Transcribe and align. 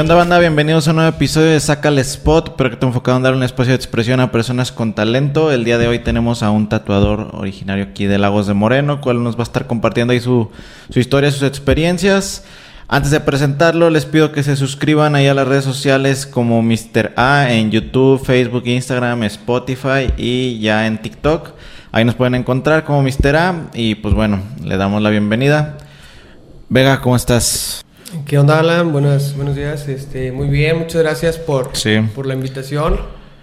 ¿Qué 0.00 0.02
onda 0.02 0.14
banda? 0.14 0.38
Bienvenidos 0.38 0.88
a 0.88 0.92
un 0.92 0.96
nuevo 0.96 1.10
episodio 1.14 1.50
de 1.50 1.60
Saca 1.60 1.90
el 1.90 1.98
Spot, 1.98 2.56
pero 2.56 2.74
enfocado 2.80 3.18
en 3.18 3.22
dar 3.22 3.34
un 3.34 3.42
espacio 3.42 3.72
de 3.72 3.76
expresión 3.76 4.18
a 4.20 4.32
personas 4.32 4.72
con 4.72 4.94
talento. 4.94 5.52
El 5.52 5.62
día 5.62 5.76
de 5.76 5.88
hoy 5.88 5.98
tenemos 5.98 6.42
a 6.42 6.50
un 6.50 6.70
tatuador 6.70 7.32
originario 7.34 7.84
aquí 7.84 8.06
de 8.06 8.16
Lagos 8.16 8.46
de 8.46 8.54
Moreno, 8.54 9.02
cual 9.02 9.22
nos 9.22 9.36
va 9.36 9.40
a 9.40 9.42
estar 9.42 9.66
compartiendo 9.66 10.14
ahí 10.14 10.20
su, 10.20 10.50
su 10.88 11.00
historia, 11.00 11.30
sus 11.30 11.42
experiencias. 11.42 12.44
Antes 12.88 13.10
de 13.10 13.20
presentarlo, 13.20 13.90
les 13.90 14.06
pido 14.06 14.32
que 14.32 14.42
se 14.42 14.56
suscriban 14.56 15.14
ahí 15.16 15.26
a 15.26 15.34
las 15.34 15.46
redes 15.46 15.64
sociales 15.64 16.24
como 16.24 16.62
Mr. 16.62 17.12
A 17.16 17.52
en 17.52 17.70
YouTube, 17.70 18.24
Facebook, 18.24 18.62
Instagram, 18.64 19.24
Spotify 19.24 20.14
y 20.16 20.60
ya 20.60 20.86
en 20.86 20.96
TikTok. 21.02 21.50
Ahí 21.92 22.06
nos 22.06 22.14
pueden 22.14 22.36
encontrar 22.36 22.84
como 22.84 23.02
Mr. 23.02 23.36
A 23.36 23.54
y 23.74 23.96
pues 23.96 24.14
bueno, 24.14 24.40
le 24.64 24.78
damos 24.78 25.02
la 25.02 25.10
bienvenida. 25.10 25.76
Vega, 26.70 27.02
¿cómo 27.02 27.16
estás? 27.16 27.84
¿Qué 28.26 28.38
onda, 28.38 28.58
Alan? 28.60 28.92
Buenos, 28.92 29.34
buenos 29.36 29.54
días. 29.56 29.88
Este, 29.88 30.32
muy 30.32 30.48
bien, 30.48 30.78
muchas 30.78 31.02
gracias 31.02 31.38
por, 31.38 31.70
Sí. 31.76 31.98
por 32.14 32.26
la 32.26 32.34
invitación. 32.34 32.98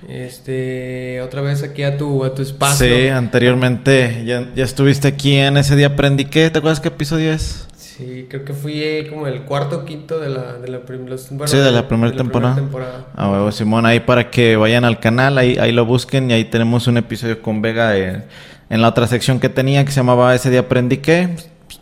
Este, 0.08 1.22
otra 1.22 1.42
vez 1.42 1.64
aquí 1.64 1.84
a 1.84 1.98
tu, 1.98 2.24
a 2.24 2.34
tu 2.34 2.42
espacio. 2.42 2.88
Sí, 2.88 3.08
anteriormente 3.08 4.24
ya, 4.26 4.48
ya 4.56 4.64
estuviste 4.64 5.08
aquí 5.08 5.36
en 5.36 5.58
ese 5.58 5.76
día 5.76 5.88
aprendí 5.88 6.26
qué. 6.26 6.50
¿Te 6.50 6.60
acuerdas 6.60 6.80
qué 6.80 6.90
episodio 6.90 7.32
es? 7.34 7.68
Sí, 7.78 8.28
creo 8.30 8.46
que 8.46 8.54
fui 8.54 8.82
eh, 8.84 9.08
como 9.10 9.26
el 9.28 9.42
cuarto 9.42 9.78
o 9.80 9.86
quinto 9.86 10.20
de 10.20 10.30
la, 10.30 10.54
de 10.54 10.68
la, 10.68 10.80
prim- 10.82 11.08
los- 11.08 11.30
bueno, 11.32 11.48
Sí, 11.48 11.58
de 11.58 11.72
la 11.72 11.88
primera 11.88 12.16
temporada. 12.16 12.56
temporada. 12.56 13.08
Ah, 13.16 13.30
huevo, 13.32 13.52
Simón, 13.52 13.86
ahí 13.86 14.00
para 14.02 14.30
que 14.30 14.56
vayan 14.56 14.86
al 14.86 15.00
canal, 15.00 15.38
ahí, 15.38 15.58
ahí 15.60 15.72
lo 15.72 15.86
busquen 15.86 16.30
y 16.30 16.34
ahí 16.34 16.46
tenemos 16.46 16.86
un 16.88 16.98
episodio 16.98 17.42
con 17.42 17.62
Vega 17.62 17.90
de- 17.90 18.22
en 18.70 18.81
la 18.81 18.90
otra 18.90 19.08
sección 19.08 19.40
que 19.40 19.50
tenía 19.50 19.84
que 19.84 19.92
se 19.92 19.98
llamaba 20.02 20.36
Ese 20.36 20.50
día 20.52 20.59
aprendí 20.62 20.98
qué. 20.98 21.30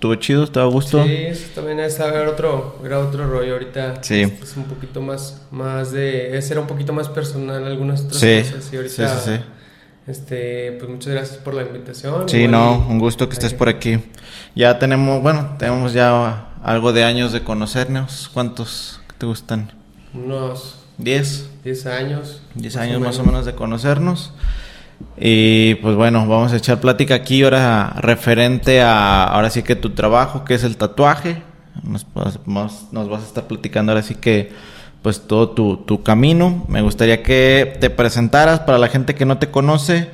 Estuvo 0.06 0.22
chido, 0.22 0.44
estaba 0.44 0.68
a 0.68 0.70
gusto. 0.70 1.04
Sí, 1.04 1.12
eso 1.16 1.48
también 1.56 1.80
es 1.80 2.00
era 2.00 2.30
otro, 2.30 2.80
era 2.86 3.00
otro 3.00 3.28
rollo 3.28 3.54
ahorita. 3.54 4.04
Sí. 4.04 4.22
Es, 4.22 4.52
es 4.52 4.56
un 4.56 4.66
poquito 4.66 5.02
más, 5.02 5.42
más 5.50 5.92
de, 5.92 6.38
ese 6.38 6.54
era 6.54 6.62
un 6.62 6.68
poquito 6.68 6.94
más 6.94 7.10
personal 7.10 7.66
algunas 7.66 8.02
otras 8.02 8.20
Sí, 8.20 8.44
cosas. 8.44 8.72
Y 8.72 8.76
ahorita, 8.78 9.18
sí, 9.18 9.32
sí, 9.32 9.38
sí. 9.38 9.42
este, 10.06 10.74
pues 10.74 10.92
muchas 10.92 11.14
gracias 11.14 11.38
por 11.38 11.56
la 11.56 11.64
invitación. 11.64 12.30
Sí, 12.30 12.48
no, 12.48 12.86
un 12.88 13.00
gusto 13.00 13.28
que 13.28 13.34
estés 13.34 13.56
por 13.56 13.68
aquí. 13.68 13.98
Ya 14.54 14.78
tenemos, 14.78 15.24
bueno, 15.24 15.56
tenemos 15.58 15.94
ya 15.94 16.50
algo 16.62 16.94
de 16.94 17.04
años 17.04 17.32
de 17.32 17.42
conocernos. 17.44 18.30
¿Cuántos 18.32 19.02
te 19.18 19.26
gustan? 19.26 19.72
Unos 20.14 20.76
¿Diez? 21.00 21.50
10 21.64 21.86
años. 21.88 22.42
10 22.54 22.78
años 22.78 23.02
más 23.02 23.18
o 23.18 23.24
menos 23.24 23.48
de 23.48 23.56
conocernos. 23.56 24.34
Y 25.18 25.76
pues 25.76 25.96
bueno, 25.96 26.28
vamos 26.28 26.54
a 26.54 26.58
echar 26.58 26.80
plática 26.82 27.16
aquí 27.16 27.44
ahora 27.44 27.94
referente 27.98 28.82
a, 28.82 29.24
ahora 29.24 29.50
sí 29.50 29.64
que 29.64 29.76
tu 29.76 29.92
trabajo, 29.92 30.44
que 30.44 30.56
es 30.56 30.64
el 30.64 30.78
tatuaje. 30.78 31.42
Nos, 31.84 32.06
nos 32.92 33.10
vas 33.10 33.24
a 33.24 33.26
estar 33.26 33.48
platicando 33.48 33.92
ahora 33.92 34.04
sí 34.04 34.16
que 34.16 34.52
pues 35.02 35.22
todo 35.28 35.50
tu, 35.50 35.78
tu 35.78 36.04
camino. 36.04 36.66
Me 36.68 36.82
gustaría 36.82 37.24
que 37.24 37.78
te 37.80 37.90
presentaras 37.90 38.62
para 38.62 38.78
la 38.78 38.88
gente 38.88 39.16
que 39.16 39.26
no 39.26 39.38
te 39.38 39.52
conoce. 39.52 40.10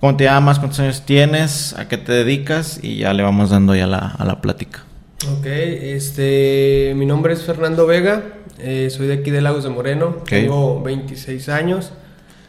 ¿Cómo 0.00 0.16
te 0.16 0.24
llamas? 0.24 0.58
¿Cuántos 0.58 0.78
años 0.80 1.02
tienes? 1.04 1.74
¿A 1.76 1.88
qué 1.88 1.98
te 1.98 2.12
dedicas? 2.12 2.78
Y 2.82 2.98
ya 2.98 3.12
le 3.12 3.22
vamos 3.22 3.50
dando 3.50 3.74
ya 3.74 3.86
la, 3.86 3.98
a 3.98 4.24
la 4.24 4.40
plática. 4.40 4.84
Ok, 5.26 5.46
este, 5.46 6.92
mi 6.94 7.04
nombre 7.04 7.32
es 7.32 7.42
Fernando 7.42 7.88
Vega, 7.88 8.22
eh, 8.60 8.88
soy 8.88 9.08
de 9.08 9.14
aquí 9.14 9.32
de 9.32 9.40
Lagos 9.40 9.64
de 9.64 9.70
Moreno, 9.70 10.18
tengo 10.28 10.80
26 10.80 11.48
años. 11.48 11.92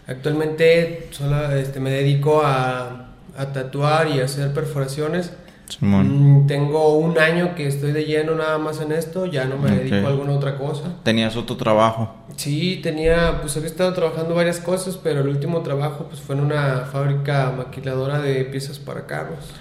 Actualmente 0.10 1.08
solo 1.12 1.52
este, 1.52 1.80
me 1.80 1.92
dedico 1.92 2.42
a, 2.44 3.10
a 3.38 3.54
tatuar 3.54 4.08
y 4.08 4.20
a 4.20 4.26
hacer 4.26 4.52
perforaciones. 4.54 5.32
Simón. 5.68 6.42
Mm, 6.42 6.48
tengo 6.48 6.98
un 6.98 7.20
año 7.20 7.54
que 7.54 7.68
estoy 7.68 7.92
de 7.92 8.06
lleno 8.06 8.34
nada 8.34 8.58
más 8.58 8.82
en 8.82 8.92
esto, 8.92 9.28
ya 9.28 9.46
no 9.46 9.58
me 9.58 9.70
dedico 9.70 10.08
a 10.08 10.10
alguna 10.10 10.34
otra 10.34 10.58
cosa. 10.58 10.96
Tenías 11.04 11.36
otro 11.36 11.58
trabajo. 11.58 12.16
Sí, 12.38 12.80
tenía, 12.82 13.40
pues 13.42 13.56
había 13.56 13.70
estado 13.70 13.94
trabajando 13.94 14.34
varias 14.34 14.60
cosas, 14.60 14.98
pero 14.98 15.22
el 15.22 15.28
último 15.28 15.62
trabajo 15.62 16.06
pues 16.10 16.22
fue 16.22 16.36
en 16.36 16.42
una 16.42 16.88
fábrica 16.92 17.54
maquiladora 17.56 18.20
de 18.20 18.46
piezas 18.46 18.80
para 18.80 19.06
carros. 19.06 19.54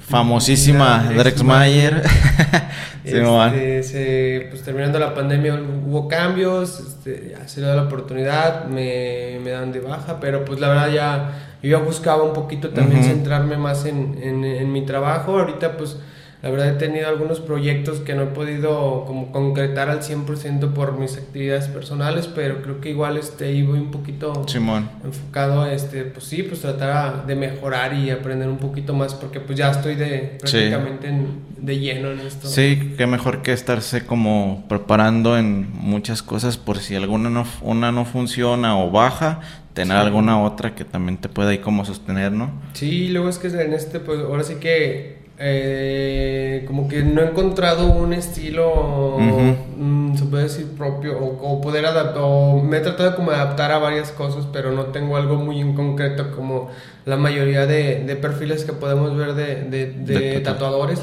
Famosísima 0.00 1.04
Drex 1.08 1.16
Drex 1.24 1.42
Mayer. 1.42 2.02
Este, 3.52 3.82
se- 3.82 4.46
pues 4.50 4.62
terminando 4.62 4.98
la 4.98 5.14
pandemia 5.14 5.54
hubo 5.86 6.06
cambios, 6.06 6.80
este, 6.80 7.30
ya 7.38 7.48
se 7.48 7.60
le 7.60 7.66
da 7.66 7.74
la 7.76 7.82
oportunidad, 7.84 8.66
me, 8.66 9.38
me 9.42 9.50
dan 9.50 9.72
de 9.72 9.80
baja, 9.80 10.20
pero 10.20 10.44
pues 10.44 10.60
la 10.60 10.68
verdad 10.68 10.90
ya 10.92 11.30
yo 11.62 11.70
ya 11.70 11.78
buscaba 11.78 12.22
un 12.22 12.32
poquito 12.34 12.70
también 12.70 13.02
centrarme 13.04 13.56
más 13.56 13.84
en, 13.86 14.18
en, 14.22 14.44
en 14.44 14.72
mi 14.72 14.84
trabajo. 14.84 15.38
Ahorita 15.38 15.76
pues 15.76 15.96
la 16.42 16.50
verdad 16.50 16.68
he 16.68 16.72
tenido 16.78 17.08
algunos 17.08 17.40
proyectos 17.40 18.00
que 18.00 18.14
no 18.14 18.22
he 18.22 18.26
podido 18.26 19.04
como 19.06 19.30
concretar 19.32 19.90
al 19.90 20.00
100% 20.02 20.72
por 20.72 20.98
mis 20.98 21.16
actividades 21.16 21.68
personales, 21.68 22.26
pero 22.26 22.62
creo 22.62 22.80
que 22.80 22.90
igual 22.90 23.16
este, 23.18 23.62
voy 23.62 23.78
un 23.78 23.90
poquito 23.90 24.44
Simón. 24.48 24.88
enfocado 25.04 25.62
a 25.62 25.72
este, 25.72 26.04
pues 26.04 26.24
sí, 26.24 26.42
pues 26.42 26.60
tratar 26.60 27.26
de 27.26 27.34
mejorar 27.34 27.92
y 27.94 28.10
aprender 28.10 28.48
un 28.48 28.56
poquito 28.58 28.94
más, 28.94 29.14
porque 29.14 29.40
pues 29.40 29.58
ya 29.58 29.70
estoy 29.70 29.96
de 29.96 30.38
Sí. 30.44 30.52
prácticamente 30.52 31.08
en- 31.08 31.50
de 31.58 31.78
lleno 31.78 32.10
en 32.10 32.20
esto. 32.20 32.48
Sí, 32.48 32.94
qué 32.96 33.06
mejor 33.06 33.42
que 33.42 33.52
estarse 33.52 34.06
como 34.06 34.64
preparando 34.68 35.36
en 35.36 35.68
muchas 35.74 36.22
cosas 36.22 36.56
por 36.56 36.78
si 36.78 36.94
alguna 36.96 37.28
no, 37.28 37.44
una 37.60 37.92
no 37.92 38.06
funciona 38.06 38.78
o 38.78 38.90
baja, 38.90 39.40
tener 39.74 39.98
Sí. 40.00 40.06
alguna 40.06 40.42
otra 40.42 40.74
que 40.74 40.84
también 40.86 41.18
te 41.18 41.28
pueda 41.28 41.50
ahí 41.50 41.58
como 41.58 41.84
sostener, 41.84 42.32
¿no? 42.32 42.50
Sí, 42.72 43.08
luego 43.08 43.28
es 43.28 43.36
que 43.38 43.48
en 43.48 43.72
este, 43.74 44.00
pues 44.00 44.18
ahora 44.20 44.42
sí 44.42 44.54
que 44.54 45.19
eh, 45.42 46.64
como 46.66 46.86
que 46.88 47.02
no 47.02 47.22
he 47.22 47.26
encontrado 47.26 47.86
un 47.86 48.12
estilo, 48.12 49.16
mm, 49.18 50.16
se 50.16 50.24
puede 50.26 50.44
decir 50.44 50.66
propio, 50.76 51.18
o, 51.18 51.54
o 51.54 51.60
poder 51.60 51.86
adaptar, 51.86 52.22
o 52.22 52.62
me 52.62 52.76
he 52.76 52.80
tratado 52.80 53.16
como 53.16 53.30
de 53.30 53.36
adaptar 53.38 53.72
a 53.72 53.78
varias 53.78 54.10
cosas, 54.10 54.46
pero 54.52 54.70
no 54.72 54.86
tengo 54.86 55.16
algo 55.16 55.36
muy 55.36 55.60
en 55.60 55.74
concreto 55.74 56.30
como 56.36 56.68
la 57.06 57.16
mayoría 57.16 57.64
de, 57.66 58.04
de 58.04 58.16
perfiles 58.16 58.64
que 58.64 58.72
podemos 58.74 59.16
ver 59.16 59.32
de, 59.34 59.56
de- 59.64 59.86
de 59.92 60.18
De 60.20 60.40
tatu- 60.42 60.52
tatuadores. 60.52 61.00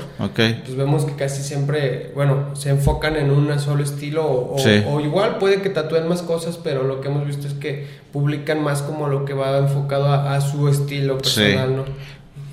Pues 0.63 0.77
vemos 0.77 1.05
que 1.05 1.13
casi 1.15 1.41
siempre, 1.41 2.11
bueno, 2.13 2.55
se 2.55 2.69
enfocan 2.69 3.15
en 3.15 3.31
un 3.31 3.59
solo 3.59 3.83
estilo 3.83 4.23
o, 4.25 4.55
o- 4.55 4.59
Sí. 4.59 4.83
o 4.87 4.99
igual 4.99 5.37
puede 5.39 5.61
que 5.61 5.69
tatúen 5.69 6.07
más 6.07 6.21
cosas, 6.21 6.59
pero 6.63 6.83
lo 6.83 7.01
que 7.01 7.07
hemos 7.07 7.25
visto 7.25 7.47
es 7.47 7.53
que 7.53 7.87
publican 8.13 8.63
más 8.63 8.83
como 8.83 9.07
lo 9.07 9.25
que 9.25 9.33
va 9.33 9.57
enfocado 9.57 10.05
a, 10.07 10.35
a 10.35 10.41
su 10.41 10.67
estilo 10.69 11.17
Sí. 11.23 11.39
personal, 11.41 11.75
¿no? 11.75 11.83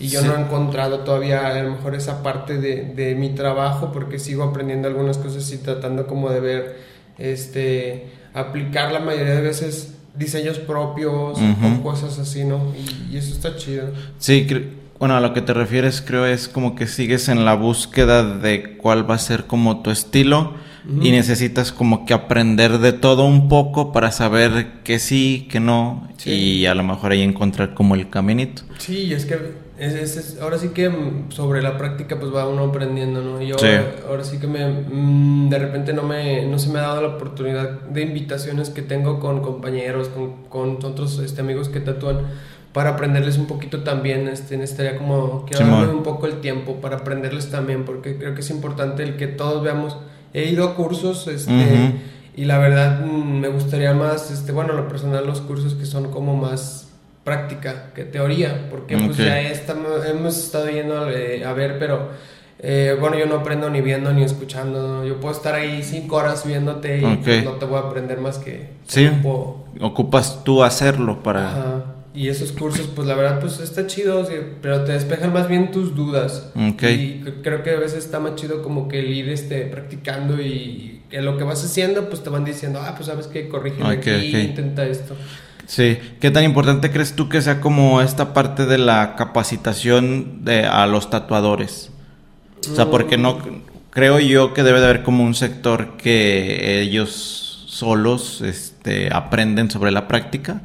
Y 0.04 0.08
yo 0.08 0.20
Sí. 0.20 0.26
no 0.26 0.36
he 0.36 0.40
encontrado 0.40 1.00
todavía 1.00 1.46
a 1.46 1.62
lo 1.62 1.70
mejor 1.72 1.94
esa 1.94 2.22
parte 2.22 2.58
de, 2.58 2.84
de 2.94 3.14
mi 3.14 3.30
trabajo 3.30 3.90
porque 3.92 4.18
sigo 4.18 4.42
aprendiendo 4.44 4.86
algunas 4.88 5.18
cosas 5.18 5.50
y 5.52 5.58
tratando 5.58 6.06
como 6.06 6.28
de 6.30 6.40
ver, 6.40 6.76
este, 7.18 8.06
aplicar 8.34 8.92
la 8.92 9.00
mayoría 9.00 9.34
de 9.36 9.40
veces 9.40 9.94
diseños 10.16 10.58
propios 10.58 11.38
Ujú. 11.38 11.80
o 11.80 11.82
cosas 11.82 12.18
así, 12.18 12.44
¿no? 12.44 12.72
Y, 13.10 13.14
y 13.14 13.18
eso 13.18 13.32
está 13.32 13.56
chido. 13.56 13.88
Sí, 14.18 14.46
bueno, 14.98 15.16
a 15.16 15.20
lo 15.20 15.32
que 15.34 15.40
te 15.40 15.52
refieres 15.54 16.02
creo 16.06 16.26
es 16.26 16.48
como 16.48 16.74
que 16.76 16.86
sigues 16.86 17.28
en 17.28 17.44
la 17.44 17.54
búsqueda 17.54 18.22
de 18.38 18.76
cuál 18.76 19.08
va 19.10 19.14
a 19.16 19.18
ser 19.18 19.44
como 19.44 19.80
tu 19.82 19.90
estilo 19.90 20.54
y 21.00 21.12
necesitas 21.12 21.72
como 21.72 22.04
que 22.04 22.12
aprender 22.12 22.78
de 22.78 22.92
todo 22.92 23.24
un 23.24 23.48
poco 23.48 23.90
para 23.90 24.10
saber 24.12 24.82
que 24.84 24.98
sí, 24.98 25.48
que 25.50 25.58
no 25.58 26.06
Sí. 26.18 26.30
y 26.30 26.66
a 26.66 26.74
lo 26.74 26.82
mejor 26.84 27.12
ahí 27.12 27.22
encontrar 27.22 27.72
como 27.72 27.94
el 27.94 28.10
caminito. 28.10 28.62
Sí, 28.78 29.10
es 29.14 29.24
que 29.24 29.63
es, 29.78 29.94
es- 29.94 30.16
es- 30.16 30.40
ahora 30.40 30.58
sí 30.58 30.68
que 30.68 30.90
sobre 31.30 31.60
la 31.62 31.76
práctica 31.76 32.18
pues 32.20 32.32
va 32.34 32.46
uno 32.48 32.64
aprendiendo, 32.64 33.22
¿no? 33.22 33.42
Yo 33.42 33.58
Sí. 33.58 33.66
ahora 34.08 34.22
sí 34.24 34.38
que 34.38 34.46
me 34.46 34.66
mm, 34.68 35.48
de 35.50 35.58
repente 35.58 35.92
no 35.92 36.02
me 36.02 36.46
no 36.46 36.58
se 36.58 36.68
me 36.70 36.78
ha 36.78 36.82
dado 36.82 37.02
la 37.02 37.08
oportunidad 37.16 37.70
de 37.82 38.02
invitaciones 38.02 38.70
que 38.70 38.82
tengo 38.82 39.18
con 39.20 39.40
compañeros, 39.42 40.08
con, 40.08 40.44
con 40.48 40.78
otros 40.84 41.18
este, 41.18 41.40
amigos 41.40 41.68
que 41.68 41.80
tatúan 41.80 42.18
para 42.72 42.90
aprenderles 42.90 43.38
un 43.38 43.46
poquito 43.46 43.82
también, 43.84 44.26
este, 44.28 44.56
necesitaría 44.56 44.96
como 44.98 45.44
quiero 45.46 45.64
darme 45.66 45.92
un 45.92 46.02
poco 46.02 46.26
el 46.26 46.40
tiempo 46.40 46.76
para 46.80 46.96
aprenderles 46.96 47.50
también 47.50 47.84
porque 47.84 48.16
creo 48.18 48.34
que 48.34 48.40
es 48.40 48.50
importante 48.50 49.02
el 49.04 49.16
que 49.16 49.26
todos 49.28 49.62
veamos. 49.62 49.96
He 50.32 50.50
ido 50.50 50.64
a 50.64 50.74
cursos, 50.74 51.28
este, 51.28 51.92
y 52.36 52.44
la 52.46 52.58
verdad 52.58 53.04
mm, 53.06 53.38
me 53.40 53.46
gustaría 53.48 53.94
más, 53.94 54.32
este, 54.32 54.50
bueno, 54.50 54.72
lo 54.72 54.88
personal 54.88 55.24
los 55.24 55.40
cursos 55.40 55.74
que 55.74 55.86
son 55.86 56.10
como 56.10 56.36
más 56.36 56.83
práctica 57.24 57.90
que 57.94 58.04
teoría, 58.04 58.68
porque 58.70 58.96
pues 58.98 59.16
ya 59.16 59.40
estamos, 59.40 60.04
hemos 60.06 60.36
estado 60.38 60.68
yendo 60.68 61.08
eh, 61.10 61.44
a 61.44 61.52
ver, 61.54 61.78
pero 61.78 62.10
eh, 62.58 62.96
bueno, 63.00 63.18
yo 63.18 63.26
no 63.26 63.36
aprendo 63.36 63.68
ni 63.70 63.80
viendo 63.80 64.12
ni 64.12 64.22
escuchando, 64.22 65.04
yo 65.04 65.18
puedo 65.20 65.34
estar 65.34 65.54
ahí 65.54 65.82
cinco 65.82 66.16
horas 66.16 66.46
viéndote 66.46 66.98
y 66.98 67.16
pues, 67.16 67.44
no 67.44 67.52
te 67.52 67.64
voy 67.64 67.76
a 67.76 67.80
aprender 67.80 68.20
más 68.20 68.38
que 68.38 68.68
Sí. 68.86 69.06
ocupo- 69.06 69.64
Ocupas 69.80 70.44
tú 70.44 70.62
hacerlo 70.62 71.22
para... 71.22 71.48
Ajá. 71.50 71.84
Y 72.16 72.28
esos 72.28 72.52
cursos, 72.52 72.88
pues 72.94 73.08
la 73.08 73.16
verdad, 73.16 73.40
pues 73.40 73.58
está 73.58 73.88
chido, 73.88 74.24
pero 74.62 74.84
te 74.84 74.92
despejan 74.92 75.32
más 75.32 75.48
bien 75.48 75.72
tus 75.72 75.96
dudas. 75.96 76.52
Y 76.54 77.22
creo 77.42 77.64
que 77.64 77.70
a 77.70 77.76
veces 77.80 78.04
está 78.04 78.20
más 78.20 78.36
chido 78.36 78.62
como 78.62 78.86
que 78.86 79.00
el 79.00 79.12
ir 79.12 79.28
este, 79.30 79.62
practicando 79.62 80.40
y 80.40 81.02
que 81.10 81.20
lo 81.22 81.36
que 81.36 81.42
vas 81.42 81.64
haciendo, 81.64 82.08
pues 82.08 82.22
te 82.22 82.30
van 82.30 82.44
diciendo, 82.44 82.78
ah, 82.80 82.92
pues 82.94 83.06
sabes 83.08 83.26
que 83.26 83.48
corrige 83.48 83.82
Ok, 83.82 83.88
aquí, 83.90 84.36
intenta 84.36 84.86
esto. 84.86 85.16
Sí, 85.66 85.98
¿qué 86.20 86.30
tan 86.30 86.44
importante 86.44 86.90
crees 86.90 87.16
tú 87.16 87.28
que 87.28 87.40
sea 87.40 87.60
como 87.60 88.00
esta 88.00 88.34
parte 88.34 88.66
de 88.66 88.78
la 88.78 89.16
capacitación 89.16 90.44
de, 90.44 90.66
a 90.66 90.86
los 90.86 91.10
tatuadores? 91.10 91.90
O 92.70 92.74
sea, 92.74 92.90
porque 92.90 93.18
no 93.18 93.38
creo 93.90 94.18
yo 94.20 94.54
que 94.54 94.62
debe 94.62 94.80
de 94.80 94.86
haber 94.86 95.02
como 95.02 95.24
un 95.24 95.34
sector 95.34 95.96
que 95.96 96.80
ellos 96.80 97.66
solos 97.66 98.40
este, 98.40 99.08
aprenden 99.12 99.70
sobre 99.70 99.90
la 99.90 100.06
práctica 100.06 100.62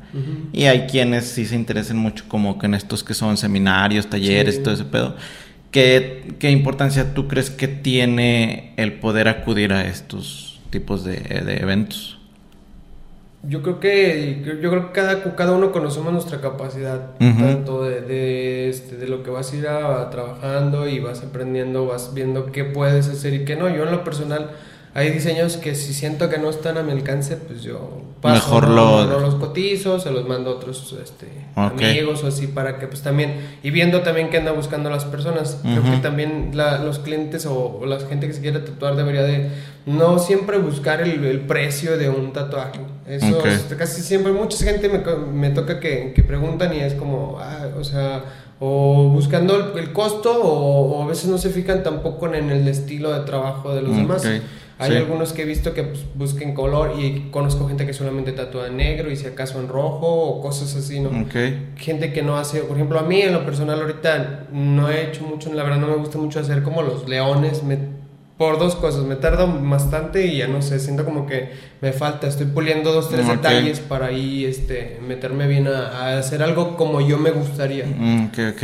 y 0.54 0.66
hay 0.66 0.82
quienes 0.82 1.26
sí 1.26 1.46
se 1.46 1.56
interesen 1.56 1.98
mucho 1.98 2.26
como 2.28 2.60
que 2.60 2.68
en 2.68 2.76
estos 2.76 3.04
que 3.04 3.16
son 3.16 3.36
seminarios, 3.36 4.08
talleres, 4.08 4.62
todo 4.62 4.76
ese 4.76 4.86
pedo. 4.86 5.16
¿Qué, 5.72 6.36
¿Qué, 6.40 6.52
importancia 6.52 7.14
tú 7.14 7.28
crees 7.28 7.50
que 7.50 7.68
tiene 7.68 8.74
el 8.78 8.94
poder 8.94 9.28
acudir 9.28 9.74
a 9.74 9.88
estos 9.88 10.60
tipos 10.70 11.04
de, 11.04 11.18
de 11.18 11.58
eventos? 11.58 12.19
Yo 13.44 13.62
creo 13.62 13.80
que 13.80 14.42
yo 14.44 14.70
creo 14.70 14.88
que 14.88 14.92
cada, 14.92 15.36
cada 15.36 15.54
uno 15.54 15.72
conocemos 15.72 16.12
nuestra 16.12 16.42
capacidad, 16.42 17.12
tanto 17.18 17.84
de, 17.84 18.02
de, 18.02 18.70
este, 18.70 18.98
de, 18.98 19.08
lo 19.08 19.24
que 19.24 19.30
vas 19.30 19.54
a 19.54 19.56
ir 19.56 19.68
a, 19.68 20.10
trabajando 20.10 20.90
y 20.90 21.00
vas 21.00 21.24
aprendiendo, 21.24 21.86
vas 21.86 22.14
viendo 22.14 22.52
qué 22.52 22.66
puedes 22.66 23.08
hacer 23.08 23.34
y 23.34 23.46
qué 23.46 23.56
no. 23.56 23.70
Yo 23.70 23.84
en 23.86 23.92
lo 23.92 24.04
personal 24.04 24.52
hay 24.94 25.12
diseños 25.12 25.58
que 25.58 25.76
si 25.76 25.94
siento 25.94 26.30
que 26.30 26.40
no 26.40 26.50
están 26.50 26.78
a 26.78 26.84
mi 26.84 26.92
alcance, 26.92 27.38
pues 27.38 27.62
yo 27.62 28.02
paso, 28.22 28.34
Mejor 28.34 28.70
lo... 28.70 29.06
no, 29.06 29.20
los 29.20 29.36
cotizo, 29.36 30.00
se 30.00 30.10
los 30.10 30.28
mando 30.28 30.50
a 30.50 30.54
otros 30.56 30.96
este, 31.02 31.28
amigos 31.56 32.24
o 32.24 32.28
así 32.28 32.48
para 32.48 32.80
que 32.80 32.88
pues 32.88 33.02
también, 33.02 33.36
y 33.62 33.70
viendo 33.70 34.02
también 34.02 34.30
qué 34.30 34.38
andan 34.38 34.56
buscando 34.56 34.90
las 34.90 35.06
personas, 35.06 35.60
creo 35.62 35.84
que 35.84 35.98
también 35.98 36.52
los 36.54 37.00
clientes 37.00 37.46
o, 37.46 37.82
la 37.86 38.00
gente 38.00 38.28
que 38.28 38.34
se 38.34 38.42
quiere 38.42 38.60
tatuar 38.60 38.96
debería 38.96 39.24
de 39.24 39.50
no 39.86 40.18
siempre 40.18 40.58
buscar 40.58 41.02
el, 41.02 41.42
precio 41.42 41.98
de 41.98 42.10
un 42.10 42.34
tatuaje. 42.34 42.80
Eso 43.10 43.42
casi 43.76 44.02
siempre, 44.02 44.32
mucha 44.32 44.64
gente 44.64 44.88
me, 44.88 45.00
me 45.34 45.50
toca 45.50 45.80
que, 45.80 46.14
que, 46.14 46.24
preguntan 46.24 46.76
y 46.76 46.80
es 46.80 46.94
como, 46.94 47.40
ah, 47.40 47.70
o 47.76 47.84
sea, 47.84 48.24
o 48.60 49.10
buscando 49.10 49.76
el, 49.76 49.94
costo 49.94 50.32
o, 50.44 51.02
a 51.02 51.08
veces 51.08 51.28
no 51.28 51.40
se 51.40 51.50
fijan 51.50 51.82
tampoco 51.82 52.32
en 52.32 52.52
el 52.52 52.68
estilo 52.68 53.12
de 53.12 53.26
trabajo 53.26 53.74
de 53.74 53.82
los 53.82 53.96
demás. 53.96 54.24
Hay 54.78 54.96
algunos 54.96 55.34
que 55.34 55.42
he 55.42 55.46
visto 55.46 55.74
que 55.74 55.84
pues, 55.84 56.06
busquen 56.16 56.54
color 56.54 56.94
y 56.98 57.30
conozco 57.32 57.68
gente 57.68 57.86
que 57.86 57.94
solamente 57.94 58.32
tatúa 58.32 58.68
en 58.68 58.78
negro 58.78 59.12
y 59.12 59.18
si 59.18 59.26
acaso 59.28 59.60
en 59.60 59.68
rojo 59.68 60.08
o 60.08 60.42
cosas 60.42 60.74
así, 60.76 61.02
¿no? 61.02 61.10
Gente 61.76 62.14
que 62.14 62.22
no 62.22 62.38
hace, 62.38 62.62
por 62.62 62.78
ejemplo, 62.78 63.00
a 63.00 63.04
mí 63.04 63.22
en 63.22 63.34
lo 63.34 63.44
personal 63.44 63.82
ahorita 63.82 64.48
no 64.54 64.90
he 64.90 65.10
hecho 65.10 65.24
mucho, 65.24 65.52
la 65.54 65.64
verdad 65.64 65.80
no 65.80 65.88
me 65.88 65.96
gusta 65.96 66.18
mucho 66.18 66.40
hacer 66.40 66.64
como 66.64 66.82
los 66.82 67.10
leones, 67.10 67.64
me, 67.64 67.78
por 68.40 68.58
dos 68.58 68.78
cosas, 68.78 69.04
me 69.04 69.18
tarda 69.18 69.44
bastante 69.46 70.26
y 70.26 70.38
ya 70.38 70.48
no 70.48 70.62
sé, 70.62 70.80
siento 70.80 71.04
como 71.04 71.28
que 71.28 71.50
me 71.82 71.92
falta, 71.92 72.26
estoy 72.26 72.46
puliendo 72.46 72.94
dos, 72.94 73.10
tres 73.10 73.28
detalles 73.28 73.82
para 73.82 74.06
ahí 74.06 74.46
este, 74.46 74.98
meterme 75.06 75.46
bien 75.46 75.68
a, 75.68 76.18
hacer 76.18 76.42
algo 76.42 76.78
como 76.78 77.02
yo 77.02 77.18
me 77.18 77.32
gustaría. 77.32 77.86
Mm, 77.86 78.28
ok, 78.28 78.40
ok. 78.54 78.64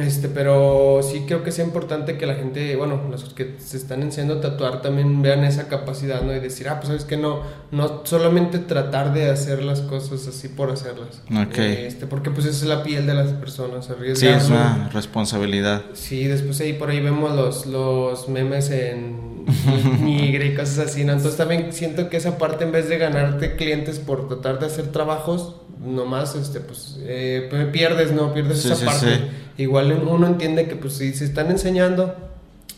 Este, 0.00 0.28
pero 0.28 1.00
sí 1.02 1.24
creo 1.26 1.44
que 1.44 1.50
es 1.50 1.58
importante 1.60 2.18
que 2.18 2.26
la 2.26 2.34
gente, 2.34 2.74
bueno, 2.74 3.02
los 3.08 3.32
que 3.34 3.54
se 3.58 3.76
están 3.76 4.02
enseñando 4.02 4.34
a 4.34 4.40
tatuar 4.40 4.82
también 4.82 5.22
vean 5.22 5.44
esa 5.44 5.68
capacidad, 5.68 6.22
¿no? 6.22 6.34
Y 6.34 6.40
decir, 6.40 6.68
ah, 6.68 6.80
pues 6.80 6.88
sabes 6.88 7.04
que 7.04 7.16
no, 7.16 7.42
no 7.70 8.02
solamente 8.04 8.58
tratar 8.58 9.14
de 9.14 9.30
hacer 9.30 9.62
las 9.62 9.82
cosas 9.82 10.26
así 10.26 10.48
por 10.48 10.70
hacerlas. 10.70 11.22
Ok. 11.30 11.58
Este, 11.58 12.06
porque 12.06 12.30
pues 12.30 12.46
esa 12.46 12.64
es 12.64 12.68
la 12.68 12.82
piel 12.82 13.06
de 13.06 13.14
las 13.14 13.32
personas, 13.32 13.88
Sí, 14.14 14.26
es 14.26 14.48
una 14.48 14.90
responsabilidad. 14.92 15.82
Sí, 15.92 16.24
después 16.24 16.60
ahí 16.60 16.72
por 16.72 16.90
ahí 16.90 17.00
vemos 17.00 17.34
los, 17.34 17.66
los 17.66 18.28
memes 18.28 18.70
en 18.70 19.36
y 20.06 20.54
cosas 20.54 20.78
así, 20.78 21.04
¿no? 21.04 21.12
Entonces 21.12 21.36
también 21.36 21.72
siento 21.72 22.08
que 22.08 22.16
esa 22.16 22.38
parte 22.38 22.64
en 22.64 22.72
vez 22.72 22.88
de 22.88 22.98
ganarte 22.98 23.56
clientes 23.56 23.98
por 23.98 24.28
tratar 24.28 24.58
de 24.58 24.66
hacer 24.66 24.90
trabajos, 24.90 25.54
nomás, 25.80 26.34
este, 26.34 26.60
pues, 26.60 26.98
eh, 27.02 27.68
pierdes, 27.72 28.12
¿no? 28.12 28.32
Pierdes 28.32 28.64
esa 28.64 28.84
parte. 28.84 29.28
Igual 29.58 29.92
uno 30.06 30.26
entiende 30.26 30.68
que, 30.68 30.76
pues, 30.76 30.94
si 30.94 31.12
se 31.14 31.24
están 31.24 31.50
enseñando, 31.50 32.14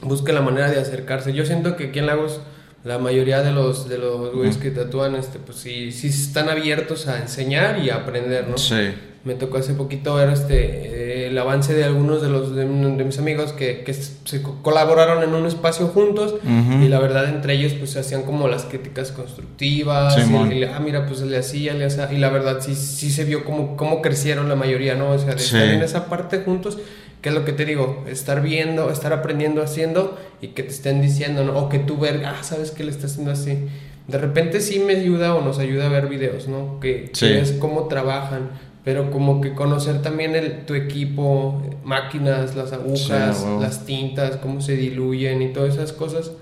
busque 0.03 0.33
la 0.33 0.41
manera 0.41 0.71
de 0.71 0.81
acercarse. 0.81 1.33
Yo 1.33 1.45
siento 1.45 1.77
que 1.77 1.87
aquí 1.87 1.99
en 1.99 2.07
Lagos, 2.07 2.41
la 2.85 2.99
mayoría 2.99 3.43
de 3.43 3.53
los, 3.53 3.89
de 3.89 3.99
los 3.99 4.33
güeyes 4.33 4.57
que 4.57 4.71
tatúan, 4.71 5.15
este, 5.17 5.39
pues, 5.39 5.59
sí, 5.59 5.93
sí 5.93 6.09
están 6.09 6.49
abiertos 6.49 7.09
a 7.09 7.19
enseñar 7.19 7.79
y 7.79 7.91
a 7.91 7.97
aprender, 7.97 8.49
¿no? 8.49 8.59
Sí. 8.59 8.93
Me 9.25 9.35
tocó 9.35 9.59
hace 9.59 9.75
poquito 9.75 10.15
ver 10.15 10.31
este 10.31 10.99
el 11.29 11.39
avance 11.39 11.75
de 11.75 11.85
algunos 11.85 12.23
de 12.23 12.29
los 12.29 12.55
de, 12.55 12.65
mis 12.65 13.19
amigos 13.19 13.53
que, 13.53 13.83
que, 13.85 13.93
se 13.93 14.43
colaboraron 14.63 15.23
en 15.23 15.35
un 15.35 15.47
espacio 15.47 15.87
juntos 15.89 16.35
y 16.45 16.89
la 16.89 16.99
verdad 16.99 17.29
entre 17.29 17.55
ellos 17.55 17.73
pues 17.75 17.91
se 17.91 18.01
hacían 18.01 18.23
como 18.23 18.49
las 18.49 18.65
críticas 18.65 19.13
constructivas 19.13 20.17
y, 20.17 20.65
ah 20.65 20.81
mira 20.81 21.07
pues 21.07 21.21
le 21.21 21.37
hacía 21.37 21.75
le 21.75 21.85
hacía 21.85 22.13
y 22.13 22.19
la 22.19 22.31
verdad 22.31 22.59
sí 22.61 22.75
sí 22.75 23.11
se 23.11 23.25
vio 23.25 23.45
como 23.45 23.77
cómo 23.77 24.03
crecieron 24.03 24.49
la 24.49 24.57
mayoría 24.57 24.95
no 24.95 25.11
o 25.11 25.19
sea 25.19 25.35
de 25.35 25.43
estar 25.43 25.69
en 25.69 25.83
esa 25.83 26.07
parte 26.07 26.41
juntos 26.41 26.79
¿Qué 27.21 27.31
es 27.31 27.35
lo 27.35 27.45
que 27.45 27.53
te 27.53 27.65
digo? 27.65 28.05
Estar 28.09 28.43
viendo, 28.43 28.91
estar 28.91 29.13
aprendiendo 29.13 29.63
haciendo 29.63 30.19
y 30.41 30.49
que 30.49 30.63
te 30.63 30.71
estén 30.71 31.03
diciendo, 31.03 31.45
¿no? 31.45 31.59
O 31.59 31.69
que 31.69 31.79
tú 31.79 31.99
ver, 31.99 32.25
ah, 32.25 32.43
¿sabes 32.43 32.71
que 32.71 32.85
le 32.85 32.91
está 32.91 33.07
haciendo 33.07 33.33
así? 33.33 33.69
De 34.07 34.19
repente 34.19 34.61
sí 34.61 34.79
me 34.79 34.95
ayuda 34.95 35.35
o 35.35 35.43
nos 35.43 35.59
ayuda 35.59 35.87
a 35.87 35.89
ver 35.89 36.09
videos, 36.09 36.49
¿no? 36.49 36.81
Que, 36.81 37.11
que 37.13 37.41
es 37.41 37.53
cómo 37.53 37.89
trabajan 37.89 38.51
pero 38.89 39.11
como 39.11 39.43
que 39.43 39.53
conocer 39.53 40.01
también 40.01 40.35
el, 40.35 40.65
tu 40.65 40.73
equipo, 40.73 41.61
máquinas, 41.85 42.57
las 42.57 42.73
agujas, 42.73 43.47
las 43.61 43.85
tintas, 43.85 44.37
cómo 44.39 44.63
se 44.63 44.77
diluyen 44.77 45.43
y 45.43 45.53
todas 45.53 45.75
esas 45.75 45.93
cosas. 45.93 46.33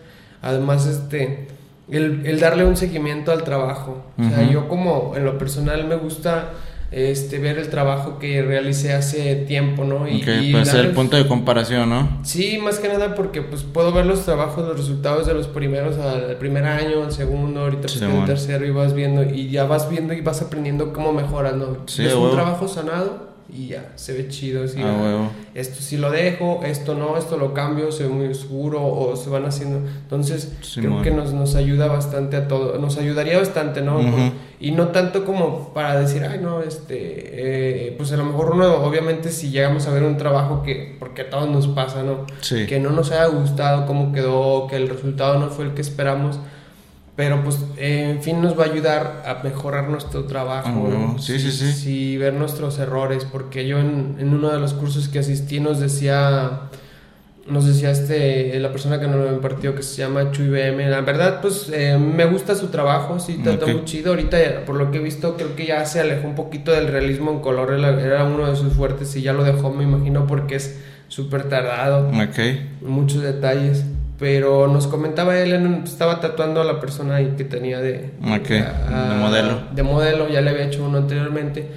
Además, 0.43 0.87
este, 0.87 1.49
el, 1.91 2.25
el 2.25 2.39
darle 2.39 2.65
un 2.65 2.77
seguimiento 2.77 3.33
al 3.33 3.43
trabajo. 3.43 4.05
O 4.17 4.23
sea, 4.23 4.49
yo 4.49 4.69
como 4.69 5.15
en 5.17 5.25
lo 5.25 5.39
personal 5.39 5.89
me 5.89 5.97
gusta 5.97 6.51
este, 6.91 7.39
ver 7.39 7.59
el 7.59 7.69
trabajo 7.69 8.19
que 8.19 8.43
realicé 8.43 8.93
hace 8.93 9.35
tiempo, 9.37 9.85
¿no? 9.85 10.09
Y, 10.09 10.23
okay, 10.23 10.53
puede 10.53 10.65
ser 10.65 10.87
el 10.87 10.93
punto 10.93 11.17
de 11.17 11.27
comparación, 11.27 11.91
¿no? 11.91 12.21
Sí, 12.23 12.59
más 12.59 12.79
que 12.79 12.89
nada 12.89 13.15
porque 13.15 13.43
pues 13.43 13.63
puedo 13.63 13.93
ver 13.93 14.07
los 14.07 14.25
trabajos, 14.25 14.67
los 14.67 14.77
resultados 14.77 15.27
de 15.27 15.35
los 15.35 15.49
primeros, 15.49 15.99
al 15.99 16.37
primer 16.37 16.65
año, 16.65 17.05
al 17.05 17.13
segundo, 17.13 17.61
ahorita 17.61 17.83
pues 17.83 18.01
el 18.01 18.25
tercero 18.25 18.65
y 18.67 18.71
vas 18.71 18.95
viendo 18.95 19.25
y 19.25 19.51
ya 19.51 19.65
vas 19.65 19.91
viendo 19.91 20.15
y 20.15 20.21
vas 20.21 20.43
aprendiendo 20.43 20.93
cómo 20.93 21.13
mejoras, 21.13 21.55
¿no? 21.55 21.85
es 21.87 22.15
un 22.15 22.31
trabajo 22.31 22.69
sanado 22.69 23.26
y 23.49 23.69
ya, 23.69 23.93
se 23.95 24.13
ve 24.13 24.29
chido. 24.29 24.65
Ah, 24.79 25.31
esto 25.55 25.81
sí 25.81 25.97
lo 25.97 26.11
dejo, 26.11 26.61
esto 26.65 26.95
no, 26.95 27.17
esto 27.17 27.37
lo 27.37 27.55
cambio, 27.55 27.93
se 27.93 28.05
ve 28.05 28.09
muy 28.09 28.27
oscuro 28.27 28.85
o 28.85 29.17
se 29.17 29.31
van 29.31 29.45
haciendo. 29.45 29.89
Entonces, 29.89 30.53
creo 30.75 31.03
que 31.03 31.11
nos, 31.11 31.33
nos 31.33 31.55
ayuda 31.55 31.87
bastante 31.87 32.37
a 32.37 32.49
todo, 32.49 32.79
nos 32.79 32.99
ayudaría 32.99 33.39
bastante, 33.39 33.83
¿no? 33.83 34.01
Y 34.59 34.71
no 34.73 34.89
tanto 34.89 35.25
como 35.25 35.73
para 35.75 35.99
decir, 35.99 36.25
ay, 36.25 36.41
no, 36.43 36.63
este, 36.63 37.89
eh, 37.89 37.95
pues 37.97 38.11
a 38.13 38.17
lo 38.17 38.25
mejor 38.25 38.53
uno, 38.53 38.77
obviamente, 38.77 39.31
si 39.31 39.51
llegamos 39.51 39.87
a 39.87 39.93
ver 39.93 40.03
un 40.03 40.17
trabajo 40.17 40.63
que, 40.63 40.97
porque 40.99 41.23
a 41.23 41.31
todos 41.31 41.49
nos 41.49 41.69
pasa, 41.69 42.03
¿no? 42.03 42.27
Que 42.67 42.81
no 42.81 42.91
nos 42.91 43.13
haya 43.13 43.27
gustado 43.27 43.87
cómo 43.87 44.13
quedó, 44.13 44.67
que 44.67 44.77
el 44.77 44.89
resultado 44.89 45.39
no 45.39 45.51
fue 45.51 45.67
el 45.67 45.75
que 45.75 45.83
esperamos 45.83 46.41
pero 47.17 47.43
pues 47.43 47.59
en 47.79 48.23
fin 48.23 48.43
nos 48.43 48.59
va 48.59 48.65
a 48.65 48.67
ayudar 48.67 49.23
a 49.27 49.43
mejorar 49.43 49.89
nuestro 49.89 50.25
trabajo, 50.25 50.89
ah, 50.93 51.17
sí, 51.19 51.39
sí, 51.39 51.51
sí, 51.51 51.73
sí, 51.73 52.17
ver 52.19 52.35
nuestros 52.35 52.79
errores, 52.79 53.25
porque 53.25 53.67
yo 53.67 53.79
en, 53.79 54.17
en, 54.19 54.35
uno 54.35 54.51
de 54.51 54.61
los 54.61 54.75
cursos 54.75 55.09
que 55.09 55.21
asistí 55.21 55.59
nos 55.59 55.81
decía, 55.81 56.69
nos 57.49 57.67
decía 57.67 57.91
este, 57.91 58.61
la 58.61 58.71
persona 58.71 59.01
que 59.01 59.07
nos 59.07 59.17
lo 59.17 59.33
impartió 59.33 59.75
que 59.75 59.83
se 59.83 60.03
llama 60.03 60.31
Chuy 60.31 60.51
BM, 60.51 60.91
la 60.91 61.01
verdad 61.01 61.41
pues 61.41 61.71
eh, 61.73 61.97
me 61.99 62.27
gusta 62.27 62.55
su 62.55 62.67
trabajo, 62.67 63.19
sí, 63.19 63.41
está 63.43 63.67
muy 63.67 63.87
chido, 63.87 64.11
ahorita 64.11 64.67
por 64.67 64.77
lo 64.77 64.91
que 64.91 64.99
he 64.99 65.03
visto 65.03 65.39
creo 65.39 65.57
que 65.57 65.65
ya 65.65 65.87
se 65.87 66.01
alejó 66.01 66.29
un 66.29 66.35
poquito 66.35 66.71
del 66.73 66.89
realismo 66.89 67.31
en 67.31 67.41
color, 67.41 67.73
era 67.73 68.25
uno 68.25 68.47
de 68.47 68.57
sus 68.57 68.75
fuertes 68.75 69.17
y 69.17 69.23
ya 69.23 69.33
lo 69.33 69.43
dejó 69.43 69.73
me 69.73 69.85
imagino 69.85 70.27
porque 70.27 70.57
es 70.57 70.79
súper 71.09 71.49
tardado, 71.49 72.11
okay. 72.11 72.77
muchos 72.83 73.23
detalles. 73.23 73.85
Pero 74.19 74.67
nos 74.67 74.87
comentaba 74.87 75.39
él, 75.39 75.83
estaba 75.85 76.21
tatuando 76.21 76.63
a 76.63 76.65
la 76.65 76.81
persona 76.81 77.19
que 77.37 77.45
tenía 77.45 77.81
de, 77.81 78.11
de 78.19 79.15
modelo. 79.17 79.61
De 79.73 79.83
modelo, 79.83 80.29
ya 80.29 80.41
le 80.41 80.51
había 80.51 80.65
hecho 80.65 80.85
uno 80.85 80.99
anteriormente. 80.99 81.69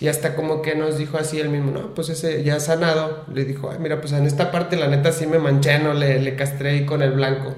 Y 0.00 0.08
hasta 0.08 0.34
como 0.34 0.62
que 0.62 0.74
nos 0.74 0.98
dijo 0.98 1.18
así 1.18 1.38
él 1.38 1.48
mismo, 1.48 1.70
no, 1.70 1.94
pues 1.94 2.08
ese 2.08 2.42
ya 2.42 2.58
sanado. 2.60 3.24
Le 3.32 3.44
dijo, 3.44 3.70
Ay, 3.70 3.78
mira, 3.78 4.00
pues 4.00 4.12
en 4.12 4.26
esta 4.26 4.50
parte 4.50 4.76
la 4.76 4.88
neta 4.88 5.12
sí 5.12 5.26
me 5.26 5.38
manché, 5.38 5.78
no 5.78 5.94
le, 5.94 6.20
le 6.20 6.34
castré 6.34 6.84
con 6.86 7.02
el 7.02 7.12
blanco. 7.12 7.54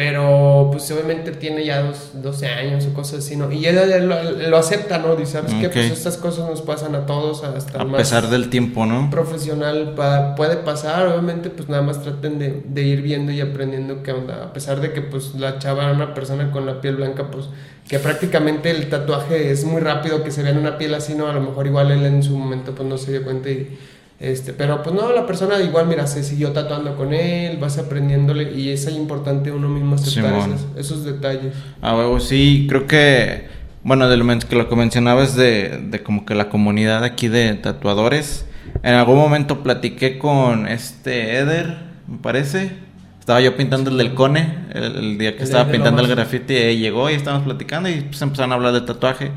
Pero 0.00 0.70
pues 0.72 0.90
obviamente 0.92 1.30
tiene 1.32 1.62
ya 1.62 1.82
dos, 1.82 2.12
12 2.14 2.46
años 2.46 2.86
o 2.86 2.94
cosas 2.94 3.18
así, 3.18 3.36
¿no? 3.36 3.52
Y 3.52 3.66
ella 3.66 3.84
lo, 3.98 4.56
acepta, 4.56 4.96
¿no? 4.96 5.14
Dice, 5.14 5.32
¿sabes 5.32 5.52
qué? 5.60 5.68
Pues 5.68 5.90
estas 5.90 6.16
cosas 6.16 6.48
nos 6.48 6.62
pasan 6.62 6.94
a 6.94 7.04
todos 7.04 7.44
hasta 7.44 7.82
A 7.82 7.96
pesar 7.98 8.30
del 8.30 8.48
tiempo, 8.48 8.86
¿no? 8.86 9.10
Profesional 9.10 9.92
puede 10.38 10.56
pasar, 10.56 11.06
obviamente 11.06 11.50
pues 11.50 11.68
nada 11.68 11.82
más 11.82 12.02
traten 12.02 12.38
de, 12.38 12.62
de, 12.66 12.80
ir 12.80 13.02
viendo 13.02 13.30
y 13.30 13.42
aprendiendo 13.42 14.02
qué 14.02 14.12
onda. 14.12 14.44
A 14.44 14.52
pesar 14.54 14.80
de 14.80 14.94
que 14.94 15.02
pues 15.02 15.34
la 15.34 15.58
chava 15.58 15.82
era 15.84 15.92
una 15.92 16.14
persona 16.14 16.50
con 16.50 16.64
la 16.64 16.80
piel 16.80 16.96
blanca, 16.96 17.30
pues 17.30 17.50
que 17.86 17.98
prácticamente 17.98 18.70
el 18.70 18.88
tatuaje 18.88 19.50
es 19.50 19.66
muy 19.66 19.82
rápido 19.82 20.24
que 20.24 20.30
se 20.30 20.42
vea 20.42 20.52
en 20.52 20.58
una 20.58 20.78
piel 20.78 20.94
así, 20.94 21.14
¿no? 21.14 21.26
A 21.26 21.34
lo 21.34 21.42
mejor 21.42 21.66
igual 21.66 21.90
él 21.90 22.06
en 22.06 22.22
su 22.22 22.38
momento 22.38 22.74
pues 22.74 22.88
no 22.88 22.96
se 22.96 23.10
dio 23.10 23.22
cuenta 23.22 23.50
y 23.50 23.78
este, 24.20 24.52
pero 24.52 24.82
pues 24.82 24.94
no, 24.94 25.10
la 25.12 25.26
persona 25.26 25.58
igual, 25.60 25.86
mira, 25.86 26.06
se 26.06 26.22
siguió 26.22 26.52
tatuando 26.52 26.94
con 26.94 27.14
él, 27.14 27.56
vas 27.56 27.78
aprendiéndole 27.78 28.52
y 28.52 28.68
es 28.68 28.86
importante 28.90 29.50
uno 29.50 29.70
mismo 29.70 29.94
aceptar 29.94 30.34
esos, 30.34 30.66
esos, 30.76 31.04
detalles. 31.06 31.54
Ah, 31.80 31.96
huevo, 31.96 32.20
sí, 32.20 32.66
creo 32.68 32.86
que, 32.86 33.46
bueno, 33.82 34.10
de 34.10 34.18
lo 34.18 34.26
que 34.38 34.56
lo 34.56 34.68
que 34.68 34.76
mencionabas 34.76 35.36
de, 35.36 35.86
de 35.88 36.02
como 36.02 36.26
que 36.26 36.34
la 36.34 36.50
comunidad 36.50 37.02
aquí 37.02 37.28
de 37.28 37.54
tatuadores, 37.54 38.44
en 38.82 38.94
algún 38.94 39.16
momento 39.16 39.62
platiqué 39.62 40.18
con 40.18 40.68
este 40.68 41.38
Eder, 41.38 41.78
me 42.06 42.18
parece, 42.18 42.72
estaba 43.18 43.40
yo 43.40 43.56
pintando 43.56 43.90
el 43.90 43.96
del 43.96 44.12
Cone, 44.12 44.66
el, 44.74 45.16
día 45.16 45.34
que 45.34 45.44
estaba 45.44 45.70
pintando 45.70 46.02
el 46.02 46.08
graffiti, 46.08 46.54
y 46.54 46.78
llegó 46.78 47.08
y 47.08 47.14
estábamos 47.14 47.46
platicando 47.46 47.88
y 47.88 48.02
pues 48.02 48.20
empezaron 48.20 48.52
a 48.52 48.56
hablar 48.56 48.74
de 48.74 48.82
tatuaje. 48.82 49.30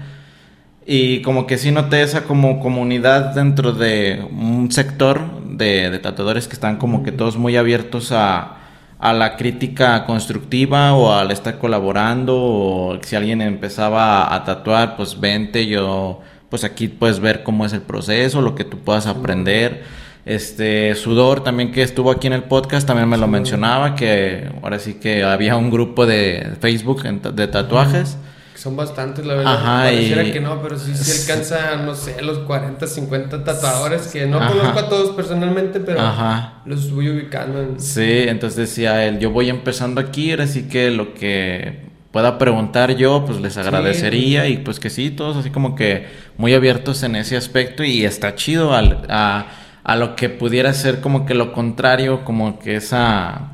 Y 0.86 1.22
como 1.22 1.48
que 1.48 1.58
sí 1.58 1.72
noté 1.72 2.02
esa 2.02 2.24
como 2.26 2.60
comunidad 2.60 3.34
dentro 3.34 3.72
de 3.72 4.26
un 4.32 4.72
sector 4.72 5.22
de, 5.46 5.90
de 5.90 6.00
tatuadores 6.00 6.48
que 6.48 6.54
están 6.54 6.78
como 6.78 7.04
que 7.04 7.12
todos 7.12 7.38
muy 7.38 7.56
abiertos 7.56 8.12
a, 8.12 8.58
a 9.04 9.12
la 9.12 9.36
crítica 9.36 10.06
constructiva 10.06 10.94
o 10.94 11.12
al 11.14 11.30
estar 11.32 11.58
colaborando 11.58 12.38
o 12.38 13.00
si 13.02 13.18
alguien 13.18 13.42
empezaba 13.42 14.34
a, 14.34 14.46
tatuar, 14.46 14.96
pues 14.96 15.20
vente, 15.20 15.68
yo 15.68 16.22
pues 16.48 16.64
aquí 16.64 16.88
puedes 16.88 17.20
ver 17.20 17.44
cómo 17.44 17.66
es 17.66 17.74
el 17.74 17.82
proceso, 17.82 18.42
lo 18.42 18.56
que 18.56 18.64
tú 18.64 18.80
puedas 18.80 19.06
aprender. 19.06 19.84
Este 20.26 20.96
Sudor 20.96 21.44
también 21.44 21.74
que 21.74 21.82
estuvo 21.82 22.12
aquí 22.12 22.28
en 22.28 22.34
el 22.34 22.44
podcast 22.44 22.88
también 22.88 23.10
me 23.10 23.18
lo 23.18 23.28
mencionaba 23.28 23.94
que 23.96 24.50
ahora 24.62 24.80
sí 24.80 24.94
que 24.94 25.26
había 25.26 25.58
un 25.58 25.70
grupo 25.70 26.06
de 26.06 26.54
Facebook 26.62 27.04
de 27.04 27.48
tatuajes 27.50 28.18
son 28.56 28.76
bastantes, 28.76 29.26
la 29.26 29.36
verdad. 29.36 29.54
Ajá, 29.54 29.84
Pareciera 29.84 30.24
que 30.32 30.40
no, 30.40 30.62
pero 30.62 30.78
sí, 30.78 30.96
sí 30.96 31.22
alcanza, 31.22 31.76
no 31.78 31.96
sé, 31.96 32.22
los 32.22 32.40
40, 32.40 32.86
50 32.88 33.44
tatuadores 33.44 34.08
que 34.08 34.26
no 34.26 34.40
conozco 34.40 34.80
a 34.80 34.90
todos 34.90 35.16
personalmente, 35.16 35.80
pero 35.80 36.02
los 36.66 36.92
voy 36.92 37.10
ubicando. 37.10 37.62
En... 37.62 37.80
Sí, 37.80 38.26
entonces 38.28 38.58
decía 38.58 39.06
él, 39.06 39.20
yo 39.20 39.32
voy 39.32 39.50
empezando 39.50 40.00
aquí, 40.00 40.32
así 40.34 40.68
que 40.68 40.92
lo 40.92 41.14
que 41.14 41.92
pueda 42.12 42.38
preguntar 42.38 42.96
yo, 42.96 43.26
pues 43.26 43.42
les 43.42 43.58
agradecería 43.58 44.48
y 44.48 44.58
pues 44.58 44.80
que 44.80 44.90
sí, 44.90 45.10
todos 45.10 45.36
así 45.36 45.50
como 45.50 45.76
que 45.76 46.06
muy 46.38 46.54
abiertos 46.54 47.02
en 47.04 47.16
ese 47.16 47.36
aspecto 47.36 47.84
y 47.84 48.06
está 48.06 48.36
chido 48.36 48.76
al, 48.76 49.06
a, 49.10 49.48
a 49.84 49.96
lo 49.96 50.16
que 50.16 50.30
pudiera 50.30 50.74
ser 50.74 51.02
como 51.02 51.26
que 51.26 51.34
lo 51.34 51.54
contrario, 51.54 52.24
como 52.24 52.60
que 52.60 52.76
esa 52.76 53.53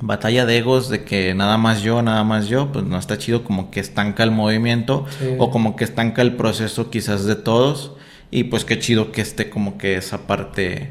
batalla 0.00 0.46
de 0.46 0.58
egos 0.58 0.88
de 0.88 1.04
que 1.04 1.34
nada 1.34 1.56
más 1.56 1.82
yo, 1.82 2.02
nada 2.02 2.24
más 2.24 2.48
yo, 2.48 2.72
pues 2.72 2.84
no 2.84 2.98
está 2.98 3.18
chido 3.18 3.44
como 3.44 3.70
que 3.70 3.80
estanca 3.80 4.22
el 4.22 4.30
movimiento 4.30 5.06
o 5.38 5.50
como 5.50 5.76
que 5.76 5.84
estanca 5.84 6.22
el 6.22 6.36
proceso 6.36 6.90
quizás 6.90 7.24
de 7.24 7.36
todos 7.36 7.92
y 8.30 8.44
pues 8.44 8.64
qué 8.64 8.78
chido 8.78 9.12
que 9.12 9.20
esté 9.20 9.50
como 9.50 9.78
que 9.78 9.96
esa 9.96 10.26
parte 10.26 10.90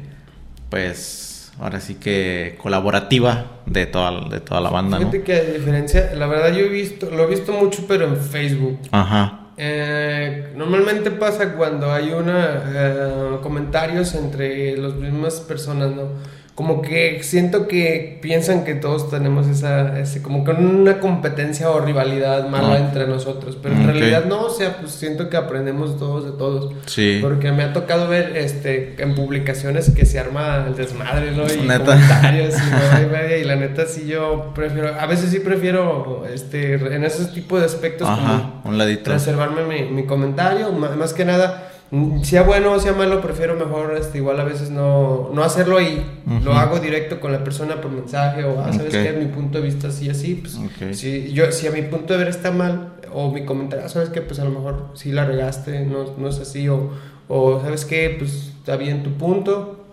pues 0.70 1.52
ahora 1.60 1.80
sí 1.80 1.96
que 1.96 2.58
colaborativa 2.60 3.60
de 3.66 3.86
toda, 3.86 4.28
de 4.28 4.40
toda 4.40 4.60
la 4.60 4.70
banda. 4.70 4.98
Fíjate 4.98 5.22
que 5.22 5.34
a 5.34 5.44
diferencia, 5.44 6.12
la 6.14 6.26
verdad 6.26 6.52
yo 6.52 6.64
he 6.64 6.68
visto, 6.68 7.10
lo 7.10 7.24
he 7.24 7.26
visto 7.26 7.52
mucho 7.52 7.84
pero 7.86 8.06
en 8.06 8.16
Facebook. 8.16 8.78
Ajá. 8.90 9.40
Eh, 9.56 10.52
normalmente 10.56 11.12
pasa 11.12 11.52
cuando 11.52 11.92
hay 11.92 12.10
una 12.10 12.62
eh, 12.66 13.36
comentarios 13.40 14.14
entre 14.14 14.76
las 14.76 14.94
mismas 14.94 15.40
personas, 15.40 15.92
¿no? 15.92 16.08
Como 16.54 16.82
que 16.82 17.20
siento 17.24 17.66
que 17.66 18.20
piensan 18.22 18.64
que 18.64 18.74
todos 18.74 19.10
tenemos 19.10 19.48
esa, 19.48 19.98
ese, 19.98 20.22
como 20.22 20.44
que 20.44 20.52
una 20.52 21.00
competencia 21.00 21.68
o 21.68 21.80
rivalidad 21.80 22.48
mala 22.48 22.78
entre 22.78 23.08
nosotros, 23.08 23.58
pero 23.60 23.74
en 23.74 23.86
realidad 23.86 24.26
no, 24.26 24.42
o 24.42 24.50
sea, 24.50 24.76
pues 24.76 24.92
siento 24.92 25.28
que 25.28 25.36
aprendemos 25.36 25.98
todos 25.98 26.24
de 26.24 26.30
todos. 26.30 26.72
Sí. 26.86 27.18
Porque 27.20 27.50
me 27.50 27.64
ha 27.64 27.72
tocado 27.72 28.08
ver 28.08 28.36
este 28.36 28.94
en 29.02 29.16
publicaciones 29.16 29.90
que 29.90 30.06
se 30.06 30.20
arma 30.20 30.64
el 30.68 30.76
desmadre, 30.76 31.32
¿no? 31.32 31.42
Y 31.44 31.56
comentarios 31.56 32.54
y, 32.54 33.34
y 33.40 33.44
la 33.44 33.56
neta 33.56 33.86
sí 33.86 34.06
yo 34.06 34.52
prefiero, 34.54 34.94
a 34.94 35.06
veces 35.06 35.30
sí 35.30 35.40
prefiero 35.40 36.24
este 36.32 36.74
en 36.74 37.02
ese 37.02 37.24
tipo 37.26 37.58
de 37.58 37.66
aspectos 37.66 38.08
como 38.08 38.62
un 38.64 38.78
ladito. 38.78 39.10
reservarme 39.10 39.64
mi, 39.64 39.90
mi 39.90 40.04
comentario, 40.04 40.70
más 40.70 41.14
que 41.14 41.24
nada 41.24 41.73
sea 42.22 42.42
bueno 42.42 42.72
o 42.72 42.80
sea 42.80 42.92
malo, 42.92 43.20
prefiero 43.20 43.54
mejor 43.54 43.96
este, 43.96 44.18
igual 44.18 44.40
a 44.40 44.44
veces 44.44 44.70
no, 44.70 45.30
no 45.32 45.44
hacerlo 45.44 45.80
y 45.80 46.02
lo 46.42 46.54
hago 46.54 46.80
directo 46.80 47.20
con 47.20 47.30
la 47.30 47.44
persona 47.44 47.80
por 47.80 47.90
mensaje 47.90 48.44
o, 48.44 48.60
ah, 48.60 48.72
¿sabes 48.72 48.92
qué? 48.92 49.12
Mi 49.12 49.26
punto 49.26 49.58
de 49.58 49.64
vista 49.64 49.88
así, 49.88 50.10
así, 50.10 50.34
pues 50.34 50.58
si, 50.96 51.32
yo, 51.32 51.52
si 51.52 51.66
a 51.66 51.70
mi 51.70 51.82
punto 51.82 52.14
de 52.14 52.18
ver 52.18 52.28
está 52.28 52.50
mal 52.50 52.94
o 53.12 53.30
mi 53.30 53.44
comentario, 53.44 53.88
¿sabes 53.88 54.08
qué? 54.08 54.20
Pues 54.22 54.40
a 54.40 54.44
lo 54.44 54.50
mejor 54.50 54.90
sí 54.94 55.12
la 55.12 55.24
regaste, 55.24 55.84
no, 55.84 56.14
no 56.18 56.28
es 56.28 56.40
así 56.40 56.68
o, 56.68 56.90
o 57.28 57.60
¿sabes 57.60 57.84
qué? 57.84 58.16
Pues 58.18 58.52
está 58.58 58.76
bien 58.76 59.04
tu 59.04 59.12
punto, 59.12 59.84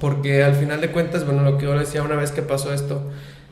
porque 0.00 0.44
al 0.44 0.54
final 0.54 0.80
de 0.80 0.90
cuentas, 0.90 1.24
bueno, 1.24 1.42
lo 1.42 1.56
que 1.56 1.64
yo 1.64 1.78
decía 1.78 2.02
una 2.02 2.16
vez 2.16 2.32
que 2.32 2.42
pasó 2.42 2.74
esto, 2.74 3.00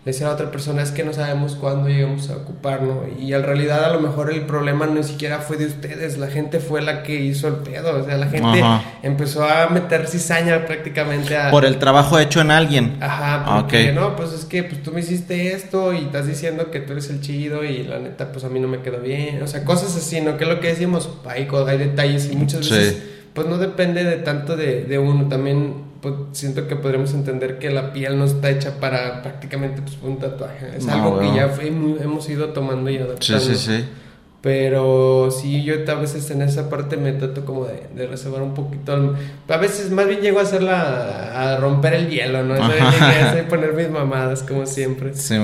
le 0.04 0.12
decía 0.12 0.28
a 0.28 0.32
otra 0.32 0.50
persona 0.50 0.82
es 0.82 0.90
que 0.90 1.02
no 1.02 1.14
sabemos 1.14 1.54
cuándo 1.54 1.88
llegamos 1.88 2.28
a 2.28 2.36
ocuparnos 2.36 2.98
y 3.18 3.32
en 3.32 3.42
realidad 3.42 3.84
a 3.84 3.92
lo 3.92 4.00
mejor 4.00 4.30
el 4.30 4.42
problema 4.42 4.86
ni 4.86 5.02
siquiera 5.02 5.38
fue 5.38 5.56
de 5.56 5.64
ustedes, 5.64 6.18
la 6.18 6.26
gente 6.26 6.60
fue 6.60 6.82
la 6.82 7.02
que 7.02 7.14
hizo 7.14 7.48
el 7.48 7.54
pedo, 7.54 7.98
o 7.98 8.04
sea, 8.04 8.18
la 8.18 8.26
gente 8.26 8.62
empezó 9.02 9.48
a 9.48 9.68
meter 9.68 10.06
cizaña 10.06 10.66
prácticamente 10.66 11.38
a... 11.38 11.50
Por 11.50 11.64
el 11.64 11.78
trabajo 11.78 12.18
hecho 12.18 12.42
en 12.42 12.50
alguien. 12.50 12.98
Ajá, 13.00 13.62
porque 13.62 13.92
no, 13.92 14.14
pues 14.14 14.32
es 14.34 14.44
que 14.44 14.62
pues 14.62 14.82
tú 14.82 14.92
me 14.92 15.00
hiciste 15.00 15.52
esto 15.52 15.94
y 15.94 16.04
estás 16.04 16.26
diciendo 16.26 16.70
que 16.70 16.80
tú 16.80 16.92
eres 16.92 17.08
el 17.08 17.22
chido 17.22 17.64
y 17.64 17.84
la 17.84 17.98
neta 17.98 18.30
pues 18.30 18.44
a 18.44 18.50
mí 18.50 18.60
no 18.60 18.68
me 18.68 18.82
quedó 18.82 19.00
bien, 19.00 19.42
o 19.42 19.46
sea, 19.46 19.64
cosas 19.64 19.96
así, 19.96 20.20
¿no? 20.20 20.36
Que 20.36 20.44
es 20.44 20.50
lo 20.50 20.60
que 20.60 20.68
decimos, 20.68 21.08
hay, 21.24 21.48
hay 21.66 21.78
detalles 21.78 22.30
y 22.30 22.36
muchas 22.36 22.68
veces 22.68 23.02
pues 23.34 23.48
no 23.48 23.58
depende 23.58 24.04
de 24.04 24.16
tanto 24.18 24.56
de, 24.56 24.84
de 24.84 24.98
uno, 24.98 25.28
también 25.28 25.93
pues, 26.04 26.14
siento 26.32 26.68
que 26.68 26.76
podremos 26.76 27.14
entender 27.14 27.58
que 27.58 27.70
la 27.70 27.94
piel 27.94 28.18
no 28.18 28.26
está 28.26 28.50
hecha 28.50 28.78
para 28.78 29.22
prácticamente 29.22 29.80
pues, 29.80 29.96
un 30.02 30.18
tatuaje. 30.18 30.76
Es 30.76 30.86
algo 30.86 31.18
que 31.18 31.34
ya 31.34 31.48
fue, 31.48 31.68
hemos 31.68 32.28
ido 32.28 32.50
tomando 32.50 32.90
y 32.90 32.98
adaptando. 32.98 33.40
Sí, 33.40 33.54
sí, 33.54 33.78
sí. 33.78 33.84
Pero 34.44 35.30
sí, 35.30 35.64
yo 35.64 35.72
a 35.88 35.94
veces 35.94 36.30
en 36.30 36.42
esa 36.42 36.68
parte 36.68 36.98
me 36.98 37.12
trato 37.12 37.46
como 37.46 37.64
de, 37.64 37.86
de 37.94 38.06
reservar 38.06 38.42
un 38.42 38.52
poquito. 38.52 39.16
A 39.48 39.56
veces 39.56 39.90
más 39.90 40.06
bien 40.06 40.20
llego 40.20 40.38
a 40.38 40.42
hacerla, 40.42 41.32
a 41.54 41.56
romper 41.56 41.94
el 41.94 42.10
hielo, 42.10 42.42
¿no? 42.42 42.54
Poner 43.48 43.72
mis 43.72 43.88
mamadas, 43.88 44.42
como 44.42 44.66
siempre. 44.66 45.14
Sí, 45.14 45.36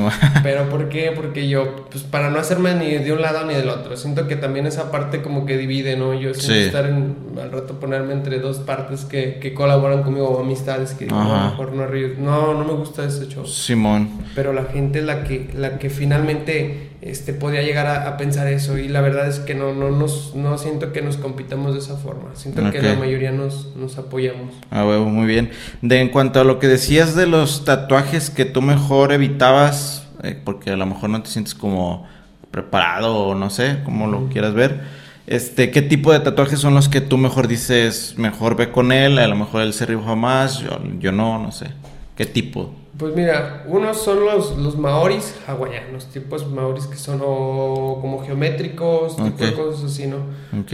Pero 0.42 0.68
¿por 0.68 0.90
qué? 0.90 1.12
Porque 1.16 1.48
yo, 1.48 1.86
pues 1.90 2.04
para 2.04 2.28
no 2.28 2.38
hacerme 2.38 2.74
ni 2.74 2.90
de 2.98 3.10
un 3.10 3.22
lado 3.22 3.46
ni 3.46 3.54
del 3.54 3.70
otro. 3.70 3.96
Siento 3.96 4.28
que 4.28 4.36
también 4.36 4.66
esa 4.66 4.90
parte 4.90 5.22
como 5.22 5.46
que 5.46 5.56
divide, 5.56 5.96
¿no? 5.96 6.12
Yo 6.12 6.34
siento 6.34 6.66
estar 6.66 6.84
en, 6.84 7.16
al 7.40 7.50
rato 7.52 7.80
ponerme 7.80 8.12
entre 8.12 8.38
dos 8.38 8.58
partes 8.58 9.06
que, 9.06 9.38
que 9.38 9.54
colaboran 9.54 10.02
conmigo 10.02 10.28
o 10.28 10.42
amistades 10.42 10.92
que 10.92 11.06
a 11.06 11.08
lo 11.08 11.50
mejor 11.52 11.72
no 11.72 11.86
No, 12.18 12.52
no 12.52 12.64
me 12.66 12.74
gusta 12.74 13.06
ese 13.06 13.28
show. 13.28 13.46
Simón. 13.46 14.10
Pero 14.34 14.52
la 14.52 14.64
gente 14.64 14.98
es 14.98 15.06
la 15.06 15.24
que, 15.24 15.48
la 15.54 15.78
que 15.78 15.88
finalmente 15.88 16.89
este, 17.02 17.32
podía 17.32 17.62
llegar 17.62 17.86
a, 17.86 18.16
pensar 18.18 18.46
eso 18.48 18.76
y 18.76 18.88
la 18.88 19.00
verdad 19.00 19.26
es 19.26 19.38
que 19.38 19.54
no, 19.54 19.72
no, 19.72 19.90
nos, 19.90 20.34
no 20.34 20.58
siento 20.58 20.92
que 20.92 21.00
nos 21.00 21.16
compitamos 21.16 21.72
de 21.72 21.80
esa 21.80 21.96
forma, 21.96 22.34
siento 22.34 22.70
que 22.70 22.82
la 22.82 22.94
mayoría 22.94 23.32
nos, 23.32 23.74
nos 23.76 23.96
apoyamos. 23.96 24.54
Ah, 24.70 24.84
huevo, 24.84 25.06
muy 25.06 25.26
bien. 25.26 25.50
De, 25.80 26.00
en 26.00 26.10
cuanto 26.10 26.40
a 26.40 26.44
lo 26.44 26.58
que 26.58 26.68
decías 26.68 27.14
de 27.14 27.26
los 27.26 27.64
tatuajes 27.64 28.28
que 28.28 28.44
tú 28.44 28.60
mejor 28.60 29.12
evitabas, 29.12 30.06
eh, 30.22 30.38
porque 30.44 30.70
a 30.70 30.76
lo 30.76 30.84
mejor 30.84 31.08
no 31.08 31.22
te 31.22 31.30
sientes 31.30 31.54
como 31.54 32.06
preparado 32.50 33.16
o 33.16 33.34
no 33.34 33.48
sé, 33.48 33.78
como 33.84 34.06
lo 34.06 34.28
quieras 34.28 34.52
ver, 34.52 34.80
este, 35.26 35.70
¿qué 35.70 35.80
tipo 35.80 36.12
de 36.12 36.20
tatuajes 36.20 36.58
son 36.58 36.74
los 36.74 36.90
que 36.90 37.00
tú 37.00 37.16
mejor 37.16 37.48
dices, 37.48 38.14
mejor 38.18 38.56
ve 38.56 38.72
con 38.72 38.92
él, 38.92 39.18
a 39.18 39.26
lo 39.26 39.36
mejor 39.36 39.62
él 39.62 39.72
se 39.72 39.86
rifa 39.86 40.16
más, 40.16 40.58
yo, 40.58 40.78
yo 40.98 41.12
no, 41.12 41.38
no 41.38 41.50
sé, 41.52 41.68
¿qué 42.16 42.26
tipo? 42.26 42.74
Pues 43.00 43.16
mira, 43.16 43.64
unos 43.66 44.02
son 44.02 44.26
los, 44.26 44.58
los 44.58 44.76
maoris 44.76 45.34
hawaianos, 45.46 46.04
tipos 46.12 46.46
maoris 46.46 46.86
que 46.86 46.96
son 46.96 47.18
como 47.20 48.22
geométricos, 48.26 49.16
tipo 49.16 49.42
de 49.42 49.54
cosas 49.54 49.90
así, 49.90 50.06
¿no? 50.06 50.18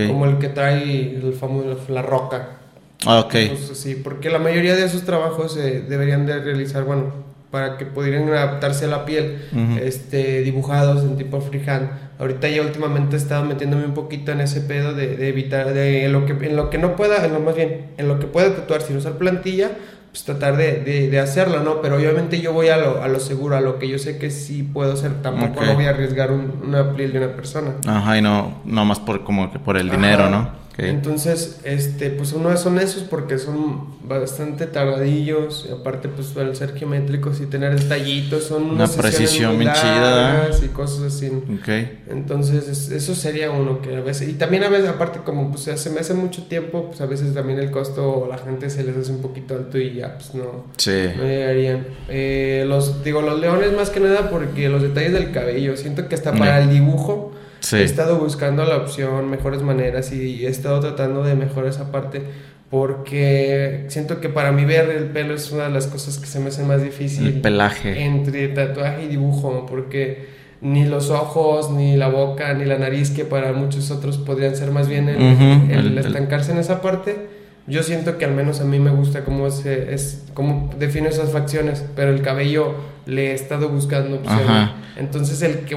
Como 0.08 0.26
el 0.26 0.38
que 0.38 0.48
trae 0.48 1.14
el 1.14 1.32
famoso, 1.34 1.78
la 1.88 2.02
roca. 2.02 2.58
Ah, 3.06 3.20
ok. 3.20 3.34
Sí, 3.74 3.94
porque 4.02 4.28
la 4.28 4.40
mayoría 4.40 4.74
de 4.74 4.84
esos 4.84 5.04
trabajos 5.04 5.52
se 5.52 5.82
deberían 5.82 6.26
de 6.26 6.40
realizar, 6.40 6.82
bueno, 6.82 7.12
para 7.52 7.78
que 7.78 7.86
pudieran 7.86 8.28
adaptarse 8.28 8.86
a 8.86 8.88
la 8.88 9.04
piel, 9.04 9.38
este, 9.80 10.40
dibujados 10.42 11.04
en 11.04 11.16
tipo 11.16 11.40
freehand. 11.40 11.90
Ahorita 12.18 12.48
ya 12.48 12.62
últimamente 12.62 13.14
he 13.14 13.18
estado 13.18 13.44
metiéndome 13.44 13.84
un 13.84 13.94
poquito 13.94 14.32
en 14.32 14.40
ese 14.40 14.62
pedo 14.62 14.94
de, 14.94 15.16
de 15.16 15.28
evitar, 15.28 15.72
de 15.74 16.08
lo 16.08 16.26
que, 16.26 16.32
en 16.32 16.56
lo 16.56 16.70
que 16.70 16.78
no 16.78 16.96
pueda, 16.96 17.24
en 17.24 17.32
lo 17.32 17.40
más 17.40 17.54
bien, 17.54 17.92
en 17.98 18.08
lo 18.08 18.18
que 18.18 18.26
pueda 18.26 18.52
tatuar 18.54 18.82
sin 18.82 18.96
usar 18.96 19.12
plantilla, 19.12 19.70
pues, 20.16 20.24
tratar 20.24 20.56
de, 20.56 21.10
de, 21.10 21.20
hacerlo, 21.20 21.60
¿no? 21.60 21.82
Pero 21.82 21.96
obviamente 21.96 22.40
yo 22.40 22.54
voy 22.54 22.68
a 22.68 22.78
lo, 22.78 23.02
a 23.02 23.08
lo 23.08 23.20
seguro, 23.20 23.54
a 23.54 23.60
lo 23.60 23.78
que 23.78 23.86
yo 23.86 23.98
sé 23.98 24.16
que 24.16 24.30
sí 24.30 24.62
puedo 24.62 24.94
hacer. 24.94 25.20
Tampoco 25.20 25.62
no 25.62 25.74
voy 25.74 25.84
a 25.84 25.90
arriesgar 25.90 26.32
una 26.32 26.94
piel 26.94 27.12
de 27.12 27.18
una 27.18 27.36
persona. 27.36 27.72
Ajá, 27.86 28.16
y 28.16 28.22
no, 28.22 28.62
no 28.64 28.86
más 28.86 28.98
por 28.98 29.24
como 29.24 29.52
que 29.52 29.58
por 29.58 29.76
el 29.76 29.90
dinero, 29.90 30.30
¿no? 30.30 30.48
Entonces, 30.78 31.60
este, 31.64 32.10
pues 32.10 32.32
uno 32.32 32.54
son 32.56 32.78
esos 32.78 33.02
porque 33.04 33.38
son 33.38 33.96
bastante 34.04 34.66
tardadillos, 34.66 35.66
y 35.68 35.72
aparte 35.72 36.08
pues 36.08 36.36
al 36.36 36.54
ser 36.54 36.74
geométricos 36.74 37.40
y 37.40 37.46
tener 37.46 37.78
detallitos, 37.78 38.44
son 38.44 38.64
una 38.70 38.86
precisión 38.86 39.58
bien 39.58 39.72
chida 39.72 40.50
y 40.62 40.68
cosas 40.68 41.14
así. 41.14 41.32
Okay. 41.60 42.02
Entonces, 42.08 42.90
eso 42.90 43.14
sería 43.14 43.50
uno 43.50 43.80
que 43.80 43.96
a 43.96 44.00
veces 44.00 44.28
y 44.28 44.34
también 44.34 44.64
a 44.64 44.68
veces 44.68 44.88
aparte 44.88 45.20
como 45.24 45.50
pues 45.50 45.62
se 45.62 45.90
me 45.90 46.00
hace 46.00 46.14
mucho 46.14 46.44
tiempo, 46.44 46.86
pues 46.88 47.00
a 47.00 47.06
veces 47.06 47.32
también 47.32 47.58
el 47.58 47.70
costo 47.70 48.26
la 48.28 48.38
gente 48.38 48.68
se 48.68 48.84
les 48.84 48.96
hace 48.96 49.12
un 49.12 49.22
poquito 49.22 49.54
alto 49.54 49.78
y 49.78 49.94
ya 49.94 50.18
pues 50.18 50.34
no, 50.34 50.66
sí. 50.76 51.08
no 51.16 51.24
llegarían. 51.24 51.86
Eh, 52.08 52.64
los 52.68 53.02
digo 53.02 53.22
los 53.22 53.40
leones 53.40 53.72
más 53.72 53.90
que 53.90 54.00
nada 54.00 54.30
porque 54.30 54.68
los 54.68 54.82
detalles 54.82 55.12
del 55.12 55.32
cabello, 55.32 55.76
siento 55.76 56.08
que 56.08 56.14
hasta 56.14 56.32
para 56.32 56.60
el 56.60 56.70
dibujo 56.70 57.32
He 57.72 57.82
estado 57.82 58.18
buscando 58.18 58.64
la 58.64 58.76
opción, 58.76 59.28
mejores 59.30 59.62
maneras 59.62 60.12
y 60.12 60.46
he 60.46 60.48
estado 60.48 60.80
tratando 60.80 61.22
de 61.24 61.34
mejorar 61.34 61.70
esa 61.70 61.90
parte 61.90 62.22
porque 62.70 63.84
siento 63.88 64.20
que 64.20 64.28
para 64.28 64.50
mí 64.50 64.64
ver 64.64 64.90
el 64.90 65.04
pelo 65.04 65.34
es 65.34 65.52
una 65.52 65.64
de 65.64 65.70
las 65.70 65.86
cosas 65.86 66.18
que 66.18 66.26
se 66.26 66.40
me 66.40 66.48
hace 66.48 66.64
más 66.64 66.82
difícil. 66.82 67.26
El 67.26 67.40
pelaje. 67.40 68.04
Entre 68.04 68.48
tatuaje 68.48 69.04
y 69.04 69.08
dibujo, 69.08 69.66
porque 69.66 70.26
ni 70.60 70.84
los 70.84 71.10
ojos, 71.10 71.70
ni 71.70 71.96
la 71.96 72.08
boca, 72.08 72.54
ni 72.54 72.64
la 72.64 72.78
nariz, 72.78 73.10
que 73.10 73.24
para 73.24 73.52
muchos 73.52 73.90
otros 73.90 74.18
podrían 74.18 74.56
ser 74.56 74.72
más 74.72 74.88
bien 74.88 75.08
el, 75.08 75.96
estancarse 75.98 76.52
en 76.52 76.58
esa 76.58 76.82
parte. 76.82 77.36
Yo 77.68 77.82
siento 77.82 78.16
que 78.16 78.24
al 78.24 78.32
menos 78.32 78.60
a 78.60 78.64
mí 78.64 78.78
me 78.78 78.90
gusta 78.90 79.24
cómo, 79.24 79.50
se, 79.50 79.92
es, 79.92 80.24
cómo 80.34 80.70
defino 80.78 81.08
esas 81.08 81.32
facciones, 81.32 81.84
pero 81.94 82.10
el 82.10 82.22
cabello 82.22 82.74
le 83.06 83.30
he 83.30 83.34
estado 83.34 83.68
buscando 83.68 84.16
opciones. 84.16 84.70
Entonces, 84.96 85.42
el 85.42 85.60
que, 85.60 85.76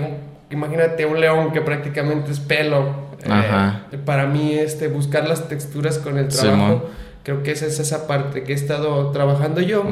imagínate 0.52 1.06
un 1.06 1.20
león 1.20 1.52
que 1.52 1.62
prácticamente 1.62 2.32
es 2.32 2.40
pelo, 2.40 3.10
eh, 3.24 3.98
para 4.06 4.26
mí 4.28 4.54
este, 4.54 4.88
buscar 4.88 5.28
las 5.28 5.48
texturas 5.48 5.98
con 5.98 6.18
el 6.18 6.28
trabajo, 6.28 6.90
creo 7.24 7.44
que 7.44 7.52
esa 7.52 7.66
es 7.66 7.80
esa 7.80 8.08
parte 8.08 8.44
que 8.44 8.54
he 8.54 8.56
estado 8.56 9.12
trabajando 9.12 9.62
yo. 9.62 9.86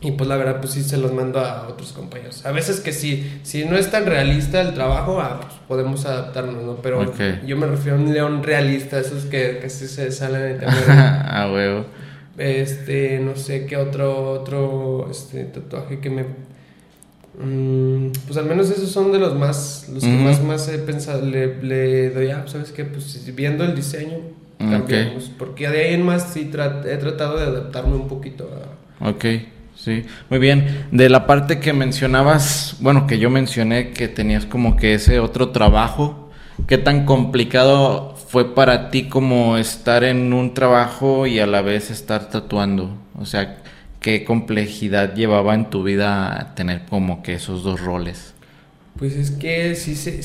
Y 0.00 0.12
pues 0.12 0.28
la 0.28 0.36
verdad, 0.36 0.60
pues 0.60 0.74
sí 0.74 0.84
se 0.84 0.96
los 0.96 1.12
mando 1.12 1.40
a 1.40 1.66
otros 1.66 1.92
compañeros. 1.92 2.46
A 2.46 2.52
veces 2.52 2.78
que 2.78 2.92
sí, 2.92 3.40
si 3.42 3.64
no 3.64 3.76
es 3.76 3.90
tan 3.90 4.06
realista 4.06 4.60
el 4.60 4.72
trabajo, 4.72 5.20
ah, 5.20 5.40
pues 5.42 5.54
podemos 5.66 6.06
adaptarnos, 6.06 6.62
¿no? 6.62 6.76
Pero 6.76 7.12
yo 7.44 7.56
me 7.56 7.66
refiero 7.66 7.98
a 7.98 8.00
un 8.00 8.14
león 8.14 8.44
realista, 8.44 9.00
esos 9.00 9.24
que 9.24 9.58
casi 9.60 9.88
se 9.88 10.12
salen 10.12 10.62
en 10.62 10.68
Ah, 10.68 11.50
huevo. 11.52 11.84
Este, 12.36 13.18
no 13.18 13.34
sé 13.34 13.66
qué 13.66 13.76
otro, 13.76 14.30
otro 14.30 15.08
este, 15.10 15.42
tatuaje 15.42 15.98
que 15.98 16.10
me 16.10 16.24
Mm, 17.40 18.08
pues 18.26 18.36
al 18.36 18.46
menos 18.46 18.68
esos 18.68 18.90
son 18.90 19.12
de 19.12 19.18
los 19.20 19.36
más, 19.36 19.88
los 19.92 20.02
que 20.02 20.10
más, 20.10 20.42
más 20.42 20.68
he 20.68 20.78
pensado, 20.78 21.24
le, 21.24 21.62
le 21.62 22.10
doy, 22.10 22.30
ah, 22.30 22.44
¿sabes 22.46 22.72
qué? 22.72 22.84
Pues 22.84 23.32
viendo 23.34 23.64
el 23.64 23.76
diseño, 23.76 24.18
cambiamos. 24.58 25.30
Porque 25.38 25.68
de 25.68 25.86
ahí 25.86 25.94
en 25.94 26.02
más 26.04 26.32
sí 26.32 26.50
he 26.50 26.96
tratado 26.96 27.38
de 27.38 27.44
adaptarme 27.44 27.94
un 27.94 28.08
poquito 28.08 28.50
a... 29.00 29.08
Ok, 29.10 29.24
sí, 29.76 30.04
muy 30.28 30.40
bien. 30.40 30.86
De 30.90 31.08
la 31.08 31.28
parte 31.28 31.60
que 31.60 31.72
mencionabas, 31.72 32.76
bueno, 32.80 33.06
que 33.06 33.20
yo 33.20 33.30
mencioné 33.30 33.90
que 33.90 34.08
tenías 34.08 34.44
como 34.44 34.76
que 34.76 34.94
ese 34.94 35.20
otro 35.20 35.50
trabajo, 35.50 36.30
¿qué 36.66 36.76
tan 36.76 37.04
complicado 37.04 38.16
fue 38.16 38.52
para 38.52 38.90
ti 38.90 39.04
como 39.04 39.58
estar 39.58 40.02
en 40.02 40.32
un 40.32 40.54
trabajo 40.54 41.28
y 41.28 41.38
a 41.38 41.46
la 41.46 41.62
vez 41.62 41.92
estar 41.92 42.28
tatuando? 42.30 42.96
O 43.16 43.26
sea, 43.26 43.62
¿Qué 44.00 44.24
complejidad 44.24 45.14
llevaba 45.14 45.54
en 45.54 45.70
tu 45.70 45.82
vida 45.82 46.52
tener 46.54 46.82
como 46.88 47.22
que 47.22 47.34
esos 47.34 47.64
dos 47.64 47.80
roles? 47.80 48.34
Pues 48.96 49.14
es 49.14 49.30
que 49.30 49.76
sí, 49.76 49.94
sí, 49.94 50.22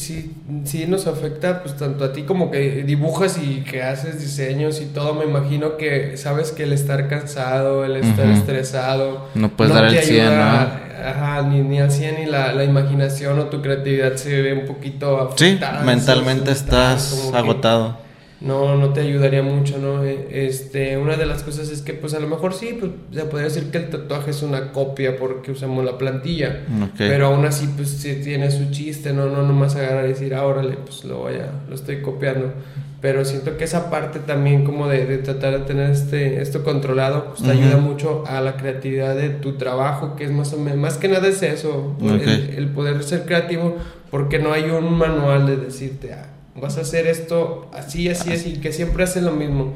sí, 0.64 0.86
nos 0.88 1.06
afecta, 1.06 1.62
pues 1.62 1.78
tanto 1.78 2.04
a 2.06 2.12
ti 2.12 2.24
como 2.24 2.50
que 2.50 2.84
dibujas 2.84 3.38
y 3.38 3.62
que 3.62 3.84
haces 3.84 4.20
diseños 4.20 4.82
y 4.82 4.86
todo. 4.86 5.14
Me 5.14 5.26
imagino 5.26 5.78
que 5.78 6.18
sabes 6.18 6.52
que 6.52 6.64
el 6.64 6.74
estar 6.74 7.08
cansado, 7.08 7.86
el 7.86 7.98
estar 7.98 8.28
estresado. 8.30 9.28
No 9.36 9.50
puedes 9.50 9.76
dar 9.76 9.86
el 9.86 10.00
100, 10.00 10.26
¿no? 10.26 10.84
Ajá, 11.06 11.42
ni, 11.44 11.62
ni 11.62 11.80
al 11.80 11.92
100 11.92 12.16
ni 12.16 12.26
la, 12.26 12.54
la, 12.54 12.64
imaginación 12.64 13.38
o 13.40 13.46
tu 13.46 13.62
creatividad 13.62 14.16
se 14.16 14.42
ve 14.42 14.54
un 14.54 14.66
poquito 14.66 15.20
afectada. 15.20 15.80
Sí, 15.80 15.86
mentalmente 15.86 16.52
estás 16.52 17.32
agotado 17.34 18.03
no, 18.44 18.76
no 18.76 18.92
te 18.92 19.00
ayudaría 19.00 19.42
mucho, 19.42 19.78
¿no? 19.78 20.04
E, 20.04 20.48
este, 20.48 20.98
una 20.98 21.16
de 21.16 21.26
las 21.26 21.44
cosas 21.44 21.70
es 21.70 21.82
que, 21.82 21.94
pues 21.94 22.14
a 22.14 22.20
lo 22.20 22.28
mejor 22.28 22.54
sí, 22.54 22.78
pues 22.78 22.92
se 23.14 23.26
podría 23.26 23.48
decir 23.48 23.72
que 23.72 23.78
el 23.78 23.90
tatuaje 23.90 24.32
es 24.32 24.42
una 24.44 24.74
copia 24.74 25.18
porque 25.18 25.52
usamos 25.52 25.84
la 25.86 25.98
plantilla, 25.98 26.64
pero 26.98 27.28
aún 27.28 27.46
así, 27.46 27.70
pues 27.76 27.90
sí 27.90 28.20
tiene 28.22 28.52
su 28.52 28.70
chiste, 28.70 29.14
¿no? 29.14 29.28
No 29.28 29.44
nomás 29.44 29.76
agarrar 29.76 30.06
y 30.06 30.10
decir, 30.10 30.36
ah, 30.36 30.46
órale, 30.46 30.76
pues 30.76 31.06
lo 31.06 31.20
voy 31.20 31.36
a, 31.36 31.52
lo 31.70 31.76
estoy 31.76 32.02
copiando. 32.02 32.52
Pero 33.00 33.26
siento 33.26 33.58
que 33.58 33.66
esa 33.66 33.90
parte 33.90 34.20
también 34.20 34.64
como 34.64 34.88
de, 34.88 35.06
de 35.06 35.18
tratar 35.18 35.60
de 35.60 35.66
tener 35.66 35.92
este, 35.92 36.42
esto 36.42 36.64
controlado, 36.64 37.26
pues 37.30 37.44
te 37.44 37.52
ayuda 37.52 37.76
mucho 37.76 38.24
a 38.26 38.40
la 38.40 38.56
creatividad 38.56 39.16
de 39.16 39.30
tu 39.30 39.58
trabajo, 39.58 40.16
que 40.16 40.24
es 40.24 40.32
más 40.32 40.54
o 40.54 40.58
menos, 40.58 40.80
más 40.80 40.98
que 40.98 41.10
nada 41.10 41.28
es 41.28 41.42
eso, 41.44 41.98
el, 42.02 42.54
el 42.58 42.68
poder 42.70 43.04
ser 43.04 43.26
creativo, 43.26 43.76
porque 44.10 44.40
no 44.40 44.54
hay 44.54 44.70
un 44.70 44.98
manual 44.98 45.46
de 45.46 45.58
decirte, 45.58 46.14
ah, 46.14 46.33
vas 46.60 46.78
a 46.78 46.82
hacer 46.82 47.08
esto 47.08 47.70
así, 47.74 48.10
así, 48.10 48.32
así, 48.32 48.54
que 48.58 48.72
siempre 48.72 49.04
hacen 49.04 49.26
lo 49.26 49.32
mismo. 49.32 49.74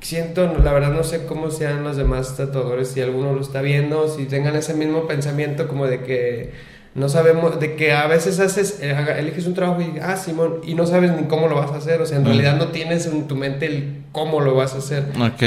Siento, 0.00 0.46
la 0.62 0.72
verdad 0.72 0.92
no 0.92 1.04
sé 1.04 1.26
cómo 1.26 1.50
sean 1.50 1.82
los 1.82 1.96
demás 1.96 2.36
tatuadores, 2.36 2.88
si 2.88 3.00
alguno 3.00 3.32
lo 3.32 3.40
está 3.40 3.60
viendo, 3.60 4.08
si 4.08 4.26
tengan 4.26 4.54
ese 4.54 4.74
mismo 4.74 5.06
pensamiento 5.06 5.66
como 5.66 5.86
de 5.86 6.02
que 6.02 6.52
no 6.94 7.08
sabemos, 7.08 7.60
de 7.60 7.76
que 7.76 7.92
a 7.92 8.06
veces 8.06 8.38
haces, 8.38 8.78
eh, 8.80 8.96
eliges 9.18 9.46
un 9.46 9.54
trabajo 9.54 9.82
y, 9.82 9.98
ah, 10.00 10.16
Simón, 10.16 10.60
y 10.64 10.74
no 10.74 10.86
sabes 10.86 11.12
ni 11.12 11.24
cómo 11.24 11.48
lo 11.48 11.56
vas 11.56 11.72
a 11.72 11.76
hacer, 11.76 12.00
o 12.00 12.06
sea, 12.06 12.18
en 12.18 12.22
mm. 12.22 12.26
realidad 12.26 12.56
no 12.56 12.68
tienes 12.68 13.06
en 13.06 13.26
tu 13.26 13.36
mente 13.36 13.66
el 13.66 14.04
cómo 14.12 14.40
lo 14.40 14.54
vas 14.54 14.74
a 14.74 14.78
hacer. 14.78 15.04
Ok. 15.20 15.42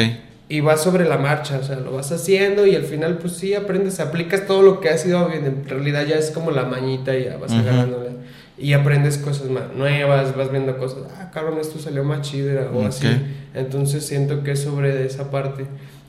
Y 0.50 0.62
vas 0.62 0.82
sobre 0.82 1.06
la 1.06 1.18
marcha, 1.18 1.60
o 1.60 1.64
sea, 1.64 1.78
lo 1.78 1.94
vas 1.94 2.12
haciendo 2.12 2.66
y 2.66 2.76
al 2.76 2.84
final, 2.84 3.20
pues 3.20 3.34
sí, 3.34 3.54
aprendes, 3.54 4.00
aplicas 4.00 4.46
todo 4.46 4.62
lo 4.64 4.80
que 4.80 4.90
ha 4.90 4.98
sido, 4.98 5.32
en 5.32 5.68
realidad 5.68 6.06
ya 6.06 6.18
es 6.18 6.32
como 6.32 6.52
la 6.52 6.66
mañita 6.66 7.16
y 7.16 7.26
ya 7.26 7.38
vas 7.38 7.52
agarrándole 7.52 8.19
y 8.60 8.74
aprendes 8.74 9.17
cosas 9.17 9.50
más 9.50 9.74
nuevas, 9.76 10.36
vas 10.36 10.52
viendo 10.52 10.78
cosas, 10.78 11.04
ah, 11.17 11.32
cabrón, 11.34 11.60
esto 11.60 11.80
salió 11.80 12.04
más 12.04 12.22
chido 12.22 12.69
o 12.74 12.86
así. 12.86 13.08
Entonces 13.54 14.06
siento 14.06 14.43
que 14.43 14.52
es 14.52 14.62
sobre 14.62 15.06
esa 15.06 15.32
parte. 15.32 15.65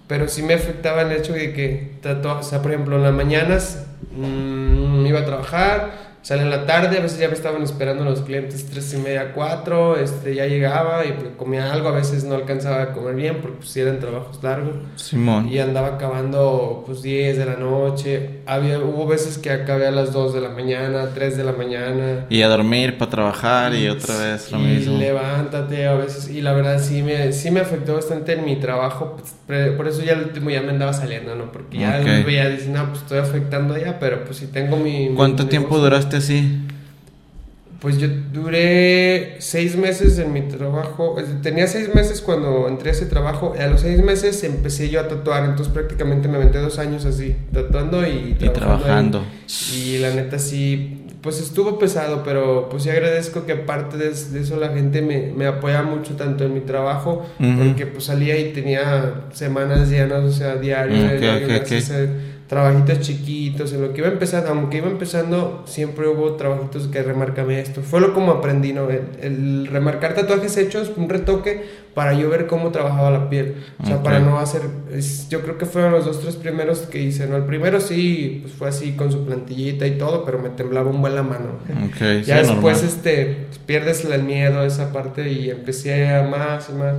Pero 0.06 0.26
sí 0.26 0.42
me 0.42 0.54
afectaba 0.54 1.02
el 1.02 1.12
hecho 1.12 1.32
de 1.32 1.52
que, 1.52 1.92
o 2.02 2.42
sea, 2.42 2.62
por 2.62 2.72
ejemplo, 2.72 2.96
en 2.96 3.04
las 3.04 3.14
mañanas 3.14 3.86
mmm, 4.16 5.06
iba 5.06 5.20
a 5.20 5.24
trabajar, 5.24 5.92
Sale 6.22 6.42
en 6.42 6.50
la 6.50 6.66
tarde, 6.66 6.98
a 6.98 7.00
veces 7.00 7.18
ya 7.18 7.28
me 7.28 7.34
estaban 7.34 7.62
esperando 7.62 8.04
los 8.04 8.20
clientes 8.20 8.66
tres 8.66 8.92
y 8.92 8.98
media, 8.98 9.32
cuatro, 9.32 9.96
este, 9.96 10.34
ya 10.34 10.46
llegaba 10.46 11.06
y 11.06 11.14
comía 11.38 11.72
algo, 11.72 11.88
a 11.88 11.92
veces 11.92 12.24
no 12.24 12.34
alcanzaba 12.34 12.82
a 12.82 12.92
comer 12.92 13.14
bien 13.14 13.38
porque 13.40 13.58
pues 13.58 13.74
eran 13.78 14.00
trabajos 14.00 14.42
largos. 14.42 14.76
Simón. 14.96 15.48
Y 15.48 15.58
andaba 15.58 15.88
acabando 15.88 16.82
pues 16.84 17.00
10 17.00 17.38
de 17.38 17.46
la 17.46 17.56
noche, 17.56 18.40
había, 18.44 18.78
hubo 18.80 19.06
veces 19.06 19.38
que 19.38 19.50
acabé 19.50 19.86
a 19.86 19.90
las 19.90 20.12
2 20.12 20.34
de 20.34 20.40
la 20.42 20.50
mañana, 20.50 21.08
3 21.14 21.38
de 21.38 21.44
la 21.44 21.52
mañana. 21.52 22.26
Y 22.28 22.42
a 22.42 22.48
dormir 22.48 22.98
para 22.98 23.10
trabajar 23.10 23.74
y, 23.74 23.88
otra 23.88 24.16
vez 24.18 24.52
lo 24.52 24.58
y 24.58 24.62
mismo. 24.62 24.98
levántate 24.98 25.86
a 25.86 25.94
veces, 25.94 26.28
y 26.28 26.42
la 26.42 26.52
verdad 26.52 26.82
sí 26.82 27.02
me, 27.02 27.32
sí 27.32 27.50
me 27.50 27.60
afectó 27.60 27.94
bastante 27.94 28.34
en 28.34 28.44
mi 28.44 28.56
trabajo, 28.56 29.16
por 29.46 29.88
eso 29.88 30.02
ya 30.02 30.12
el 30.12 30.24
último 30.24 30.50
ya 30.50 30.60
me 30.60 30.70
andaba 30.70 30.92
saliendo, 30.92 31.34
¿no? 31.34 31.50
Porque 31.50 31.78
ya 31.78 31.98
okay. 31.98 32.22
veía, 32.24 32.50
diciendo, 32.50 32.80
no, 32.80 32.88
pues 32.90 33.00
estoy 33.00 33.18
afectando 33.18 33.78
ya, 33.78 33.98
pero 33.98 34.24
pues 34.24 34.36
si 34.36 34.48
tengo 34.48 34.76
mi... 34.76 35.14
¿Cuánto 35.16 35.46
tiempo 35.46 35.78
duraste? 35.78 36.09
Así? 36.16 36.66
Pues 37.80 37.96
yo 37.96 38.08
duré 38.32 39.36
seis 39.38 39.74
meses 39.74 40.18
en 40.18 40.34
mi 40.34 40.42
trabajo. 40.42 41.16
Tenía 41.42 41.66
seis 41.66 41.94
meses 41.94 42.20
cuando 42.20 42.68
entré 42.68 42.90
a 42.90 42.92
ese 42.92 43.06
trabajo. 43.06 43.54
Y 43.58 43.62
a 43.62 43.68
los 43.68 43.80
seis 43.80 44.02
meses 44.02 44.44
empecé 44.44 44.90
yo 44.90 45.00
a 45.00 45.08
tatuar. 45.08 45.44
Entonces 45.44 45.72
prácticamente 45.72 46.28
me 46.28 46.36
aventé 46.36 46.58
dos 46.58 46.78
años 46.78 47.06
así, 47.06 47.34
tatuando 47.52 48.06
y, 48.06 48.36
trabajando. 48.52 49.24
Y 49.74 49.96
la 49.96 50.10
neta 50.10 50.38
sí, 50.38 51.06
pues 51.22 51.40
estuvo 51.40 51.78
pesado, 51.78 52.22
pero 52.22 52.68
pues 52.70 52.82
sí 52.82 52.90
agradezco 52.90 53.46
que 53.46 53.52
aparte 53.52 53.96
de, 53.96 54.10
eso 54.10 54.56
la 54.56 54.68
gente 54.68 55.00
me, 55.00 55.32
me, 55.34 55.46
apoya 55.46 55.82
mucho 55.82 56.16
tanto 56.16 56.44
en 56.44 56.54
mi 56.54 56.60
trabajo, 56.60 57.26
porque 57.38 57.86
pues 57.86 58.04
salía 58.04 58.38
y 58.38 58.52
tenía 58.52 59.24
semanas 59.32 59.88
llenas, 59.88 60.22
o 60.22 60.32
sea, 60.32 60.56
diario. 60.56 60.96
Okay, 61.16 61.80
trabajitos 62.50 62.98
chiquitos, 62.98 63.72
en 63.72 63.80
lo 63.80 63.92
que 63.92 64.00
iba 64.00 64.08
empezando, 64.08 64.50
aunque 64.50 64.78
iba 64.78 64.88
empezando, 64.88 65.62
siempre 65.66 66.08
hubo 66.08 66.34
trabajitos 66.34 66.88
que 66.88 67.00
remarcame 67.00 67.60
esto. 67.60 67.80
Fue 67.80 68.00
lo 68.00 68.12
como 68.12 68.32
aprendí, 68.32 68.72
¿no? 68.72 68.88
El, 68.90 69.68
remarcar 69.68 70.16
tatuajes 70.16 70.56
hechos, 70.56 70.90
un 70.96 71.08
retoque 71.08 71.64
para 71.94 72.14
yo 72.14 72.30
ver 72.30 72.46
cómo 72.46 72.70
trabajaba 72.70 73.10
la 73.10 73.28
piel. 73.28 73.56
O 73.82 73.86
sea, 73.86 74.02
para 74.02 74.20
no 74.20 74.38
hacer, 74.38 74.62
yo 75.28 75.42
creo 75.42 75.58
que 75.58 75.66
fueron 75.66 75.92
los 75.92 76.04
dos, 76.04 76.20
tres 76.20 76.36
primeros 76.36 76.80
que 76.80 77.00
hice, 77.02 77.26
¿no? 77.26 77.36
El 77.36 77.44
primero 77.44 77.80
sí, 77.80 78.40
pues 78.42 78.54
fue 78.54 78.68
así 78.68 78.92
con 78.92 79.10
su 79.10 79.24
plantillita 79.24 79.86
y 79.86 79.98
todo, 79.98 80.24
pero 80.24 80.38
me 80.38 80.50
temblaba 80.50 80.90
un 80.90 81.00
buen 81.00 81.14
la 81.14 81.22
mano. 81.22 81.58
ya 82.24 82.38
después, 82.38 82.82
este, 82.82 83.46
pierdes 83.66 84.04
el 84.04 84.22
miedo 84.22 84.60
a 84.60 84.66
esa 84.66 84.92
parte 84.92 85.30
y 85.32 85.50
empecé 85.50 86.08
a 86.08 86.22
más 86.22 86.68
y 86.70 86.72
más. 86.74 86.94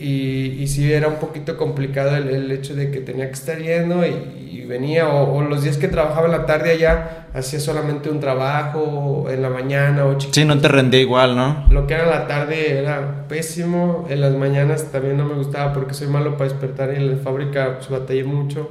Y, 0.00 0.58
y 0.60 0.66
sí, 0.68 0.92
era 0.92 1.08
un 1.08 1.16
poquito 1.16 1.56
complicado 1.56 2.16
el, 2.16 2.28
el 2.28 2.50
hecho 2.52 2.74
de 2.74 2.90
que 2.90 3.00
tenía 3.00 3.26
que 3.26 3.34
estar 3.34 3.58
yendo 3.58 4.06
y 4.06 4.38
y 4.50 4.64
venía, 4.64 5.08
o, 5.08 5.42
los 5.42 5.62
días 5.62 5.76
que 5.76 5.88
trabajaba 5.88 6.26
en 6.26 6.32
la 6.32 6.46
tarde 6.46 6.72
allá, 6.72 7.27
hacía 7.38 7.60
solamente 7.60 8.10
un 8.10 8.20
trabajo 8.20 9.26
en 9.30 9.42
la 9.42 9.50
mañana 9.50 10.04
o 10.04 10.18
chiquito. 10.18 10.34
Sí, 10.34 10.44
no 10.44 10.58
te 10.58 10.68
rendía 10.68 11.00
igual, 11.00 11.36
¿no? 11.36 11.66
Lo 11.70 11.86
que 11.86 11.94
era 11.94 12.06
la 12.06 12.26
tarde 12.26 12.78
era 12.78 13.26
pésimo, 13.28 14.06
en 14.08 14.20
las 14.20 14.34
mañanas 14.34 14.90
también 14.90 15.16
no 15.16 15.24
me 15.24 15.34
gustaba 15.34 15.72
porque 15.72 15.94
soy 15.94 16.08
malo 16.08 16.36
para 16.36 16.50
despertar 16.50 16.92
y 16.92 16.96
en 16.96 17.10
la 17.10 17.16
fábrica 17.16 17.76
pues, 17.78 17.88
batallé 17.88 18.24
mucho. 18.24 18.70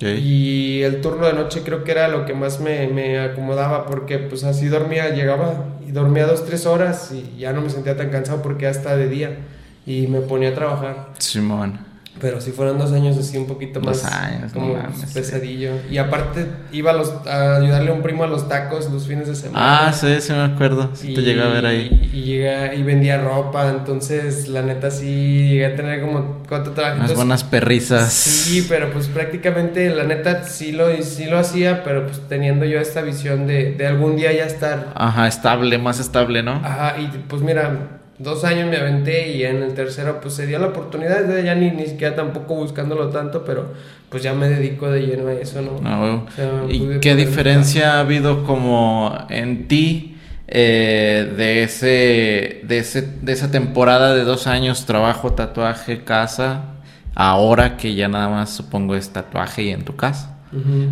Y 0.00 0.82
el 0.82 1.00
turno 1.00 1.26
de 1.26 1.32
noche 1.32 1.62
creo 1.64 1.82
que 1.82 1.92
era 1.92 2.08
lo 2.08 2.26
que 2.26 2.34
más 2.34 2.60
me, 2.60 2.88
me, 2.88 3.18
acomodaba 3.18 3.86
porque 3.86 4.18
pues 4.18 4.44
así 4.44 4.68
dormía, 4.68 5.14
llegaba 5.14 5.64
y 5.86 5.92
dormía 5.92 6.26
dos, 6.26 6.44
tres 6.44 6.66
horas 6.66 7.10
y 7.12 7.38
ya 7.38 7.54
no 7.54 7.62
me 7.62 7.70
sentía 7.70 7.96
tan 7.96 8.10
cansado 8.10 8.42
porque 8.42 8.64
ya 8.64 8.70
está 8.70 8.96
de 8.96 9.08
día 9.08 9.38
y 9.86 10.08
me 10.08 10.20
ponía 10.20 10.50
a 10.50 10.54
trabajar. 10.54 11.08
Simón. 11.18 11.91
Pero 12.20 12.40
si 12.40 12.52
fueron 12.52 12.78
dos 12.78 12.92
años 12.92 13.16
así 13.16 13.36
un 13.36 13.46
poquito 13.46 13.80
más 13.80 14.04
como 14.52 14.76
pesadillo. 15.14 15.72
Y 15.90 15.98
aparte 15.98 16.46
iba 16.70 16.90
a, 16.90 16.94
los, 16.94 17.12
a 17.26 17.56
ayudarle 17.56 17.90
a 17.90 17.94
un 17.94 18.02
primo 18.02 18.24
a 18.24 18.26
los 18.26 18.48
tacos 18.48 18.90
los 18.90 19.06
fines 19.06 19.26
de 19.28 19.34
semana. 19.34 19.88
Ah, 19.88 19.92
sí, 19.92 20.20
sí 20.20 20.32
me 20.32 20.42
acuerdo. 20.42 20.90
Sí 20.94 21.14
te 21.14 21.22
llega 21.22 21.46
a 21.46 21.48
ver 21.48 21.66
ahí. 21.66 22.10
Y, 22.12 22.22
llega, 22.22 22.74
y 22.74 22.82
vendía 22.82 23.20
ropa, 23.20 23.70
entonces 23.70 24.48
la 24.48 24.62
neta 24.62 24.90
sí 24.90 25.48
llegué 25.48 25.66
a 25.66 25.74
tener 25.74 26.00
como 26.02 26.42
cuatro 26.48 26.72
trabajitos. 26.72 27.06
Unas 27.06 27.16
buenas 27.16 27.44
perrizas. 27.44 28.12
Sí, 28.12 28.66
pero 28.68 28.92
pues 28.92 29.08
prácticamente 29.08 29.88
la 29.90 30.04
neta 30.04 30.44
sí 30.44 30.72
lo, 30.72 30.94
sí 31.02 31.24
lo 31.24 31.38
hacía, 31.38 31.82
pero 31.82 32.06
pues 32.06 32.20
teniendo 32.28 32.66
yo 32.66 32.78
esta 32.78 33.02
visión 33.02 33.46
de, 33.46 33.72
de 33.72 33.86
algún 33.86 34.16
día 34.16 34.32
ya 34.32 34.44
estar... 34.44 34.92
Ajá, 34.94 35.26
estable, 35.26 35.78
más 35.78 35.98
estable, 35.98 36.42
¿no? 36.42 36.60
Ajá, 36.62 36.96
y 37.00 37.06
pues 37.26 37.42
mira 37.42 38.01
dos 38.22 38.44
años 38.44 38.70
me 38.70 38.76
aventé 38.76 39.36
y 39.36 39.44
en 39.44 39.62
el 39.62 39.74
tercero 39.74 40.20
pues 40.20 40.34
se 40.34 40.46
dio 40.46 40.58
la 40.58 40.68
oportunidad, 40.68 41.42
ya 41.42 41.54
ni, 41.54 41.70
ni 41.70 41.86
siquiera 41.86 42.14
tampoco 42.14 42.54
buscándolo 42.54 43.08
tanto, 43.08 43.44
pero 43.44 43.72
pues 44.08 44.22
ya 44.22 44.34
me 44.34 44.48
dedico 44.48 44.90
de 44.90 45.06
lleno 45.06 45.28
a 45.28 45.32
eso, 45.32 45.62
¿no? 45.62 45.80
Ah, 45.84 46.22
¿Y 46.68 47.00
qué 47.00 47.16
diferencia 47.16 47.94
ha 47.94 48.00
habido 48.00 48.44
como 48.44 49.16
en 49.28 49.68
ti 49.68 50.16
eh, 50.48 51.32
de, 51.36 51.62
ese, 51.62 52.60
de, 52.64 52.78
ese, 52.78 53.02
de 53.02 53.32
esa 53.32 53.50
temporada 53.50 54.14
de 54.14 54.24
dos 54.24 54.46
años, 54.46 54.86
trabajo, 54.86 55.32
tatuaje, 55.32 56.04
casa, 56.04 56.74
ahora 57.14 57.76
que 57.76 57.94
ya 57.94 58.08
nada 58.08 58.28
más 58.28 58.50
supongo 58.50 58.94
es 58.94 59.10
tatuaje 59.10 59.62
y 59.62 59.70
en 59.70 59.84
tu 59.84 59.96
casa? 59.96 60.28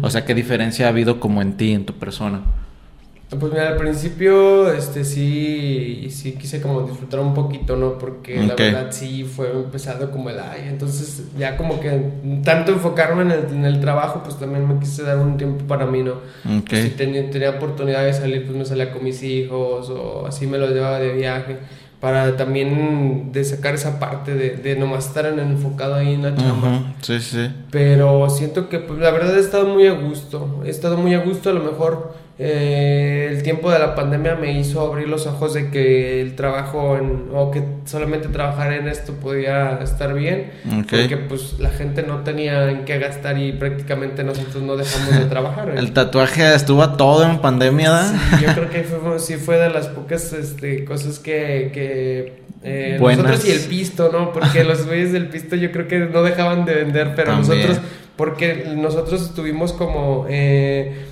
O 0.01 0.09
sea, 0.09 0.25
¿qué 0.25 0.35
diferencia 0.35 0.87
ha 0.87 0.89
habido 0.89 1.21
como 1.21 1.43
en 1.43 1.59
ti, 1.59 1.73
en 1.73 1.85
tu 1.85 1.93
persona? 1.93 2.41
Pues 3.39 3.53
mira, 3.53 3.69
al 3.69 3.77
principio, 3.77 4.73
este, 4.73 5.05
sí, 5.05 6.09
sí 6.11 6.33
quise 6.33 6.61
como 6.61 6.83
disfrutar 6.83 7.21
un 7.21 7.33
poquito, 7.33 7.77
¿no? 7.77 7.97
Porque 7.97 8.43
la 8.43 8.57
verdad 8.57 8.89
sí 8.91 9.23
fue 9.23 9.47
pesado 9.71 10.11
como 10.11 10.31
el 10.31 10.41
ay. 10.41 10.67
Entonces, 10.69 11.23
ya 11.39 11.57
como 11.57 11.79
que 11.79 12.11
tanto 12.43 12.73
enfocarme 12.73 13.23
en 13.23 13.31
el, 13.31 13.45
en 13.51 13.65
el 13.65 13.81
trabajo, 13.81 14.23
pues 14.25 14.37
también 14.37 14.67
me 14.67 14.81
quise 14.81 15.05
dar 15.05 15.19
un 15.19 15.37
tiempo 15.37 15.65
para 15.67 15.87
mí, 15.87 16.03
¿no? 16.03 16.15
Si 16.69 16.91
tenía, 16.91 17.31
tenía 17.31 17.51
oportunidad 17.51 18.05
de 18.05 18.13
salir, 18.13 18.45
pues 18.47 18.59
me 18.59 18.65
salía 18.65 18.93
con 18.93 19.05
mis 19.05 19.23
hijos 19.23 19.89
o 19.91 20.27
así 20.27 20.49
me 20.49 20.59
los 20.59 20.71
llevaba 20.71 20.99
de 20.99 21.13
viaje. 21.13 21.59
Para 22.01 22.35
también 22.35 23.31
de 23.31 23.45
sacar 23.45 23.75
esa 23.75 24.01
parte 24.01 24.35
de, 24.35 24.57
de 24.57 24.75
nomás 24.75 25.07
estar 25.07 25.27
en 25.27 25.39
enfocado 25.39 25.97
ahí 25.97 26.15
en 26.15 26.23
la 26.23 26.35
chamba. 26.35 26.95
Sí, 27.03 27.21
sí. 27.21 27.51
Pero 27.71 28.29
siento 28.31 28.71
que, 28.71 28.79
pues, 28.79 28.99
la 28.99 29.11
verdad 29.11 29.37
he 29.37 29.41
estado 29.41 29.67
muy 29.67 29.87
a 29.87 29.93
gusto. 29.93 30.63
He 30.65 30.71
estado 30.71 30.97
muy 30.97 31.13
a 31.13 31.19
gusto, 31.19 31.51
a 31.51 31.53
lo 31.53 31.63
mejor 31.63 32.15
eh, 32.43 33.29
el 33.31 33.43
tiempo 33.43 33.71
de 33.71 33.79
la 33.79 33.95
pandemia 33.95 34.35
me 34.35 34.59
hizo 34.59 34.81
abrir 34.81 35.07
los 35.07 35.27
ojos 35.27 35.53
de 35.53 35.69
que 35.69 36.23
el 36.23 36.37
trabajo 36.37 36.97
en, 36.97 37.29
o 37.35 37.51
que 37.51 37.63
solamente 37.85 38.29
trabajar 38.29 38.73
en 38.73 38.89
esto 38.89 39.13
podía 39.13 39.79
estar 39.83 40.15
bien 40.15 40.51
porque 40.89 41.19
pues 41.19 41.59
la 41.59 41.69
gente 41.69 42.03
no 42.03 42.21
tenía 42.21 42.71
en 42.71 42.87
qué 42.87 42.99
gastar 42.99 43.37
y 43.37 43.53
prácticamente 43.53 44.25
nosotros 44.25 44.63
no 44.63 44.79
dejamos 44.79 45.19
de 45.19 45.27
trabajar 45.27 45.69
el 45.77 45.93
tatuaje 45.93 46.55
estuvo 46.55 46.89
todo 46.93 47.27
en 47.27 47.41
pandemia 47.41 48.05
sí, 48.05 48.47
yo 48.47 48.55
creo 48.55 48.71
que 48.71 48.85
fue, 48.85 49.19
sí 49.19 49.35
fue 49.37 49.59
de 49.59 49.69
las 49.69 49.89
pocas 49.89 50.33
este, 50.33 50.87
cosas 50.87 51.19
que, 51.19 51.71
que 51.75 52.41
eh, 52.63 52.97
nosotros 52.99 53.47
y 53.47 53.51
el 53.51 53.61
pisto 53.61 54.09
no 54.11 54.33
porque 54.33 54.65
los 54.65 54.87
güeyes 54.87 55.13
del 55.13 55.29
pisto 55.29 55.57
yo 55.57 55.71
creo 55.73 55.87
que 55.87 55.99
no 55.99 56.23
dejaban 56.23 56.65
de 56.65 56.75
vender 56.75 57.13
pero 57.15 57.37
nosotros 57.37 57.81
porque 58.17 58.67
nosotros 58.77 59.23
estuvimos 59.23 59.73
como 59.75 60.27
eh, 60.29 61.10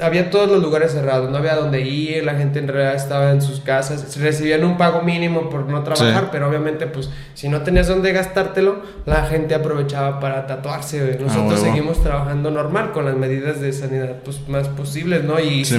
había 0.00 0.30
todos 0.30 0.48
los 0.48 0.62
lugares 0.62 0.92
cerrados, 0.92 1.30
no 1.30 1.36
había 1.36 1.54
donde 1.54 1.82
ir, 1.82 2.24
la 2.24 2.34
gente 2.34 2.58
en 2.58 2.68
realidad 2.68 2.94
estaba 2.94 3.30
en 3.32 3.42
sus 3.42 3.60
casas, 3.60 4.16
recibían 4.18 4.64
un 4.64 4.76
pago 4.76 5.02
mínimo 5.02 5.50
por 5.50 5.66
no 5.66 5.82
trabajar, 5.82 6.30
pero 6.32 6.48
obviamente 6.48 6.86
pues 6.86 7.10
si 7.34 7.48
no 7.48 7.62
tenías 7.62 7.88
donde 7.88 8.12
gastártelo, 8.12 8.82
la 9.04 9.26
gente 9.26 9.54
aprovechaba 9.54 10.20
para 10.20 10.46
tatuarse. 10.46 11.18
Nosotros 11.20 11.60
ah, 11.60 11.64
seguimos 11.64 12.02
trabajando 12.02 12.50
normal 12.50 12.92
con 12.92 13.04
las 13.04 13.16
medidas 13.16 13.60
de 13.60 13.72
sanidad 13.72 14.16
pues 14.24 14.48
más 14.48 14.68
posibles, 14.68 15.24
¿no? 15.24 15.38
Y 15.38 15.64
si 15.64 15.78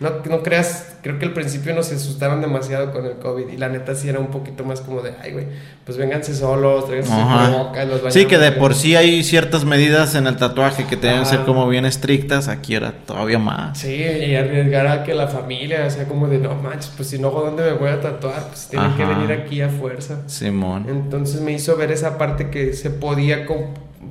no, 0.00 0.10
no 0.28 0.42
creas, 0.42 0.96
creo 1.02 1.18
que 1.18 1.26
al 1.26 1.32
principio 1.32 1.74
nos 1.74 1.92
asustaron 1.92 2.40
demasiado 2.40 2.92
con 2.92 3.04
el 3.04 3.14
COVID 3.18 3.48
y 3.48 3.56
la 3.56 3.68
neta 3.68 3.94
sí 3.94 4.08
era 4.08 4.20
un 4.20 4.28
poquito 4.28 4.64
más 4.64 4.80
como 4.80 5.02
de, 5.02 5.12
ay 5.22 5.32
güey, 5.32 5.46
pues 5.84 5.98
vénganse 5.98 6.34
solos, 6.34 6.86
tráiganse 6.86 7.12
boca, 7.52 7.84
los 7.84 8.12
Sí, 8.12 8.26
que 8.26 8.38
de 8.38 8.52
por 8.52 8.74
sí 8.74 8.96
hay 8.96 9.22
ciertas 9.22 9.64
medidas 9.64 10.14
en 10.14 10.26
el 10.26 10.36
tatuaje 10.36 10.86
que 10.86 10.96
deben 10.96 11.26
ser 11.26 11.40
como 11.40 11.68
bien 11.68 11.84
estrictas, 11.84 12.48
aquí 12.48 12.74
era 12.74 12.92
todo 12.92 13.17
todavía 13.18 13.38
más. 13.38 13.78
Sí, 13.78 13.94
y 13.94 14.34
arriesgar 14.36 14.86
a 14.86 15.02
que 15.02 15.12
la 15.12 15.26
familia, 15.26 15.90
sea, 15.90 16.06
como 16.06 16.28
de 16.28 16.38
no 16.38 16.54
manches, 16.54 16.92
pues 16.96 17.08
si 17.08 17.18
no, 17.18 17.30
¿dónde 17.30 17.64
me 17.64 17.72
voy 17.72 17.88
a 17.88 18.00
tatuar? 18.00 18.46
Pues 18.48 18.68
tienen 18.68 18.96
que 18.96 19.04
venir 19.04 19.32
aquí 19.32 19.60
a 19.60 19.68
fuerza. 19.68 20.22
Simón. 20.26 20.86
Entonces 20.88 21.40
me 21.40 21.52
hizo 21.52 21.76
ver 21.76 21.90
esa 21.90 22.16
parte 22.16 22.48
que 22.50 22.72
se 22.74 22.90
podía, 22.90 23.44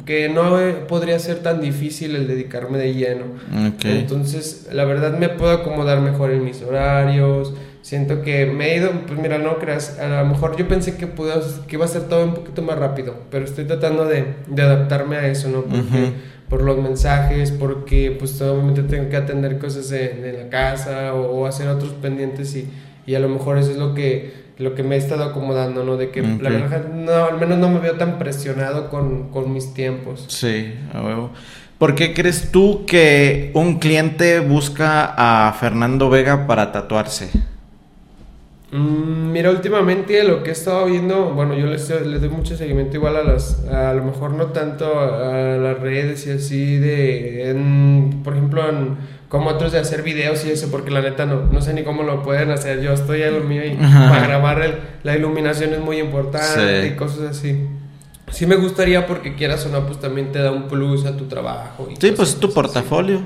que 0.06 0.30
no 0.30 0.58
podría 0.88 1.18
ser 1.20 1.40
tan 1.40 1.62
difícil 1.62 2.16
el 2.16 2.28
dedicarme 2.28 2.78
de 2.78 2.94
lleno. 2.94 3.26
Entonces, 3.84 4.68
la 4.74 4.84
verdad 4.84 5.18
me 5.18 5.30
puedo 5.30 5.52
acomodar 5.52 6.02
mejor 6.02 6.32
en 6.32 6.44
mis 6.44 6.62
horarios. 6.62 7.54
Siento 7.82 8.22
que 8.22 8.46
me 8.46 8.74
he 8.74 8.78
ido, 8.78 8.92
pues 9.08 9.18
mira, 9.18 9.38
no 9.38 9.60
creas, 9.60 9.98
a 9.98 10.22
lo 10.22 10.26
mejor 10.26 10.58
yo 10.58 10.68
pensé 10.68 10.98
que, 10.98 11.08
pudo, 11.08 11.42
que 11.68 11.78
iba 11.78 11.86
a 11.86 11.88
ser 11.88 12.10
todo 12.10 12.26
un 12.26 12.34
poquito 12.34 12.62
más 12.62 12.78
rápido, 12.78 13.16
pero 13.32 13.46
estoy 13.46 13.64
tratando 13.64 14.04
de, 14.04 14.34
de 14.48 14.62
adaptarme 14.62 15.16
a 15.16 15.28
eso, 15.28 15.48
¿no? 15.48 15.62
Porque 15.62 16.12
por 16.50 16.62
los 16.62 16.78
mensajes, 16.78 17.52
porque 17.52 18.16
pues 18.18 18.42
obviamente 18.42 18.84
tengo 18.84 19.10
que 19.10 19.18
atender 19.18 19.60
cosas 19.60 19.92
en, 19.92 20.22
la 20.38 20.50
casa 20.50 21.14
o, 21.14 21.46
hacer 21.46 21.68
otros 21.68 21.92
pendientes 21.94 22.56
y, 22.56 22.70
y, 23.06 23.16
a 23.16 23.20
lo 23.20 23.30
mejor 23.30 23.58
eso 23.58 23.72
es 23.72 23.78
lo 23.78 23.94
que, 23.94 24.34
lo 24.58 24.74
que 24.74 24.84
me 24.84 24.96
he 24.96 24.98
estado 24.98 25.24
acomodando, 25.24 25.84
¿no? 25.84 25.98
De 25.98 26.10
que 26.10 26.22
la 26.22 26.50
verdad, 26.50 26.88
no, 26.90 27.26
al 27.26 27.38
menos 27.38 27.58
no 27.58 27.70
me 27.70 27.80
veo 27.80 27.94
tan 27.94 28.18
presionado 28.18 28.90
con, 28.90 29.30
con 29.30 29.54
mis 29.54 29.74
tiempos. 29.74 30.26
Sí, 30.30 30.74
a 30.94 31.02
huevo. 31.02 31.32
¿Por 31.78 31.94
qué 31.94 32.14
crees 32.14 32.52
tú 32.52 32.86
que 32.88 33.52
un 33.54 33.78
cliente 33.78 34.40
busca 34.40 35.14
a 35.16 35.54
Fernando 35.54 36.10
Vega 36.10 36.48
para 36.48 36.72
tatuarse? 36.72 37.30
Mm, 38.72 39.32
mira, 39.32 39.50
últimamente 39.50 40.22
lo 40.26 40.44
que 40.44 40.50
he 40.50 40.54
estado 40.54 40.86
viendo, 40.86 41.32
bueno, 41.32 41.54
yo 41.54 41.68
les, 41.68 41.88
doy 41.88 42.30
mucho 42.30 42.58
seguimiento 42.58 42.98
igual 42.98 43.16
a 43.16 43.24
las, 43.24 43.66
a 43.66 43.94
lo 43.94 44.04
mejor 44.04 44.32
no 44.32 44.48
tanto 44.48 45.00
a, 45.00 45.58
las 45.58 45.80
redes 45.80 46.28
y 46.28 46.32
así 46.32 46.78
de, 46.78 47.56
por 48.26 48.34
ejemplo, 48.34 48.68
en, 48.68 48.98
como 49.30 49.50
otros 49.52 49.72
de 49.72 49.80
hacer 49.80 50.04
videos 50.04 50.46
y 50.46 50.52
eso, 50.52 50.70
porque 50.70 50.92
la 50.92 51.02
neta 51.02 51.26
no, 51.26 51.46
no 51.46 51.62
sé 51.62 51.74
ni 51.74 51.84
cómo 51.84 52.04
lo 52.04 52.24
pueden 52.24 52.52
hacer, 52.52 52.82
yo 52.82 52.92
estoy 52.92 53.24
a 53.24 53.32
lo 53.32 53.42
mío 53.42 53.66
y 53.66 53.76
para 53.76 54.28
grabar 54.28 54.80
la 55.04 55.16
iluminación 55.16 55.74
es 55.74 55.80
muy 55.80 56.00
importante 56.00 56.88
y 56.88 56.96
cosas 56.96 57.22
así. 57.32 57.68
Sí 58.30 58.46
me 58.46 58.58
gustaría 58.58 59.08
porque 59.08 59.36
quieras 59.36 59.66
o 59.66 59.70
no, 59.70 59.86
pues 59.86 60.02
también 60.02 60.34
te 60.34 60.40
da 60.40 60.52
un 60.52 60.68
plus 60.68 61.06
a 61.06 61.16
tu 61.16 61.26
trabajo. 61.26 61.88
sí, 61.98 62.12
pues 62.12 62.36
tu 62.36 62.54
portafolio. 62.54 63.22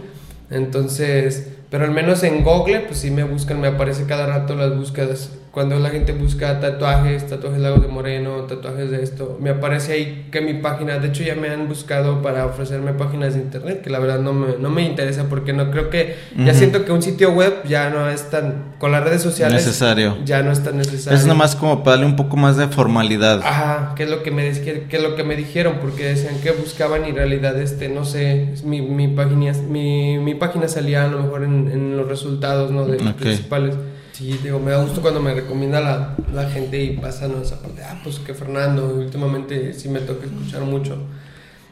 Entonces, 0.52 1.48
pero 1.72 1.86
al 1.86 1.92
menos 1.92 2.22
en 2.24 2.44
Google, 2.44 2.82
pues 2.82 3.00
sí 3.00 3.10
me 3.12 3.24
buscan, 3.24 3.62
me 3.62 3.70
aparece 3.70 4.06
cada 4.06 4.28
rato 4.28 4.56
las 4.56 4.76
búsquedas 4.76 5.32
cuando 5.52 5.78
la 5.80 5.90
gente 5.90 6.14
busca 6.14 6.62
tatuajes, 6.62 7.28
tatuajes 7.28 7.60
Lagos 7.60 7.82
de 7.82 7.90
Moreno, 7.90 8.44
tatuajes 8.44 8.90
de 8.90 9.04
esto, 9.04 9.38
me 9.42 9.50
aparece 9.50 9.92
ahí 9.92 10.28
que 10.32 10.40
mi 10.40 10.54
página, 10.54 10.98
de 10.98 11.10
hecho 11.10 11.24
ya 11.24 11.36
me 11.36 11.50
han 11.50 11.68
buscado 11.68 12.22
para 12.22 12.46
ofrecerme 12.46 12.94
páginas 12.94 13.34
de 13.34 13.42
internet, 13.42 13.82
que 13.82 13.90
la 13.90 14.00
verdad 14.00 14.20
no 14.20 14.32
me, 14.32 14.56
no 14.58 14.70
me 14.70 14.84
interesa 14.84 15.26
porque 15.28 15.52
no 15.52 15.70
creo 15.70 15.90
que, 15.90 16.16
ya 16.38 16.54
siento 16.54 16.86
que 16.86 16.94
un 16.94 17.02
sitio 17.02 17.34
web 17.34 17.64
ya 17.68 17.90
no 17.90 18.10
es 18.10 18.30
tan, 18.30 18.76
con 18.80 18.94
las 18.94 19.04
redes 19.04 19.22
sociales, 19.22 19.66
necesario. 19.66 20.18
ya 20.24 20.42
no 20.42 20.54
es 20.54 20.64
tan 20.64 20.78
necesario. 20.78 21.20
Es 21.20 21.26
nomás 21.26 21.58
como 21.58 21.84
para 21.84 21.98
darle 21.98 22.06
un 22.06 22.16
poco 22.16 22.38
más 22.38 22.56
de 22.56 22.70
formalidad. 22.70 23.42
Ajá, 23.44 23.94
que 23.96 24.04
es 24.04 24.10
lo 24.10 24.24
que 24.24 24.32
me, 24.32 24.50
que, 24.52 24.86
es 24.90 25.04
lo 25.04 25.18
que 25.18 25.26
me 25.26 25.36
dijeron, 25.36 25.80
porque 25.82 26.06
decían 26.06 26.40
que 26.42 26.52
buscaban 26.52 27.06
y 27.06 27.10
en 27.10 27.16
realidad, 27.16 27.60
este, 27.60 27.90
no 27.90 28.06
sé, 28.06 28.54
mi, 28.64 28.82
mi, 28.82 29.10
página, 29.10 29.52
mi, 29.70 30.18
mi 30.18 30.34
página 30.34 30.70
salía 30.70 31.04
a 31.04 31.08
lo 31.10 31.22
mejor 31.24 31.44
en, 31.44 31.70
en 31.70 31.98
los 31.98 32.08
resultados, 32.08 32.72
¿no? 32.72 32.86
De 32.86 33.00
los 33.00 33.14
principales. 33.16 33.76
Sí, 34.12 34.40
digo, 34.44 34.60
me 34.60 34.72
da 34.72 34.84
gusto 34.84 35.02
cuando 35.02 35.22
me 35.22 35.34
recomienda 35.34 35.80
la, 35.80 36.16
la 36.34 36.50
gente 36.50 36.84
y 36.84 36.98
pasa 36.98 37.28
¿no? 37.28 37.42
esa 37.42 37.62
parte. 37.62 37.82
Ah, 37.84 38.00
pues 38.04 38.20
que 38.20 38.34
Fernando, 38.34 38.94
últimamente 38.96 39.74
sí 39.74 39.90
me 39.90 40.00
toca 40.00 40.26
escuchar 40.26 40.62
mucho. 40.62 40.98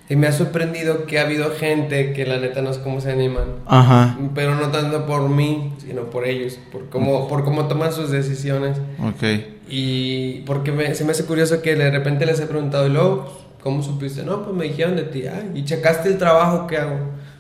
Y 0.10 0.16
me 0.16 0.26
ha 0.26 0.32
sorprendido 0.32 1.06
que 1.06 1.20
ha 1.20 1.22
habido 1.22 1.52
gente 1.52 2.14
que 2.14 2.26
la 2.26 2.40
neta 2.40 2.64
no 2.64 2.74
sé 2.74 2.82
cómo 2.82 3.00
se 3.00 3.12
animan. 3.12 3.46
Ajá. 3.68 4.18
Pero 4.34 4.56
no 4.56 4.70
tanto 4.70 5.06
por 5.06 5.30
mí, 5.30 5.74
sino 5.86 6.10
por 6.10 6.26
ellos, 6.26 6.58
por 6.72 6.90
cómo, 6.90 7.28
por 7.28 7.44
cómo 7.44 7.68
toman 7.68 7.94
sus 7.94 8.10
decisiones. 8.10 8.78
Ok. 9.00 9.24
Y 9.70 10.42
porque 10.48 10.72
me, 10.72 10.96
se 10.96 11.06
me 11.06 11.12
hace 11.12 11.26
curioso 11.26 11.62
que 11.62 11.76
de 11.76 11.92
repente 11.92 12.26
les 12.26 12.40
he 12.40 12.48
preguntado, 12.48 12.88
y 12.88 12.90
luego, 12.90 13.32
¿cómo 13.62 13.84
supiste? 13.84 14.24
No, 14.24 14.44
pues 14.44 14.56
me 14.56 14.64
dijeron 14.64 14.96
de 14.96 15.04
ti, 15.04 15.28
ah, 15.28 15.44
y 15.54 15.64
checaste 15.64 16.10
el 16.10 16.18
trabajo 16.18 16.66
que 16.66 16.78
hago. 16.78 16.98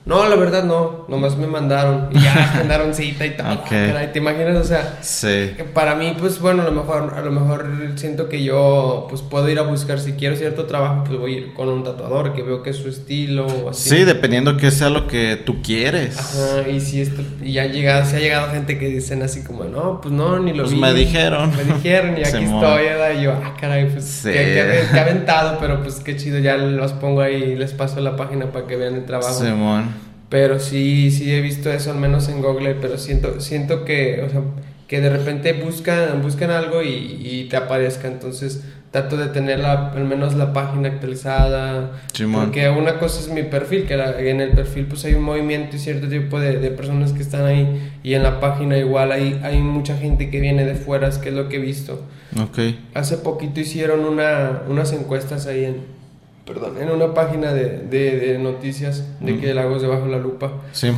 No, 0.10 0.28
la 0.28 0.36
verdad 0.38 0.64
no, 0.64 1.06
nomás 1.08 1.38
me 1.38 1.46
mandaron 1.46 2.08
y 2.12 2.20
ya 2.20 2.34
agendaron 2.34 2.94
cita 2.96 3.28
y 3.28 3.38
tal. 3.38 3.64
¿Te 4.12 4.18
imaginas? 4.18 4.58
O 4.58 4.64
sea, 4.64 4.98
sí. 5.02 5.52
para 5.76 5.94
mí, 5.94 6.16
pues 6.18 6.40
bueno, 6.40 6.64
a 6.64 6.66
lo 6.66 6.72
mejor, 6.72 7.14
a 7.16 7.22
lo 7.22 7.30
mejor 7.30 7.68
siento 7.96 8.28
que 8.28 8.44
yo 8.44 9.06
pues 9.08 9.22
puedo 9.22 9.48
ir 9.50 9.60
a 9.60 9.62
buscar, 9.62 10.00
si 10.00 10.14
quiero 10.14 10.36
cierto 10.36 10.66
trabajo, 10.66 11.04
pues 11.06 11.20
voy 11.20 11.36
a 11.36 11.38
ir 11.38 11.54
con 11.54 11.70
un 11.70 11.84
tatuador 11.84 12.34
que 12.34 12.42
veo 12.42 12.64
que 12.64 12.72
es 12.72 12.78
su 12.78 12.90
estilo 12.90 13.46
o 13.46 13.70
así. 13.70 13.88
Sí, 13.88 14.04
dependiendo 14.04 14.58
que 14.58 14.72
sea 14.72 14.90
lo 14.90 15.06
que 15.06 15.36
tú 15.36 15.62
quieres. 15.62 16.18
Ajá, 16.18 16.68
y 16.68 16.80
si 16.80 17.02
esto, 17.02 17.22
y 17.44 17.54
ya 17.54 17.64
ha 17.64 17.68
llegado, 17.68 18.04
se 18.04 18.18
ha 18.18 18.20
llegado 18.20 18.50
gente 18.50 18.80
que 18.80 18.88
dicen 18.88 19.22
así 19.22 19.44
como, 19.44 19.66
no, 19.66 20.02
pues 20.02 20.12
no, 20.12 20.40
ni 20.40 20.54
lo 20.54 20.64
pues 20.64 20.76
me 20.76 20.92
dijeron. 20.92 21.52
Me 21.56 21.72
dijeron 21.72 22.18
y 22.18 22.22
aquí 22.26 22.46
estoy, 22.46 22.84
y 23.20 23.22
yo, 23.22 23.34
ah, 23.34 23.56
caray, 23.62 23.88
pues 23.88 24.06
sí. 24.06 24.32
que, 24.32 24.88
aventado, 25.00 25.60
pero 25.62 25.84
pues 25.84 26.00
qué 26.00 26.18
chido, 26.18 26.40
ya 26.40 26.58
los 26.58 26.94
pongo 26.94 27.22
ahí 27.22 27.36
y 27.36 27.56
les 27.56 27.74
paso 27.74 28.00
la 28.00 28.16
página 28.16 28.52
para 28.52 28.66
que 28.66 28.76
vean 28.76 28.96
el 28.96 29.06
trabajo. 29.06 29.40
Simón. 29.40 29.99
Pero 30.30 30.60
sí, 30.60 31.12
sí 31.12 31.34
he 31.34 31.42
visto 31.42 31.72
eso, 31.72 31.92
al 31.92 31.98
menos 31.98 32.30
en 32.30 32.42
Google, 32.42 32.76
pero 32.80 32.98
siento, 32.98 33.42
siento 33.42 33.84
que, 33.84 34.24
o 34.26 34.30
sea, 34.30 34.42
que 34.88 35.02
de 35.02 35.10
repente 35.10 35.54
buscan, 35.54 36.22
buscan 36.22 36.52
algo 36.52 36.82
y, 36.84 37.20
y 37.22 37.48
te 37.50 37.58
aparezca. 37.58 38.08
Entonces 38.08 38.64
trato 38.92 39.18
de 39.18 39.28
tener 39.28 39.60
la, 39.60 39.92
al 39.92 40.06
menos 40.06 40.36
la 40.36 40.52
página 40.52 40.90
actualizada. 40.90 41.92
porque 42.34 42.70
una 42.70 42.98
cosa 42.98 43.20
es 43.20 43.30
mi 43.30 43.44
perfil, 43.44 43.86
que 43.86 43.94
en 43.94 44.42
el 44.42 44.52
perfil 44.52 44.86
pues 44.86 45.06
hay 45.06 45.14
un 45.14 45.24
movimiento 45.24 45.76
y 45.76 45.80
cierto 45.80 46.08
tipo 46.08 46.40
de, 46.40 46.58
de, 46.58 46.72
personas 46.72 47.14
que 47.14 47.22
están 47.22 47.46
ahí. 47.46 47.92
Y 48.04 48.16
en 48.16 48.24
la 48.24 48.40
página 48.40 48.78
igual 48.78 49.12
hay, 49.12 49.40
hay 49.44 49.60
mucha 49.60 49.96
gente 49.98 50.30
que 50.30 50.40
viene 50.40 50.66
de 50.66 50.76
fuera, 50.76 51.10
que 51.22 51.30
es 51.30 51.36
lo 51.36 51.50
que 51.50 51.58
he 51.58 51.60
visto. 51.60 52.04
Okay. 52.50 52.80
Hace 52.94 53.18
poquito 53.18 53.60
hicieron 53.60 54.02
una, 54.02 54.64
unas 54.68 54.92
encuestas 54.94 55.46
ahí 55.46 55.66
en, 55.66 55.99
perdón, 56.50 56.82
en 56.82 56.90
una 56.90 57.14
página 57.14 57.54
de, 57.54 57.86
de, 57.88 58.40
noticias 58.40 59.04
de 59.20 59.38
que 59.38 59.54
Lagos 59.54 59.84
debajo 59.84 60.06
de 60.06 60.12
la 60.12 60.18
lupa. 60.18 60.52
Sí. 60.72 60.92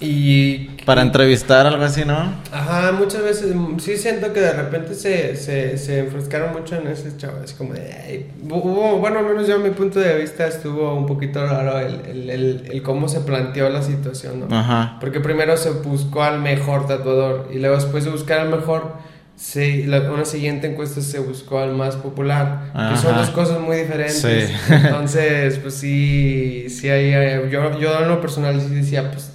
Y... 0.00 0.68
Para 0.84 1.00
entrevistar, 1.00 1.66
algo 1.66 1.82
así, 1.82 2.04
¿no? 2.04 2.34
Ajá, 2.52 2.92
muchas 2.92 3.22
veces, 3.22 3.54
sí 3.78 3.96
siento 3.96 4.34
que 4.34 4.40
de 4.40 4.52
repente 4.52 4.94
se, 4.94 5.34
se, 5.36 5.78
se 5.78 6.00
enfrescaron 6.00 6.52
mucho 6.52 6.76
en 6.76 6.88
ese 6.88 7.16
chavo, 7.16 7.38
así 7.42 7.54
como 7.54 7.72
de... 7.72 8.26
bueno, 8.42 9.20
al 9.20 9.24
menos 9.24 9.48
yo 9.48 9.54
a 9.54 9.58
mi 9.58 9.70
punto 9.70 9.98
de 9.98 10.18
vista 10.18 10.46
estuvo 10.46 10.94
un 10.94 11.06
poquito 11.06 11.46
raro 11.46 11.78
el, 11.78 12.00
el, 12.06 12.30
el, 12.30 12.68
el 12.70 12.82
cómo 12.82 13.08
se 13.08 13.20
planteó 13.20 13.70
la 13.70 13.82
situación, 13.82 14.46
¿no? 14.46 14.54
Ajá. 14.54 14.98
Porque 15.00 15.20
primero 15.20 15.56
se 15.56 15.70
buscó 15.70 16.22
al 16.22 16.40
mejor 16.40 16.86
tatuador 16.86 17.48
y 17.50 17.58
luego 17.58 17.76
después 17.76 18.04
de 18.04 18.10
buscar 18.10 18.40
al 18.40 18.50
mejor 18.50 18.92
Sí, 19.38 19.84
la, 19.84 20.00
una 20.10 20.24
siguiente 20.24 20.66
encuesta 20.66 21.00
se 21.00 21.20
buscó 21.20 21.60
al 21.60 21.72
más 21.72 21.94
popular, 21.94 22.72
que 22.90 22.96
son 22.96 23.16
dos 23.16 23.30
cosas 23.30 23.60
muy 23.60 23.76
diferentes. 23.76 24.50
Entonces, 24.68 25.58
pues 25.58 25.74
sí, 25.74 26.66
sí 26.68 26.88
hay, 26.88 27.48
yo, 27.48 27.78
yo 27.78 28.00
en 28.00 28.08
lo 28.08 28.20
personal 28.20 28.60
sí 28.60 28.74
decía, 28.74 29.12
pues 29.12 29.30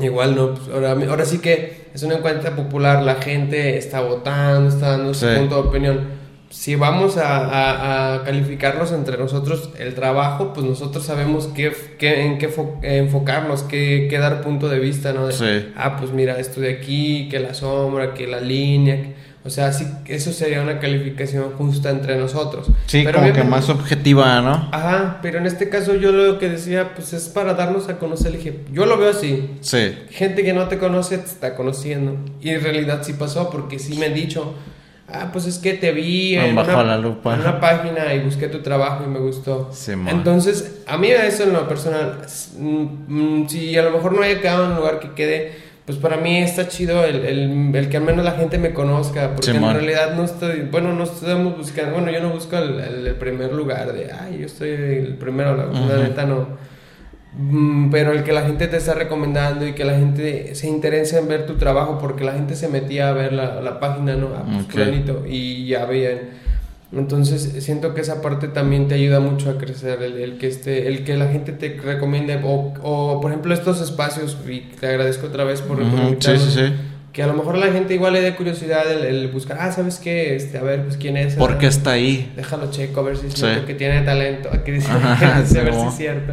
igual 0.00 0.34
no, 0.34 0.54
pues 0.54 0.68
ahora, 0.68 0.96
ahora 1.08 1.24
sí 1.24 1.38
que 1.38 1.90
es 1.94 2.02
una 2.02 2.16
encuesta 2.16 2.56
popular, 2.56 3.04
la 3.04 3.16
gente 3.16 3.78
está 3.78 4.00
votando, 4.00 4.68
está 4.68 4.90
dando 4.90 5.14
su 5.14 5.26
punto 5.26 5.62
de 5.62 5.68
opinión 5.68 6.17
si 6.50 6.76
vamos 6.76 7.16
a, 7.18 8.22
calificarnos 8.24 8.92
entre 8.92 9.18
nosotros 9.18 9.70
el 9.78 9.94
trabajo, 9.94 10.52
pues 10.54 10.66
nosotros 10.66 11.04
sabemos 11.04 11.48
qué, 11.54 11.72
en 12.00 12.38
qué 12.38 12.50
enfocarnos, 12.82 13.62
qué, 13.64 14.06
qué, 14.08 14.18
dar 14.18 14.40
punto 14.40 14.68
de 14.68 14.78
vista, 14.78 15.12
¿no? 15.12 15.28
Ah, 15.76 15.96
pues 15.98 16.12
mira, 16.12 16.38
esto 16.38 16.60
de 16.60 16.72
aquí, 16.72 17.28
que 17.30 17.38
la 17.38 17.54
sombra, 17.54 18.14
que 18.14 18.26
la 18.26 18.40
línea. 18.40 19.14
o 19.44 19.50
sea, 19.50 19.72
sí, 19.72 19.86
eso 20.06 20.32
sería 20.32 20.62
una 20.62 20.78
calificación 20.78 21.52
justa 21.52 21.90
entre 21.90 22.16
nosotros. 22.16 22.68
Sí, 22.86 23.02
pero 23.04 23.20
como 23.20 23.32
que 23.32 23.44
más 23.44 23.68
objetiva, 23.68 24.40
¿no? 24.40 24.70
Ajá, 24.72 25.18
pero 25.20 25.38
en 25.38 25.46
este 25.46 25.68
caso 25.68 25.94
yo 25.96 26.12
lo 26.12 26.38
que 26.38 26.48
decía, 26.48 26.94
pues 26.94 27.12
es 27.12 27.28
para 27.28 27.54
darnos 27.54 27.90
a 27.90 27.98
conocer. 27.98 28.32
dije, 28.32 28.60
yo 28.72 28.86
lo 28.86 28.96
veo 28.96 29.10
así. 29.10 29.50
Sí. 29.60 29.94
Gente 30.10 30.42
que 30.44 30.54
no 30.54 30.68
te 30.68 30.78
conoce 30.78 31.18
te 31.18 31.26
está 31.26 31.54
conociendo. 31.54 32.16
Y 32.40 32.50
en 32.50 32.62
realidad 32.62 33.02
sí 33.02 33.12
pasó, 33.12 33.50
porque 33.50 33.78
sí 33.78 33.98
me 33.98 34.06
han 34.06 34.14
dicho 34.14 34.54
ah, 35.12 35.30
pues 35.32 35.46
es 35.46 35.58
que 35.58 35.74
te 35.74 35.92
vi 35.92 36.36
en 36.36 36.56
una, 36.56 37.60
página 37.60 38.14
y 38.14 38.20
busqué 38.20 38.48
tu 38.48 38.60
trabajo 38.60 39.04
y 39.04 39.08
me 39.08 39.18
gustó. 39.18 39.70
Entonces, 40.08 40.82
a 40.86 40.98
mí 40.98 41.08
eso 41.08 41.44
en 41.44 41.52
lo 41.52 41.68
personal, 41.68 42.18
mm, 42.58 43.46
si 43.46 43.76
a 43.76 43.82
lo 43.82 43.90
mejor 43.90 44.12
no 44.12 44.22
haya 44.22 44.40
quedado 44.40 44.64
en 44.64 44.70
un 44.72 44.76
lugar 44.76 45.00
que 45.00 45.12
quede, 45.12 45.52
pues 45.86 45.96
para 45.98 46.18
mí 46.18 46.38
está 46.38 46.68
chido 46.68 47.04
el, 47.04 47.24
el, 47.74 47.88
que 47.88 47.96
al 47.96 48.02
menos 48.02 48.24
la 48.24 48.32
gente 48.32 48.58
me 48.58 48.74
conozca, 48.74 49.34
porque 49.34 49.52
en 49.52 49.62
realidad 49.62 50.14
no 50.14 50.24
estoy, 50.24 50.68
bueno, 50.70 50.92
no 50.92 51.04
estamos 51.04 51.56
buscando, 51.56 51.92
bueno, 51.92 52.10
yo 52.10 52.20
no 52.20 52.30
busco 52.30 52.58
el, 52.58 53.14
primer 53.14 53.52
lugar 53.52 53.92
de, 53.94 54.12
ay, 54.12 54.38
yo 54.40 54.46
estoy 54.46 54.68
el 54.68 55.16
primero, 55.18 55.56
la, 55.56 55.64
la 55.66 56.02
neta 56.02 56.26
no 56.26 56.67
pero 57.90 58.12
el 58.12 58.24
que 58.24 58.32
la 58.32 58.42
gente 58.42 58.66
te 58.68 58.78
está 58.78 58.94
recomendando 58.94 59.66
y 59.66 59.74
que 59.74 59.84
la 59.84 59.98
gente 59.98 60.54
se 60.54 60.66
interese 60.66 61.18
en 61.18 61.28
ver 61.28 61.46
tu 61.46 61.54
trabajo 61.54 61.98
porque 62.00 62.24
la 62.24 62.32
gente 62.32 62.56
se 62.56 62.68
metía 62.68 63.10
a 63.10 63.12
ver 63.12 63.32
la, 63.32 63.60
la 63.60 63.78
página, 63.78 64.16
¿no? 64.16 64.28
Ah, 64.34 64.44
pues, 64.72 64.88
y 65.28 65.66
ya 65.66 65.84
veían. 65.84 66.18
Entonces 66.90 67.62
siento 67.62 67.92
que 67.92 68.00
esa 68.00 68.22
parte 68.22 68.48
también 68.48 68.88
te 68.88 68.94
ayuda 68.94 69.20
mucho 69.20 69.50
a 69.50 69.58
crecer, 69.58 70.02
el, 70.02 70.18
el 70.18 70.38
que, 70.38 70.46
esté, 70.46 70.88
el 70.88 71.04
que 71.04 71.18
la 71.18 71.28
gente 71.28 71.52
te 71.52 71.78
recomiende 71.78 72.40
o, 72.42 72.72
o, 72.82 73.20
por 73.20 73.30
ejemplo 73.30 73.52
estos 73.52 73.82
espacios, 73.82 74.38
y 74.48 74.60
te 74.60 74.86
agradezco 74.86 75.26
otra 75.26 75.44
vez 75.44 75.60
por, 75.60 75.78
sí, 76.18 76.38
sí, 76.38 76.50
sí. 76.50 76.72
que 77.12 77.22
a 77.22 77.26
lo 77.26 77.34
mejor 77.34 77.58
la 77.58 77.70
gente 77.72 77.92
igual 77.92 78.14
le 78.14 78.22
dé 78.22 78.34
curiosidad 78.34 78.90
el, 78.90 79.28
buscar, 79.28 79.58
ah, 79.60 79.70
¿sabes 79.70 79.98
qué? 79.98 80.34
Este, 80.34 80.56
a 80.56 80.62
ver, 80.62 80.84
pues 80.84 80.96
quién 80.96 81.18
es. 81.18 81.34
¿Por 81.34 81.58
qué 81.58 81.66
está 81.66 81.90
ahí? 81.90 82.32
Déjalo 82.34 82.70
checo, 82.70 83.00
a 83.00 83.02
ver 83.02 83.18
si 83.18 83.26
es 83.26 83.34
cierto 83.34 83.66
que 83.66 83.74
tiene 83.74 84.00
talento, 84.00 84.48
a, 84.52 84.56
ver 84.56 84.80
si 84.80 84.88
es 84.88 85.94
cierto. 85.94 86.32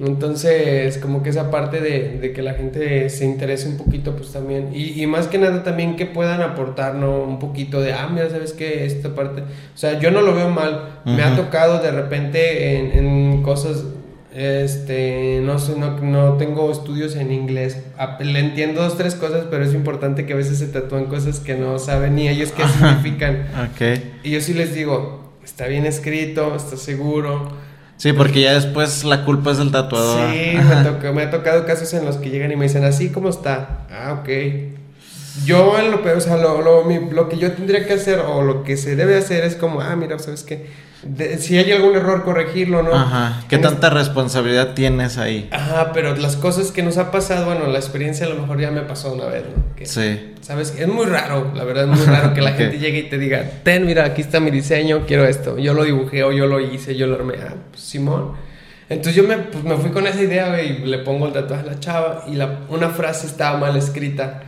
Entonces, 0.00 0.96
como 0.98 1.24
que 1.24 1.30
esa 1.30 1.50
parte 1.50 1.80
de, 1.80 2.18
de, 2.20 2.32
que 2.32 2.40
la 2.40 2.54
gente 2.54 3.10
se 3.10 3.24
interese 3.24 3.68
un 3.68 3.76
poquito, 3.76 4.14
pues 4.14 4.32
también, 4.32 4.70
y, 4.72 5.02
y 5.02 5.06
más 5.08 5.26
que 5.26 5.38
nada 5.38 5.64
también 5.64 5.96
que 5.96 6.06
puedan 6.06 6.40
aportarnos 6.40 7.26
un 7.26 7.40
poquito 7.40 7.80
de, 7.80 7.94
ah, 7.94 8.08
mira, 8.08 8.30
sabes 8.30 8.52
que 8.52 8.86
esta 8.86 9.16
parte, 9.16 9.40
o 9.40 9.76
sea, 9.76 9.98
yo 9.98 10.12
no 10.12 10.20
lo 10.20 10.36
veo 10.36 10.50
mal, 10.50 11.00
me 11.04 11.22
ha 11.22 11.34
tocado 11.34 11.80
de 11.82 11.90
repente 11.90 12.78
en, 12.78 12.92
en, 12.92 13.42
cosas, 13.42 13.86
este, 14.32 15.40
no 15.42 15.58
sé, 15.58 15.74
no, 15.76 15.98
no 15.98 16.34
tengo 16.34 16.70
estudios 16.70 17.16
en 17.16 17.32
inglés, 17.32 17.82
le 18.20 18.38
entiendo 18.38 18.82
dos, 18.82 18.96
tres 18.96 19.16
cosas, 19.16 19.46
pero 19.50 19.64
es 19.64 19.74
importante 19.74 20.26
que 20.26 20.32
a 20.32 20.36
veces 20.36 20.58
se 20.58 20.68
tatúan 20.68 21.06
cosas 21.06 21.40
que 21.40 21.56
no 21.56 21.76
saben 21.80 22.14
ni 22.14 22.28
ellos 22.28 22.52
qué 22.52 22.62
significan. 22.68 23.48
Okay. 23.74 24.20
Y 24.22 24.30
yo 24.30 24.40
sí 24.40 24.54
les 24.54 24.76
digo, 24.76 25.32
está 25.44 25.66
bien 25.66 25.86
escrito, 25.86 26.54
está 26.54 26.76
seguro 26.76 27.66
Sí, 27.98 28.12
porque 28.12 28.42
ya 28.42 28.54
después 28.54 29.04
la 29.04 29.24
culpa 29.24 29.50
es 29.50 29.58
del 29.58 29.72
tatuador. 29.72 30.30
Sí, 30.30 30.56
me, 31.02 31.12
me 31.12 31.22
ha 31.22 31.30
tocado 31.30 31.66
casos 31.66 31.92
en 31.94 32.04
los 32.04 32.16
que 32.16 32.30
llegan 32.30 32.50
y 32.52 32.56
me 32.56 32.66
dicen, 32.66 32.84
así 32.84 33.10
como 33.10 33.28
está. 33.28 33.86
Ah, 33.90 34.20
ok. 34.20 34.28
Yo 35.44 35.78
en 35.78 35.90
lo 35.90 36.00
o 36.16 36.20
sea, 36.20 36.36
lo, 36.36 36.62
lo, 36.62 36.88
lo, 37.10 37.28
que 37.28 37.38
yo 37.38 37.52
tendría 37.52 37.86
que 37.86 37.94
hacer 37.94 38.20
o 38.20 38.42
lo 38.42 38.62
que 38.62 38.76
se 38.76 38.96
debe 38.96 39.16
hacer 39.16 39.44
es 39.44 39.56
como, 39.56 39.80
ah, 39.80 39.96
mira, 39.96 40.18
¿sabes 40.18 40.44
qué? 40.44 40.66
Si 41.38 41.56
hay 41.56 41.70
algún 41.70 41.94
error, 41.94 42.24
corregirlo, 42.24 42.82
¿no? 42.82 42.92
Ajá. 42.92 43.44
¿Qué 43.48 43.58
tanta 43.58 43.88
responsabilidad 43.88 44.74
tienes 44.74 45.16
ahí? 45.16 45.48
Ajá, 45.52 45.92
pero 45.92 46.16
las 46.16 46.36
cosas 46.36 46.72
que 46.72 46.82
nos 46.82 46.98
ha 46.98 47.12
pasado, 47.12 47.46
bueno, 47.46 47.68
la 47.68 47.78
experiencia 47.78 48.26
a 48.26 48.28
lo 48.28 48.34
mejor 48.34 48.60
ya 48.60 48.72
me 48.72 48.80
pasó 48.80 49.12
una 49.12 49.26
vez, 49.26 49.44
¿no? 49.44 49.86
sí. 49.86 50.34
¿Sabes? 50.40 50.74
Es 50.78 50.88
muy 50.88 51.06
raro, 51.06 51.52
la 51.54 51.64
verdad, 51.64 51.84
es 51.84 51.98
muy 51.98 52.06
raro 52.06 52.34
que 52.34 52.40
la 52.40 52.52
gente 52.54 52.78
llegue 52.78 53.00
y 53.00 53.08
te 53.10 53.18
diga, 53.18 53.44
ten, 53.62 53.86
mira, 53.86 54.06
aquí 54.06 54.22
está 54.22 54.40
mi 54.40 54.50
diseño, 54.50 55.04
quiero 55.06 55.24
esto. 55.26 55.58
Yo 55.58 55.74
lo 55.74 55.84
dibujé 55.84 56.24
o 56.24 56.32
yo 56.32 56.46
lo 56.46 56.58
hice, 56.58 56.96
yo 56.96 57.06
lo 57.06 57.16
armé. 57.16 57.34
Ah, 57.42 57.54
pues, 57.70 57.82
Simón. 57.82 58.32
Entonces 58.88 59.14
yo 59.14 59.28
me, 59.28 59.36
pues, 59.36 59.62
me 59.62 59.76
fui 59.76 59.90
con 59.90 60.06
esa 60.06 60.22
idea, 60.22 60.48
güey, 60.48 60.82
y 60.82 60.86
le 60.86 60.98
pongo 60.98 61.26
el 61.26 61.32
tatuaje 61.32 61.62
a 61.62 61.66
la 61.66 61.80
chava 61.80 62.24
y 62.26 62.34
la, 62.34 62.60
una 62.70 62.88
frase 62.88 63.26
estaba 63.26 63.58
mal 63.58 63.76
escrita. 63.76 64.42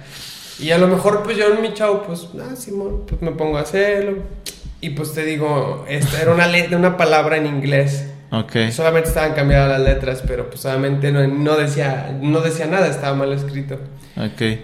Y 0.58 0.70
a 0.72 0.78
lo 0.78 0.88
mejor, 0.88 1.22
pues 1.22 1.36
yo 1.36 1.54
en 1.54 1.62
mi 1.62 1.74
chavo, 1.74 2.02
pues, 2.02 2.28
ah, 2.40 2.56
Simón, 2.56 3.04
pues 3.06 3.20
me 3.20 3.32
pongo 3.32 3.58
a 3.58 3.60
hacerlo 3.60 4.22
y 4.80 4.90
pues 4.90 5.12
te 5.12 5.24
digo, 5.24 5.84
esta 5.88 6.20
era 6.22 6.32
una, 6.32 6.48
una 6.76 6.96
palabra 6.96 7.36
en 7.36 7.46
inglés. 7.46 8.06
Ok. 8.32 8.70
Solamente 8.70 9.08
estaban 9.08 9.34
cambiadas 9.34 9.68
las 9.68 9.80
letras, 9.80 10.22
pero 10.26 10.48
pues 10.48 10.60
solamente 10.60 11.12
no, 11.12 11.26
no, 11.26 11.56
decía, 11.56 12.16
no 12.20 12.40
decía 12.40 12.66
nada, 12.66 12.86
estaba 12.88 13.16
mal 13.16 13.32
escrito. 13.32 13.78
Ok. 14.16 14.58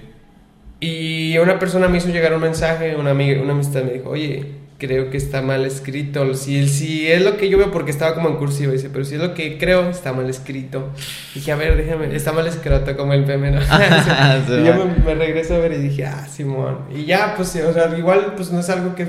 Y 0.80 1.36
una 1.38 1.58
persona 1.58 1.88
me 1.88 1.98
hizo 1.98 2.08
llegar 2.08 2.34
un 2.34 2.42
mensaje, 2.42 2.96
una, 2.96 3.10
amiga, 3.10 3.40
una 3.42 3.52
amistad 3.52 3.82
me 3.82 3.92
dijo, 3.92 4.10
oye, 4.10 4.55
creo 4.78 5.10
que 5.10 5.16
está 5.16 5.42
mal 5.42 5.64
escrito. 5.64 6.34
Si, 6.34 6.68
si 6.68 7.06
es 7.10 7.22
lo 7.22 7.36
que 7.36 7.48
yo 7.48 7.58
veo, 7.58 7.70
porque 7.70 7.90
estaba 7.90 8.14
como 8.14 8.28
en 8.28 8.36
cursiva, 8.36 8.72
dice, 8.72 8.90
pero 8.90 9.04
si 9.04 9.14
es 9.14 9.20
lo 9.20 9.34
que 9.34 9.58
creo, 9.58 9.88
está 9.88 10.12
mal 10.12 10.28
escrito. 10.28 10.90
dije, 11.34 11.52
a 11.52 11.56
ver, 11.56 11.76
déjame, 11.76 12.14
está 12.14 12.32
mal 12.32 12.46
escrito 12.46 12.96
como 12.96 13.12
el 13.12 13.24
PM, 13.24 13.50
¿no? 13.50 13.60
y 14.60 14.64
yo 14.64 14.86
me, 15.04 15.14
regreso 15.14 15.54
a 15.54 15.58
ver 15.58 15.72
y 15.72 15.78
dije, 15.78 16.06
ah, 16.06 16.26
Simón. 16.26 16.80
Y 16.94 17.04
ya, 17.04 17.34
pues, 17.36 17.56
o 17.56 17.72
sea, 17.72 17.96
igual, 17.96 18.34
pues 18.36 18.50
no 18.50 18.60
es 18.60 18.68
algo 18.70 18.94
que 18.94 19.06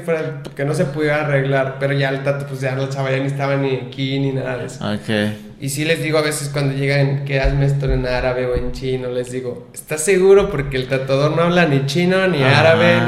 que 0.56 0.66
no 0.66 0.74
se 0.74 0.86
pudiera 0.86 1.26
arreglar, 1.26 1.78
pero 1.80 1.94
ya 1.94 2.10
el 2.10 2.24
tato, 2.24 2.46
pues 2.48 2.62
ya 2.62 2.76
la 2.76 2.88
chava 2.90 3.12
ya 3.12 3.18
ni 3.18 3.28
estaba 3.28 3.56
ni 3.58 3.76
aquí 3.76 4.20
ni 4.20 4.32
nada 4.32 4.58
de 4.58 4.66
eso. 4.66 4.86
Ok. 4.94 5.47
Y 5.60 5.70
sí 5.70 5.86
les 5.86 6.04
digo 6.04 6.20
a 6.20 6.22
veces 6.22 6.50
cuando 6.50 6.76
llegan 6.76 7.26
que 7.26 7.40
hazme 7.40 7.66
esto 7.66 7.92
en 7.92 8.06
árabe 8.06 8.46
o 8.46 8.56
en 8.56 8.74
chino, 8.74 9.10
les 9.10 9.32
digo, 9.32 9.68
¿estás 9.74 10.04
seguro? 10.04 10.52
Porque 10.52 10.78
el 10.78 10.88
tatuador 10.88 11.36
no 11.36 11.42
habla 11.42 11.66
ni 11.66 11.88
chino, 11.88 12.28
ni 12.28 12.44
árabe, 12.44 13.00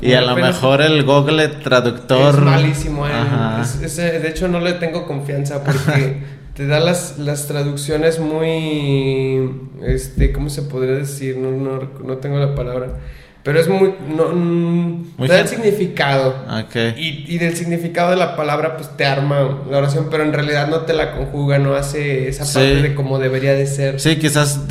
ni... 0.00 0.08
y 0.08 0.14
a 0.14 0.22
lo 0.22 0.34
mejor 0.34 0.80
el 0.80 1.04
Google 1.04 1.48
Traductor... 1.48 2.34
Es 2.34 2.40
malísimo, 2.40 3.06
¿eh? 3.06 3.12
de 3.12 4.28
hecho 4.28 4.48
no 4.48 4.60
le 4.60 4.72
tengo 4.74 5.04
confianza 5.06 5.62
porque 5.62 6.22
te 6.54 6.66
da 6.66 6.80
las, 6.80 7.18
las 7.18 7.48
traducciones 7.48 8.18
muy... 8.18 9.50
Este, 9.82 10.32
¿Cómo 10.32 10.48
se 10.48 10.62
podría 10.62 10.94
decir? 10.94 11.36
No, 11.36 11.50
no, 11.50 11.90
no 12.02 12.16
tengo 12.16 12.38
la 12.38 12.54
palabra 12.54 12.98
pero 13.44 13.60
es 13.60 13.68
muy. 13.68 13.94
No, 14.08 14.28
mm, 14.32 15.16
te 15.18 15.28
da 15.28 15.40
el 15.40 15.48
significado. 15.48 16.34
Okay. 16.66 16.94
Y, 16.96 17.34
y, 17.34 17.38
del 17.38 17.54
significado 17.54 18.10
de 18.10 18.16
la 18.16 18.36
palabra, 18.36 18.78
pues 18.78 18.96
te 18.96 19.04
arma 19.04 19.64
la 19.70 19.78
oración, 19.78 20.08
pero 20.10 20.24
en 20.24 20.32
realidad 20.32 20.66
no 20.68 20.80
te 20.80 20.94
la 20.94 21.12
conjuga, 21.12 21.58
no 21.58 21.74
hace 21.74 22.28
esa 22.28 22.44
parte 22.44 22.80
de 22.80 22.94
como 22.94 23.18
debería 23.18 23.52
de 23.52 23.66
ser. 23.66 24.00
Sí, 24.00 24.16
quizás 24.16 24.66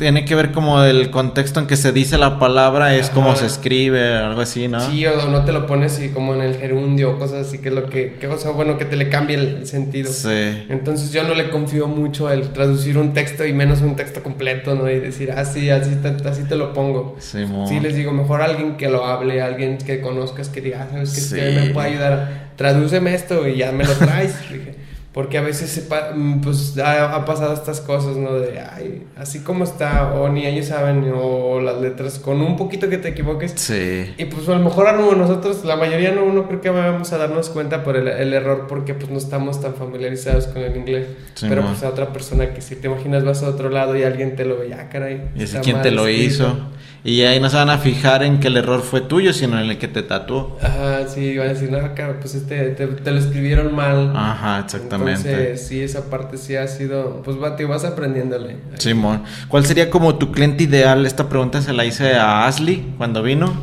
tiene 0.00 0.24
que 0.24 0.34
ver 0.34 0.50
como 0.50 0.82
el 0.82 1.10
contexto 1.10 1.60
en 1.60 1.66
que 1.66 1.76
se 1.76 1.92
dice 1.92 2.16
la 2.16 2.38
palabra, 2.38 2.96
es 2.96 3.10
como 3.10 3.36
se 3.36 3.44
escribe, 3.44 4.16
algo 4.16 4.40
así, 4.40 4.66
¿no? 4.66 4.80
Sí, 4.80 5.04
o 5.04 5.28
no 5.28 5.44
te 5.44 5.52
lo 5.52 5.66
pones 5.66 5.92
así 5.92 6.08
como 6.08 6.34
en 6.34 6.40
el 6.40 6.56
gerundio, 6.56 7.18
cosas 7.18 7.46
así, 7.46 7.58
que 7.58 7.68
es 7.68 7.74
lo 7.74 7.90
que, 7.90 8.14
que 8.14 8.26
o 8.26 8.54
bueno, 8.54 8.78
que 8.78 8.86
te 8.86 8.96
le 8.96 9.10
cambie 9.10 9.36
el, 9.36 9.66
sentido. 9.66 10.10
Sí. 10.10 10.64
Entonces 10.70 11.12
yo 11.12 11.22
no 11.24 11.34
le 11.34 11.50
confío 11.50 11.86
mucho 11.86 12.30
el 12.30 12.48
traducir 12.48 12.96
un 12.96 13.12
texto 13.12 13.44
y 13.44 13.52
menos 13.52 13.82
un 13.82 13.94
texto 13.94 14.22
completo, 14.22 14.74
¿no? 14.74 14.88
Y 14.88 14.98
decir, 14.98 15.32
ah, 15.36 15.44
sí, 15.44 15.68
así 15.68 15.94
te, 15.96 16.08
así 16.26 16.44
te 16.44 16.56
lo 16.56 16.72
pongo. 16.72 17.16
Sí, 17.18 17.44
sí, 17.68 17.78
les 17.78 17.94
digo, 17.94 18.10
mejor 18.12 18.40
alguien 18.40 18.78
que 18.78 18.88
lo 18.88 19.04
hable, 19.04 19.42
alguien 19.42 19.76
que 19.76 20.00
conozcas, 20.00 20.48
que 20.48 20.62
diga, 20.62 20.88
ah, 20.88 20.88
¿sabes 20.90 21.30
que 21.30 21.60
me 21.60 21.74
puede 21.74 21.88
ayudar? 21.88 22.48
Tradúceme 22.56 23.14
esto 23.14 23.46
y 23.46 23.58
ya 23.58 23.70
me 23.70 23.84
lo 23.84 23.92
traes. 23.92 24.34
Porque 25.12 25.38
a 25.38 25.40
veces 25.40 25.88
mm, 26.14 26.40
pues, 26.40 26.78
ha, 26.78 27.24
pasado 27.24 27.52
estas 27.52 27.80
cosas, 27.80 28.16
¿no? 28.16 28.34
De, 28.34 28.60
ay, 28.60 29.06
así 29.16 29.40
como 29.40 29.64
está, 29.64 30.14
o 30.14 30.28
ni 30.28 30.46
ellos 30.46 30.66
saben, 30.66 31.10
o 31.12 31.60
las 31.60 31.80
letras, 31.80 32.20
con 32.20 32.40
un 32.40 32.56
poquito 32.56 32.88
que 32.88 32.96
te 32.96 33.08
equivoques. 33.08 33.52
Sí. 33.56 34.14
Y 34.16 34.26
pues 34.26 34.48
a 34.48 34.52
lo 34.52 34.60
mejor 34.60 34.94
nosotros, 35.16 35.64
la 35.64 35.74
mayoría 35.74 36.12
no, 36.12 36.32
no 36.32 36.46
creo 36.46 36.60
que 36.60 36.70
vamos 36.70 37.12
a 37.12 37.18
darnos 37.18 37.48
cuenta 37.48 37.82
por 37.82 37.96
el, 37.96 38.06
el, 38.06 38.32
error, 38.32 38.66
porque 38.68 38.94
pues 38.94 39.10
no 39.10 39.18
estamos 39.18 39.60
tan 39.60 39.74
familiarizados 39.74 40.46
con 40.46 40.62
el 40.62 40.76
inglés. 40.76 41.08
Pero 41.40 41.66
pues 41.66 41.82
a 41.82 41.88
otra 41.88 42.12
persona 42.12 42.54
que 42.54 42.60
si 42.60 42.76
te 42.76 42.86
imaginas 42.86 43.24
vas 43.24 43.42
a 43.42 43.48
otro 43.48 43.68
lado 43.68 43.96
y 43.96 44.04
alguien 44.04 44.36
te 44.36 44.44
lo 44.44 44.58
ve, 44.58 44.68
ya, 44.68 44.82
ah, 44.82 44.88
caray. 44.90 45.30
Y 45.34 45.42
es 45.42 45.54
quien 45.56 45.82
te 45.82 45.90
lo 45.90 46.08
hizo. 46.08 46.56
Y 47.02 47.22
ahí 47.22 47.40
no 47.40 47.48
se 47.48 47.56
van 47.56 47.70
a 47.70 47.78
fijar 47.78 48.22
en 48.22 48.40
que 48.40 48.48
el 48.48 48.58
error 48.58 48.82
fue 48.82 49.00
tuyo, 49.00 49.32
sino 49.32 49.58
en 49.58 49.70
el 49.70 49.78
que 49.78 49.88
te 49.88 50.02
tatuó. 50.02 50.58
Ajá, 50.62 51.08
sí, 51.08 51.38
van 51.38 51.48
a 51.48 51.52
decir, 51.54 51.70
no, 51.70 51.78
cara, 51.94 52.18
pues 52.20 52.34
este, 52.34 52.70
te, 52.70 53.10
lo 53.10 53.18
escribieron 53.18 53.74
mal. 53.74 54.12
Ajá, 54.14 54.60
exactamente. 54.60 55.30
Entonces, 55.30 55.66
sí, 55.66 55.80
esa 55.80 56.10
parte 56.10 56.36
sí 56.36 56.56
ha 56.56 56.68
sido, 56.68 57.22
pues 57.22 57.38
va, 57.42 57.56
te 57.56 57.64
vas 57.64 57.84
aprendiéndole. 57.84 58.56
Simón, 58.76 59.22
¿cuál 59.48 59.64
sería 59.64 59.88
como 59.88 60.16
tu 60.16 60.30
cliente 60.30 60.64
ideal? 60.64 61.06
Esta 61.06 61.28
pregunta 61.28 61.62
se 61.62 61.72
la 61.72 61.86
hice 61.86 62.16
a 62.16 62.46
Ashley 62.46 62.94
cuando 62.98 63.22
vino. 63.22 63.54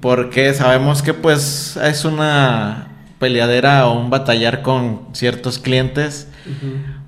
Porque 0.00 0.52
sabemos 0.52 1.00
que 1.00 1.14
pues 1.14 1.78
es 1.78 2.04
una 2.04 2.88
peleadera 3.18 3.86
o 3.86 3.98
un 3.98 4.10
batallar 4.10 4.60
con 4.60 5.00
ciertos 5.14 5.58
clientes. 5.58 6.28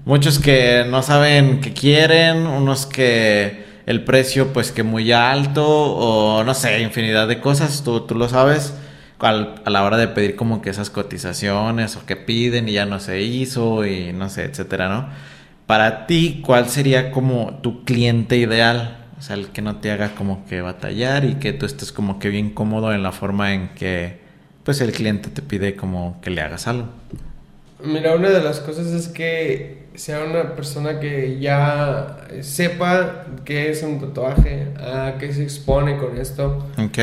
Muchos 0.06 0.38
que 0.38 0.86
no 0.88 1.02
saben 1.02 1.60
qué 1.60 1.74
quieren, 1.74 2.46
unos 2.46 2.86
que 2.86 3.65
el 3.86 4.02
precio 4.04 4.52
pues 4.52 4.72
que 4.72 4.82
muy 4.82 5.12
alto 5.12 5.64
o 5.66 6.44
no 6.44 6.54
sé, 6.54 6.80
infinidad 6.80 7.28
de 7.28 7.40
cosas, 7.40 7.82
tú, 7.84 8.00
tú 8.00 8.14
lo 8.16 8.28
sabes. 8.28 8.74
a 9.20 9.70
la 9.70 9.84
hora 9.84 9.96
de 9.96 10.08
pedir 10.08 10.36
como 10.36 10.60
que 10.60 10.70
esas 10.70 10.90
cotizaciones 10.90 11.96
o 11.96 12.04
que 12.04 12.16
piden 12.16 12.68
y 12.68 12.72
ya 12.72 12.84
no 12.84 13.00
se 13.00 13.22
hizo 13.22 13.86
y 13.86 14.12
no 14.12 14.28
sé, 14.28 14.44
etcétera, 14.44 14.88
¿no? 14.88 15.08
Para 15.66 16.06
ti, 16.06 16.42
¿cuál 16.44 16.68
sería 16.68 17.10
como 17.10 17.58
tu 17.62 17.84
cliente 17.84 18.36
ideal? 18.36 18.98
O 19.18 19.22
sea, 19.22 19.36
el 19.36 19.48
que 19.48 19.62
no 19.62 19.76
te 19.76 19.90
haga 19.90 20.14
como 20.14 20.44
que 20.46 20.60
batallar 20.60 21.24
y 21.24 21.36
que 21.36 21.52
tú 21.52 21.64
estés 21.64 21.92
como 21.92 22.18
que 22.18 22.28
bien 22.28 22.50
cómodo 22.50 22.92
en 22.92 23.02
la 23.02 23.12
forma 23.12 23.54
en 23.54 23.68
que 23.70 24.20
pues 24.64 24.80
el 24.80 24.92
cliente 24.92 25.30
te 25.30 25.42
pide 25.42 25.76
como 25.76 26.20
que 26.20 26.30
le 26.30 26.42
hagas 26.42 26.66
algo. 26.66 26.88
Mira, 27.82 28.14
una 28.14 28.30
de 28.30 28.42
las 28.42 28.60
cosas 28.60 28.88
es 28.88 29.08
que 29.08 29.85
sea 29.96 30.24
una 30.24 30.54
persona 30.54 31.00
que 31.00 31.38
ya 31.40 32.18
sepa 32.40 33.26
qué 33.44 33.70
es 33.70 33.82
un 33.82 34.00
tatuaje, 34.00 34.68
a 34.76 35.16
qué 35.18 35.32
se 35.32 35.42
expone 35.42 35.96
con 35.96 36.18
esto. 36.18 36.68
Ok. 36.78 36.98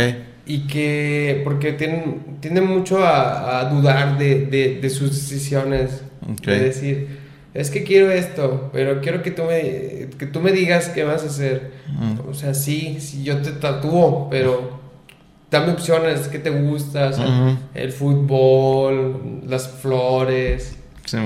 Y 0.46 0.68
que, 0.68 1.42
porque 1.44 1.74
tienen, 1.74 2.38
tienden 2.40 2.68
mucho 2.68 3.06
a, 3.06 3.66
dudar 3.66 4.18
de, 4.18 4.80
de, 4.82 4.90
sus 4.90 5.12
decisiones. 5.12 6.04
De 6.46 6.60
decir, 6.60 7.20
es 7.54 7.70
que 7.70 7.84
quiero 7.84 8.12
esto, 8.12 8.70
pero 8.74 9.02
quiero 9.02 9.22
que 9.22 9.32
tú 9.32 9.44
me, 9.44 10.10
que 10.18 10.26
tú 10.26 10.42
me 10.42 10.52
digas 10.52 10.90
qué 10.90 11.04
vas 11.04 11.24
a 11.24 11.28
hacer. 11.28 11.72
Mm. 11.88 12.30
O 12.30 12.34
sea, 12.34 12.54
sí, 12.54 12.98
sí, 13.00 13.24
yo 13.24 13.38
te 13.42 13.52
tatúo, 13.52 14.28
pero 14.30 14.80
dame 15.50 15.72
opciones, 15.72 16.28
¿qué 16.28 16.40
te 16.40 16.50
gusta? 16.50 17.12
El 17.74 17.92
fútbol, 17.92 19.42
las 19.48 19.68
flores 19.68 20.78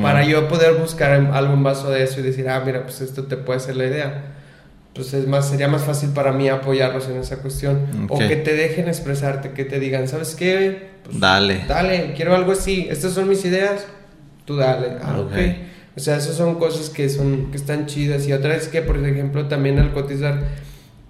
para 0.01 0.25
yo 0.25 0.47
poder 0.47 0.73
buscar 0.75 1.11
algo 1.11 1.53
en 1.53 1.63
vaso 1.63 1.89
de 1.89 2.03
eso 2.03 2.19
y 2.19 2.23
decir, 2.23 2.49
ah, 2.49 2.61
mira, 2.65 2.83
pues 2.83 3.01
esto 3.01 3.23
te 3.23 3.37
puede 3.37 3.59
ser 3.59 3.75
la 3.75 3.85
idea. 3.85 4.23
Pues 4.93 5.13
es 5.13 5.27
más, 5.27 5.47
sería 5.47 5.67
más 5.67 5.83
fácil 5.83 6.09
para 6.09 6.31
mí 6.31 6.49
apoyarlos 6.49 7.07
en 7.07 7.17
esa 7.17 7.37
cuestión. 7.37 8.07
O 8.09 8.17
que 8.17 8.35
te 8.37 8.55
dejen 8.55 8.87
expresarte, 8.87 9.51
que 9.51 9.63
te 9.63 9.79
digan, 9.79 10.07
¿sabes 10.07 10.33
qué? 10.33 10.89
Pues, 11.03 11.19
dale. 11.19 11.63
Dale, 11.67 12.13
quiero 12.15 12.35
algo 12.35 12.53
así. 12.53 12.87
Estas 12.89 13.13
son 13.13 13.29
mis 13.29 13.45
ideas. 13.45 13.85
Tú 14.45 14.55
dale. 14.55 14.97
Ah, 15.03 15.19
ok. 15.19 15.37
O 15.95 15.99
sea, 15.99 16.17
esas 16.17 16.35
son 16.35 16.55
cosas 16.55 16.89
que, 16.89 17.09
son, 17.09 17.51
que 17.51 17.57
están 17.57 17.85
chidas. 17.85 18.27
Y 18.27 18.33
otra 18.33 18.49
vez 18.49 18.67
que, 18.67 18.81
por 18.81 18.97
ejemplo, 18.97 19.47
también 19.47 19.77
al 19.77 19.93
cotizar, 19.93 20.41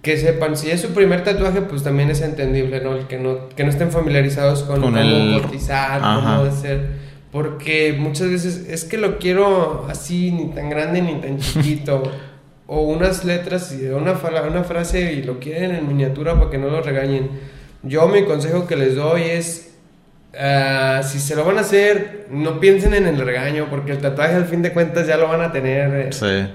que 0.01 0.17
sepan, 0.17 0.57
si 0.57 0.69
es 0.69 0.81
su 0.81 0.89
primer 0.89 1.23
tatuaje, 1.23 1.61
pues 1.61 1.83
también 1.83 2.09
es 2.09 2.21
entendible, 2.21 2.81
¿no? 2.81 2.95
El 2.95 3.07
que 3.07 3.17
no, 3.17 3.47
que 3.49 3.63
no 3.63 3.69
estén 3.69 3.91
familiarizados 3.91 4.63
con, 4.63 4.81
cómo 4.81 5.41
cotizar, 5.41 6.01
cómo 6.01 6.43
hacer 6.43 7.06
porque 7.37 7.95
muchas 7.95 8.31
veces 8.31 8.65
es 8.67 8.83
que 8.83 8.97
lo 8.97 9.19
quiero 9.19 9.85
así, 9.87 10.31
ni 10.31 10.47
tan 10.47 10.71
grande 10.71 11.03
ni 11.03 11.21
tan 11.21 11.37
chiquito. 11.37 12.01
o 12.65 12.81
unas 12.81 13.25
letras 13.25 13.71
y 13.79 13.85
una, 13.85 14.13
una 14.13 14.63
frase 14.63 15.13
y 15.13 15.21
lo 15.21 15.39
quieren 15.39 15.75
en 15.75 15.87
miniatura 15.87 16.33
para 16.33 16.49
que 16.49 16.57
no 16.57 16.67
lo 16.67 16.81
regañen. 16.81 17.29
Yo 17.83 18.07
mi 18.07 18.25
consejo 18.25 18.65
que 18.65 18.75
les 18.75 18.95
doy 18.95 19.21
es, 19.21 19.75
ah, 20.35 21.01
si 21.03 21.19
se 21.19 21.35
lo 21.35 21.45
van 21.45 21.59
a 21.59 21.61
hacer, 21.61 22.25
no 22.31 22.59
piensen 22.59 22.95
en 22.95 23.05
el 23.05 23.19
regaño, 23.19 23.67
porque 23.69 23.91
el 23.91 23.99
tatuaje 23.99 24.33
al 24.33 24.45
fin 24.45 24.63
de 24.63 24.73
cuentas 24.73 25.05
ya 25.05 25.15
lo 25.15 25.27
van 25.27 25.41
a 25.41 25.51
tener. 25.51 26.07
Eh, 26.07 26.09
sí 26.11 26.47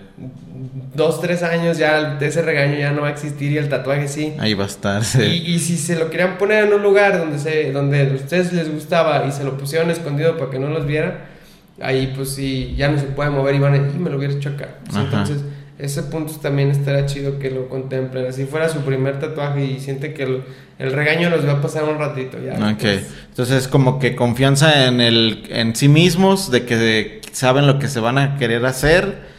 dos, 0.95 1.21
tres 1.21 1.43
años 1.43 1.79
ya 1.79 2.19
ese 2.21 2.43
regaño 2.43 2.79
ya 2.79 2.93
no 2.93 3.03
va 3.03 3.09
a 3.09 3.11
existir 3.11 3.53
y 3.53 3.59
el 3.59 3.69
tatuaje 3.69 4.09
sí. 4.09 4.35
Ahí 4.39 4.55
va 4.55 4.65
a 4.65 4.67
estar, 4.67 5.05
sí. 5.05 5.23
Y, 5.47 5.59
si 5.59 5.77
se 5.77 5.97
lo 5.97 6.11
querían 6.11 6.39
poner 6.39 6.65
en 6.65 6.73
un 6.73 6.83
lugar 6.83 7.19
donde, 7.19 7.39
se, 7.39 7.73
donde 7.73 8.03
a 8.03 8.15
ustedes 8.15 8.53
les 8.53 8.73
gustaba 8.73 9.25
y 9.27 9.33
se 9.33 9.45
lo 9.45 9.57
pusieron 9.57 9.91
escondido 9.91 10.37
para 10.37 10.51
que 10.51 10.59
no 10.59 10.69
los 10.69 10.87
viera, 10.87 11.27
ahí 11.81 12.13
pues 12.15 12.35
sí, 12.35 12.75
ya 12.77 12.89
no 12.89 12.99
se 12.99 13.07
puede 13.07 13.31
mover 13.31 13.55
y 13.55 13.59
van 13.59 13.75
a 13.75 13.77
y 13.77 13.99
me 13.99 14.11
lo 14.11 14.19
hubiera 14.19 14.35
hecho 14.35 14.51
acá. 14.51 14.69
entonces, 14.95 15.39
ese 15.79 16.05
punto 16.05 16.35
también 16.35 16.71
estaría 16.71 17.07
chido 17.07 17.39
que 17.41 17.51
lo 17.51 17.69
contemplen. 17.69 18.27
Así 18.27 18.45
fuera 18.45 18.69
su 18.69 18.81
primer 18.81 19.19
tatuaje 19.19 19.65
y 19.65 19.81
siente 19.81 20.15
que 20.15 20.23
el, 20.79 20.93
regaño 20.93 21.29
los 21.29 21.45
va 21.47 21.53
a 21.53 21.61
pasar 21.61 21.85
un 21.85 21.99
ratito 21.99 22.39
ya. 22.39 22.55
Ok. 22.73 22.85
Entonces, 23.31 23.67
como 23.67 23.99
que 23.99 24.15
confianza 24.15 24.87
en, 24.87 25.01
el, 25.01 25.45
en 25.49 25.75
sí 25.75 25.89
mismos, 25.89 26.53
de 26.53 26.67
que 26.67 27.21
saben 27.33 27.67
lo 27.67 27.81
que 27.81 27.89
se 27.89 27.99
van 27.99 28.19
a 28.19 28.37
querer 28.37 28.65
hacer 28.65 29.32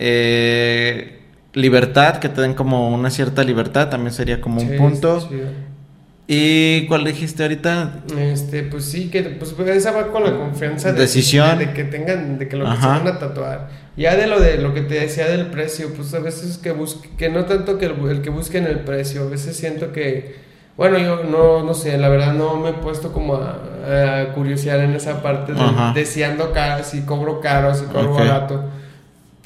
eh, 0.00 1.18
libertad, 1.54 2.18
que 2.18 2.28
te 2.28 2.40
den 2.40 2.54
como 2.54 2.88
una 2.88 3.10
cierta 3.10 3.42
libertad, 3.42 3.90
también 3.90 4.12
sería 4.12 4.40
como 4.40 4.60
un 4.60 4.76
punto. 4.76 5.28
¿Y 6.30 6.86
cuál 6.86 7.04
dijiste 7.04 7.42
ahorita? 7.42 8.02
Este, 8.18 8.62
pues 8.62 8.84
sí, 8.84 9.10
que 9.10 9.22
pues 9.22 9.54
esa 9.58 9.92
va 9.92 10.12
con 10.12 10.22
la 10.24 10.36
confianza 10.36 10.92
de, 10.92 11.00
Decisión. 11.00 11.58
de, 11.58 11.72
que 11.72 11.84
tengan, 11.84 12.38
de 12.38 12.48
que 12.48 12.56
lo 12.56 12.66
que 12.66 12.76
se 12.76 12.86
van 12.86 13.06
a 13.06 13.18
tatuar. 13.18 13.70
Ya 13.96 14.14
de 14.14 14.26
lo 14.26 14.38
de 14.38 14.58
lo 14.58 14.74
que 14.74 14.82
te 14.82 15.00
decía 15.00 15.26
del 15.26 15.46
precio, 15.46 15.92
pues 15.94 16.12
a 16.14 16.20
veces 16.20 16.58
que 16.58 16.70
busque, 16.70 17.08
que 17.16 17.30
no 17.30 17.46
tanto 17.46 17.78
que 17.78 17.86
el, 17.86 18.20
que 18.20 18.30
busquen 18.30 18.66
el 18.66 18.80
precio, 18.80 19.22
a 19.22 19.28
veces 19.28 19.56
siento 19.56 19.90
que, 19.90 20.36
bueno, 20.76 20.98
yo 20.98 21.24
no, 21.24 21.64
no 21.64 21.74
sé, 21.74 21.96
la 21.96 22.10
verdad 22.10 22.34
no 22.34 22.56
me 22.56 22.70
he 22.70 22.74
puesto 22.74 23.10
como 23.12 23.36
a, 23.36 24.20
a 24.20 24.32
curiosear 24.34 24.80
en 24.80 24.94
esa 24.94 25.22
parte 25.22 25.54
de 25.54 25.60
deseando 25.94 26.52
caro, 26.52 26.84
si 26.84 27.00
cobro 27.00 27.40
caro, 27.40 27.74
si 27.74 27.86
cobro 27.86 28.12
barato 28.12 28.64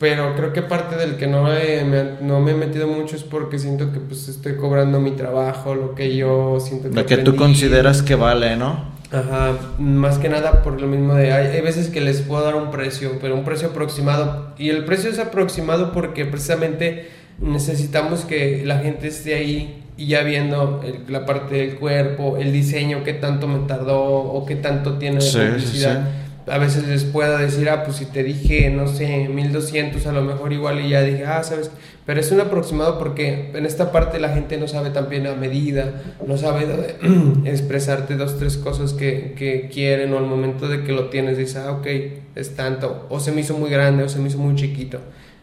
pero 0.02 0.34
creo 0.34 0.52
que 0.52 0.62
parte 0.62 0.96
del 0.96 1.16
que 1.16 1.28
no 1.28 1.44
me, 1.44 1.84
no 2.20 2.40
me 2.40 2.50
he 2.50 2.54
metido 2.54 2.88
mucho 2.88 3.14
es 3.14 3.22
porque 3.22 3.60
siento 3.60 3.92
que 3.92 4.00
pues 4.00 4.28
estoy 4.28 4.56
cobrando 4.56 4.98
mi 4.98 5.12
trabajo, 5.12 5.76
lo 5.76 5.94
que 5.94 6.16
yo 6.16 6.58
siento 6.58 6.90
que... 6.90 6.96
Lo 6.96 7.06
que 7.06 7.18
tú 7.18 7.36
consideras 7.36 8.02
que 8.02 8.16
vale, 8.16 8.56
¿no? 8.56 8.84
Ajá, 9.12 9.52
más 9.78 10.18
que 10.18 10.28
nada 10.28 10.64
por 10.64 10.80
lo 10.80 10.88
mismo 10.88 11.14
de... 11.14 11.32
Hay, 11.32 11.46
hay, 11.54 11.60
veces 11.60 11.88
que 11.88 12.00
les 12.00 12.20
puedo 12.22 12.42
dar 12.42 12.56
un 12.56 12.72
precio, 12.72 13.12
pero 13.20 13.36
un 13.36 13.44
precio 13.44 13.68
aproximado. 13.68 14.52
Y 14.58 14.70
el 14.70 14.84
precio 14.84 15.08
es 15.08 15.20
aproximado 15.20 15.92
porque 15.92 16.24
precisamente 16.24 17.08
necesitamos 17.40 18.24
que 18.24 18.64
la 18.66 18.80
gente 18.80 19.06
esté 19.06 19.36
ahí 19.36 19.84
y 19.96 20.08
ya 20.08 20.24
viendo 20.24 20.80
la 21.06 21.24
parte 21.24 21.54
del 21.54 21.76
cuerpo, 21.76 22.38
el 22.38 22.50
diseño, 22.50 23.04
qué 23.04 23.12
tanto 23.12 23.46
me 23.46 23.68
tardó 23.68 24.02
o 24.02 24.44
qué 24.46 24.56
tanto 24.56 24.94
tiene 24.98 25.24
de 25.24 25.30
publicidad 25.30 26.21
a 26.46 26.58
veces 26.58 26.86
les 26.88 27.04
puedo 27.04 27.38
decir, 27.38 27.68
ah, 27.68 27.84
pues 27.84 27.98
si 27.98 28.06
te 28.06 28.22
dije, 28.22 28.70
no 28.70 28.88
sé, 28.88 29.28
1200 29.28 30.06
a 30.06 30.12
lo 30.12 30.22
mejor 30.22 30.52
igual 30.52 30.80
y 30.80 30.90
ya 30.90 31.02
dije, 31.02 31.24
ah, 31.24 31.42
sabes, 31.42 31.70
pero 32.04 32.20
es 32.20 32.32
un 32.32 32.40
aproximado 32.40 32.98
porque 32.98 33.50
en 33.54 33.64
esta 33.64 33.92
parte 33.92 34.18
la 34.18 34.30
gente 34.30 34.56
no 34.58 34.66
sabe 34.66 34.90
también 34.90 35.26
a 35.26 35.34
medida, 35.34 36.02
no 36.26 36.36
sabe 36.36 36.96
expresarte 37.44 38.16
dos, 38.16 38.38
tres 38.38 38.56
cosas 38.56 38.92
que, 38.92 39.34
que 39.36 39.68
quieren 39.72 40.12
o 40.12 40.18
al 40.18 40.26
momento 40.26 40.68
de 40.68 40.82
que 40.82 40.92
lo 40.92 41.10
tienes 41.10 41.38
dice, 41.38 41.58
ah, 41.58 41.72
ok, 41.72 41.86
es 42.34 42.56
tanto, 42.56 43.06
o 43.08 43.20
se 43.20 43.30
me 43.30 43.42
hizo 43.42 43.56
muy 43.56 43.70
grande 43.70 44.02
o 44.02 44.08
se 44.08 44.18
me 44.18 44.28
hizo 44.28 44.38
muy 44.38 44.56
chiquito. 44.56 44.98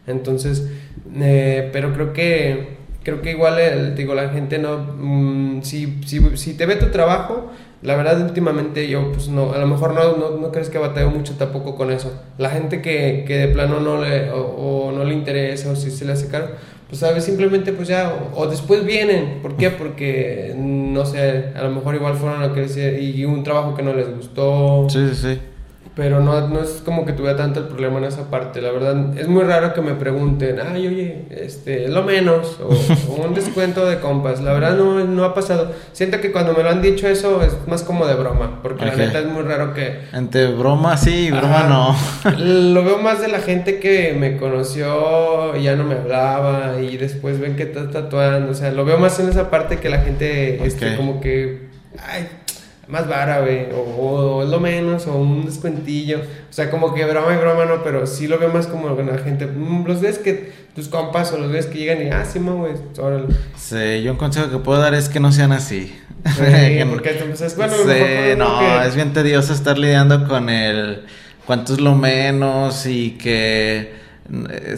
Entonces, 0.06 0.68
eh, 1.14 1.70
pero 1.72 1.92
creo 1.94 2.12
que, 2.12 2.76
creo 3.02 3.22
que 3.22 3.30
igual, 3.30 3.58
eh, 3.58 3.94
digo, 3.96 4.14
la 4.14 4.28
gente 4.28 4.58
no, 4.58 4.78
mm, 4.78 5.62
si, 5.62 5.98
si, 6.04 6.20
si 6.36 6.54
te 6.54 6.66
ve 6.66 6.76
tu 6.76 6.86
trabajo, 6.86 7.50
la 7.82 7.96
verdad, 7.96 8.20
últimamente 8.20 8.88
yo, 8.88 9.10
pues 9.12 9.28
no, 9.28 9.52
a 9.52 9.58
lo 9.58 9.66
mejor 9.66 9.94
no, 9.94 10.16
no, 10.16 10.36
no 10.36 10.52
crees 10.52 10.68
que 10.68 10.78
bateo 10.78 11.10
mucho 11.10 11.34
tampoco 11.36 11.76
con 11.76 11.90
eso. 11.90 12.12
La 12.36 12.50
gente 12.50 12.82
que, 12.82 13.24
que 13.26 13.38
de 13.38 13.48
plano 13.48 13.80
no 13.80 14.02
le, 14.02 14.30
o, 14.30 14.92
no 14.92 15.04
le 15.04 15.14
interesa 15.14 15.70
o 15.70 15.76
si 15.76 15.90
se 15.90 16.04
le 16.04 16.12
hace 16.12 16.28
caro, 16.28 16.48
pues 16.88 17.00
sabes, 17.00 17.24
simplemente 17.24 17.72
pues 17.72 17.88
ya, 17.88 18.12
o, 18.34 18.46
después 18.46 18.84
vienen. 18.84 19.40
¿Por 19.40 19.56
qué? 19.56 19.70
Porque, 19.70 20.54
no 20.56 21.06
sé, 21.06 21.52
a 21.54 21.62
lo 21.62 21.70
mejor 21.70 21.94
igual 21.94 22.14
fueron 22.16 22.42
a 22.42 22.52
crecer 22.52 23.02
y 23.02 23.24
un 23.24 23.42
trabajo 23.42 23.74
que 23.74 23.82
no 23.82 23.94
les 23.94 24.14
gustó. 24.14 24.86
Sí, 24.90 25.08
sí, 25.08 25.14
sí 25.14 25.40
pero 25.94 26.20
no, 26.20 26.48
no 26.48 26.62
es 26.62 26.82
como 26.84 27.04
que 27.04 27.12
tuviera 27.12 27.36
tanto 27.36 27.60
el 27.60 27.66
problema 27.66 27.98
en 27.98 28.04
esa 28.04 28.30
parte. 28.30 28.60
La 28.62 28.70
verdad, 28.70 29.18
es 29.18 29.28
muy 29.28 29.42
raro 29.42 29.74
que 29.74 29.80
me 29.80 29.94
pregunten, 29.94 30.58
ay, 30.60 30.86
oye, 30.86 31.24
este, 31.30 31.88
lo 31.88 32.02
menos, 32.02 32.58
o, 32.60 33.14
un 33.14 33.34
descuento 33.34 33.84
de 33.86 33.98
compas. 33.98 34.40
La 34.40 34.52
verdad, 34.52 34.76
no, 34.76 35.04
no 35.04 35.24
ha 35.24 35.34
pasado. 35.34 35.72
Siento 35.92 36.20
que 36.20 36.30
cuando 36.32 36.54
me 36.54 36.62
lo 36.62 36.70
han 36.70 36.80
dicho 36.80 37.08
eso 37.08 37.42
es 37.42 37.56
más 37.66 37.82
como 37.82 38.06
de 38.06 38.14
broma, 38.14 38.60
porque 38.62 38.86
la 38.86 38.94
neta 38.94 39.18
es 39.18 39.26
muy 39.26 39.42
raro 39.42 39.74
que. 39.74 40.00
Entre 40.12 40.46
broma 40.46 40.96
sí, 40.96 41.30
broma 41.30 41.64
no. 41.64 41.96
lo 42.38 42.84
veo 42.84 42.98
más 42.98 43.20
de 43.20 43.28
la 43.28 43.40
gente 43.40 43.80
que 43.80 44.14
me 44.18 44.36
conoció 44.36 45.56
y 45.56 45.64
ya 45.64 45.74
no 45.74 45.84
me 45.84 45.96
hablaba, 45.96 46.80
y 46.80 46.96
después 46.96 47.40
ven 47.40 47.56
que 47.56 47.64
estás 47.64 47.90
tatuando. 47.90 48.52
O 48.52 48.54
sea, 48.54 48.70
lo 48.70 48.84
veo 48.84 48.98
más 48.98 49.18
en 49.18 49.28
esa 49.28 49.50
parte 49.50 49.78
que 49.78 49.88
la 49.88 49.98
gente, 49.98 50.64
este, 50.64 50.96
como 50.96 51.20
que. 51.20 51.68
Ay, 51.98 52.28
más 52.90 53.08
vara, 53.08 53.44
o, 53.74 54.42
es 54.42 54.48
lo 54.48 54.60
menos, 54.60 55.06
o 55.06 55.16
un 55.16 55.46
descuentillo. 55.46 56.18
O 56.18 56.52
sea, 56.52 56.70
como 56.70 56.94
que 56.94 57.04
broma 57.04 57.34
y 57.34 57.36
broma 57.36 57.64
no, 57.64 57.82
pero 57.82 58.06
sí 58.06 58.26
lo 58.26 58.38
veo 58.38 58.50
más 58.50 58.66
como 58.66 58.88
la 58.90 59.18
gente. 59.18 59.46
Mm, 59.46 59.86
los 59.86 60.00
ves 60.00 60.18
que 60.18 60.52
tus 60.74 60.88
compas 60.88 61.32
o 61.32 61.38
los 61.38 61.50
ves 61.50 61.66
que 61.66 61.78
llegan 61.78 62.06
y, 62.06 62.10
ah, 62.10 62.24
sí, 62.24 62.38
güey, 62.38 62.72
Sí, 63.56 64.02
yo 64.02 64.12
un 64.12 64.18
consejo 64.18 64.50
que 64.50 64.58
puedo 64.58 64.80
dar 64.80 64.94
es 64.94 65.08
que 65.08 65.20
no 65.20 65.32
sean 65.32 65.52
así. 65.52 65.96
Sí, 66.26 66.84
porque 66.90 67.10
entonces, 67.10 67.56
bueno, 67.56 67.74
sí, 67.74 68.36
no, 68.36 68.82
es 68.82 68.94
bien 68.94 69.12
tedioso 69.12 69.52
estar 69.52 69.78
lidiando 69.78 70.26
con 70.28 70.48
el 70.48 71.04
cuánto 71.46 71.72
es 71.72 71.80
lo 71.80 71.94
menos 71.94 72.86
y 72.86 73.12
que 73.12 73.92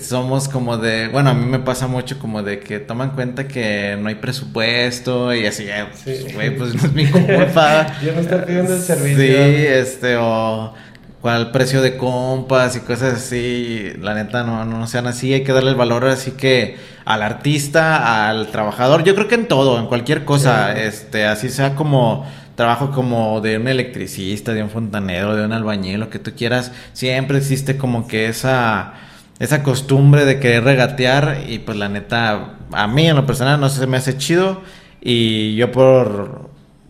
somos 0.00 0.48
como 0.48 0.78
de, 0.78 1.09
bueno, 1.09 1.30
a 1.30 1.34
mí 1.34 1.44
me 1.44 1.59
pasa 1.59 1.86
mucho 1.86 2.18
como 2.18 2.42
de 2.42 2.61
que 2.61 2.78
toman 2.78 3.11
cuenta 3.11 3.46
que 3.46 3.98
no 4.00 4.09
hay 4.09 4.14
presupuesto 4.14 5.34
y 5.34 5.46
así, 5.46 5.66
pues, 6.05 6.34
güey, 6.34 6.57
pues 6.57 6.74
no 6.74 6.86
es 6.86 6.92
mi 6.92 7.07
culpa. 7.07 7.94
Yo 8.03 8.12
no 8.12 8.20
estoy 8.20 8.40
pidiendo 8.46 8.74
el 8.74 8.80
servicio. 8.80 9.22
Sí, 9.22 9.32
este, 9.32 10.16
o 10.16 10.72
cuál 11.20 11.53
precio 11.53 11.82
de 11.82 11.96
compas 11.96 12.76
y 12.76 12.80
cosas 12.80 13.14
así, 13.14 13.92
la 14.00 14.14
neta 14.14 14.42
no, 14.42 14.64
no 14.64 14.86
sean 14.86 15.07
así, 15.07 15.32
hay 15.32 15.44
que 15.44 15.53
darle 15.53 15.70
el 15.70 15.76
valor 15.76 16.05
así 16.07 16.32
que 16.32 16.76
al 17.05 17.22
artista, 17.22 18.28
al 18.28 18.48
trabajador, 18.48 19.05
yo 19.05 19.14
creo 19.14 19.28
que 19.28 19.36
en 19.36 19.48
todo, 19.48 19.78
en 19.78 19.86
cualquier 19.86 20.24
cosa, 20.24 20.72
este, 20.76 21.26
así 21.26 21.48
sea 21.48 21.74
como 21.74 22.26
trabajo 22.57 22.90
como 22.90 23.40
de 23.40 23.57
un 23.59 23.68
electricista, 23.68 24.53
de 24.53 24.62
un 24.62 24.70
fontanero, 24.70 25.36
de 25.36 25.44
un 25.44 25.53
albañil, 25.53 26.00
lo 26.00 26.11
que 26.11 26.18
tú 26.18 26.32
quieras, 26.36 26.72
siempre 26.92 27.38
existe 27.38 27.76
como 27.76 28.09
que 28.09 28.26
esa 28.26 28.94
esa 29.43 29.64
costumbre 29.64 30.24
de 30.24 30.38
querer 30.38 30.62
regatear 30.62 31.43
y 31.49 31.59
pues 31.59 31.76
la 31.76 31.88
neta, 31.88 32.59
a 32.70 32.86
mí 32.86 33.09
en 33.09 33.16
lo 33.16 33.26
personal 33.26 33.59
no 33.59 33.68
se 33.68 33.88
me 33.88 33.97
hace 33.97 34.16
chido. 34.16 34.61
Y 35.01 35.57
yo 35.57 35.72
por, 35.72 36.49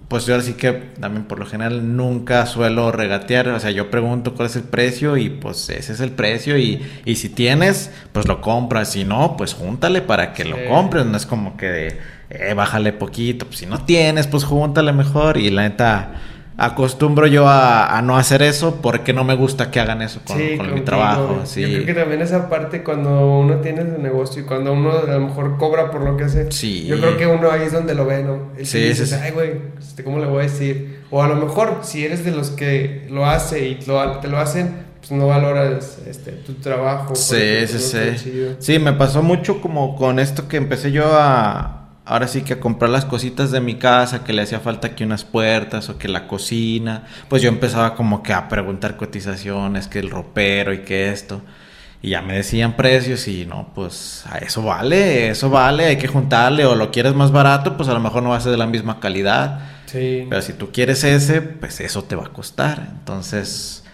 pues 0.09 0.27
yo 0.27 0.35
ahora 0.35 0.45
sí 0.45 0.53
que 0.53 0.73
también 1.01 1.25
por 1.25 1.39
lo 1.39 1.47
general 1.47 1.97
nunca 1.97 2.45
suelo 2.45 2.93
regatear, 2.93 3.49
o 3.49 3.59
sea, 3.59 3.71
yo 3.71 3.91
pregunto 3.91 4.35
cuál 4.35 4.49
es 4.49 4.57
el 4.57 4.65
precio 4.65 5.17
y 5.17 5.31
pues 5.31 5.71
ese 5.71 5.95
es 5.95 6.01
el 6.01 6.11
precio. 6.11 6.59
Y, 6.59 6.83
y 7.07 7.15
si 7.17 7.31
tienes, 7.31 7.91
pues 8.13 8.29
lo 8.29 8.43
compras, 8.43 8.93
si 8.93 9.07
no, 9.07 9.35
pues 9.39 9.55
júntale 9.55 10.03
para 10.03 10.35
que 10.35 10.45
lo 10.45 10.59
compres, 10.69 11.07
no 11.07 11.17
es 11.17 11.25
como 11.25 11.57
que 11.57 12.01
eh, 12.29 12.53
bájale 12.53 12.93
poquito, 12.93 13.47
pues 13.47 13.61
si 13.61 13.67
no 13.67 13.87
tienes, 13.87 14.27
pues 14.27 14.45
júntale 14.45 14.93
mejor. 14.93 15.39
Y 15.39 15.49
la 15.49 15.63
neta 15.63 16.21
acostumbro 16.57 17.27
yo 17.27 17.49
a, 17.49 18.01
no 18.03 18.17
hacer 18.17 18.43
eso 18.43 18.81
porque 18.83 19.13
no 19.13 19.25
me 19.25 19.35
gusta 19.35 19.71
que 19.71 19.81
hagan 19.81 20.03
eso 20.03 20.21
con, 20.27 20.75
mi 20.75 20.81
trabajo. 20.83 21.43
Sí. 21.45 21.63
Yo 21.63 21.69
creo 21.69 21.87
que 21.87 21.95
también 21.95 22.23
esa 22.23 22.49
parte 22.49 22.83
cuando 22.83 23.39
uno 23.39 23.57
tiene 23.57 23.83
su 23.83 24.01
negocio 24.01 24.43
y 24.43 24.45
cuando 24.45 24.73
uno 24.73 24.93
a 24.93 25.05
lo 25.05 25.21
mejor 25.21 25.57
cobra 25.57 25.91
por 25.91 26.03
lo 26.03 26.17
que 26.17 26.25
hace, 26.25 26.51
sí. 26.53 26.85
yo 26.87 26.99
creo 26.99 27.17
que 27.17 27.27
uno 27.27 27.51
ahí 27.51 27.63
es 27.63 27.73
donde 27.73 27.95
lo 27.95 28.07
ve, 28.07 28.23
¿no? 28.23 28.53
sí, 28.63 28.95
sí, 28.95 29.15
Ay, 29.15 29.33
güey, 29.33 29.53
este, 29.79 30.05
¿cómo 30.05 30.19
le 30.19 30.27
voy 30.27 30.41
a 30.41 30.43
decir? 30.43 31.01
O 31.11 31.23
a 31.23 31.29
lo 31.29 31.37
mejor 31.37 31.81
si 31.83 32.05
eres 32.05 32.25
de 32.25 32.31
los 32.31 32.51
que 32.51 33.07
lo 33.11 33.27
hace 33.27 33.69
y 33.69 33.79
lo, 33.87 34.19
te 34.19 34.29
lo 34.29 34.39
hacen, 34.39 34.93
pues 35.01 35.11
no 35.13 35.27
valoras 35.27 35.99
este, 36.07 36.33
tu 36.33 36.55
trabajo. 36.55 37.15
Sí, 37.15 37.67
sí, 37.67 37.79
sí. 37.79 38.57
Sí, 38.59 38.79
me 38.79 38.93
pasó 38.93 39.23
mucho 39.23 39.61
como 39.61 39.97
con 39.97 40.19
esto 40.19 40.49
que 40.49 40.57
empecé 40.57 40.93
yo 40.93 41.05
a 41.15 41.82
ahora 42.05 42.27
sí 42.29 42.43
que 42.43 42.55
a 42.55 42.61
comprar 42.61 42.91
las 42.91 43.05
cositas 43.05 43.51
de 43.51 43.61
mi 43.61 43.77
casa, 43.77 44.25
que 44.25 44.33
le 44.33 44.43
hacía 44.43 44.61
falta 44.61 44.89
aquí 44.89 45.05
unas 45.05 45.25
puertas 45.25 45.89
o 45.89 45.99
que 45.99 46.09
la 46.09 46.27
cocina, 46.27 47.05
pues 47.29 47.43
yo 47.43 47.49
empezaba 47.49 47.95
como 47.95 48.23
que 48.23 48.33
a 48.33 48.49
preguntar 48.49 48.97
cotizaciones, 48.97 49.89
que 49.89 50.01
el 50.01 50.11
ropero 50.11 50.73
y 50.73 50.79
que 50.79 51.11
esto. 51.11 51.43
Y 52.05 52.11
ya 52.11 52.23
me 52.23 52.35
decían 52.35 52.75
precios 52.75 53.29
y 53.29 53.47
no, 53.47 53.71
pues 53.75 54.25
a 54.29 54.39
eso 54.39 54.63
vale, 54.63 55.29
eso 55.29 55.51
vale, 55.51 55.85
hay 55.85 55.97
que 55.97 56.09
juntarle 56.09 56.67
o 56.67 56.75
lo 56.75 56.91
quieres 56.91 57.15
más 57.15 57.31
barato, 57.31 57.77
pues 57.77 57.89
a 57.89 57.93
lo 57.93 58.01
mejor 58.01 58.25
no 58.25 58.31
va 58.31 58.37
a 58.37 58.41
ser 58.41 58.51
de 58.51 58.59
la 58.59 58.67
misma 58.67 58.99
calidad. 58.99 59.61
Sí. 59.87 60.27
Pero 60.29 60.43
si 60.43 60.55
tú 60.55 60.73
quieres 60.73 61.05
ese, 61.05 61.43
pues 61.43 61.81
eso 61.81 62.03
te 62.03 62.17
va 62.17 62.25
a 62.25 62.31
costar. 62.31 62.89
Entonces, 62.91 63.85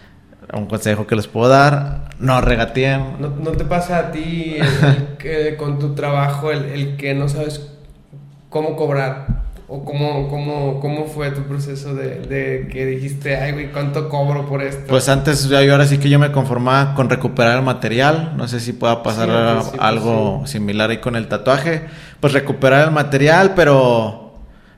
un 0.54 0.64
consejo 0.66 1.06
que 1.06 1.16
les 1.16 1.26
puedo 1.26 1.48
dar, 1.50 2.08
no 2.18 2.40
regateen. 2.40 3.20
¿No, 3.20 3.28
no 3.28 3.50
te 3.50 3.64
pasa 3.66 3.98
a 3.98 4.10
ti 4.10 4.56
que 5.18 5.56
con 5.58 5.78
tu 5.78 5.94
trabajo 5.94 6.50
el, 6.50 6.64
el 6.64 6.96
que 6.96 7.12
no 7.12 7.28
sabes 7.28 7.60
cómo 8.48 8.76
cobrar? 8.76 9.48
¿O 9.70 9.84
cómo, 9.84 10.28
cómo, 10.28 10.80
cómo 10.80 11.04
fue 11.04 11.30
tu 11.30 11.42
proceso 11.42 11.94
de, 11.94 12.20
de, 12.20 12.68
que 12.68 12.86
dijiste, 12.86 13.36
ay, 13.36 13.52
güey, 13.52 13.70
¿cuánto 13.70 14.08
cobro 14.08 14.46
por 14.46 14.62
esto? 14.62 14.84
Pues 14.88 15.10
antes, 15.10 15.46
yo 15.46 15.58
ahora 15.58 15.84
sí 15.84 15.98
que 15.98 16.08
yo 16.08 16.18
me 16.18 16.32
conformaba 16.32 16.94
con 16.94 17.10
recuperar 17.10 17.58
el 17.58 17.64
material. 17.64 18.32
No 18.38 18.48
sé 18.48 18.60
si 18.60 18.72
pueda 18.72 19.02
pasar 19.02 19.28
algo 19.78 20.46
similar 20.46 20.88
ahí 20.88 20.98
con 20.98 21.16
el 21.16 21.28
tatuaje. 21.28 21.82
Pues 22.18 22.32
recuperar 22.32 22.88
el 22.88 22.94
material, 22.94 23.52
pero 23.54 24.28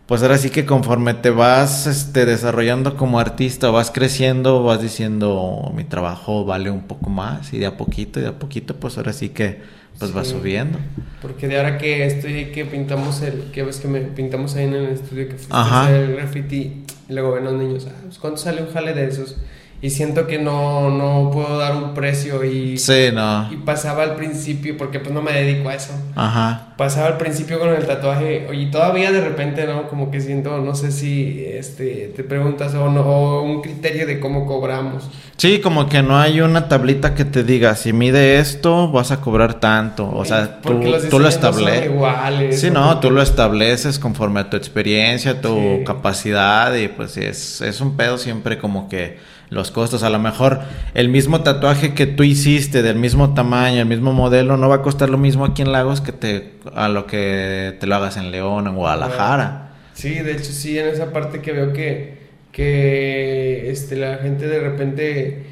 pues 0.06 0.22
ahora 0.22 0.38
sí 0.38 0.50
que 0.50 0.66
conforme 0.66 1.14
te 1.14 1.30
vas 1.30 1.86
este, 1.86 2.26
desarrollando 2.26 2.96
como 2.96 3.20
artista, 3.20 3.70
vas 3.70 3.92
creciendo, 3.92 4.64
vas 4.64 4.82
diciendo, 4.82 5.70
mi 5.72 5.84
trabajo 5.84 6.44
vale 6.44 6.68
un 6.68 6.82
poco 6.82 7.10
más. 7.10 7.52
Y 7.52 7.60
de 7.60 7.66
a 7.66 7.76
poquito, 7.76 8.18
y 8.18 8.24
de 8.24 8.30
a 8.30 8.38
poquito, 8.40 8.74
pues 8.74 8.98
ahora 8.98 9.12
sí 9.12 9.28
que 9.28 9.62
pues 10.00 10.16
va 10.16 10.24
subiendo. 10.24 10.78
Porque 11.20 11.46
de 11.46 11.58
ahora 11.58 11.76
que 11.76 12.06
estoy, 12.06 12.46
que 12.46 12.64
pintamos 12.64 13.20
el, 13.20 13.50
que 13.52 13.62
ves 13.62 13.78
que 13.78 13.86
me 13.86 14.00
pintamos 14.00 14.56
ahí 14.56 14.64
en 14.64 14.74
el 14.74 14.86
estudio 14.86 15.28
que 15.28 15.36
hacer 15.50 15.94
el 15.94 16.16
graffiti 16.16 16.84
y 17.08 17.12
luego 17.12 17.32
ven 17.32 17.44
los 17.44 17.52
niños, 17.52 17.86
ah, 17.88 17.94
pues, 18.04 18.18
¿cuánto 18.18 18.38
sale 18.38 18.62
un 18.62 18.72
jale 18.72 18.94
de 18.94 19.06
esos? 19.06 19.36
Y 19.82 19.88
siento 19.88 20.26
que 20.26 20.38
no, 20.38 20.90
no 20.90 21.30
puedo 21.32 21.56
dar 21.56 21.74
un 21.74 21.94
precio 21.94 22.44
y, 22.44 22.76
sí, 22.76 23.08
no. 23.14 23.50
y 23.50 23.56
pasaba 23.56 24.02
al 24.02 24.14
principio, 24.14 24.76
porque 24.76 25.00
pues 25.00 25.14
no 25.14 25.22
me 25.22 25.32
dedico 25.32 25.70
a 25.70 25.74
eso. 25.74 25.94
Ajá. 26.14 26.74
Pasaba 26.76 27.06
al 27.06 27.16
principio 27.16 27.58
con 27.58 27.70
el 27.70 27.86
tatuaje 27.86 28.46
y 28.52 28.70
todavía 28.70 29.10
de 29.10 29.22
repente, 29.22 29.66
¿no? 29.66 29.88
Como 29.88 30.10
que 30.10 30.20
siento, 30.20 30.58
no 30.58 30.74
sé 30.74 30.92
si 30.92 31.44
este, 31.46 32.12
te 32.14 32.24
preguntas 32.24 32.74
o, 32.74 32.90
no, 32.90 33.00
o 33.00 33.42
un 33.42 33.62
criterio 33.62 34.06
de 34.06 34.20
cómo 34.20 34.44
cobramos. 34.44 35.08
Sí, 35.38 35.60
como 35.60 35.88
que 35.88 36.02
no 36.02 36.18
hay 36.18 36.42
una 36.42 36.68
tablita 36.68 37.14
que 37.14 37.24
te 37.24 37.42
diga, 37.42 37.74
si 37.74 37.94
mide 37.94 38.38
esto, 38.38 38.90
vas 38.92 39.12
a 39.12 39.22
cobrar 39.22 39.60
tanto. 39.60 40.10
O 40.12 40.26
sea, 40.26 40.60
tú, 40.60 40.78
tú, 41.08 41.18
lo 41.18 41.28
estableces. 41.28 42.60
Sí, 42.60 42.70
no, 42.70 43.00
tú 43.00 43.10
lo 43.10 43.22
estableces 43.22 43.98
conforme 43.98 44.40
a 44.40 44.50
tu 44.50 44.58
experiencia, 44.58 45.40
tu 45.40 45.82
capacidad 45.84 46.74
y 46.74 46.88
pues 46.88 47.16
es, 47.16 47.62
es 47.62 47.80
un 47.80 47.96
pedo 47.96 48.18
siempre 48.18 48.58
como 48.58 48.86
que 48.90 49.39
los 49.50 49.70
costos. 49.70 50.02
A 50.02 50.10
lo 50.10 50.18
mejor 50.18 50.60
el 50.94 51.08
mismo 51.08 51.42
tatuaje 51.42 51.92
que 51.92 52.06
tú 52.06 52.22
hiciste, 52.22 52.82
del 52.82 52.96
mismo 52.96 53.34
tamaño, 53.34 53.80
el 53.80 53.86
mismo 53.86 54.12
modelo, 54.12 54.56
no 54.56 54.68
va 54.68 54.76
a 54.76 54.82
costar 54.82 55.10
lo 55.10 55.18
mismo 55.18 55.44
aquí 55.44 55.62
en 55.62 55.72
Lagos 55.72 56.00
que 56.00 56.12
te, 56.12 56.54
a 56.74 56.88
lo 56.88 57.06
que 57.06 57.76
te 57.78 57.86
lo 57.86 57.96
hagas 57.96 58.16
en 58.16 58.30
León, 58.30 58.66
en 58.66 58.74
Guadalajara. 58.74 59.74
Sí, 59.92 60.14
de 60.14 60.32
hecho 60.32 60.52
sí, 60.52 60.78
en 60.78 60.88
esa 60.88 61.12
parte 61.12 61.40
que 61.40 61.52
veo 61.52 61.72
que, 61.72 62.18
que 62.52 63.70
este, 63.70 63.96
la 63.96 64.16
gente 64.16 64.46
de 64.46 64.60
repente... 64.60 65.46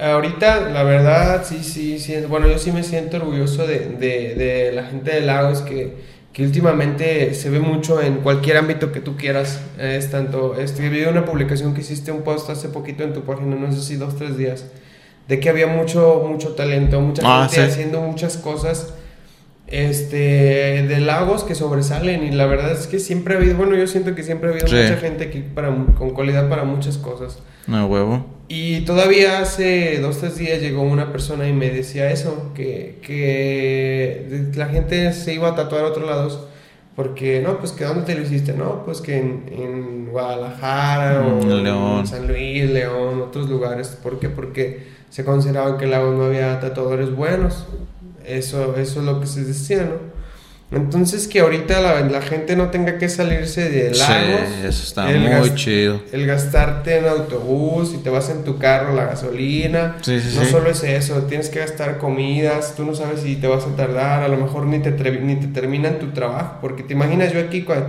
Ahorita, 0.00 0.68
la 0.70 0.84
verdad, 0.84 1.42
sí, 1.44 1.64
sí, 1.64 1.98
sí, 1.98 2.14
bueno, 2.28 2.46
yo 2.46 2.58
sí 2.58 2.70
me 2.70 2.84
siento 2.84 3.16
orgulloso 3.16 3.66
de, 3.66 3.80
de, 3.98 4.36
de 4.36 4.70
la 4.72 4.84
gente 4.84 5.10
de 5.10 5.22
Lagos 5.22 5.62
que, 5.62 5.96
que 6.32 6.44
últimamente 6.44 7.34
se 7.34 7.50
ve 7.50 7.58
mucho 7.58 8.00
en 8.00 8.18
cualquier 8.18 8.58
ámbito 8.58 8.92
que 8.92 9.00
tú 9.00 9.16
quieras. 9.16 9.60
Es 9.78 10.10
tanto, 10.10 10.56
este, 10.58 10.88
vi 10.88 11.02
una 11.04 11.24
publicación 11.24 11.74
que 11.74 11.80
hiciste 11.80 12.12
un 12.12 12.22
post 12.22 12.50
hace 12.50 12.68
poquito 12.68 13.02
en 13.02 13.12
tu 13.12 13.22
página, 13.22 13.56
no 13.56 13.72
sé 13.72 13.82
si 13.82 13.96
dos, 13.96 14.16
tres 14.16 14.36
días, 14.36 14.66
de 15.26 15.40
que 15.40 15.48
había 15.48 15.66
mucho, 15.66 16.24
mucho 16.28 16.54
talento, 16.54 17.00
mucha 17.00 17.22
ah, 17.24 17.48
gente 17.48 17.66
haciendo 17.66 18.00
muchas 18.00 18.36
cosas 18.36 18.94
este, 19.68 20.16
de 20.88 21.00
lagos 21.00 21.44
que 21.44 21.54
sobresalen 21.54 22.24
y 22.24 22.30
la 22.30 22.46
verdad 22.46 22.72
es 22.72 22.86
que 22.86 22.98
siempre 22.98 23.34
ha 23.34 23.36
habido, 23.36 23.56
bueno, 23.56 23.76
yo 23.76 23.86
siento 23.86 24.14
que 24.14 24.22
siempre 24.22 24.48
ha 24.48 24.52
habido 24.52 24.66
mucha 24.66 24.96
gente 24.96 25.24
aquí 25.24 25.40
para, 25.54 25.68
con 25.68 26.10
cualidad 26.10 26.48
para 26.48 26.64
muchas 26.64 26.96
cosas. 26.96 27.38
No, 27.68 27.86
huevo. 27.86 28.24
Y 28.48 28.80
todavía 28.80 29.40
hace 29.40 30.00
dos, 30.00 30.18
tres 30.18 30.38
días 30.38 30.60
llegó 30.60 30.82
una 30.82 31.12
persona 31.12 31.46
y 31.46 31.52
me 31.52 31.68
decía 31.68 32.10
eso, 32.10 32.50
que, 32.54 32.98
que 33.02 34.50
la 34.54 34.66
gente 34.66 35.12
se 35.12 35.34
iba 35.34 35.50
a 35.50 35.54
tatuar 35.54 35.84
a 35.84 35.88
otros 35.88 36.06
lados. 36.06 36.48
Porque, 36.96 37.40
no, 37.40 37.58
pues 37.58 37.72
que 37.72 37.84
¿dónde 37.84 38.02
te 38.02 38.14
lo 38.16 38.22
hiciste? 38.22 38.54
No, 38.54 38.84
pues 38.84 39.00
que 39.00 39.18
en, 39.18 39.44
en 39.52 40.08
Guadalajara 40.10 41.20
o 41.24 42.00
en 42.00 42.06
San 42.06 42.26
Luis, 42.26 42.68
León, 42.70 43.20
otros 43.20 43.48
lugares. 43.48 43.96
¿Por 44.02 44.18
qué? 44.18 44.30
Porque 44.30 44.86
se 45.10 45.24
consideraba 45.24 45.78
que 45.78 45.84
el 45.84 45.92
lago 45.92 46.12
no 46.12 46.24
había 46.24 46.58
tatuadores 46.58 47.14
buenos. 47.14 47.66
Eso, 48.26 48.76
eso 48.76 49.00
es 49.00 49.06
lo 49.06 49.20
que 49.20 49.26
se 49.26 49.44
decía, 49.44 49.84
¿no? 49.84 50.17
Entonces 50.70 51.26
que 51.26 51.40
ahorita 51.40 51.80
la, 52.02 52.20
gente 52.20 52.54
no 52.54 52.68
tenga 52.68 52.98
que 52.98 53.08
salirse 53.08 53.70
de 53.70 53.94
lagos. 53.96 54.40
Sí, 54.48 54.66
eso 54.66 54.82
está 54.82 55.06
muy 55.06 55.54
chido. 55.54 56.02
El 56.12 56.26
gastarte 56.26 56.98
en 56.98 57.06
autobús 57.06 57.94
y 57.94 57.98
te 57.98 58.10
vas 58.10 58.28
en 58.28 58.44
tu 58.44 58.58
carro 58.58 58.94
la 58.94 59.06
gasolina. 59.06 59.96
Sí, 60.02 60.20
no 60.36 60.44
solo 60.44 60.70
es 60.70 60.82
eso, 60.82 61.22
tienes 61.22 61.48
que 61.48 61.60
gastar 61.60 61.96
comidas, 61.96 62.74
tú 62.76 62.84
no 62.84 62.94
sabes 62.94 63.20
si 63.20 63.36
te 63.36 63.46
vas 63.46 63.64
a 63.64 63.76
tardar, 63.76 64.22
a 64.22 64.28
lo 64.28 64.36
mejor 64.36 64.66
ni 64.66 64.78
te, 64.80 64.90
ni 64.90 65.36
te 65.36 65.46
terminan 65.46 65.98
tu 65.98 66.08
trabajo. 66.08 66.58
Porque 66.60 66.82
te 66.82 66.92
imaginas 66.92 67.32
yo 67.32 67.40
aquí, 67.40 67.62
cuando, 67.62 67.88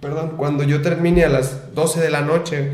perdón, 0.00 0.34
cuando 0.38 0.64
yo 0.64 0.80
termine 0.80 1.24
a 1.24 1.28
las 1.28 1.74
12 1.74 2.00
de 2.00 2.10
la 2.10 2.22
noche, 2.22 2.72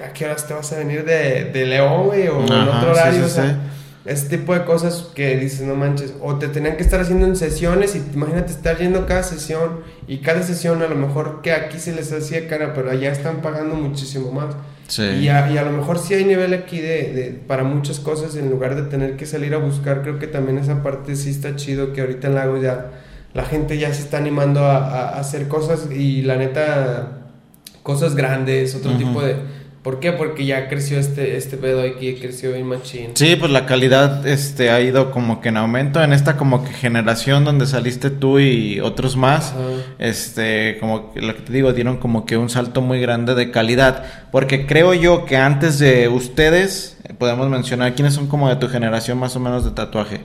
¿a 0.00 0.12
qué 0.12 0.26
horas 0.26 0.46
te 0.46 0.54
vas 0.54 0.72
a 0.72 0.78
venir 0.78 1.04
de, 1.04 1.46
de 1.46 1.66
León, 1.66 2.06
güey? 2.06 2.28
O 2.28 2.38
en 2.38 2.52
otro 2.52 2.92
horario, 2.92 3.24
o 3.24 3.28
sea, 3.28 3.58
ese 4.04 4.28
tipo 4.34 4.54
de 4.54 4.64
cosas 4.64 5.08
que 5.14 5.36
dices, 5.36 5.62
no 5.62 5.74
manches, 5.74 6.14
o 6.22 6.36
te 6.36 6.48
tenían 6.48 6.76
que 6.76 6.82
estar 6.82 7.00
haciendo 7.00 7.26
en 7.26 7.36
sesiones 7.36 7.94
y 7.94 8.02
imagínate 8.14 8.50
estar 8.50 8.78
yendo 8.78 9.06
cada 9.06 9.22
sesión 9.22 9.80
y 10.08 10.18
cada 10.18 10.42
sesión 10.42 10.82
a 10.82 10.88
lo 10.88 10.94
mejor 10.94 11.42
que 11.42 11.52
aquí 11.52 11.78
se 11.78 11.94
les 11.94 12.10
hacía 12.12 12.48
cara, 12.48 12.72
pero 12.72 12.90
allá 12.90 13.12
están 13.12 13.42
pagando 13.42 13.74
muchísimo 13.74 14.32
más. 14.32 14.54
Sí. 14.88 15.02
Y, 15.02 15.28
a, 15.28 15.52
y 15.52 15.58
a 15.58 15.62
lo 15.62 15.70
mejor 15.70 15.98
sí 15.98 16.14
hay 16.14 16.24
nivel 16.24 16.54
aquí 16.54 16.80
de, 16.80 17.12
de, 17.12 17.40
para 17.46 17.62
muchas 17.62 18.00
cosas 18.00 18.34
en 18.36 18.50
lugar 18.50 18.74
de 18.74 18.82
tener 18.82 19.16
que 19.16 19.26
salir 19.26 19.54
a 19.54 19.58
buscar, 19.58 20.02
creo 20.02 20.18
que 20.18 20.26
también 20.26 20.58
esa 20.58 20.82
parte 20.82 21.14
sí 21.14 21.30
está 21.30 21.54
chido 21.56 21.92
que 21.92 22.00
ahorita 22.00 22.28
en 22.28 22.34
Lago 22.34 22.60
ya 22.60 22.90
la 23.34 23.44
gente 23.44 23.78
ya 23.78 23.92
se 23.92 24.02
está 24.02 24.16
animando 24.16 24.64
a, 24.64 24.78
a 24.78 25.20
hacer 25.20 25.46
cosas 25.46 25.88
y 25.92 26.22
la 26.22 26.36
neta 26.36 27.20
cosas 27.82 28.14
grandes, 28.14 28.74
otro 28.74 28.96
tipo 28.96 29.22
de 29.22 29.36
¿Por 29.82 29.98
qué? 29.98 30.12
Porque 30.12 30.44
ya 30.44 30.68
creció 30.68 30.98
este, 30.98 31.38
este 31.38 31.56
pedo 31.56 31.80
aquí, 31.80 32.14
creció 32.16 32.52
bien 32.52 32.66
machín. 32.66 33.12
Sí, 33.14 33.34
pues 33.36 33.50
la 33.50 33.64
calidad 33.64 34.26
este, 34.26 34.70
ha 34.70 34.78
ido 34.82 35.10
como 35.10 35.40
que 35.40 35.48
en 35.48 35.56
aumento 35.56 36.02
en 36.02 36.12
esta 36.12 36.36
como 36.36 36.62
que 36.62 36.70
generación 36.70 37.46
donde 37.46 37.66
saliste 37.66 38.10
tú 38.10 38.38
y 38.38 38.78
otros 38.80 39.16
más. 39.16 39.54
Este, 39.98 40.76
como 40.80 41.12
lo 41.14 41.34
que 41.34 41.40
te 41.40 41.52
digo, 41.54 41.72
dieron 41.72 41.96
como 41.96 42.26
que 42.26 42.36
un 42.36 42.50
salto 42.50 42.82
muy 42.82 43.00
grande 43.00 43.34
de 43.34 43.50
calidad. 43.50 44.04
Porque 44.30 44.66
creo 44.66 44.92
yo 44.92 45.24
que 45.24 45.38
antes 45.38 45.78
de 45.78 46.08
ustedes, 46.08 46.98
podemos 47.16 47.48
mencionar 47.48 47.94
quiénes 47.94 48.12
son 48.12 48.26
como 48.26 48.50
de 48.50 48.56
tu 48.56 48.68
generación 48.68 49.18
más 49.18 49.34
o 49.34 49.40
menos 49.40 49.64
de 49.64 49.70
tatuaje. 49.70 50.20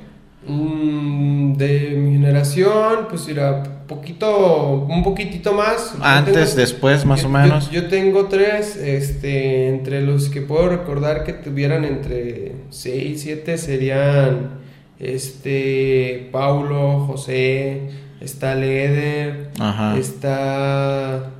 Mm, 0.47 1.53
de 1.53 1.95
mi 1.97 2.13
generación, 2.13 3.07
pues 3.09 3.27
era 3.27 3.63
poquito, 3.87 4.85
un 4.87 5.03
poquitito 5.03 5.53
más. 5.53 5.95
Antes, 6.01 6.55
después, 6.55 7.03
más 7.05 7.23
o 7.23 7.29
menos. 7.29 7.71
Yo, 7.71 7.87
tengo 7.87 8.25
tres, 8.25 8.75
este, 8.75 9.69
entre 9.69 10.01
los 10.01 10.29
que 10.29 10.41
puedo 10.41 10.69
recordar 10.69 11.23
que 11.23 11.33
tuvieran 11.33 11.83
entre 11.83 12.53
6 12.69 13.03
y 13.03 13.17
7 13.17 13.57
serían, 13.57 14.59
este, 14.99 16.29
Paulo, 16.31 17.05
José, 17.07 17.89
está 18.21 18.53
Leder, 18.55 19.51
está 19.97 21.31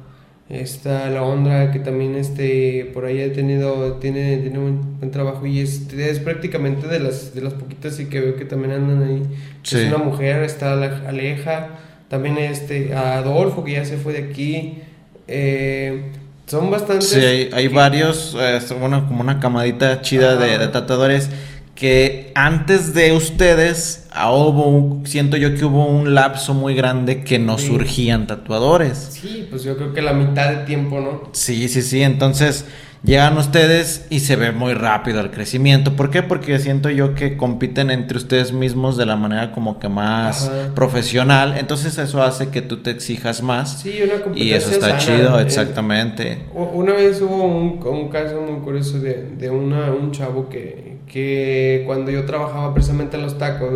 Está 0.48 1.10
la 1.10 1.24
Ondra, 1.24 1.72
que 1.72 1.80
también 1.80 2.16
este, 2.16 2.92
por 2.94 3.06
ahí 3.06 3.20
ha 3.20 3.34
tenido, 3.34 3.94
tiene, 3.94 4.38
tiene 4.38 4.60
un 4.60 5.00
buen 5.00 5.10
trabajo 5.10 5.44
y 5.48 5.60
es, 5.60 5.92
es 5.92 6.20
prácticamente 6.20 6.88
de 6.88 7.00
las, 7.00 7.34
de 7.34 7.42
las 7.42 7.54
poquitas 7.54 8.00
y 8.00 8.06
que 8.06 8.20
veo 8.20 8.36
que 8.36 8.46
también 8.46 8.74
andan 8.74 9.02
ahí. 9.02 9.24
Es 9.64 9.88
una 9.88 9.98
mujer, 9.98 10.44
está 10.44 10.74
Aleja, 11.08 11.70
también 12.10 12.38
este, 12.38 12.94
Adolfo, 12.94 13.64
que 13.64 13.72
ya 13.72 13.86
se 13.86 13.98
fue 13.98 14.14
de 14.14 14.30
aquí. 14.30 14.84
Eh, 15.28 16.12
son 16.46 16.70
bastantes. 16.70 17.10
Sí, 17.10 17.50
hay, 17.52 17.68
varios, 17.68 18.38
eh, 18.40 18.60
bueno, 18.80 19.08
como 19.08 19.22
una 19.22 19.40
camadita 19.40 20.04
chida 20.04 20.36
de, 20.36 20.60
de 20.60 20.68
tatuadores 20.68 21.32
que 21.76 22.32
antes 22.36 22.94
de 22.94 23.12
ustedes 23.12 24.08
ah, 24.12 24.32
hubo, 24.32 25.06
siento 25.06 25.36
yo 25.36 25.54
que 25.56 25.66
hubo 25.66 25.86
un 25.86 26.16
lapso 26.16 26.54
muy 26.54 26.74
grande 26.74 27.24
que 27.24 27.38
no 27.38 27.58
surgían 27.58 28.28
tatuadores. 28.28 28.98
Sí, 29.12 29.46
pues 29.50 29.64
yo 29.64 29.76
creo 29.76 29.94
que 29.94 30.02
la 30.02 30.14
mitad 30.14 30.50
de 30.50 30.66
tiempo, 30.66 31.02
¿no? 31.02 31.30
Sí, 31.34 31.68
sí, 31.68 31.82
sí, 31.82 32.02
entonces 32.02 32.66
llegan 33.04 33.38
ustedes 33.38 34.08
y 34.10 34.22
se 34.22 34.38
ve 34.38 34.54
muy 34.54 34.74
rápido 34.74 35.20
el 35.20 35.32
crecimiento. 35.32 35.98
¿Por 35.98 36.10
qué? 36.12 36.24
Porque 36.24 36.58
siento 36.60 36.90
yo 36.90 37.14
que 37.14 37.36
compiten 37.36 37.92
entre 37.92 38.18
ustedes 38.18 38.54
mismos 38.54 38.96
de 38.96 39.06
la 39.06 39.18
manera 39.18 39.52
como 39.52 39.78
que 39.78 39.90
más 39.90 40.50
profesional. 40.76 41.56
Entonces 41.58 41.98
eso 41.98 42.24
hace 42.24 42.50
que 42.52 42.62
tú 42.62 42.78
te 42.78 42.92
exijas 42.92 43.44
más. 43.44 43.82
Sí, 43.82 44.00
una 44.02 44.36
Y 44.38 44.54
eso 44.54 44.72
está 44.72 44.98
chido, 44.98 45.42
exactamente. 45.42 46.46
una 46.54 46.94
vez 46.94 47.22
hubo 47.22 47.44
un, 47.44 47.86
un 47.86 48.08
caso 48.08 48.40
muy 48.40 48.62
curioso 48.62 48.98
de, 49.00 49.30
de 49.38 49.50
una, 49.50 49.92
un 49.92 50.14
chavo 50.14 50.48
que, 50.48 50.95
que 51.16 51.84
cuando 51.86 52.12
yo 52.12 52.26
trabajaba 52.26 52.74
precisamente 52.74 53.16
en 53.16 53.24
los 53.24 53.38
tacos, 53.38 53.70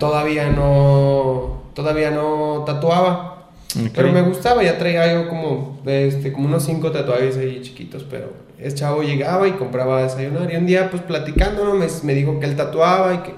todavía 0.00 0.50
no, 0.50 1.62
todavía 1.72 2.10
no 2.10 2.64
tatuaba. 2.66 3.46
Pero 3.94 4.10
me 4.10 4.22
gustaba, 4.22 4.64
ya 4.64 4.76
traía 4.76 5.12
yo 5.12 5.28
como, 5.28 5.80
este, 5.86 6.32
como 6.32 6.48
unos 6.48 6.64
cinco 6.64 6.90
tatuajes 6.90 7.36
ahí 7.36 7.60
chiquitos, 7.62 8.04
pero 8.10 8.32
ese 8.58 8.74
chavo 8.74 9.04
llegaba 9.04 9.46
y 9.46 9.52
compraba 9.52 9.98
a 9.98 10.02
desayunar. 10.02 10.52
Y 10.52 10.56
un 10.56 10.66
día, 10.66 10.90
pues 10.90 11.00
platicando, 11.00 11.74
me, 11.74 11.86
me 12.02 12.14
dijo 12.14 12.40
que 12.40 12.46
él 12.46 12.56
tatuaba 12.56 13.14
y 13.14 13.18
que 13.18 13.34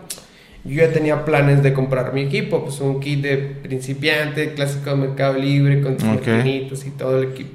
yo 0.64 0.82
ya 0.82 0.90
tenía 0.90 1.26
planes 1.26 1.62
de 1.62 1.74
comprar 1.74 2.14
mi 2.14 2.22
equipo, 2.22 2.64
pues 2.64 2.80
un 2.80 3.00
kit 3.00 3.20
de 3.20 3.36
principiante, 3.36 4.54
clásico 4.54 4.88
de 4.88 4.96
Mercado 4.96 5.34
Libre, 5.34 5.82
con 5.82 5.92
okay. 6.16 6.70
y 6.72 6.90
todo 6.92 7.18
el 7.18 7.32
equipo. 7.32 7.52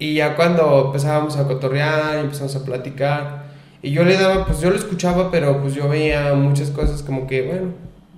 Y 0.00 0.14
ya 0.14 0.34
cuando 0.34 0.86
empezábamos 0.86 1.36
a 1.36 1.46
cotorrear, 1.46 2.18
empezamos 2.18 2.56
a 2.56 2.64
platicar, 2.64 3.51
y 3.82 3.90
yo 3.90 4.04
le 4.04 4.16
daba, 4.16 4.46
pues 4.46 4.60
yo 4.60 4.70
lo 4.70 4.76
escuchaba, 4.76 5.30
pero 5.30 5.60
pues 5.60 5.74
yo 5.74 5.88
veía 5.88 6.34
muchas 6.34 6.70
cosas 6.70 7.02
como 7.02 7.26
que, 7.26 7.42
bueno, 7.42 7.72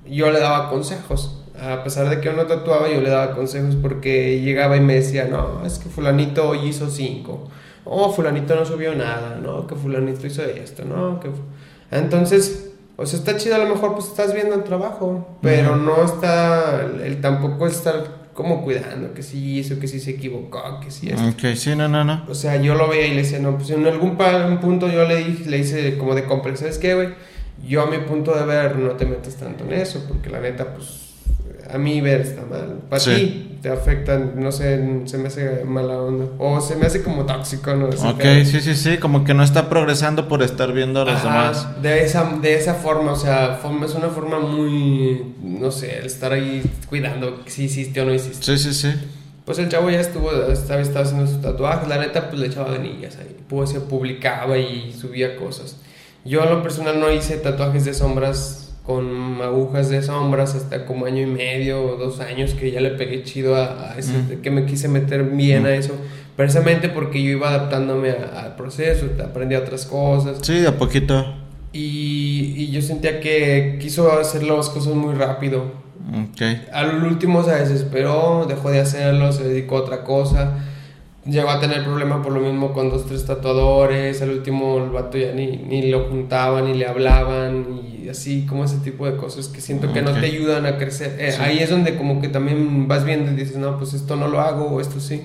yo 0.06 0.30
le 0.30 0.38
daba 0.38 0.68
consejos. 0.68 1.40
A 1.58 1.82
pesar 1.82 2.10
de 2.10 2.20
que 2.20 2.26
yo 2.26 2.32
no 2.34 2.46
tatuaba, 2.46 2.90
yo 2.90 3.00
le 3.00 3.08
daba 3.08 3.34
consejos 3.34 3.76
porque 3.76 4.40
llegaba 4.42 4.76
y 4.76 4.80
me 4.80 4.96
decía, 4.96 5.26
no, 5.26 5.64
es 5.64 5.78
que 5.78 5.88
fulanito 5.88 6.48
hoy 6.48 6.68
hizo 6.68 6.90
cinco, 6.90 7.48
oh, 7.84 8.12
fulanito 8.12 8.54
no 8.54 8.66
subió 8.66 8.94
nada, 8.94 9.38
no, 9.42 9.66
que 9.66 9.74
fulanito 9.74 10.26
hizo 10.26 10.42
esto, 10.42 10.84
no, 10.84 11.20
que... 11.20 11.30
Entonces, 11.90 12.72
o 12.96 13.06
sea, 13.06 13.18
está 13.18 13.36
chido 13.36 13.54
a 13.54 13.58
lo 13.58 13.66
mejor, 13.66 13.94
pues 13.94 14.06
estás 14.06 14.34
viendo 14.34 14.54
el 14.54 14.64
trabajo, 14.64 15.38
pero 15.40 15.76
no 15.76 16.04
está, 16.04 16.82
él 17.02 17.20
tampoco 17.20 17.66
está 17.66 18.04
como 18.34 18.62
cuidando 18.62 19.14
que 19.14 19.22
sí 19.22 19.58
hizo, 19.58 19.78
que 19.78 19.88
sí 19.88 20.00
se 20.00 20.10
equivocó, 20.10 20.80
que 20.80 20.90
sí 20.90 21.08
esto. 21.08 21.26
Ok, 21.28 21.54
sí, 21.54 21.74
no, 21.74 21.88
no, 21.88 22.04
no. 22.04 22.24
O 22.28 22.34
sea, 22.34 22.60
yo 22.60 22.74
lo 22.74 22.88
veía 22.88 23.06
y 23.06 23.10
le 23.10 23.22
decía, 23.22 23.38
no, 23.38 23.56
pues 23.56 23.70
en 23.70 23.86
algún 23.86 24.16
punto 24.60 24.88
yo 24.88 25.06
le 25.06 25.16
dije, 25.16 25.48
le 25.48 25.58
hice 25.58 25.96
como 25.96 26.14
de 26.14 26.24
complejo, 26.24 26.58
¿sabes 26.58 26.78
qué, 26.78 26.94
güey? 26.94 27.08
Yo 27.66 27.82
a 27.82 27.86
mi 27.86 27.98
punto 27.98 28.34
de 28.34 28.44
ver 28.44 28.76
no 28.76 28.90
te 28.90 29.06
metes 29.06 29.36
tanto 29.36 29.64
en 29.64 29.72
eso, 29.72 30.04
porque 30.08 30.28
la 30.28 30.40
neta, 30.40 30.74
pues 30.74 31.03
a 31.72 31.78
mí 31.78 32.00
ver 32.00 32.20
está 32.20 32.42
mal. 32.42 32.80
Para 32.88 33.02
ti 33.02 33.58
te 33.64 33.70
afecta, 33.70 34.18
no 34.18 34.52
sé, 34.52 35.02
se 35.06 35.16
me 35.16 35.28
hace 35.28 35.64
mala 35.64 35.98
onda. 35.98 36.26
O 36.38 36.60
se 36.60 36.76
me 36.76 36.86
hace 36.86 37.02
como 37.02 37.24
tóxico, 37.24 37.74
¿no? 37.74 37.86
ok, 37.86 38.22
sí, 38.44 38.60
sí, 38.60 38.74
sí, 38.74 38.98
como 38.98 39.24
que 39.24 39.32
no 39.32 39.42
está 39.42 39.70
progresando 39.70 40.28
por 40.28 40.42
estar 40.42 40.72
viendo 40.72 41.00
a 41.00 41.04
los 41.06 41.22
demás. 41.22 41.80
De 41.80 42.04
esa, 42.04 42.24
de 42.42 42.56
esa 42.56 42.74
forma, 42.74 43.12
o 43.12 43.16
sea, 43.16 43.60
es 43.84 43.94
una 43.94 44.08
forma 44.08 44.38
muy, 44.38 45.34
no 45.42 45.70
sé, 45.70 46.04
estar 46.04 46.32
ahí 46.32 46.62
cuidando 46.88 47.40
si 47.46 47.64
hiciste 47.64 48.00
o 48.02 48.04
no 48.04 48.12
hiciste. 48.12 48.44
Sí, 48.44 48.58
sí, 48.58 48.74
sí. 48.74 48.94
Pues 49.46 49.58
el 49.58 49.68
chavo 49.68 49.90
ya 49.90 50.00
estuvo, 50.00 50.30
estaba, 50.50 50.80
estaba 50.80 51.04
haciendo 51.04 51.26
sus 51.26 51.40
tatuajes, 51.40 51.88
la 51.88 51.98
neta, 51.98 52.28
pues 52.28 52.40
le 52.40 52.46
echaba 52.48 52.70
ganillas 52.70 53.16
ahí. 53.16 53.36
Pues 53.48 53.70
se 53.70 53.80
publicaba 53.80 54.58
y 54.58 54.92
subía 54.92 55.36
cosas. 55.36 55.76
Yo 56.24 56.42
a 56.42 56.46
lo 56.46 56.62
personal 56.62 56.98
no 56.98 57.10
hice 57.10 57.36
tatuajes 57.36 57.84
de 57.84 57.92
sombras 57.92 58.63
con 58.84 59.40
agujas 59.40 59.88
de 59.88 60.02
sombras 60.02 60.54
hasta 60.54 60.84
como 60.84 61.06
año 61.06 61.22
y 61.22 61.26
medio 61.26 61.82
o 61.82 61.96
dos 61.96 62.20
años 62.20 62.52
que 62.52 62.70
ya 62.70 62.82
le 62.82 62.90
pegué 62.90 63.22
chido 63.22 63.56
a, 63.56 63.94
ese, 63.96 64.12
mm. 64.12 64.42
que 64.42 64.50
me 64.50 64.66
quise 64.66 64.88
meter 64.88 65.24
bien 65.24 65.64
a 65.64 65.70
mm. 65.70 65.72
eso, 65.72 65.94
precisamente 66.36 66.90
porque 66.90 67.22
yo 67.22 67.30
iba 67.30 67.48
adaptándome 67.48 68.10
al 68.10 68.56
proceso, 68.56 69.06
aprendí 69.24 69.54
otras 69.54 69.86
cosas. 69.86 70.38
Sí, 70.42 70.60
de 70.60 70.68
a 70.68 70.76
poquito. 70.76 71.24
Y, 71.72 72.54
y, 72.56 72.70
yo 72.70 72.82
sentía 72.82 73.20
que 73.20 73.78
quiso 73.80 74.12
hacer 74.12 74.44
las 74.44 74.68
cosas 74.68 74.94
muy 74.94 75.14
rápido. 75.14 75.82
Okay. 76.32 76.66
Al 76.72 77.02
último 77.02 77.42
se 77.42 77.52
desesperó, 77.52 78.44
dejó 78.46 78.70
de 78.70 78.80
hacerlo, 78.80 79.32
se 79.32 79.44
dedicó 79.44 79.78
a 79.78 79.80
otra 79.80 80.04
cosa. 80.04 80.58
Llegó 81.24 81.48
a 81.48 81.58
tener 81.58 81.82
problema 81.82 82.22
por 82.22 82.32
lo 82.32 82.40
mismo 82.40 82.72
con 82.74 82.90
dos, 82.90 83.06
tres 83.06 83.24
tatuadores. 83.24 84.20
Al 84.20 84.30
último 84.30 84.76
el 84.76 84.90
vato 84.90 85.16
ya 85.18 85.32
ni, 85.32 85.56
ni 85.56 85.90
lo 85.90 86.04
juntaban, 86.04 86.66
ni 86.66 86.74
le 86.74 86.86
hablaban, 86.86 87.66
y 87.82 87.93
así 88.14 88.46
como 88.46 88.64
ese 88.64 88.78
tipo 88.78 89.06
de 89.06 89.16
cosas 89.16 89.48
que 89.48 89.60
siento 89.60 89.92
que 89.92 90.02
no 90.02 90.12
te 90.12 90.26
ayudan 90.26 90.66
a 90.66 90.78
crecer. 90.78 91.16
Eh, 91.18 91.34
ahí 91.40 91.58
es 91.58 91.70
donde 91.70 91.96
como 91.96 92.20
que 92.20 92.28
también 92.28 92.88
vas 92.88 93.04
viendo 93.04 93.30
y 93.30 93.34
dices, 93.34 93.56
no, 93.56 93.78
pues 93.78 93.94
esto 93.94 94.16
no 94.16 94.28
lo 94.28 94.40
hago 94.40 94.66
o 94.66 94.80
esto 94.80 95.00
sí. 95.00 95.22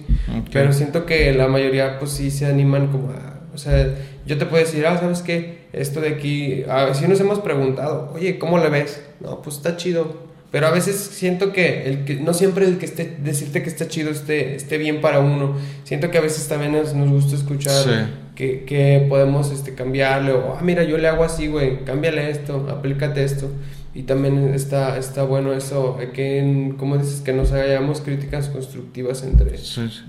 Pero 0.52 0.74
siento 0.74 1.06
que 1.06 1.34
la 1.34 1.48
mayoría 1.48 2.00
pues 2.00 2.12
sí 2.12 2.32
se 2.32 2.46
animan 2.46 2.88
como 2.88 3.12
a... 3.12 3.40
O 3.54 3.58
sea, 3.58 3.96
yo 4.26 4.38
te 4.38 4.46
puedo 4.46 4.64
decir, 4.64 4.86
ah, 4.86 4.98
¿sabes 5.00 5.22
qué? 5.22 5.68
Esto 5.74 6.02
de 6.02 6.10
aquí, 6.10 6.64
a 6.70 6.94
si 6.94 7.08
nos 7.08 7.20
hemos 7.20 7.40
preguntado, 7.40 8.12
oye, 8.14 8.38
¿cómo 8.38 8.58
le 8.58 8.70
ves? 8.70 9.02
No, 9.20 9.42
pues 9.42 9.58
está 9.58 9.76
chido 9.76 10.30
pero 10.52 10.66
a 10.66 10.72
veces 10.72 10.96
siento 10.96 11.54
que, 11.54 11.84
el 11.84 12.06
que 12.06 12.16
no 12.16 12.34
siempre 12.34 12.66
el 12.66 12.80
que 12.80 12.86
esté, 12.86 13.18
decirte 13.22 13.62
que 13.62 13.70
está 13.70 13.88
chido 13.88 14.10
esté, 14.10 14.56
esté 14.56 14.80
bien 14.80 15.00
para 15.00 15.20
uno. 15.20 15.56
Siento 15.84 16.10
que 16.10 16.18
a 16.18 16.22
veces 16.22 16.48
también 16.48 16.72
nos, 16.72 16.94
gusta 16.94 17.36
escuchar 17.36 18.10
que, 18.40 18.64
que, 18.64 19.06
podemos 19.10 19.52
este, 19.52 19.76
cambiarle 19.76 20.32
o, 20.32 20.56
ah, 20.58 20.62
mira, 20.62 20.86
yo 20.86 20.98
le 20.98 21.10
hago 21.10 21.26
así, 21.26 21.48
güey, 21.48 21.84
cámbiale 21.84 22.30
esto, 22.30 22.68
aplícate 22.70 23.22
esto. 23.22 23.52
Y 23.94 24.04
también 24.04 24.54
está, 24.54 24.98
está 24.98 25.24
bueno 25.24 25.52
eso, 25.52 25.98
que, 26.14 26.74
como 26.78 26.98
dices, 26.98 27.20
que 27.20 27.34
nos 27.34 27.52
hagamos 27.52 28.00
críticas 28.00 28.48
constructivas 28.48 29.24
entre, 29.24 29.60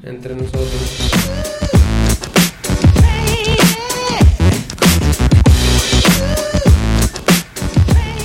entre 0.05 0.37
nosotros. 0.37 1.11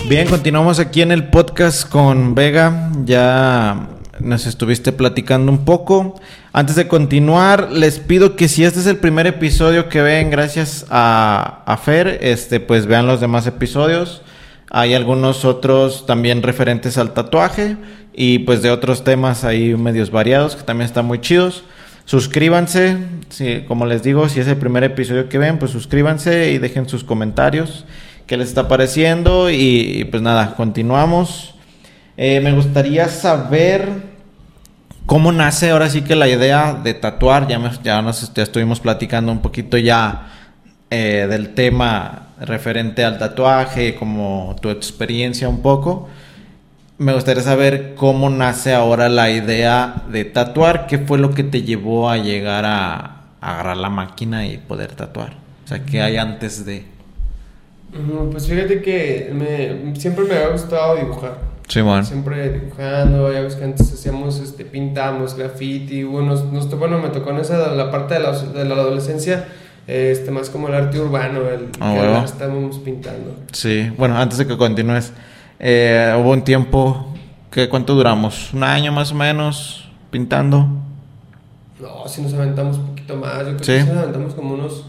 Bien, 0.07 0.27
continuamos 0.27 0.77
aquí 0.77 1.01
en 1.01 1.11
el 1.11 1.29
podcast 1.29 1.89
con 1.89 2.35
Vega. 2.35 2.91
Ya 3.05 3.94
nos 4.25 4.47
estuviste 4.47 4.91
platicando 4.91 5.51
un 5.51 5.63
poco. 5.65 6.19
Antes 6.51 6.75
de 6.75 6.87
continuar, 6.87 7.71
les 7.71 7.99
pido 7.99 8.35
que 8.35 8.47
si 8.47 8.63
este 8.63 8.79
es 8.79 8.87
el 8.87 8.97
primer 8.97 9.27
episodio 9.27 9.87
que 9.87 10.01
ven 10.01 10.29
gracias 10.31 10.85
a, 10.89 11.79
Fer, 11.83 12.19
este, 12.21 12.59
pues 12.59 12.85
vean 12.85 13.07
los 13.07 13.21
demás 13.21 13.47
episodios. 13.47 14.21
Hay 14.71 14.93
algunos 14.93 15.45
otros 15.45 16.05
también 16.05 16.43
referentes 16.43 16.97
al 16.97 17.13
tatuaje 17.13 17.77
y 18.13 18.39
pues 18.39 18.61
de 18.61 18.71
otros 18.71 19.03
temas 19.03 19.43
ahí 19.43 19.75
medios 19.75 20.11
variados 20.11 20.55
que 20.55 20.63
también 20.63 20.87
están 20.87 21.05
muy 21.05 21.21
chidos. 21.21 21.63
Suscríbanse, 22.05 22.97
si, 23.29 23.61
como 23.61 23.85
les 23.85 24.03
digo, 24.03 24.27
si 24.29 24.39
es 24.39 24.47
el 24.47 24.57
primer 24.57 24.83
episodio 24.83 25.29
que 25.29 25.37
ven, 25.37 25.59
pues 25.59 25.71
suscríbanse 25.71 26.51
y 26.51 26.57
dejen 26.57 26.89
sus 26.89 27.03
comentarios 27.03 27.85
qué 28.27 28.37
les 28.37 28.49
está 28.49 28.67
pareciendo 28.67 29.49
y, 29.49 30.07
pues 30.09 30.21
nada, 30.23 30.55
continuamos. 30.55 31.53
Eh, 32.17 32.39
me 32.39 32.53
gustaría 32.53 33.07
saber 33.07 33.87
cómo 35.05 35.31
nace 35.31 35.71
ahora 35.71 35.89
sí 35.89 36.01
que 36.01 36.15
la 36.15 36.27
idea 36.27 36.73
de 36.73 36.93
tatuar. 36.93 37.47
Ya, 37.47 37.59
ya 37.83 38.01
nos 38.01 38.31
estuvimos 38.37 38.79
platicando 38.79 39.31
un 39.31 39.41
poquito 39.41 39.77
ya 39.77 40.31
eh, 40.89 41.27
del 41.29 41.53
tema 41.53 42.29
referente 42.39 43.03
al 43.03 43.17
tatuaje, 43.17 43.95
como 43.95 44.55
tu 44.61 44.69
experiencia 44.69 45.47
un 45.49 45.61
poco. 45.61 46.09
Me 46.97 47.13
gustaría 47.13 47.43
saber 47.43 47.95
cómo 47.95 48.29
nace 48.29 48.73
ahora 48.73 49.09
la 49.09 49.29
idea 49.29 50.03
de 50.09 50.25
tatuar. 50.25 50.87
¿Qué 50.87 50.97
fue 50.97 51.17
lo 51.17 51.31
que 51.33 51.43
te 51.43 51.63
llevó 51.63 52.09
a 52.09 52.17
llegar 52.17 52.65
a, 52.65 52.95
a 53.41 53.53
agarrar 53.53 53.77
la 53.77 53.89
máquina 53.89 54.47
y 54.47 54.57
poder 54.57 54.93
tatuar? 54.93 55.33
O 55.65 55.67
sea, 55.67 55.83
¿qué 55.83 56.01
hay 56.01 56.17
antes 56.17 56.65
de...? 56.65 56.85
Pues 58.31 58.47
fíjate 58.47 58.81
que 58.81 59.31
me, 59.33 59.95
siempre 59.97 60.25
me 60.25 60.35
ha 60.35 60.49
gustado 60.49 60.95
dibujar. 60.97 61.37
Sí, 61.67 61.81
bueno. 61.81 62.03
Siempre 62.03 62.49
dibujando, 62.49 63.31
ya 63.33 63.41
ves 63.41 63.55
que 63.55 63.63
antes 63.63 63.91
hacíamos, 63.91 64.39
este, 64.39 64.65
pintamos, 64.65 65.35
graffiti, 65.35 66.03
bueno, 66.03 66.35
nos, 66.35 66.69
bueno, 66.77 66.99
me 66.99 67.09
tocó 67.09 67.31
en 67.31 67.37
esa, 67.37 67.71
la 67.73 67.91
parte 67.91 68.15
de 68.15 68.19
la, 68.19 68.31
de 68.31 68.65
la 68.65 68.75
adolescencia, 68.75 69.47
este, 69.87 70.31
más 70.31 70.49
como 70.49 70.67
el 70.67 70.75
arte 70.75 70.99
urbano, 70.99 71.41
el 71.49 71.69
oh, 71.81 72.19
que 72.19 72.25
estábamos 72.25 72.79
pintando. 72.79 73.35
Sí, 73.51 73.91
bueno, 73.97 74.17
antes 74.17 74.37
de 74.37 74.47
que 74.47 74.57
continúes, 74.57 75.11
eh, 75.59 76.15
hubo 76.19 76.31
un 76.31 76.43
tiempo, 76.43 77.13
que 77.49 77.67
¿cuánto 77.67 77.95
duramos? 77.95 78.53
¿Un 78.53 78.63
año 78.63 78.91
más 78.91 79.11
o 79.11 79.15
menos 79.15 79.89
pintando? 80.11 80.67
No, 81.79 82.07
si 82.07 82.21
nos 82.21 82.33
aventamos 82.33 82.77
un 82.77 82.87
poquito 82.87 83.15
más, 83.17 83.39
yo 83.39 83.57
creo 83.57 83.85
que 83.85 83.93
nos 83.93 83.97
aventamos 83.97 84.33
como 84.33 84.53
unos 84.53 84.85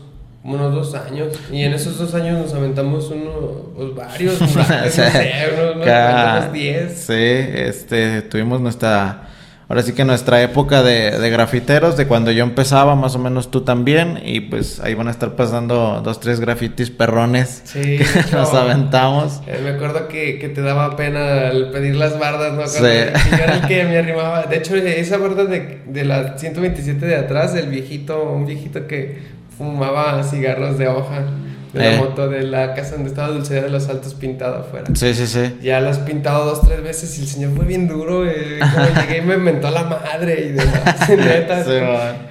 unos 0.47 0.72
dos 0.72 0.94
años. 0.94 1.38
Y 1.51 1.62
en 1.62 1.74
esos 1.74 1.99
dos 1.99 2.14
años 2.14 2.38
nos 2.38 2.55
aventamos 2.55 3.11
uno, 3.11 3.72
pues 3.74 3.94
varios, 3.94 4.40
no 4.40 4.49
sé, 4.49 5.49
unos, 5.74 6.53
diez. 6.53 7.05
Sí, 7.07 7.12
este, 7.12 8.22
tuvimos 8.22 8.61
nuestra, 8.61 9.28
ahora 9.68 9.82
sí 9.82 9.92
que 9.92 10.05
nuestra 10.05 10.40
época 10.42 10.82
de, 10.84 11.18
de, 11.18 11.30
grafiteros, 11.30 11.97
de 11.97 12.07
cuando 12.07 12.30
yo 12.30 12.44
empezaba, 12.44 12.94
más 12.94 13.16
o 13.16 13.18
menos 13.18 13.51
tú 13.51 13.62
también, 13.62 14.20
y 14.24 14.40
pues 14.40 14.78
ahí 14.80 14.94
van 14.94 15.09
a 15.09 15.11
estar 15.11 15.34
pasando 15.34 16.01
dos, 16.05 16.20
tres 16.20 16.38
grafitis 16.38 16.90
perrones 16.90 17.62
sí, 17.64 17.99
que 18.30 18.36
nos 18.36 18.55
aventamos. 18.55 19.40
Eh, 19.49 19.61
me 19.64 19.70
acuerdo 19.70 20.07
que, 20.07 20.38
que, 20.38 20.49
te 20.49 20.62
daba 20.62 20.94
pena 20.97 21.49
al 21.49 21.70
pedir 21.72 21.97
las 21.97 22.18
bardas, 22.20 22.55
¿no? 22.55 22.66
Sí. 22.68 22.80
Yo 22.80 23.36
era 23.36 23.57
el 23.57 23.66
que 23.66 23.84
me 23.84 23.99
arrimaba. 23.99 24.44
De 24.44 24.59
hecho, 24.59 24.76
esa 24.76 25.18
barda 25.18 25.44
de, 25.44 25.80
de 25.86 26.05
la 26.05 26.38
127 26.38 27.05
de 27.05 27.16
atrás, 27.16 27.55
el 27.57 27.66
viejito, 27.66 28.22
un 28.30 28.47
viejito 28.47 28.86
que 28.86 29.34
fumaba 29.57 30.22
cigarros 30.22 30.78
de 30.78 30.88
hoja 30.88 31.24
de 31.72 31.84
la 31.84 31.94
eh. 31.94 31.98
moto 31.98 32.28
de 32.28 32.42
la 32.42 32.74
casa 32.74 32.92
donde 32.92 33.11
estaba 33.11 33.28
Dulcería 33.28 33.64
de 33.64 33.70
los 33.70 33.88
Altos 33.88 34.14
pintado 34.14 34.57
afuera. 34.57 34.86
Sí, 34.94 35.14
sí, 35.14 35.26
sí. 35.26 35.59
Ya 35.62 35.80
lo 35.80 35.90
has 35.90 35.98
pintado 35.98 36.44
dos, 36.46 36.66
tres 36.66 36.82
veces 36.82 37.18
y 37.18 37.22
el 37.22 37.28
señor 37.28 37.54
fue 37.54 37.64
bien 37.64 37.86
duro. 37.86 38.26
Eh, 38.26 38.61
llegué 39.00 39.18
y 39.18 39.22
me 39.22 39.34
inventó 39.34 39.70
la 39.70 39.84
madre 39.84 40.46
y 40.46 40.52
demás. 40.52 41.09
neta, 41.09 41.64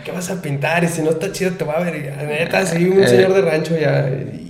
¿qué 0.03 0.11
vas 0.11 0.29
a 0.29 0.41
pintar? 0.41 0.83
Y 0.83 0.87
si 0.87 1.01
no 1.01 1.11
está 1.11 1.31
chido 1.31 1.51
te 1.51 1.63
va 1.63 1.73
a 1.73 1.79
ver. 1.79 2.15
neta, 2.27 2.65
soy 2.65 2.85
un 2.85 3.03
eh. 3.03 3.07
señor 3.07 3.33
de 3.33 3.41
rancho 3.41 3.77
ya. 3.77 4.07
Y, 4.09 4.44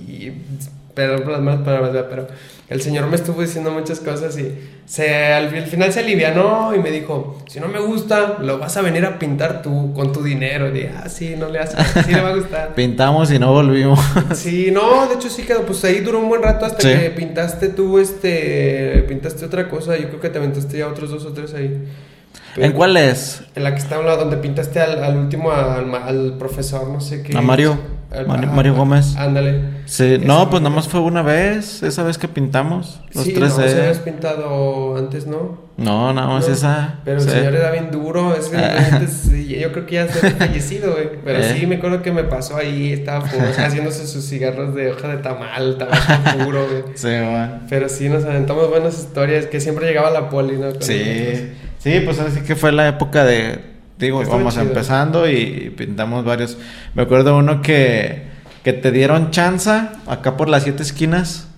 pero 0.96 1.18
las 1.30 1.42
malas 1.42 1.60
palabras, 1.60 2.06
pero 2.08 2.26
el 2.70 2.80
Señor 2.80 3.06
me 3.06 3.16
estuvo 3.16 3.42
diciendo 3.42 3.70
muchas 3.70 4.00
cosas 4.00 4.38
y 4.38 4.50
se, 4.86 5.30
al, 5.30 5.50
final 5.66 5.92
se 5.92 6.00
alivianó 6.00 6.74
y 6.74 6.78
me 6.78 6.90
dijo, 6.90 7.38
si 7.46 7.60
no 7.60 7.68
me 7.68 7.78
gusta, 7.80 8.38
lo 8.40 8.58
vas 8.58 8.78
a 8.78 8.80
venir 8.80 9.04
a 9.04 9.18
pintar 9.18 9.60
tú 9.60 9.92
con 9.92 10.10
tu 10.10 10.22
dinero. 10.22 10.68
Y 10.68 10.70
dije, 10.72 10.92
ah, 10.96 11.10
sí, 11.10 11.34
no 11.36 11.50
le 11.50 11.58
haces, 11.58 11.78
sí 12.06 12.14
le 12.14 12.22
va 12.22 12.30
a 12.30 12.34
gustar. 12.34 12.74
Pintamos 12.74 13.30
y 13.30 13.38
no 13.38 13.52
volvimos. 13.52 14.00
sí, 14.34 14.70
no, 14.72 15.06
de 15.06 15.16
hecho 15.16 15.28
sí 15.28 15.42
quedó, 15.42 15.66
pues 15.66 15.84
ahí 15.84 16.00
duró 16.00 16.18
un 16.18 16.30
buen 16.30 16.42
rato 16.42 16.64
hasta 16.64 16.78
que 16.78 17.10
pintaste 17.10 17.68
tú, 17.68 17.98
este, 17.98 19.04
pintaste 19.06 19.44
otra 19.44 19.68
cosa. 19.68 19.98
Yo 19.98 20.08
creo 20.08 20.20
que 20.20 20.30
te 20.30 20.38
aventaste 20.38 20.78
ya 20.78 20.88
otros 20.88 21.10
dos 21.10 21.26
o 21.26 21.34
tres 21.34 21.52
ahí. 21.52 21.84
¿En 22.56 22.72
cuál 22.72 22.96
es? 22.96 23.42
En 23.54 23.64
la 23.64 23.72
que 23.72 23.78
está 23.78 23.96
a 23.96 24.16
donde 24.16 24.36
pintaste 24.36 24.80
al, 24.80 25.16
último, 25.16 25.50
al, 25.50 25.94
al, 25.94 26.34
profesor, 26.38 26.88
no 26.88 27.00
sé 27.00 27.22
qué. 27.22 27.36
A 27.36 27.40
Mario. 27.40 27.78
Mario, 28.26 28.74
Gómez. 28.74 29.16
Ándale. 29.16 29.82
Sí, 29.84 30.18
no, 30.22 30.48
pues 30.48 30.62
nada 30.62 30.74
más 30.74 30.88
fue 30.88 31.00
una 31.00 31.22
vez, 31.22 31.82
esa 31.82 32.02
vez 32.02 32.18
que 32.18 32.28
pintamos. 32.28 33.00
Los 33.12 33.24
sí, 33.24 33.32
tres 33.32 33.58
no, 33.58 33.68
se 33.68 33.80
habías 33.80 33.98
pintado 33.98 34.96
antes, 34.96 35.26
¿no? 35.26 35.66
No, 35.76 36.12
nada 36.14 36.28
más 36.28 36.48
esa. 36.48 37.00
Pero 37.04 37.20
el 37.20 37.28
señor 37.28 37.54
era 37.54 37.70
bien 37.72 37.90
duro, 37.90 38.34
es 38.34 38.48
que 38.48 39.58
yo 39.60 39.72
creo 39.72 39.86
que 39.86 39.94
ya 39.96 40.08
se 40.08 40.18
había 40.18 40.38
fallecido, 40.38 40.92
güey. 40.92 41.10
Pero 41.24 41.42
sí, 41.42 41.64
eh. 41.64 41.66
me 41.66 41.76
acuerdo 41.76 42.02
que 42.02 42.12
me 42.12 42.24
pasó 42.24 42.56
ahí, 42.56 42.92
estaba 42.92 43.20
pues, 43.26 43.58
haciéndose 43.58 44.06
sus 44.06 44.24
cigarros 44.24 44.74
de 44.74 44.92
hoja 44.92 45.08
de 45.08 45.18
tamal, 45.18 45.76
tabaco 45.76 46.38
puro, 46.44 46.66
güey. 46.66 46.84
Sí, 46.94 47.08
man. 47.08 47.66
Pero 47.68 47.88
sí, 47.88 48.08
nos 48.08 48.24
aventamos 48.24 48.70
buenas 48.70 48.98
historias, 48.98 49.46
que 49.46 49.60
siempre 49.60 49.86
llegaba 49.86 50.10
la 50.10 50.30
poli, 50.30 50.56
¿no? 50.56 50.72
sí, 50.80 51.52
sí, 51.86 52.00
pues 52.00 52.18
así 52.18 52.40
que 52.40 52.56
fue 52.56 52.72
la 52.72 52.88
época 52.88 53.24
de 53.24 53.76
digo, 53.98 54.22
vamos 54.24 54.56
empezando 54.56 55.28
y 55.28 55.72
pintamos 55.76 56.24
varios. 56.24 56.58
Me 56.94 57.02
acuerdo 57.02 57.36
uno 57.36 57.62
que, 57.62 58.22
que 58.62 58.72
te 58.72 58.90
dieron 58.90 59.30
chance 59.30 59.70
acá 60.06 60.36
por 60.36 60.48
las 60.48 60.64
siete 60.64 60.82
esquinas. 60.82 61.48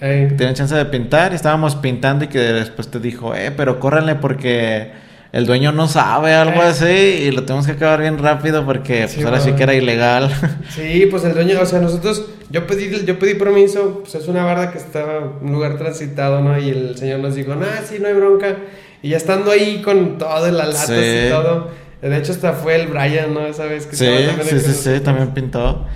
Dieron 0.00 0.54
chance 0.54 0.74
de 0.74 0.84
pintar 0.86 1.32
y 1.32 1.36
estábamos 1.36 1.76
pintando 1.76 2.24
y 2.24 2.28
que 2.28 2.38
después 2.40 2.88
te 2.88 2.98
dijo, 2.98 3.36
eh, 3.36 3.52
pero 3.56 3.78
córrenle 3.78 4.16
porque 4.16 4.90
el 5.30 5.46
dueño 5.46 5.70
no 5.70 5.86
sabe 5.86 6.34
algo 6.34 6.60
así 6.60 6.84
y 6.86 7.30
lo 7.30 7.44
tenemos 7.44 7.66
que 7.66 7.72
acabar 7.72 8.00
bien 8.00 8.18
rápido 8.18 8.66
porque 8.66 9.08
pues, 9.12 9.24
ahora 9.24 9.38
sí 9.38 9.52
que 9.52 9.62
era 9.62 9.74
ilegal. 9.74 10.30
Sí, 10.70 11.06
pues 11.08 11.22
el 11.22 11.34
dueño, 11.34 11.60
o 11.60 11.66
sea, 11.66 11.80
nosotros, 11.80 12.30
yo 12.50 12.66
pedí, 12.66 12.90
yo 13.04 13.18
pedí 13.18 13.34
permiso, 13.34 14.00
pues 14.00 14.16
es 14.16 14.26
una 14.26 14.44
barda 14.44 14.72
que 14.72 14.78
está 14.78 15.18
en 15.18 15.46
un 15.46 15.52
lugar 15.52 15.78
transitado, 15.78 16.40
¿no? 16.40 16.58
Y 16.58 16.70
el 16.70 16.96
señor 16.96 17.20
nos 17.20 17.36
dijo, 17.36 17.54
no, 17.54 17.66
sí, 17.88 17.98
no 18.00 18.08
hay 18.08 18.14
bronca. 18.14 18.56
Y 19.02 19.10
ya 19.10 19.16
estando 19.16 19.50
ahí 19.50 19.82
con 19.82 20.18
todo, 20.18 20.50
las 20.50 20.68
latas 20.68 20.90
y 20.90 21.28
todo 21.28 21.82
de 22.08 22.18
hecho, 22.18 22.32
hasta 22.32 22.52
fue 22.52 22.74
el 22.80 22.88
Brian, 22.88 23.32
¿no? 23.32 23.46
Esa 23.46 23.64
vez 23.66 23.86
que 23.86 23.94
Sí, 23.94 24.06
sí, 24.42 24.58
sí, 24.58 24.72
sí, 24.72 25.00
también 25.00 25.28
pintó. 25.28 25.86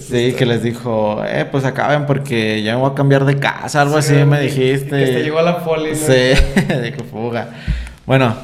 Sí, 0.00 0.32
que 0.32 0.44
les 0.44 0.62
dijo, 0.62 1.22
eh, 1.26 1.46
pues 1.50 1.64
acaben 1.64 2.06
porque 2.06 2.62
ya 2.62 2.74
me 2.74 2.80
voy 2.80 2.90
a 2.90 2.94
cambiar 2.94 3.24
de 3.24 3.38
casa, 3.38 3.82
algo 3.82 3.96
así 3.96 4.14
me 4.14 4.40
dijiste. 4.40 4.90
Que 4.90 5.12
te 5.12 5.22
llegó 5.22 5.38
a 5.38 5.42
la 5.42 5.64
poli, 5.64 5.90
¿no? 5.90 5.96
Sí, 5.96 6.72
dijo 6.82 7.04
fuga. 7.10 7.50
Bueno, 8.04 8.34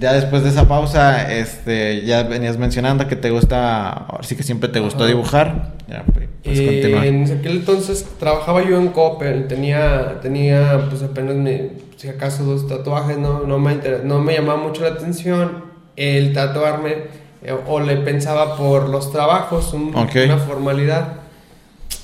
ya 0.00 0.12
después 0.12 0.42
de 0.42 0.50
esa 0.50 0.66
pausa, 0.66 1.32
este, 1.32 2.04
ya 2.04 2.22
venías 2.24 2.58
mencionando 2.58 3.06
que 3.06 3.16
te 3.16 3.30
gusta, 3.30 4.06
sí 4.22 4.34
que 4.34 4.42
siempre 4.42 4.68
te 4.68 4.80
gustó 4.80 5.06
dibujar. 5.06 5.74
Ya, 5.88 6.04
pues, 6.12 6.28
eh, 6.44 7.06
En 7.06 7.38
aquel 7.38 7.58
entonces 7.58 8.06
trabajaba 8.18 8.64
yo 8.64 8.80
en 8.80 8.88
Coppel, 8.88 9.46
tenía, 9.46 10.20
tenía, 10.22 10.86
pues 10.88 11.02
apenas 11.02 11.36
me 11.36 11.85
si 11.96 12.08
acaso 12.08 12.44
dos 12.44 12.68
tatuajes, 12.68 13.18
no, 13.18 13.40
no, 13.40 13.58
me, 13.58 13.78
no 14.04 14.20
me 14.20 14.34
llamaba 14.34 14.62
mucho 14.62 14.82
la 14.82 14.90
atención 14.90 15.64
el 15.96 16.32
tatuarme 16.32 16.94
eh, 17.42 17.54
o 17.66 17.80
le 17.80 17.96
pensaba 17.96 18.56
por 18.56 18.88
los 18.88 19.12
trabajos, 19.12 19.72
una 19.72 20.38
formalidad. 20.38 21.14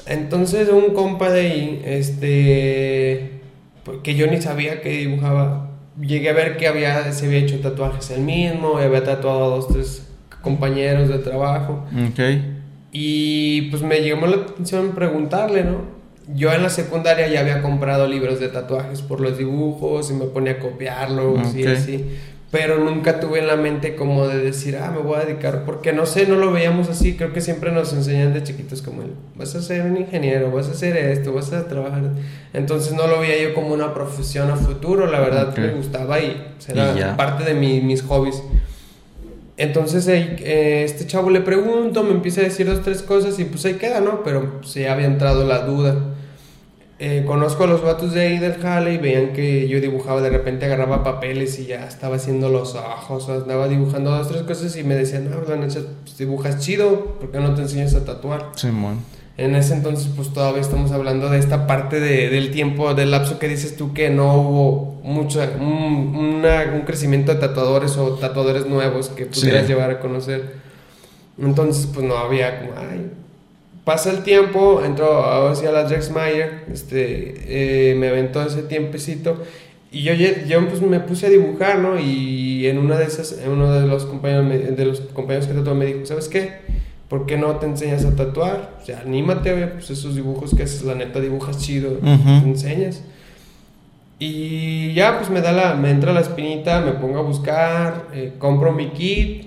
Entonces 0.07 0.69
un 0.71 0.95
compa 0.95 1.31
de 1.31 1.41
ahí, 1.41 1.83
este, 1.85 3.41
pues, 3.85 3.99
que 4.03 4.15
yo 4.15 4.27
ni 4.27 4.41
sabía 4.41 4.81
que 4.81 4.91
dibujaba, 4.91 5.71
llegué 6.01 6.31
a 6.31 6.33
ver 6.33 6.57
que 6.57 6.67
había, 6.67 7.13
se 7.13 7.27
había 7.27 7.39
hecho 7.39 7.61
tatuajes 7.61 8.11
él 8.11 8.23
mismo, 8.23 8.81
y 8.81 8.85
había 8.85 9.05
tatuado 9.05 9.45
a 9.45 9.49
dos, 9.57 9.69
tres 9.69 10.09
compañeros 10.41 11.09
de 11.09 11.19
trabajo. 11.19 11.85
Y 12.91 13.71
pues 13.71 13.83
me 13.83 14.03
llamó 14.07 14.27
la 14.27 14.37
atención 14.37 14.93
preguntarle, 14.93 15.65
¿no? 15.65 16.02
Yo 16.35 16.53
en 16.53 16.63
la 16.63 16.71
secundaria 16.71 17.27
ya 17.29 17.41
había 17.41 17.63
comprado 17.63 18.07
libros 18.07 18.39
de 18.39 18.49
tatuajes 18.49 19.03
por 19.03 19.21
los 19.21 19.39
dibujos 19.39 20.11
y 20.11 20.15
me 20.15 20.27
ponía 20.27 20.53
a 20.53 20.59
copiarlos 20.59 21.55
y 21.55 21.67
así. 21.67 22.05
Pero 22.51 22.79
nunca 22.79 23.19
tuve 23.19 23.39
en 23.39 23.47
la 23.47 23.57
mente 23.57 23.97
como 23.97 24.29
de 24.29 24.39
decir, 24.39 24.77
ah, 24.77 24.91
me 24.91 24.99
voy 24.99 25.17
a 25.17 25.25
dedicar, 25.25 25.65
porque 25.65 25.95
no 25.95 26.05
sé, 26.05 26.27
no 26.27 26.37
lo 26.37 26.53
veíamos 26.53 26.91
así, 26.91 27.17
creo 27.17 27.33
que 27.33 27.41
siempre 27.41 27.73
nos 27.73 27.95
enseñan 27.95 28.35
de 28.35 28.43
chiquitos 28.43 28.83
como, 28.83 29.05
vas 29.37 29.55
a 29.55 29.63
ser 29.63 29.87
un 29.87 29.97
ingeniero, 29.97 30.51
vas 30.51 30.69
a 30.69 30.73
hacer 30.73 30.95
esto, 30.99 31.33
vas 31.33 31.51
a 31.55 31.67
trabajar, 31.67 32.03
entonces 32.53 32.93
no 32.93 33.07
lo 33.07 33.21
veía 33.21 33.43
yo 33.43 33.55
como 33.55 33.73
una 33.73 33.95
profesión 33.95 34.51
a 34.51 34.57
futuro, 34.57 35.07
la 35.07 35.21
verdad 35.21 35.57
me 35.57 35.73
gustaba 35.73 36.21
y 36.21 36.47
era 36.69 37.17
parte 37.17 37.45
de 37.45 37.55
mis 37.55 38.03
hobbies. 38.03 38.43
Entonces 39.57 40.09
eh, 40.09 40.85
este 40.85 41.07
chavo 41.07 41.31
le 41.31 41.41
pregunto, 41.41 42.03
me 42.03 42.13
empieza 42.13 42.41
a 42.41 42.45
decir 42.45 42.67
dos, 42.67 42.83
tres 42.83 43.03
cosas 43.03 43.39
y 43.39 43.45
pues 43.45 43.65
ahí 43.65 43.75
queda, 43.75 44.01
¿no? 44.01 44.23
Pero 44.23 44.61
se 44.65 44.89
había 44.89 45.07
entrado 45.07 45.47
la 45.47 45.67
duda. 45.67 45.97
Eh, 46.99 47.25
conozco 47.27 47.65
a 47.65 47.67
los 47.67 47.83
vatos 47.83 48.15
de 48.15 48.21
ahí 48.21 48.39
del 48.39 48.55
y 48.93 48.99
veían 48.99 49.33
que 49.33 49.67
yo 49.67 49.81
dibujaba, 49.81 50.23
de 50.23 50.31
repente 50.31 50.67
agarraba 50.67 51.03
papeles 51.03 51.59
y 51.59 51.67
ya 51.67 51.85
estaba 51.85 52.15
haciendo 52.15 52.49
los 52.49 52.77
ojos, 52.77 53.29
andaba 53.29 53.67
dibujando 53.67 54.13
dos, 54.13 54.29
tres 54.29 54.43
cosas 54.43 54.77
y 54.77 54.85
me 54.85 54.95
decían, 54.95 55.29
no, 55.29 55.41
pues 55.41 56.17
dibujas 56.17 56.61
chido, 56.61 57.17
¿por 57.19 57.33
qué 57.33 57.41
no 57.41 57.55
te 57.55 57.63
enseñas 57.63 57.97
a 57.97 58.05
tatuar? 58.05 58.53
Simón. 58.55 59.01
En 59.39 59.55
ese 59.55 59.75
entonces, 59.75 60.11
pues 60.15 60.33
todavía 60.33 60.61
estamos 60.61 60.93
hablando 60.93 61.31
de 61.31 61.39
esta 61.39 61.67
parte 61.67 62.01
de, 62.01 62.29
del 62.29 62.51
tiempo, 62.51 62.93
del 62.95 63.11
lapso 63.11 63.39
que 63.39 63.49
dices 63.49 63.77
tú 63.77 63.95
que 63.95 64.11
no 64.11 64.35
hubo 64.35 65.01
mucho, 65.03 65.41
un, 65.59 66.45
un 66.45 66.83
crecimiento 66.85 67.33
de 67.33 67.41
tatuadores 67.41 67.97
o 67.97 68.15
tatuadores 68.15 68.67
nuevos 68.67 69.09
que 69.09 69.27
pudieras 69.27 69.67
llevar 69.67 69.91
a 69.91 70.01
conocer. 70.01 70.57
Entonces, 71.41 71.89
pues 71.93 72.07
no 72.07 72.17
había 72.19 72.61
como, 72.61 72.73
ay, 72.77 73.11
pasa 73.85 74.11
el 74.11 74.23
tiempo, 74.23 74.83
entro 74.85 75.25
a, 75.25 75.51
a 75.51 75.73
la 75.73 75.85
Drexmeyer, 75.85 76.65
este, 76.71 77.91
eh, 77.91 77.95
me 77.95 78.09
aventó 78.09 78.43
ese 78.43 78.63
tiempecito 78.63 79.39
y 79.91 80.03
yo, 80.05 80.15
yo 80.15 80.69
pues, 80.69 80.81
me 80.81 81.01
puse 81.01 81.27
a 81.27 81.31
dibujar, 81.31 81.79
¿no? 81.79 81.99
Y 81.99 82.67
en 82.67 82.79
una 82.79 82.99
de 82.99 83.05
esas, 83.05 83.39
uno 83.47 83.73
de 83.73 83.87
los 83.87 84.07
compañeros, 84.07 84.77
de 84.77 84.85
los 84.87 85.01
compañeros 85.01 85.47
que 85.47 85.55
tatuó 85.55 85.75
me 85.75 85.85
dijo, 85.85 86.07
¿sabes 86.07 86.29
qué? 86.29 86.53
¿Por 87.13 87.27
qué 87.27 87.37
no 87.37 87.57
te 87.57 87.67
enseñas 87.67 88.07
a 88.07 88.17
tatuar? 88.17 88.79
O 88.81 88.87
sea, 88.87 89.01
anímate, 89.01 89.55
pues 89.67 89.91
esos 89.91 90.15
dibujos 90.15 90.55
que 90.55 90.63
haces, 90.63 90.83
la 90.83 90.95
neta 90.95 91.21
dibujas 91.21 91.59
chido, 91.59 91.99
te 91.99 92.09
enseñas. 92.49 93.03
Y 94.19 94.95
ya, 94.95 95.19
pues 95.19 95.29
me 95.29 95.43
da 95.43 95.53
la, 95.53 95.75
me 95.75 95.91
entra 95.91 96.15
la 96.15 96.21
espinita, 96.21 96.81
me 96.81 96.93
pongo 96.93 97.19
a 97.19 97.23
buscar, 97.23 98.07
eh, 98.15 98.33
compro 98.39 98.73
mi 98.73 98.93
kit, 98.93 99.45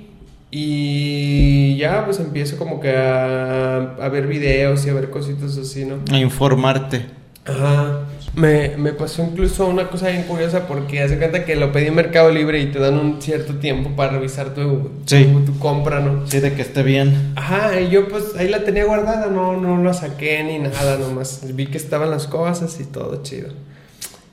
y 0.51 1.76
ya 1.78 2.05
pues 2.05 2.20
empiezo 2.20 2.55
como 2.59 2.80
que 2.80 2.95
a, 2.95 3.95
a, 3.99 4.09
ver 4.09 4.28
videos 4.28 4.86
y 4.86 4.91
a 4.91 4.93
ver 4.93 5.09
cositas 5.09 5.57
así, 5.57 5.86
¿no? 5.86 5.95
A 6.11 6.20
informarte. 6.20 7.07
Ajá. 7.45 8.05
Me, 8.36 8.76
me 8.78 8.92
pasó 8.92 9.24
incluso 9.24 9.66
una 9.68 9.88
cosa 9.90 10.10
bien 10.10 10.24
curiosa 10.24 10.68
porque 10.68 11.02
hace 11.02 11.18
cuenta 11.18 11.46
que 11.46 11.56
lo 11.56 11.72
pedí 11.72 11.88
en 11.88 11.96
Mercado 11.96 12.32
Libre 12.32 12.60
y 12.60 12.66
te 12.68 12.80
dan 12.80 13.00
un 13.00 13.22
cierto 13.22 13.56
tiempo 13.56 13.92
para 13.96 14.14
revisar 14.14 14.54
tu, 14.54 14.92
tu, 15.06 15.60
compra, 15.60 16.02
¿no? 16.02 16.28
Sí, 16.28 16.40
de 16.40 16.54
que 16.54 16.62
esté 16.62 16.84
bien. 16.84 17.34
Ajá, 17.36 17.80
y 17.80 17.90
yo 17.90 18.08
pues 18.10 18.36
ahí 18.38 18.50
la 18.50 18.64
tenía 18.64 18.86
guardada, 18.86 19.28
no, 19.28 19.56
no 19.56 19.82
la 19.82 19.94
saqué 19.94 20.44
ni 20.44 20.60
nada, 20.60 20.98
nomás 20.98 21.42
vi 21.56 21.68
que 21.68 21.78
estaban 21.78 22.12
las 22.12 22.28
cosas 22.28 22.78
y 22.80 22.84
todo 22.84 23.24
chido. 23.24 23.50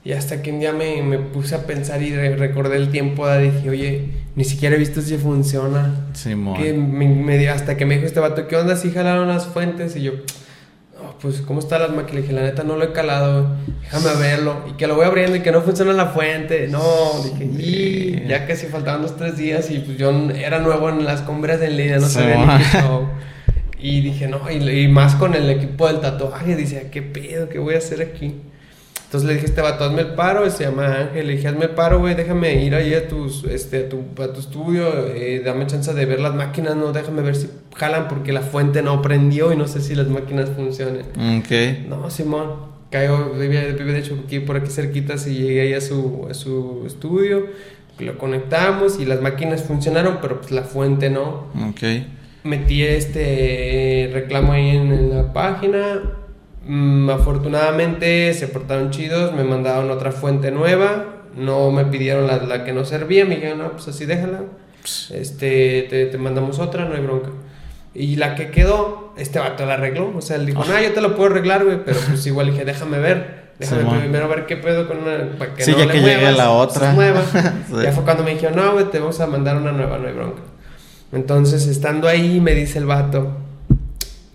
Y 0.05 0.13
hasta 0.13 0.43
que 0.43 0.51
un 0.51 0.59
día 0.59 0.73
me, 0.73 1.01
me 1.03 1.19
puse 1.19 1.55
a 1.55 1.65
pensar 1.65 2.03
y 2.03 2.13
recordé 2.13 2.77
el 2.77 2.91
tiempo, 2.91 3.29
dije, 3.37 3.71
oye, 3.71 4.09
ni 4.35 4.43
siquiera 4.43 4.75
he 4.75 4.79
visto 4.79 5.01
si 5.01 5.17
funciona. 5.17 6.09
Sí, 6.15 6.31
que 6.59 6.73
me, 6.73 7.49
hasta 7.49 7.77
que 7.77 7.87
me 7.87 7.95
dijo 7.95 8.07
este 8.07 8.19
vato, 8.19 8.49
¿qué 8.49 8.57
onda 8.57 8.75
si 8.75 8.91
jalaron 8.91 9.29
las 9.29 9.47
fuentes? 9.47 9.95
Y 9.95 10.03
yo, 10.03 10.13
pues, 11.23 11.41
¿cómo 11.41 11.61
están 11.61 11.83
las 11.83 11.91
máquinas? 11.91 12.15
Le 12.15 12.21
dije, 12.23 12.33
la 12.33 12.43
neta 12.43 12.65
no 12.65 12.77
lo 12.77 12.85
he 12.85 12.93
calado, 12.93 13.57
déjame 13.81 14.21
verlo. 14.21 14.57
Y 14.69 14.73
que 14.73 14.89
lo 14.89 14.97
voy 14.97 15.07
abriendo 15.07 15.37
y 15.37 15.41
que 15.41 15.53
no 15.53 15.63
funciona 15.63 15.93
la 15.93 16.07
fuente. 16.07 16.67
No, 16.67 16.83
dije, 17.23 17.45
y 17.45 18.27
ya 18.27 18.45
casi 18.47 18.67
faltaban 18.67 19.03
los 19.03 19.17
tres 19.17 19.37
días 19.37 19.71
y 19.71 19.79
pues 19.79 19.97
yo 19.97 20.11
era 20.31 20.59
nuevo 20.59 20.89
en 20.89 21.05
las 21.05 21.23
compras 21.23 21.63
en 21.63 21.77
línea, 21.77 21.99
no 21.99 22.09
sabía 22.09 22.59
ni 22.59 22.65
qué 22.65 23.07
Y 23.79 24.01
dije, 24.01 24.27
no, 24.27 24.51
y, 24.51 24.69
y, 24.69 24.89
más 24.89 25.15
con 25.15 25.35
el 25.35 25.49
equipo 25.49 25.87
del 25.87 26.01
tatuaje, 26.01 26.57
dice, 26.57 26.89
¿qué 26.91 27.03
pedo? 27.03 27.49
¿Qué 27.49 27.61
voy 27.61 27.77
a 27.77 27.79
hacer 27.79 28.03
aquí? 28.03 28.35
Entonces 29.13 29.29
le 29.29 29.35
dije, 29.35 29.45
este 29.45 29.61
vato, 29.61 29.85
hazme 29.85 30.01
el 30.01 30.15
paro, 30.15 30.49
se 30.49 30.65
llama 30.65 30.87
Ángel, 30.87 31.27
le 31.27 31.37
dije, 31.37 31.47
hazme 31.47 31.67
el 31.67 31.73
paro, 31.73 31.99
güey, 31.99 32.15
déjame 32.15 32.65
ir 32.65 32.75
ahí 32.75 32.95
a, 32.95 33.09
tus, 33.09 33.45
este, 33.45 33.81
a, 33.81 33.89
tu, 33.91 33.99
a 34.23 34.33
tu 34.33 34.41
estudio, 34.41 34.89
eh, 35.15 35.43
dame 35.45 35.67
chance 35.67 35.93
de 35.93 36.07
ver 36.07 36.19
las 36.19 36.35
máquinas, 36.35 36.77
no, 36.77 36.95
déjame 36.95 37.21
ver 37.21 37.37
si 37.37 37.51
jalan 37.77 38.09
porque 38.09 38.33
la 38.33 38.41
fuente 38.41 38.81
no 38.81 39.03
prendió 39.03 39.53
y 39.53 39.57
no 39.57 39.69
sé 39.69 39.83
si 39.83 39.95
las 39.95 40.09
máquinas 40.09 40.49
funcionan. 40.57 41.03
Ok. 41.39 41.87
No, 41.91 42.09
Simón, 42.09 42.53
cayó, 42.89 43.35
de 43.35 43.99
hecho 43.99 44.19
aquí, 44.25 44.41
por 44.41 44.57
aquí 44.57 44.71
cerquita, 44.71 45.17
y 45.27 45.35
llegué 45.35 45.61
ahí 45.61 45.75
a 45.75 45.83
su, 45.83 46.27
a 46.31 46.33
su 46.33 46.85
estudio, 46.87 47.49
lo 47.99 48.17
conectamos 48.17 48.99
y 48.99 49.05
las 49.05 49.21
máquinas 49.21 49.63
funcionaron, 49.63 50.21
pero 50.23 50.41
pues 50.41 50.53
la 50.53 50.63
fuente 50.63 51.11
no. 51.11 51.49
Ok. 51.69 51.83
Metí 52.45 52.83
este 52.83 54.09
reclamo 54.11 54.55
ahí 54.55 54.71
en 54.71 55.11
la 55.11 55.35
página, 55.35 56.01
Mm, 56.65 57.11
afortunadamente 57.11 58.33
se 58.35 58.47
portaron 58.47 58.91
chidos, 58.91 59.33
me 59.35 59.43
mandaron 59.43 59.91
otra 59.91 60.13
fuente 60.13 60.51
nueva, 60.51 61.07
no 61.37 61.71
me 61.71 61.85
pidieron 61.85 62.27
la, 62.27 62.39
la 62.39 62.65
que 62.65 62.73
no 62.73 62.85
servía, 62.85 63.25
me 63.25 63.37
dijeron, 63.37 63.59
no, 63.59 63.73
pues 63.73 63.89
así 63.89 64.07
déjala, 64.07 64.43
este, 65.11 65.87
te, 65.91 66.07
te, 66.07 66.19
mandamos 66.19 66.59
otra, 66.61 66.85
no 66.85 66.95
hay 66.95 67.03
bronca. 67.03 67.31
Y 67.95 68.17
la 68.17 68.35
que 68.37 68.51
quedó, 68.51 69.13
este 69.17 69.39
vato 69.39 69.67
la 69.67 69.75
arregló, 69.75 70.13
o 70.17 70.23
sea, 70.23 70.37
él 70.37 70.47
dijo, 70.47 70.65
no, 70.65 70.81
yo 70.81 70.93
te 70.93 71.01
lo 71.01 71.17
puedo 71.17 71.31
arreglar, 71.31 71.65
güey, 71.65 71.85
pero 71.85 71.99
pues 72.09 72.27
igual 72.27 72.47
dije, 72.47 72.65
déjame 72.65 72.99
ver. 72.99 73.43
Déjame 73.59 74.01
primero 74.01 74.29
ver 74.29 74.47
qué 74.47 74.57
pedo 74.57 74.89
con 74.89 74.99
una. 74.99 75.39
Para 75.39 75.55
que 75.55 75.63
sí, 75.63 75.73
ya 75.77 75.87
que 75.87 76.01
llegue 76.01 76.33
la 76.33 76.51
otra. 76.51 76.95
Nueva. 76.95 77.23
Ya 77.83 77.93
fue 77.93 78.03
cuando 78.03 78.25
me 78.25 78.33
dijeron, 78.33 78.57
no, 78.57 78.73
güey, 78.73 78.91
te 78.91 78.99
vamos 78.99 79.21
a 79.21 79.27
mandar 79.27 79.57
una 79.57 79.71
nueva, 79.71 79.99
no 79.99 80.09
hay 80.09 80.15
bronca. 80.15 80.43
Entonces, 81.13 81.67
estando 81.67 82.09
ahí, 82.09 82.41
me 82.41 82.55
dice 82.55 82.79
el 82.79 82.87
vato, 82.87 83.37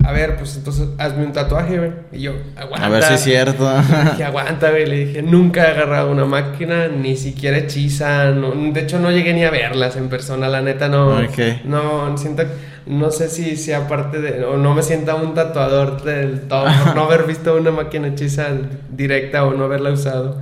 a 0.08 0.14
ver, 0.14 0.38
pues 0.38 0.56
entonces 0.56 0.88
hazme 1.00 1.26
un 1.26 1.34
tatuaje, 1.34 1.78
güey. 1.78 1.92
Y 2.14 2.22
yo, 2.22 2.32
aguanta. 2.56 2.88
A 2.88 2.90
ver 2.90 3.04
si 3.04 3.14
es 3.16 3.20
cierto. 3.20 3.70
dije, 4.12 4.24
aguanta, 4.24 4.70
güey. 4.70 4.86
Le 4.86 5.06
dije, 5.06 5.22
nunca 5.22 5.66
he 5.66 5.72
agarrado 5.72 6.10
una 6.10 6.24
máquina, 6.24 6.88
ni 6.88 7.18
siquiera 7.18 7.58
hechiza. 7.58 8.32
de 8.32 8.80
hecho, 8.80 9.00
no 9.00 9.12
llegué 9.12 9.34
ni 9.34 9.44
a 9.44 9.52
verlas 9.52 9.98
en 9.98 10.08
persona, 10.08 10.48
la 10.48 10.62
neta, 10.62 10.88
no. 10.88 11.20
No, 11.66 12.18
siento, 12.18 12.44
no 12.86 13.12
sé 13.12 13.28
si 13.28 13.58
sea 13.58 13.90
parte 13.90 14.22
de, 14.22 14.46
o 14.46 14.56
no 14.56 14.74
me 14.74 14.82
sienta 14.82 15.16
un 15.16 15.34
tatuador 15.34 16.02
del 16.04 16.48
todo, 16.48 16.70
no 16.96 17.04
haber 17.04 17.24
visto 17.26 17.58
una 17.58 17.72
máquina 17.72 18.08
hechiza 18.08 18.48
directa 18.90 19.44
o 19.44 19.56
no 19.56 19.66
haberla 19.66 19.92
usado. 19.92 20.38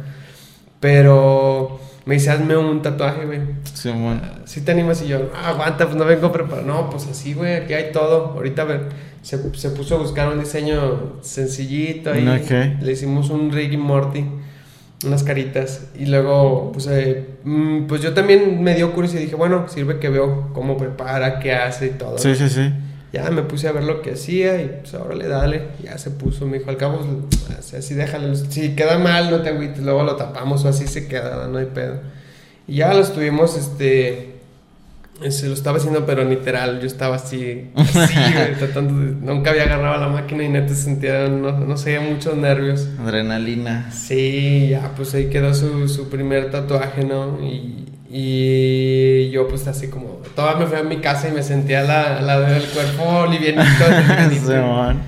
Pero 0.79 1.79
me 2.05 2.13
dice, 2.13 2.29
hazme 2.29 2.55
un 2.55 2.83
tatuaje, 2.83 3.25
güey. 3.25 3.39
Sí, 3.73 3.89
bueno. 3.89 4.21
Si 4.43 4.61
te 4.61 4.73
animas 4.73 5.01
y 5.01 5.07
yo, 5.07 5.31
aguanta, 5.43 5.85
pues 5.85 5.95
no 5.95 6.05
vengo 6.05 6.31
preparado. 6.31 6.67
No, 6.67 6.87
pues 6.91 7.07
así, 7.07 7.33
güey, 7.33 7.55
aquí 7.55 7.73
hay 7.73 7.91
todo. 7.91 8.33
Ahorita, 8.35 8.61
a 8.61 8.65
ver 8.65 9.14
se, 9.25 9.39
se, 9.55 9.69
puso 9.71 9.95
a 9.95 9.97
buscar 9.97 10.31
un 10.31 10.39
diseño 10.39 11.13
sencillito 11.21 12.11
ahí. 12.11 12.23
Le 12.79 12.91
hicimos 12.91 13.31
un 13.31 13.51
Ricky 13.51 13.75
Morty, 13.75 14.23
unas 15.03 15.23
caritas. 15.23 15.87
Y 15.97 16.05
luego, 16.05 16.71
pues, 16.71 16.85
eh, 16.85 17.25
mm, 17.43 17.87
pues 17.87 18.01
yo 18.01 18.13
también 18.13 18.61
me 18.61 18.75
dio 18.75 18.93
curiosidad 18.93 19.21
y 19.21 19.23
dije, 19.23 19.35
bueno, 19.35 19.67
sirve 19.67 19.97
que 19.97 20.09
veo 20.09 20.51
cómo 20.53 20.77
prepara, 20.77 21.39
qué 21.39 21.53
hace 21.53 21.87
y 21.87 21.89
todo. 21.89 22.19
Sí, 22.19 22.35
sí, 22.35 22.49
sí. 22.49 22.71
Ya 23.13 23.31
me 23.31 23.41
puse 23.41 23.67
a 23.67 23.71
ver 23.71 23.83
lo 23.83 24.03
que 24.03 24.11
hacía 24.11 24.61
y 24.61 24.67
pues 24.81 24.93
ahora 24.93 25.15
le 25.15 25.27
dale. 25.27 25.69
Ya 25.81 25.97
se 25.97 26.11
puso, 26.11 26.45
me 26.45 26.59
dijo, 26.59 26.69
al 26.69 26.77
cabo, 26.77 26.99
así 27.57 27.95
déjalo. 27.95 28.35
Si 28.35 28.75
queda 28.75 28.99
mal, 28.99 29.31
no 29.31 29.41
te 29.41 29.49
agüites, 29.49 29.79
luego 29.79 30.03
lo 30.03 30.17
tapamos 30.17 30.63
o 30.65 30.69
así 30.69 30.85
se 30.85 31.07
queda, 31.07 31.47
no 31.47 31.57
hay 31.57 31.65
pedo. 31.65 31.99
Y 32.67 32.75
ya 32.75 32.93
lo 32.93 33.01
estuvimos, 33.01 33.57
este 33.57 34.34
se 35.29 35.47
lo 35.47 35.53
estaba 35.53 35.77
haciendo, 35.77 36.05
pero 36.05 36.23
literal, 36.23 36.81
yo 36.81 36.87
estaba 36.87 37.15
así, 37.15 37.69
así, 37.75 38.15
tratando 38.59 38.93
Nunca 38.93 39.51
había 39.51 39.63
agarrado 39.63 39.99
la 40.01 40.09
máquina 40.09 40.43
y 40.43 40.49
neta 40.49 40.75
sentía, 40.75 41.27
no, 41.27 41.51
no 41.51 41.77
sé, 41.77 41.99
muchos 41.99 42.35
nervios. 42.35 42.89
Adrenalina. 42.99 43.91
Sí, 43.91 44.69
ya, 44.69 44.91
pues 44.95 45.13
ahí 45.15 45.29
quedó 45.29 45.53
su, 45.53 45.87
su 45.87 46.09
primer 46.09 46.51
tatuaje, 46.51 47.05
¿no? 47.05 47.39
Y, 47.41 47.85
y 48.09 49.29
yo, 49.31 49.47
pues 49.47 49.67
así 49.67 49.87
como, 49.87 50.21
toda 50.35 50.55
me 50.55 50.67
fui 50.67 50.77
a 50.77 50.83
mi 50.83 50.97
casa 50.97 51.29
y 51.29 51.31
me 51.31 51.43
sentía 51.43 51.83
la, 51.83 52.21
la 52.21 52.39
del 52.41 52.63
cuerpo 52.63 53.25
livianito. 53.27 53.63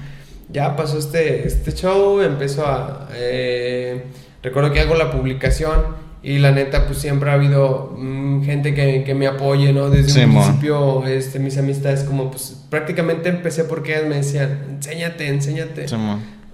ya 0.49 0.76
pasó 0.76 0.97
este, 0.97 1.45
este 1.45 1.74
show, 1.74 2.22
empezó 2.22 2.66
a. 2.66 3.10
Eh, 3.14 4.05
recuerdo 4.41 4.72
que 4.72 4.80
hago 4.80 4.95
la 4.95 5.12
publicación 5.12 6.07
Y 6.24 6.39
la 6.39 6.51
neta, 6.51 6.86
pues 6.88 6.97
siempre 6.97 7.30
ha 7.30 7.34
habido 7.34 7.95
mm, 7.97 8.43
gente 8.43 8.74
que, 8.74 9.03
que, 9.03 9.13
me 9.13 9.28
apoye, 9.28 9.72
¿no? 9.72 9.89
Desde 9.89 10.26
un 10.26 10.34
principio, 10.34 11.05
este, 11.05 11.39
mis 11.39 11.57
amistades, 11.57 12.03
como 12.03 12.32
pues 12.32 12.57
prácticamente 12.70 13.30
empecé 13.30 13.63
porque 13.63 13.95
ellas 13.95 14.09
me 14.09 14.15
decían, 14.15 14.65
enséñate, 14.70 15.28
enséñate. 15.28 15.86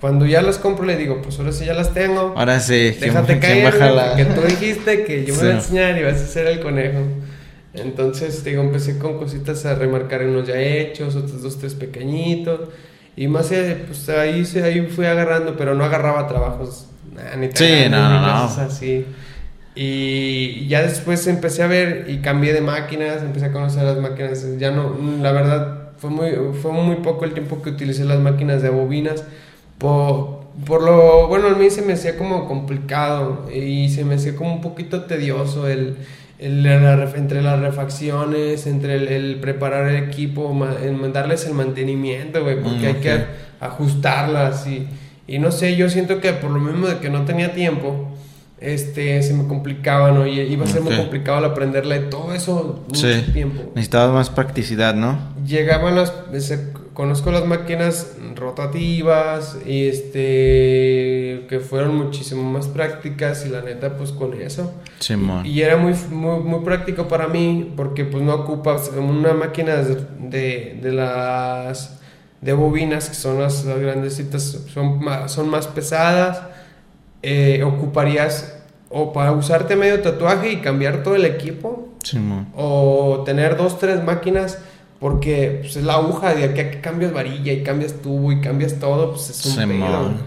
Cuando 0.01 0.25
ya 0.25 0.41
las 0.41 0.57
compro, 0.57 0.85
le 0.85 0.97
digo, 0.97 1.21
pues 1.21 1.39
ahora 1.39 1.53
sí 1.53 1.63
ya 1.63 1.73
las 1.73 1.93
tengo. 1.93 2.33
Ahora 2.35 2.59
sí, 2.59 2.91
déjate 2.99 3.39
caer, 3.39 3.73
que 4.17 4.25
tú 4.25 4.41
dijiste 4.41 5.05
que 5.05 5.23
yo 5.23 5.33
me 5.35 5.39
voy 5.39 5.49
a 5.49 5.55
enseñar 5.55 5.97
y 5.97 6.03
vas 6.03 6.15
a 6.15 6.27
ser 6.27 6.47
el 6.47 6.59
conejo. 6.59 6.99
Entonces, 7.73 8.43
digo, 8.43 8.61
empecé 8.61 8.99
con 8.99 9.17
cositas 9.17 9.65
a 9.65 9.75
remarcar 9.75 10.25
unos 10.25 10.47
ya 10.47 10.59
hechos, 10.59 11.15
otros 11.15 11.41
dos, 11.41 11.57
tres 11.57 11.73
pequeñitos. 11.73 12.59
Y 13.15 13.27
más, 13.27 13.51
pues 13.87 14.09
ahí, 14.09 14.45
ahí 14.61 14.87
fui 14.87 15.05
agarrando, 15.05 15.55
pero 15.57 15.73
no 15.73 15.83
agarraba 15.85 16.27
trabajos. 16.27 16.87
ni 17.37 17.49
sí, 17.53 17.85
no, 17.89 18.09
no, 18.09 18.21
no. 18.21 18.43
Así. 18.43 19.05
Y 19.75 20.67
ya 20.67 20.83
después 20.83 21.25
empecé 21.25 21.63
a 21.63 21.67
ver 21.67 22.05
y 22.07 22.17
cambié 22.19 22.53
de 22.53 22.61
máquinas, 22.61 23.23
empecé 23.23 23.47
a 23.47 23.51
conocer 23.51 23.83
las 23.83 23.97
máquinas. 23.97 24.45
Ya 24.59 24.71
no, 24.71 24.95
la 25.21 25.31
verdad, 25.31 25.89
fue 25.97 26.09
muy, 26.09 26.31
fue 26.61 26.71
muy 26.71 26.97
poco 26.97 27.25
el 27.25 27.33
tiempo 27.33 27.61
que 27.61 27.71
utilicé 27.71 28.05
las 28.05 28.19
máquinas 28.19 28.61
de 28.61 28.69
bobinas. 28.69 29.23
Por, 29.79 30.43
por 30.65 30.83
lo, 30.83 31.27
bueno, 31.27 31.47
a 31.47 31.55
mí 31.55 31.69
se 31.69 31.81
me 31.81 31.93
hacía 31.93 32.17
como 32.17 32.47
complicado 32.47 33.49
y 33.53 33.89
se 33.89 34.05
me 34.05 34.15
hacía 34.15 34.35
como 34.35 34.53
un 34.53 34.61
poquito 34.61 35.05
tedioso 35.05 35.67
el, 35.67 35.97
el, 36.37 36.65
entre 36.65 37.41
las 37.41 37.59
refacciones, 37.59 38.67
entre 38.67 39.15
el, 39.15 39.37
preparar 39.37 39.87
el 39.87 40.03
equipo, 40.03 40.55
el 40.83 40.93
mandarles 40.93 41.47
el 41.47 41.53
mantenimiento, 41.53 42.43
güey, 42.43 42.61
porque 42.61 42.83
mm, 42.83 42.95
hay 42.95 43.01
que 43.01 43.23
ajustarlas 43.59 44.67
y, 44.67 44.87
y 45.25 45.39
no 45.39 45.51
sé, 45.51 45.75
yo 45.75 45.89
siento 45.89 46.19
que 46.19 46.33
por 46.33 46.51
lo 46.51 46.59
mismo 46.59 46.87
de 46.87 46.99
que 46.99 47.09
no 47.09 47.25
tenía 47.25 47.53
tiempo, 47.53 48.12
este, 48.63 49.21
se 49.23 49.33
me 49.33 49.45
complicaba, 49.45 50.11
¿no? 50.11 50.25
Y 50.25 50.39
iba 50.39 50.63
a 50.63 50.67
ser 50.67 50.81
muy 50.81 50.95
complicado 50.95 51.37
al 51.39 51.45
aprenderle 51.45 51.99
todo 51.99 52.33
eso 52.33 52.85
mucho 52.87 53.07
sí. 53.07 53.31
tiempo. 53.33 53.61
Necesitaba 53.75 54.13
más 54.13 54.29
practicidad, 54.29 54.95
¿no? 54.95 55.19
Llegaban 55.45 55.95
las, 55.95 56.13
conozco 56.93 57.31
las 57.31 57.45
máquinas 57.45 58.13
rotativas 58.35 59.57
y 59.65 59.87
este, 59.87 61.45
que 61.49 61.59
fueron 61.59 61.97
muchísimo 61.97 62.43
más 62.49 62.67
prácticas 62.67 63.45
y 63.45 63.49
la 63.49 63.61
neta, 63.61 63.97
pues 63.97 64.11
con 64.11 64.33
eso. 64.33 64.73
Sí, 64.99 65.15
y, 65.43 65.61
era 65.61 65.75
muy, 65.75 65.93
muy, 66.09 66.39
muy, 66.39 66.63
práctico 66.63 67.09
para 67.09 67.27
mí 67.27 67.73
porque 67.75 68.05
pues 68.05 68.23
no 68.23 68.33
ocupas 68.33 68.89
una 68.97 69.33
máquina 69.33 69.75
de, 69.75 70.79
de 70.81 70.91
las 70.93 71.99
de 72.39 72.53
bobinas 72.53 73.09
que 73.09 73.15
son 73.15 73.39
las, 73.39 73.65
las 73.65 73.79
grandecitas 73.79 74.43
son 74.73 74.99
son 75.27 75.49
más 75.49 75.67
pesadas 75.67 76.52
eh, 77.23 77.63
ocuparías 77.63 78.55
o 78.89 79.11
para 79.11 79.31
usarte 79.31 79.75
medio 79.75 80.01
tatuaje 80.01 80.51
y 80.51 80.57
cambiar 80.57 81.01
todo 81.01 81.15
el 81.15 81.25
equipo. 81.25 81.89
o 82.55 83.23
tener 83.25 83.57
dos, 83.57 83.79
tres 83.79 84.03
máquinas 84.03 84.59
porque 85.03 85.57
pues, 85.61 85.75
es 85.75 85.83
la 85.83 85.95
aguja 85.95 86.33
de 86.33 86.45
aquí 86.45 86.61
a 86.61 86.71
que 86.71 86.79
cambias 86.79 87.11
varilla 87.11 87.51
y 87.51 87.61
cambias 87.61 87.93
tubo 88.01 88.31
y 88.31 88.39
cambias 88.39 88.75
todo, 88.79 89.11
pues 89.11 89.31
es 89.31 89.45
un. 89.45 89.51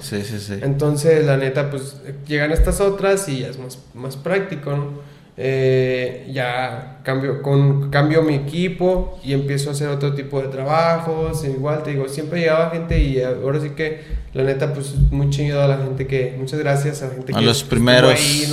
Sí, 0.00 0.22
sí, 0.22 0.38
sí. 0.38 0.58
Entonces, 0.60 1.24
la 1.24 1.38
neta, 1.38 1.70
pues 1.70 1.96
llegan 2.26 2.52
estas 2.52 2.82
otras 2.82 3.26
y 3.30 3.38
ya 3.38 3.48
es 3.48 3.58
más, 3.58 3.78
más 3.94 4.16
práctico, 4.16 4.72
¿no? 4.72 5.15
Eh, 5.38 6.30
ya 6.32 7.00
cambio, 7.02 7.42
con, 7.42 7.90
cambio 7.90 8.22
mi 8.22 8.34
equipo 8.34 9.20
y 9.22 9.34
empiezo 9.34 9.68
a 9.68 9.72
hacer 9.72 9.88
otro 9.88 10.14
tipo 10.14 10.40
de 10.40 10.48
trabajos. 10.48 11.44
Igual 11.44 11.82
te 11.82 11.90
digo, 11.90 12.08
siempre 12.08 12.40
llegaba 12.40 12.70
gente 12.70 12.98
y 12.98 13.20
ahora 13.22 13.60
sí 13.60 13.70
que 13.70 14.00
la 14.32 14.44
neta, 14.44 14.72
pues 14.72 14.94
muy 15.10 15.30
chido 15.30 15.62
a 15.62 15.68
la 15.68 15.78
gente 15.78 16.06
que, 16.06 16.34
muchas 16.38 16.58
gracias 16.58 17.02
a 17.02 17.08
la 17.08 17.14
gente 17.14 17.32
a 17.34 17.40
los 17.40 17.64
primeros. 17.64 18.12
Ahí, 18.12 18.46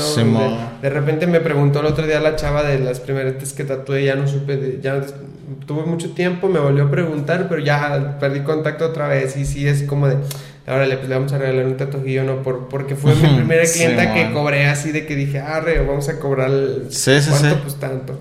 de, 0.81 0.89
repente 0.89 1.27
me 1.27 1.39
preguntó 1.39 1.79
el 1.79 1.85
otro 1.85 2.05
día 2.05 2.19
la 2.19 2.35
chava 2.35 2.63
de 2.63 2.79
las 2.79 2.99
primeras 2.99 3.53
que 3.53 3.63
tatué, 3.63 4.05
ya 4.05 4.15
no 4.15 4.27
supe, 4.27 4.79
ya 4.81 5.01
tuve 5.65 5.85
mucho 5.85 6.11
tiempo, 6.11 6.47
me 6.47 6.59
volvió 6.59 6.85
a 6.85 6.91
preguntar, 6.91 7.47
pero 7.49 7.61
ya 7.61 8.17
perdí 8.19 8.41
contacto 8.41 8.85
otra 8.85 9.07
vez 9.07 9.35
y 9.37 9.45
sí 9.45 9.67
es 9.67 9.83
como 9.83 10.07
de 10.07 10.17
ahora 10.67 10.85
le, 10.85 10.97
pues, 10.97 11.09
le 11.09 11.15
vamos 11.15 11.33
a 11.33 11.37
regalar 11.37 11.65
un 11.65 11.77
tatuajillo, 11.77 12.23
¿no? 12.23 12.43
Por, 12.43 12.69
porque 12.69 12.95
fue 12.95 13.15
mi 13.15 13.27
primera 13.27 13.63
clienta 13.63 14.13
que 14.13 14.31
cobré 14.31 14.65
así 14.65 14.91
de 14.91 15.05
que 15.05 15.15
dije, 15.15 15.39
ah, 15.39 15.59
re, 15.59 15.79
vamos 15.85 16.07
a 16.09 16.19
cobrar 16.19 16.51
sí, 16.89 17.21
sí, 17.21 17.29
¿cuánto? 17.29 17.61
Pues 17.61 17.75
tanto. 17.79 18.19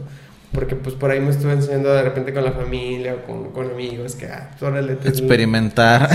Porque 0.53 0.76
pues 0.76 0.95
por 0.95 1.11
ahí 1.11 1.18
me 1.18 1.30
estuve 1.30 1.53
enseñando 1.53 1.95
de 1.95 2.03
repente 2.03 2.34
con 2.34 2.45
la 2.45 2.53
familia 2.53 3.14
o 3.14 3.26
con, 3.26 3.53
con 3.53 3.70
amigos 3.70 4.16
que, 4.16 4.26
ah, 4.26 4.51
pues, 4.59 4.84
le 4.84 4.93
Experimentar. 4.93 6.11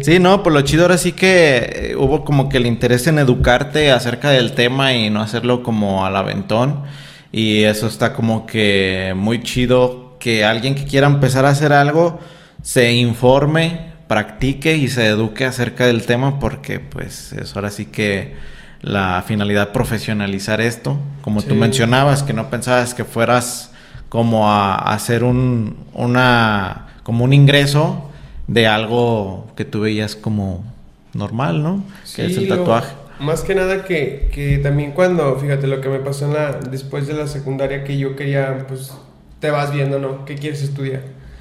Sí. 0.00 0.18
no, 0.20 0.44
por 0.44 0.52
lo 0.52 0.60
chido 0.62 0.82
ahora 0.82 0.96
sí 0.96 1.12
que 1.12 1.72
eh, 1.74 1.96
hubo 1.96 2.24
como 2.24 2.48
que 2.48 2.58
el 2.58 2.66
interés 2.66 3.06
en 3.08 3.18
educarte 3.18 3.90
acerca 3.90 4.30
del 4.30 4.52
tema 4.52 4.94
y 4.94 5.10
no 5.10 5.22
hacerlo 5.22 5.62
como 5.64 6.06
al 6.06 6.14
aventón. 6.14 6.84
Y 7.32 7.64
eso 7.64 7.88
está 7.88 8.12
como 8.12 8.46
que 8.46 9.12
muy 9.16 9.42
chido 9.42 10.16
que 10.20 10.44
alguien 10.44 10.76
que 10.76 10.84
quiera 10.84 11.08
empezar 11.08 11.44
a 11.44 11.48
hacer 11.48 11.72
algo 11.72 12.20
se 12.62 12.92
informe 12.92 13.93
practique 14.14 14.76
y 14.76 14.86
se 14.86 15.08
eduque 15.08 15.44
acerca 15.44 15.86
del 15.86 16.06
tema 16.06 16.38
porque 16.38 16.78
pues 16.78 17.32
es 17.32 17.56
ahora 17.56 17.72
sí 17.72 17.86
que 17.86 18.34
la 18.80 19.24
finalidad 19.26 19.72
profesionalizar 19.72 20.60
esto, 20.60 21.00
como 21.20 21.42
tú 21.42 21.56
mencionabas, 21.56 22.22
que 22.22 22.32
no 22.32 22.48
pensabas 22.48 22.94
que 22.94 23.02
fueras 23.02 23.72
como 24.08 24.48
a, 24.48 24.76
hacer 24.76 25.24
un, 25.24 25.78
una, 25.94 26.86
como 27.02 27.24
un 27.24 27.32
ingreso 27.32 28.08
de 28.46 28.68
algo 28.68 29.50
que 29.56 29.64
tú 29.64 29.80
veías 29.80 30.14
como 30.14 30.64
normal, 31.12 31.64
¿no? 31.64 31.82
que 32.14 32.26
es 32.26 32.36
el 32.36 32.46
tatuaje. 32.46 32.94
más 33.18 33.42
que 33.42 33.56
nada 33.56 33.84
que, 33.84 34.30
que, 34.32 34.58
también 34.58 34.92
cuando, 34.92 35.36
fíjate 35.40 35.66
lo 35.66 35.80
que 35.80 35.88
me 35.88 35.98
pasó 35.98 36.26
en 36.26 36.34
la, 36.34 36.52
después 36.52 37.08
de 37.08 37.14
la 37.14 37.26
secundaria 37.26 37.82
que 37.82 37.98
yo 37.98 38.14
quería, 38.14 38.64
pues 38.68 38.92
te 39.40 39.50
vas 39.50 39.72
viendo, 39.72 39.98
¿no? 39.98 40.24
¿Qué 40.24 40.36
quieres 40.36 40.62
estudiar? 40.62 41.00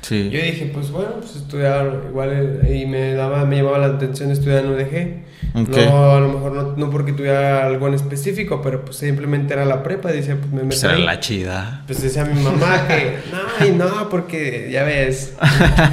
Yo 0.10 0.42
dije, 0.42 0.70
pues 0.74 0.92
bueno, 0.92 1.12
pues 1.20 1.36
estudiar 1.38 2.04
igual 2.10 2.62
eh, 2.64 2.82
y 2.82 2.86
me 2.86 3.14
daba, 3.14 3.46
me 3.46 3.58
llamaba 3.58 3.78
la 3.80 3.96
atención 3.96 4.32
estudiar 4.32 4.66
en 4.66 4.72
UDG. 4.72 5.33
No, 5.54 6.12
a 6.12 6.20
lo 6.20 6.30
mejor 6.30 6.52
no, 6.54 6.76
no, 6.76 6.90
porque 6.90 7.14
tuviera 7.14 7.66
algo 7.66 7.88
en 7.88 7.94
específico, 7.94 8.62
pero 8.62 8.84
pues 8.84 8.98
simplemente 8.98 9.54
era 9.54 9.66
la 9.66 9.84
prepa. 9.84 10.12
Decía, 10.12 10.36
pues 10.36 10.52
me 10.52 10.64
pues 10.64 10.84
era 10.84 10.98
la 10.98 11.20
chida. 11.20 11.84
Pues 11.86 12.02
decía 12.02 12.26
mi 12.26 12.42
mamá 12.42 12.88
que, 12.88 13.18
no, 13.32 13.66
y 13.66 13.72
no, 13.72 14.10
porque 14.10 14.70
ya 14.72 14.84
ves, 14.84 15.34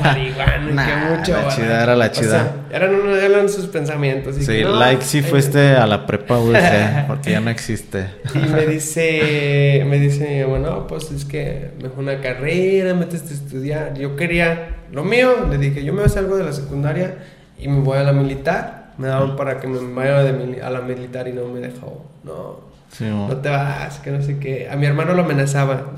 marihuana, 0.03 0.59
nah, 0.73 0.87
que 0.87 1.17
mucho. 1.17 1.33
La 1.33 1.49
chida 1.49 1.83
era 1.83 1.97
la 1.97 2.11
chida. 2.11 2.27
O 2.27 2.31
sea, 2.31 2.55
eran, 2.73 2.93
eran 3.11 3.49
sus 3.49 3.67
pensamientos. 3.67 4.39
Y 4.39 4.45
sí, 4.45 4.63
like 4.63 5.03
si 5.03 5.23
fuiste 5.23 5.77
a 5.77 5.87
la 5.87 6.07
prepa 6.07 6.39
porque 7.07 7.31
ya 7.31 7.41
no 7.41 7.51
existe. 7.51 8.07
y 8.35 8.39
me 8.39 8.67
dice, 8.67 9.85
me 9.87 9.99
dice, 9.99 10.45
bueno, 10.45 10.87
pues 10.87 11.11
es 11.11 11.25
que 11.25 11.73
mejor 11.83 12.01
una 12.01 12.21
carrera, 12.21 12.95
meteste 12.95 13.35
a 13.35 13.37
estudiar 13.37 13.81
yo 13.95 14.17
quería 14.17 14.77
lo 14.93 15.05
mío, 15.05 15.47
le 15.49 15.59
dije, 15.59 15.85
yo 15.85 15.93
me 15.93 15.99
voy 15.99 16.05
a 16.05 16.07
hacer 16.07 16.21
algo 16.21 16.37
de 16.37 16.45
la 16.45 16.53
secundaria 16.53 17.17
y 17.59 17.69
me 17.69 17.81
voy 17.81 17.99
a 17.99 18.03
la 18.03 18.13
militar. 18.13 18.80
Me 19.01 19.09
daban 19.09 19.35
para 19.35 19.59
que 19.59 19.67
me 19.67 19.79
vaya 19.95 20.19
a 20.63 20.71
la 20.71 20.81
militar 20.83 21.27
y 21.27 21.33
no 21.33 21.49
me 21.49 21.61
dejó. 21.61 22.05
No, 22.23 22.61
no 23.01 23.37
te 23.39 23.49
vas, 23.49 23.99
que 24.01 24.11
no 24.11 24.23
sé 24.23 24.39
qué. 24.39 24.69
A 24.71 24.77
mi 24.77 24.85
hermano 24.85 25.15
lo 25.15 25.23
amenazaba. 25.23 25.93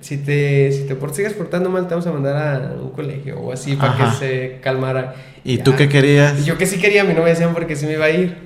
si, 0.00 0.18
te, 0.18 0.70
si 0.70 0.86
te 0.86 0.94
por, 0.94 1.12
sigues 1.12 1.32
portando 1.32 1.68
mal, 1.68 1.88
te 1.88 1.94
vamos 1.94 2.06
a 2.06 2.12
mandar 2.12 2.36
a 2.36 2.80
un 2.80 2.90
colegio 2.90 3.40
o 3.40 3.52
así 3.52 3.74
para 3.74 3.96
que 3.96 4.16
se 4.18 4.58
calmara. 4.62 5.16
¿Y 5.42 5.58
tú 5.58 5.74
qué 5.76 5.88
querías? 5.88 6.46
Yo 6.46 6.56
que 6.56 6.66
sí 6.66 6.78
quería, 6.78 7.02
a 7.02 7.04
mí 7.04 7.12
no 7.12 7.24
me 7.24 7.30
decían 7.30 7.54
porque 7.54 7.74
sí 7.74 7.86
me 7.86 7.94
iba 7.94 8.04
a 8.04 8.10
ir. 8.10 8.36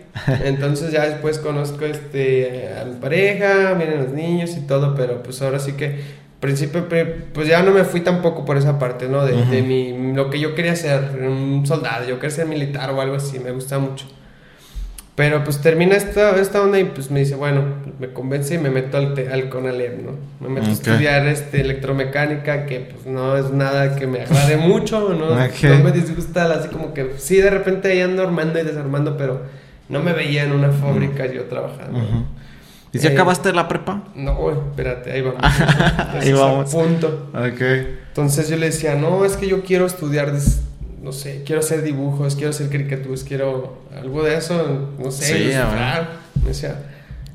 Entonces 0.45 0.91
ya 0.91 1.05
después 1.05 1.39
conozco 1.39 1.85
este, 1.85 2.71
a 2.81 2.87
mi 2.87 2.95
pareja, 2.95 3.75
vienen 3.75 4.05
los 4.05 4.13
niños 4.13 4.57
y 4.57 4.61
todo, 4.63 4.95
pero 4.95 5.23
pues 5.23 5.43
ahora 5.43 5.59
sí 5.59 5.73
que 5.73 6.01
principio, 6.41 6.87
pues 7.33 7.49
ya 7.49 7.63
no 7.63 7.73
me 7.73 7.85
fui 7.85 8.01
tampoco 8.01 8.45
por 8.45 8.57
esa 8.57 8.79
parte, 8.79 9.09
¿no? 9.09 9.25
De, 9.25 9.63
mi, 9.63 10.15
lo 10.15 10.31
que 10.31 10.39
yo 10.39 10.55
quería 10.55 10.77
ser, 10.77 11.19
un 11.21 11.67
soldado, 11.67 12.07
yo 12.07 12.17
quería 12.17 12.37
ser 12.37 12.47
militar 12.47 12.91
o 12.91 13.01
algo 13.01 13.17
así, 13.17 13.39
me 13.39 13.51
gusta 13.51 13.79
mucho. 13.79 14.07
Pero 15.17 15.43
pues 15.43 15.61
termina 15.61 15.97
esta, 15.97 16.39
esta 16.41 16.63
onda 16.63 16.79
y 16.79 16.85
pues 16.85 17.11
me 17.11 17.19
dice, 17.19 17.35
bueno, 17.35 17.65
me 17.99 18.13
convence 18.13 18.55
y 18.55 18.59
me 18.59 18.71
meto 18.71 18.99
al, 18.99 19.17
al 19.33 19.49
CONALEP, 19.49 20.05
¿no? 20.05 20.13
Me 20.39 20.49
meto 20.49 20.69
a 20.69 20.73
estudiar 20.73 21.27
este, 21.27 21.61
electromecánica, 21.61 22.67
que 22.67 22.79
pues 22.79 23.05
no 23.05 23.37
es 23.37 23.51
nada 23.51 23.97
que 23.97 24.07
me 24.07 24.21
agrade 24.21 24.59
mucho, 24.59 25.15
¿no? 25.15 25.31
No 25.63 25.85
me 25.85 25.91
disgusta, 25.91 26.45
así 26.55 26.69
como 26.69 26.95
que 26.95 27.15
sí, 27.17 27.39
de 27.39 27.51
repente 27.51 27.89
ahí 27.89 28.01
ando 28.01 28.23
armando 28.23 28.61
y 28.61 28.63
desarmando, 28.63 29.17
pero 29.17 29.43
no 29.89 30.01
me 30.05 30.13
veía 30.13 30.45
en 30.45 30.53
una 30.53 30.71
fábrica 30.71 31.27
yo 31.27 31.47
trabajando. 31.47 31.99
¿Y 32.93 32.99
si 32.99 33.07
eh, 33.07 33.11
acabaste 33.13 33.53
la 33.53 33.69
prepa? 33.69 34.03
No, 34.15 34.51
espérate, 34.51 35.13
ahí 35.13 35.23
vamos. 35.23 35.41
ahí 36.21 36.33
vamos. 36.33 36.71
punto. 36.71 37.31
Ok. 37.35 37.61
Entonces 38.09 38.49
yo 38.49 38.57
le 38.57 38.67
decía, 38.67 38.95
no, 38.95 39.25
es 39.25 39.37
que 39.37 39.47
yo 39.47 39.63
quiero 39.63 39.87
estudiar, 39.87 40.33
no 41.03 41.13
sé, 41.13 41.43
quiero 41.45 41.61
hacer 41.61 41.83
dibujos, 41.83 42.35
quiero 42.35 42.51
hacer 42.51 42.69
caricaturas, 42.71 43.25
quiero 43.25 43.79
algo 43.97 44.23
de 44.23 44.37
eso, 44.37 44.91
no 44.99 45.11
sé, 45.11 45.25
sí, 45.25 45.55
Me 46.43 46.49
decía, 46.49 46.81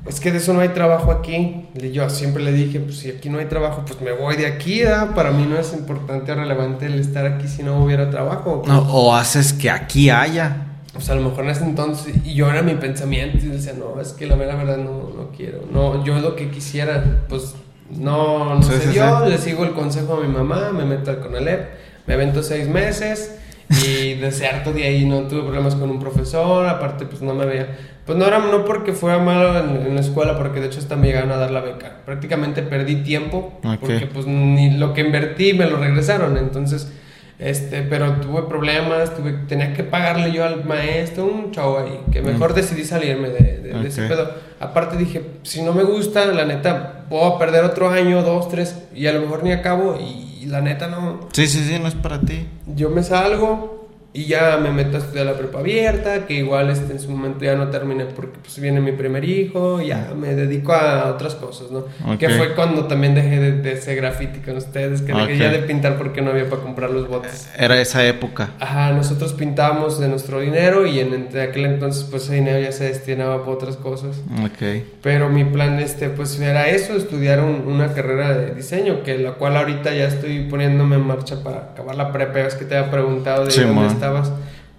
es 0.06 0.20
que 0.20 0.30
de 0.30 0.38
eso 0.38 0.52
no 0.52 0.60
hay 0.60 0.68
trabajo 0.70 1.10
aquí. 1.10 1.66
Y 1.74 1.90
yo 1.92 2.10
siempre 2.10 2.42
le 2.42 2.52
dije, 2.52 2.80
pues 2.80 2.98
si 2.98 3.10
aquí 3.10 3.30
no 3.30 3.38
hay 3.38 3.46
trabajo, 3.46 3.84
pues 3.86 4.00
me 4.00 4.12
voy 4.12 4.36
de 4.36 4.46
aquí, 4.46 4.82
¿da? 4.82 5.14
Para 5.14 5.30
mí 5.30 5.46
no 5.48 5.56
es 5.58 5.72
importante 5.72 6.32
o 6.32 6.34
relevante 6.34 6.86
el 6.86 6.98
estar 6.98 7.24
aquí 7.26 7.48
si 7.48 7.62
no 7.62 7.82
hubiera 7.82 8.10
trabajo. 8.10 8.62
No, 8.66 8.80
o 8.80 9.14
haces 9.14 9.52
que 9.54 9.70
aquí 9.70 10.10
haya. 10.10 10.63
Pues 10.94 11.10
a 11.10 11.16
lo 11.16 11.28
mejor 11.28 11.44
en 11.44 11.50
ese 11.50 11.64
entonces, 11.64 12.14
y 12.24 12.34
yo 12.34 12.48
era 12.48 12.62
mi 12.62 12.74
pensamiento, 12.74 13.44
y 13.44 13.48
decía, 13.48 13.74
no, 13.76 14.00
es 14.00 14.12
que 14.12 14.26
la 14.26 14.36
mera 14.36 14.54
verdad 14.54 14.78
no, 14.78 15.10
no 15.14 15.30
quiero, 15.36 15.64
no, 15.70 16.04
yo 16.04 16.18
lo 16.20 16.36
que 16.36 16.50
quisiera, 16.50 17.24
pues 17.28 17.56
no, 17.90 18.54
no 18.54 18.62
se 18.62 18.90
dio, 18.90 19.26
le 19.26 19.36
sigo 19.38 19.64
el 19.64 19.72
consejo 19.72 20.14
a 20.14 20.20
mi 20.20 20.32
mamá, 20.32 20.70
me 20.72 20.84
meto 20.84 21.10
al 21.10 21.18
CONALEP, 21.18 21.68
me 22.06 22.14
avento 22.14 22.44
seis 22.44 22.68
meses, 22.68 23.36
y 23.68 24.14
desde 24.14 24.46
harto 24.48 24.72
de 24.72 24.84
ahí 24.84 25.04
no 25.04 25.22
tuve 25.22 25.42
problemas 25.42 25.74
con 25.74 25.90
un 25.90 25.98
profesor, 25.98 26.64
aparte 26.68 27.06
pues 27.06 27.22
no 27.22 27.34
me 27.34 27.44
veía, 27.44 27.76
pues 28.06 28.16
no 28.16 28.24
era 28.26 28.38
no 28.38 28.64
porque 28.64 28.92
fuera 28.92 29.18
malo 29.18 29.58
en, 29.58 29.96
la 29.96 30.00
escuela, 30.00 30.38
porque 30.38 30.60
de 30.60 30.66
hecho 30.66 30.78
hasta 30.78 30.94
me 30.94 31.08
llegaron 31.08 31.32
a 31.32 31.36
dar 31.36 31.50
la 31.50 31.60
beca, 31.60 32.02
prácticamente 32.06 32.62
perdí 32.62 33.02
tiempo, 33.02 33.58
porque 33.80 34.06
pues 34.06 34.26
ni 34.26 34.70
lo 34.70 34.94
que 34.94 35.00
invertí 35.00 35.54
me 35.54 35.66
lo 35.66 35.76
regresaron, 35.76 36.36
entonces 36.36 36.92
este, 37.38 37.82
pero 37.82 38.12
tuve 38.20 38.42
problemas, 38.42 39.14
tuve, 39.16 39.32
tenía 39.48 39.74
que 39.74 39.82
pagarle 39.84 40.32
yo 40.32 40.44
al 40.44 40.64
maestro, 40.64 41.24
un 41.24 41.50
chavo 41.50 41.78
ahí, 41.78 42.00
que 42.12 42.22
mejor 42.22 42.52
mm. 42.52 42.54
decidí 42.54 42.84
salirme 42.84 43.28
de, 43.30 43.86
ese 43.86 44.06
pedo. 44.08 44.30
Aparte 44.60 44.96
dije, 44.96 45.22
si 45.42 45.62
no 45.62 45.72
me 45.72 45.82
gusta, 45.82 46.26
la 46.26 46.44
neta, 46.44 47.04
puedo 47.08 47.38
perder 47.38 47.64
otro 47.64 47.90
año, 47.90 48.22
dos, 48.22 48.48
tres, 48.48 48.76
y 48.94 49.06
a 49.06 49.12
lo 49.12 49.20
mejor 49.20 49.42
ni 49.42 49.52
acabo, 49.52 49.98
y 50.00 50.46
la 50.46 50.60
neta 50.60 50.88
no. 50.88 51.28
Sí, 51.32 51.46
sí, 51.46 51.64
sí, 51.64 51.78
no 51.78 51.88
es 51.88 51.94
para 51.94 52.20
ti. 52.20 52.46
Yo 52.66 52.90
me 52.90 53.02
salgo, 53.02 53.73
y 54.16 54.26
ya 54.26 54.58
me 54.62 54.70
meto 54.70 54.96
a 54.96 55.00
estudiar 55.00 55.26
la 55.26 55.36
prepa 55.36 55.58
abierta, 55.58 56.24
que 56.24 56.34
igual 56.34 56.70
este, 56.70 56.92
en 56.92 57.00
su 57.00 57.10
momento 57.10 57.44
ya 57.44 57.56
no 57.56 57.66
terminé 57.70 58.04
porque 58.04 58.38
pues 58.40 58.60
viene 58.60 58.80
mi 58.80 58.92
primer 58.92 59.24
hijo, 59.24 59.82
ya 59.82 60.12
me 60.16 60.36
dedico 60.36 60.72
a 60.72 61.10
otras 61.10 61.34
cosas, 61.34 61.72
¿no? 61.72 61.86
Que 62.16 62.28
fue 62.28 62.54
cuando 62.54 62.86
también 62.86 63.16
dejé 63.16 63.40
de, 63.40 63.72
hacer 63.72 63.96
graffiti 63.96 64.38
con 64.38 64.56
ustedes, 64.56 65.02
que 65.02 65.12
dejé 65.12 65.36
ya 65.36 65.50
de 65.50 65.58
pintar 65.58 65.98
porque 65.98 66.22
no 66.22 66.30
había 66.30 66.48
para 66.48 66.62
comprar 66.62 66.90
los 66.90 67.08
botes. 67.08 67.50
Era 67.58 67.80
esa 67.80 68.06
época. 68.06 68.50
Ajá, 68.60 68.92
nosotros 68.92 69.32
pintábamos 69.32 69.98
de 69.98 70.06
nuestro 70.06 70.38
dinero 70.38 70.86
y 70.86 71.00
en, 71.00 71.28
aquel 71.36 71.64
entonces 71.66 72.04
pues 72.08 72.22
ese 72.24 72.34
dinero 72.34 72.60
ya 72.60 72.70
se 72.70 72.84
destinaba 72.84 73.40
para 73.40 73.50
otras 73.50 73.76
cosas. 73.76 74.22
Ok. 74.44 74.84
Pero 75.02 75.28
mi 75.28 75.44
plan 75.44 75.80
este 75.80 76.08
pues 76.08 76.38
era 76.38 76.68
eso, 76.68 76.94
estudiar 76.94 77.40
una 77.40 77.92
carrera 77.92 78.38
de 78.38 78.54
diseño, 78.54 79.02
que 79.02 79.18
la 79.18 79.32
cual 79.32 79.56
ahorita 79.56 79.92
ya 79.92 80.06
estoy 80.06 80.42
poniéndome 80.48 80.94
en 80.94 81.02
marcha 81.02 81.42
para 81.42 81.70
acabar 81.72 81.96
la 81.96 82.12
prepa, 82.12 82.38
es 82.38 82.54
que 82.54 82.64
te 82.64 82.76
había 82.76 82.92
preguntado 82.92 83.46
de 83.46 83.64
dónde 83.64 84.03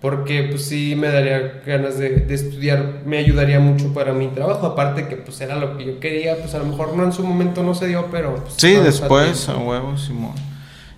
porque 0.01 0.43
pues 0.51 0.65
sí 0.65 0.95
me 0.95 1.07
daría 1.07 1.61
ganas 1.65 1.97
de, 1.97 2.27
estudiar, 2.29 3.01
me 3.05 3.17
ayudaría 3.17 3.59
mucho 3.59 3.93
para 3.93 4.13
mi 4.13 4.27
trabajo, 4.27 4.67
aparte 4.67 5.07
que 5.07 5.15
pues 5.15 5.41
era 5.41 5.55
lo 5.55 5.77
que 5.77 5.85
yo 5.85 5.99
quería, 5.99 6.37
pues 6.37 6.53
a 6.53 6.59
lo 6.59 6.65
mejor 6.65 6.95
no 6.95 7.03
en 7.03 7.11
su 7.11 7.25
momento 7.25 7.63
no 7.63 7.73
se 7.73 7.87
dio, 7.87 8.07
pero... 8.11 8.35
Pues, 8.35 8.53
sí, 8.57 8.73
después, 8.73 9.49
a 9.49 9.57
huevos, 9.57 10.03
Simón. 10.03 10.35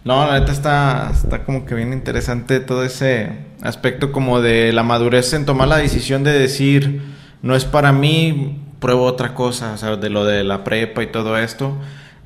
No, 0.03 0.25
la 0.27 0.39
neta 0.39 0.51
está, 0.51 1.11
está 1.13 1.45
como 1.45 1.65
que 1.65 1.75
bien 1.75 1.93
interesante 1.93 2.59
todo 2.59 2.83
ese 2.83 3.29
aspecto 3.61 4.11
como 4.11 4.41
de 4.41 4.73
la 4.73 4.83
madurez 4.83 5.31
en 5.33 5.45
tomar 5.45 5.69
la 5.69 5.77
decisión 5.77 6.25
de 6.25 6.37
decir, 6.37 7.01
no 7.41 7.55
es 7.55 7.63
para 7.63 7.93
mí, 7.93 8.61
pruebo 8.79 9.05
otra 9.05 9.33
cosa, 9.33 9.71
o 9.73 9.77
sea, 9.77 9.95
de 9.95 10.09
lo 10.09 10.25
de 10.25 10.43
la 10.43 10.63
prepa 10.63 11.01
y 11.01 11.07
todo 11.07 11.37
esto 11.37 11.77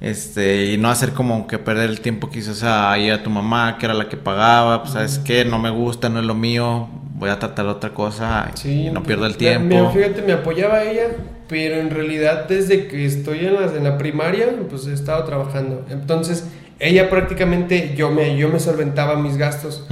este, 0.02 0.66
y 0.74 0.78
no 0.78 0.90
hacer 0.90 1.14
como 1.14 1.46
que 1.48 1.60
perder 1.60 1.90
el 1.90 2.02
tiempo 2.02 2.30
quizás 2.30 2.64
ahí 2.64 3.10
a 3.12 3.22
tu 3.24 3.30
mamá, 3.30 3.78
que 3.78 3.86
era 3.86 3.94
la 3.94 4.10
que 4.10 4.18
pagaba, 4.18 4.82
pues 4.82 4.94
sabes 4.94 5.20
que 5.20 5.46
no 5.46 5.60
me 5.60 5.70
gusta, 5.70 6.10
no 6.10 6.20
es 6.20 6.26
lo 6.26 6.34
mío, 6.34 6.90
voy 7.16 7.30
a 7.30 7.38
tratar 7.38 7.68
otra 7.68 7.92
cosa 7.92 8.52
y 8.66 8.90
no 8.90 9.04
pierdo 9.04 9.28
el 9.28 9.38
tiempo. 9.38 9.92
fíjate, 9.92 10.24
me 10.24 10.34
apoyaba 10.34 10.84
ella, 10.84 11.10
pero 11.48 11.76
en 11.76 11.92
realidad 11.92 12.48
desde 12.50 12.88
que 12.88 13.06
estoy 13.06 13.46
en 13.46 13.54
la, 13.54 13.66
en 13.68 13.84
la 13.84 14.00
primaria, 14.00 14.48
pues 14.68 14.88
he 14.88 14.94
estado 14.94 15.24
trabajando. 15.24 15.86
Entonces, 15.92 16.48
ella 16.82 17.12
prácticamente, 17.12 17.94
yo 17.96 18.10
me, 18.10 18.36
yo 18.36 18.50
me 18.50 18.60
solventaba 18.60 19.16
mis 19.16 19.38
gastos 19.38 19.86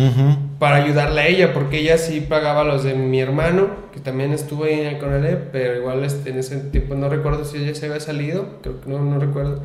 para 0.57 0.77
ayudarle 0.77 1.21
a 1.21 1.27
ella, 1.27 1.53
porque 1.53 1.79
ella 1.79 1.99
sí 1.99 2.19
pagaba 2.27 2.63
los 2.63 2.83
de 2.83 2.95
mi 2.95 3.21
hermano, 3.21 3.67
que 3.93 3.99
también 3.99 4.33
estuvo 4.33 4.63
ahí 4.63 4.97
con 4.99 5.13
él, 5.13 5.37
pero 5.51 5.77
igual 5.77 6.03
este, 6.03 6.31
en 6.31 6.39
ese 6.39 6.57
tiempo 6.57 6.95
no 6.95 7.07
recuerdo 7.07 7.45
si 7.45 7.57
ella 7.57 7.75
se 7.75 7.85
había 7.85 7.99
salido, 7.99 8.57
creo 8.63 8.81
que 8.81 8.89
no, 8.89 8.99
no 9.05 9.19
recuerdo. 9.19 9.61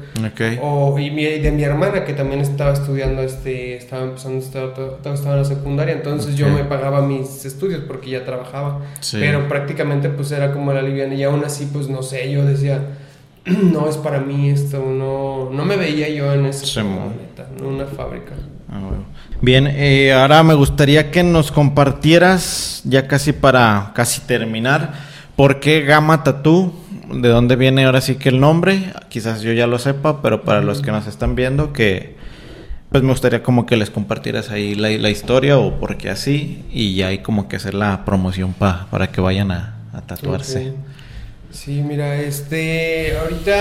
O, 0.61 0.99
y 0.99 1.09
de 1.11 1.51
mi 1.51 1.65
hermana, 1.65 2.05
que 2.05 2.13
también 2.13 2.41
estaba 2.41 2.75
estudiando, 2.75 3.23
este, 3.23 3.77
estaba 3.77 4.05
empezando, 4.05 4.39
estaba, 4.39 5.15
estaba 5.15 5.35
en 5.35 5.43
la 5.43 5.45
secundaria, 5.45 5.95
entonces 5.95 6.37
yo 6.37 6.49
me 6.51 6.65
pagaba 6.65 7.01
mis 7.01 7.47
estudios 7.47 7.81
porque 7.89 8.11
ya 8.11 8.25
trabajaba, 8.27 8.83
pero 9.13 9.49
prácticamente 9.49 10.11
pues 10.11 10.31
era 10.31 10.53
como 10.53 10.75
la 10.75 10.83
liviana, 10.83 11.15
y 11.15 11.23
aún 11.23 11.43
así 11.43 11.71
pues 11.73 11.89
no 11.89 12.03
sé, 12.03 12.31
yo 12.31 12.45
decía 12.45 12.83
no 13.73 13.89
es 13.89 13.97
para 13.97 14.21
mí 14.21 14.51
esto, 14.51 14.79
no, 14.79 15.51
no 15.51 15.65
me 15.65 15.77
veía 15.77 16.09
yo 16.09 16.33
en 16.33 16.47
esa 16.47 16.81
en 16.81 17.65
una 17.65 17.87
fábrica. 17.87 18.33
Ah, 18.71 18.81
Bien, 19.41 19.67
eh, 19.67 20.13
ahora 20.15 20.43
me 20.43 20.55
gustaría 20.55 21.11
que 21.11 21.23
nos 21.23 21.53
compartieras, 21.53 22.81
ya 22.85 23.07
casi 23.07 23.33
para 23.33 23.93
casi 23.95 24.23
terminar, 24.23 24.95
¿por 25.37 25.61
qué 25.61 25.83
Gama 25.83 26.23
Tattoo? 26.23 26.73
¿De 27.13 27.29
dónde 27.29 27.57
viene 27.57 27.85
ahora 27.85 28.01
sí 28.01 28.15
que 28.15 28.31
el 28.31 28.41
nombre? 28.41 28.93
Quizás 29.11 29.43
yo 29.43 29.53
ya 29.53 29.67
lo 29.67 29.79
sepa, 29.79 30.23
pero 30.23 30.43
para 30.43 30.63
los 30.63 30.81
que 30.81 30.91
nos 30.91 31.07
están 31.07 31.35
viendo, 31.35 31.75
que 31.75 32.17
pues 32.89 33.03
me 33.03 33.11
gustaría 33.11 33.43
como 33.43 33.67
que 33.67 33.77
les 33.77 33.91
compartieras 33.91 34.51
ahí 34.51 34.75
la, 34.75 35.11
historia 35.11 35.59
o 35.59 35.79
por 35.79 35.99
qué 35.99 36.09
así, 36.09 36.65
y 36.73 36.95
ya 36.95 37.09
hay 37.09 37.19
como 37.19 37.49
que 37.49 37.57
hacer 37.57 37.75
la 37.75 38.05
promoción 38.07 38.55
para 38.55 39.09
que 39.09 39.21
vayan 39.21 39.51
a, 39.51 39.75
tatuarse. 40.07 40.75
Sí, 41.55 41.83
mira, 41.87 42.21
este, 42.21 43.17
ahorita 43.17 43.55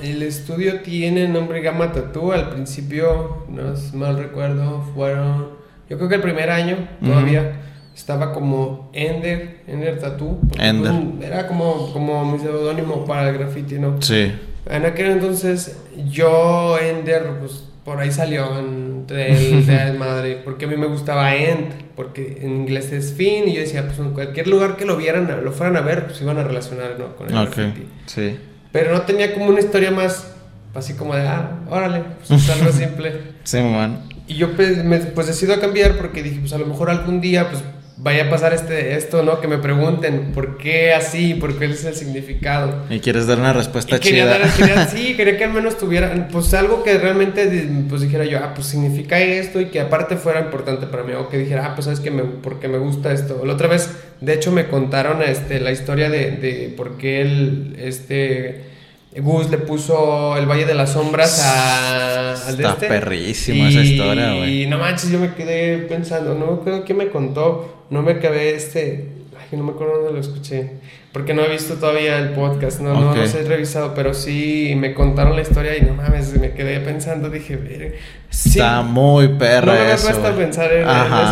el 0.00 0.22
estudio 0.22 0.80
tiene 0.80 1.26
nombre 1.26 1.60
Gamma 1.60 1.90
Tattoo. 1.92 2.30
Al 2.30 2.50
principio, 2.50 3.44
no 3.48 3.72
es 3.72 3.92
mal 3.92 4.16
recuerdo, 4.16 4.84
fueron, 4.94 5.48
yo 5.90 5.98
creo 5.98 6.08
que 6.08 6.14
el 6.14 6.20
primer 6.22 6.50
año 6.50 6.88
todavía 7.04 7.60
estaba 7.94 8.32
como 8.32 8.90
Ender, 8.92 9.64
Ender 9.66 9.98
Tattoo. 9.98 10.38
Ender. 10.58 10.94
era 11.20 11.48
como, 11.48 11.92
como 11.92 12.24
mi 12.30 12.38
seudónimo 12.38 13.04
para 13.04 13.28
el 13.28 13.38
graffiti, 13.38 13.74
¿no? 13.74 14.00
Sí. 14.00 14.32
En 14.70 14.86
aquel 14.86 15.10
entonces, 15.10 15.76
yo, 16.08 16.78
Ender, 16.78 17.38
pues 17.40 17.64
por 17.84 17.98
ahí 17.98 18.12
salió 18.12 18.56
entre 18.58 18.85
el 19.08 19.66
de 19.66 19.92
madre, 19.98 20.40
porque 20.44 20.64
a 20.64 20.68
mí 20.68 20.76
me 20.76 20.86
gustaba 20.86 21.34
end, 21.34 21.72
porque 21.94 22.38
en 22.42 22.56
inglés 22.56 22.92
es 22.92 23.12
fin, 23.12 23.48
y 23.48 23.54
yo 23.54 23.60
decía, 23.60 23.86
pues 23.86 23.98
en 23.98 24.10
cualquier 24.10 24.46
lugar 24.46 24.76
que 24.76 24.84
lo 24.84 24.96
vieran, 24.96 25.28
lo 25.44 25.52
fueran 25.52 25.76
a 25.76 25.80
ver, 25.80 26.06
pues 26.06 26.20
iban 26.20 26.38
a 26.38 26.44
relacionar 26.44 26.96
¿no? 26.98 27.16
con 27.16 27.30
el 27.30 27.36
okay. 27.36 27.88
Sí. 28.06 28.38
Pero 28.72 28.92
no 28.92 29.02
tenía 29.02 29.32
como 29.34 29.46
una 29.46 29.60
historia 29.60 29.90
más, 29.90 30.34
así 30.74 30.94
como 30.94 31.14
de, 31.14 31.22
ah, 31.22 31.60
órale, 31.68 32.02
pues 32.26 32.50
algo 32.50 32.72
simple. 32.72 33.12
Sí, 33.44 33.58
man. 33.60 34.00
Y 34.28 34.34
yo 34.34 34.54
pues, 34.56 34.84
me, 34.84 34.98
pues 34.98 35.28
decido 35.28 35.58
cambiar 35.60 35.96
porque 35.96 36.22
dije, 36.22 36.40
pues 36.40 36.52
a 36.52 36.58
lo 36.58 36.66
mejor 36.66 36.90
algún 36.90 37.20
día, 37.20 37.48
pues 37.48 37.62
vaya 37.98 38.26
a 38.26 38.30
pasar 38.30 38.52
este, 38.52 38.94
esto, 38.96 39.22
¿no? 39.22 39.40
Que 39.40 39.48
me 39.48 39.58
pregunten 39.58 40.32
por 40.32 40.58
qué 40.58 40.92
así, 40.92 41.34
por 41.34 41.58
qué 41.58 41.66
es 41.66 41.84
el 41.84 41.94
significado. 41.94 42.84
Y 42.90 43.00
quieres 43.00 43.26
dar 43.26 43.38
una 43.38 43.52
respuesta 43.52 43.98
chida. 43.98 44.26
Dar, 44.26 44.88
sí, 44.90 45.14
quería 45.16 45.36
que 45.36 45.44
al 45.44 45.52
menos 45.52 45.78
tuviera, 45.78 46.28
pues 46.30 46.52
algo 46.54 46.82
que 46.82 46.98
realmente, 46.98 47.68
pues 47.88 48.02
dijera 48.02 48.24
yo, 48.24 48.38
ah, 48.38 48.52
pues 48.54 48.66
significa 48.66 49.18
esto 49.18 49.60
y 49.60 49.66
que 49.66 49.80
aparte 49.80 50.16
fuera 50.16 50.40
importante 50.40 50.86
para 50.86 51.02
mí, 51.02 51.12
o 51.14 51.28
que 51.28 51.38
dijera, 51.38 51.66
ah, 51.66 51.74
pues 51.74 51.86
sabes 51.86 52.00
que 52.00 52.10
me, 52.10 52.22
porque 52.22 52.68
me 52.68 52.78
gusta 52.78 53.12
esto. 53.12 53.44
La 53.44 53.54
otra 53.54 53.68
vez, 53.68 53.90
de 54.20 54.34
hecho, 54.34 54.52
me 54.52 54.68
contaron 54.68 55.22
este, 55.22 55.60
la 55.60 55.72
historia 55.72 56.10
de, 56.10 56.32
de 56.32 56.74
por 56.76 56.98
qué 56.98 57.22
el, 57.22 57.76
este 57.78 58.76
Gus 59.18 59.50
le 59.50 59.58
puso 59.58 60.36
el 60.36 60.46
Valle 60.46 60.66
de 60.66 60.74
las 60.74 60.92
Sombras 60.92 61.42
a, 61.42 62.32
al 62.32 62.54
Está 62.54 62.72
este. 62.72 62.86
perrísima 62.86 63.68
esa 63.68 63.80
historia, 63.80 64.34
güey. 64.34 64.64
Y 64.64 64.66
no 64.66 64.78
manches, 64.78 65.10
yo 65.10 65.18
me 65.18 65.34
quedé 65.34 65.78
pensando, 65.78 66.34
no 66.34 66.60
creo 66.60 66.84
que 66.84 66.92
me 66.92 67.08
contó, 67.08 67.75
no 67.90 68.02
me 68.02 68.12
acabé 68.12 68.54
este. 68.54 69.08
Ay, 69.38 69.58
no 69.58 69.64
me 69.64 69.72
acuerdo 69.72 69.96
dónde 69.96 70.12
lo 70.12 70.20
escuché. 70.20 70.72
Porque 71.12 71.32
no 71.32 71.42
he 71.42 71.48
visto 71.48 71.74
todavía 71.74 72.18
el 72.18 72.30
podcast, 72.30 72.80
no, 72.80 72.92
no 72.92 73.14
los 73.14 73.34
he 73.34 73.42
revisado, 73.44 73.94
pero 73.94 74.12
sí 74.12 74.74
me 74.76 74.92
contaron 74.92 75.34
la 75.34 75.42
historia 75.42 75.76
y 75.76 75.80
no 75.80 75.94
mames, 75.94 76.38
me 76.38 76.52
quedé 76.52 76.80
pensando, 76.80 77.30
dije, 77.30 77.98
Está 78.30 78.82
muy 78.82 79.28
perra. 79.28 79.72
No 79.72 79.84
me 79.84 79.92
eso, 79.92 80.08
puesto 80.08 80.26
a 80.26 80.32
pensar 80.32 80.70
en, 80.72 80.86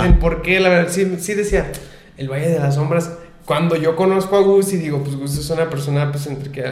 en, 0.06 0.18
por 0.18 0.40
qué, 0.40 0.58
la 0.60 0.70
verdad, 0.70 0.90
sí, 0.90 1.16
sí 1.18 1.34
decía, 1.34 1.70
el 2.16 2.30
Valle 2.30 2.48
de 2.48 2.60
las 2.60 2.76
Sombras 2.76 3.10
cuando 3.44 3.76
yo 3.76 3.94
conozco 3.94 4.36
a 4.36 4.40
Gus 4.40 4.72
y 4.72 4.78
digo, 4.78 5.02
pues 5.02 5.16
Gus 5.16 5.38
es 5.38 5.50
una 5.50 5.68
persona, 5.68 6.10
pues 6.10 6.26
entre 6.26 6.50
que, 6.50 6.62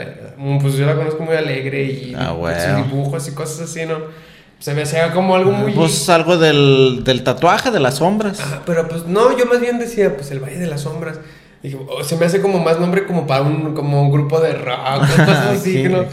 pues 0.60 0.74
yo 0.74 0.86
la 0.86 0.94
conozco 0.94 1.22
muy 1.22 1.36
alegre 1.36 1.84
y 1.84 2.14
ah, 2.16 2.34
dibujos 2.76 3.28
y 3.28 3.32
cosas 3.32 3.70
así, 3.70 3.84
¿no? 3.84 3.96
Se 4.62 4.74
me 4.74 4.82
hacía 4.82 5.10
como 5.10 5.34
algo 5.34 5.50
muy... 5.50 5.72
Pues 5.72 6.08
algo 6.08 6.38
del, 6.38 7.02
del 7.02 7.24
tatuaje, 7.24 7.72
de 7.72 7.80
las 7.80 7.96
sombras. 7.96 8.40
pero 8.64 8.86
pues 8.86 9.06
no, 9.06 9.36
yo 9.36 9.44
más 9.46 9.60
bien 9.60 9.80
decía, 9.80 10.14
pues 10.14 10.30
el 10.30 10.38
Valle 10.38 10.58
de 10.58 10.68
las 10.68 10.82
Sombras. 10.82 11.18
Dije, 11.64 11.76
oh, 11.88 12.04
se 12.04 12.16
me 12.16 12.26
hace 12.26 12.40
como 12.40 12.60
más 12.60 12.78
nombre 12.78 13.04
como 13.04 13.26
para 13.26 13.42
un, 13.42 13.74
como 13.74 14.00
un 14.02 14.12
grupo 14.12 14.40
de 14.40 14.52
rock, 14.52 15.00
cosas 15.00 15.46
así, 15.56 15.82
¿no? 15.82 16.04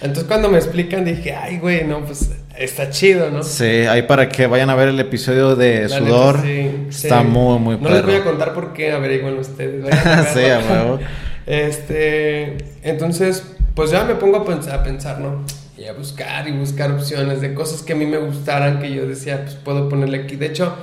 Entonces 0.00 0.24
cuando 0.28 0.48
me 0.48 0.58
explican 0.58 1.04
dije, 1.04 1.34
ay, 1.34 1.58
güey, 1.58 1.82
no, 1.82 2.04
pues 2.04 2.30
está 2.56 2.88
chido, 2.90 3.32
¿no? 3.32 3.42
Sí, 3.42 3.64
ahí 3.64 4.02
para 4.02 4.28
que 4.28 4.46
vayan 4.46 4.70
a 4.70 4.76
ver 4.76 4.90
el 4.90 5.00
episodio 5.00 5.56
de 5.56 5.88
Sudor. 5.88 6.46
está 6.46 7.24
muy, 7.24 7.58
muy 7.58 7.78
No 7.78 7.90
les 7.90 8.04
voy 8.04 8.14
a 8.14 8.22
contar 8.22 8.54
por 8.54 8.74
qué, 8.74 8.92
averigüen 8.92 9.38
ustedes. 9.38 9.84
sí, 10.34 10.44
a 10.44 10.98
Este, 11.46 12.58
entonces, 12.84 13.42
pues 13.74 13.90
ya 13.90 14.04
me 14.04 14.14
pongo 14.14 14.36
a 14.36 14.44
pensar, 14.44 14.78
a 14.78 14.82
pensar, 14.84 15.18
¿no? 15.18 15.42
Y 15.78 15.84
a 15.84 15.92
buscar 15.92 16.48
y 16.48 16.52
buscar 16.52 16.90
opciones 16.90 17.40
de 17.40 17.54
cosas 17.54 17.82
que 17.82 17.92
a 17.92 17.96
mí 17.96 18.04
me 18.04 18.18
gustaran, 18.18 18.80
que 18.80 18.92
yo 18.92 19.06
decía, 19.06 19.42
pues 19.44 19.54
puedo 19.54 19.88
ponerle 19.88 20.24
aquí. 20.24 20.36
De 20.36 20.46
hecho, 20.46 20.74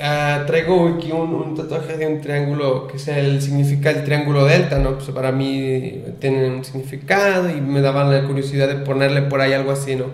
Ah, 0.00 0.42
traigo 0.46 0.88
aquí 0.88 1.12
un, 1.12 1.54
tatuaje 1.54 1.96
de 1.96 2.06
un 2.06 2.20
triángulo 2.20 2.88
que 2.88 2.98
sea 2.98 3.18
el 3.18 3.40
significa 3.40 3.90
el 3.90 4.02
triángulo 4.02 4.44
delta, 4.44 4.78
¿no? 4.78 4.94
Pues 4.94 5.10
para 5.10 5.30
mí 5.30 6.02
tiene 6.18 6.48
un 6.48 6.64
significado 6.64 7.48
y 7.48 7.60
me 7.60 7.80
daba 7.80 8.04
la 8.04 8.24
curiosidad 8.26 8.68
de 8.68 8.76
ponerle 8.76 9.22
por 9.22 9.40
ahí 9.40 9.52
algo 9.52 9.70
así, 9.70 9.94
¿no? 9.94 10.06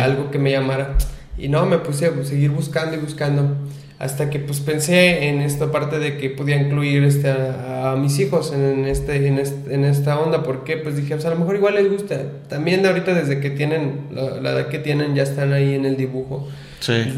Algo 0.00 0.30
que 0.30 0.38
me 0.38 0.52
llamara. 0.52 0.94
Y 1.36 1.48
no, 1.48 1.66
me 1.66 1.78
puse 1.78 2.06
a 2.06 2.24
seguir 2.24 2.50
buscando 2.50 2.96
y 2.96 3.00
buscando 3.00 3.56
hasta 3.98 4.28
que 4.28 4.38
pues 4.38 4.60
pensé 4.60 5.28
en 5.28 5.40
esta 5.40 5.72
parte 5.72 5.98
de 5.98 6.18
que 6.18 6.28
podía 6.28 6.56
incluir 6.56 7.02
este, 7.04 7.30
a, 7.30 7.96
mis 7.98 8.18
hijos 8.18 8.52
en, 8.52 8.84
este, 8.84 9.26
en, 9.26 9.38
este, 9.38 9.74
en, 9.74 9.84
esta 9.84 10.18
onda, 10.18 10.42
porque 10.42 10.76
pues 10.76 10.96
dije, 10.96 11.14
pues 11.14 11.24
a 11.24 11.30
lo 11.30 11.36
mejor 11.36 11.56
igual 11.56 11.74
les 11.74 11.90
gusta. 11.90 12.20
También 12.48 12.84
ahorita 12.84 13.14
desde 13.14 13.40
que 13.40 13.50
tienen, 13.50 14.08
la, 14.10 14.40
la 14.40 14.50
edad 14.50 14.68
que 14.68 14.78
tienen, 14.78 15.14
ya 15.14 15.22
están 15.22 15.52
ahí 15.52 15.74
en 15.74 15.86
el 15.86 15.96
dibujo. 15.96 16.48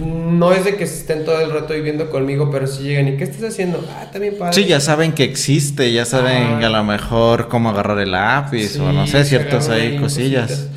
No 0.01 0.53
es 0.53 0.65
de 0.65 0.77
que 0.77 0.85
estén 0.85 1.25
todo 1.25 1.41
el 1.41 1.51
rato 1.51 1.75
viviendo 1.75 2.11
conmigo, 2.11 2.51
pero 2.51 2.67
si 2.67 2.85
llegan 2.85 3.09
y 3.09 3.17
¿qué 3.17 3.25
estás 3.25 3.43
haciendo? 3.53 3.85
Ah, 3.91 4.09
también 4.11 4.39
padre. 4.39 4.55
Sí, 4.55 4.65
ya 4.65 4.81
saben 4.81 5.13
que 5.13 5.25
existe, 5.25 5.93
ya 5.93 6.05
saben 6.05 6.63
a 6.65 6.69
lo 6.69 6.85
mejor 6.85 7.49
cómo 7.49 7.71
agarrar 7.71 7.99
el 7.99 8.13
lápiz 8.13 8.79
o 8.79 8.93
no 8.93 9.07
sé, 9.07 9.25
ciertas 9.25 9.69
ahí 9.69 9.97
cosillas. 9.97 10.69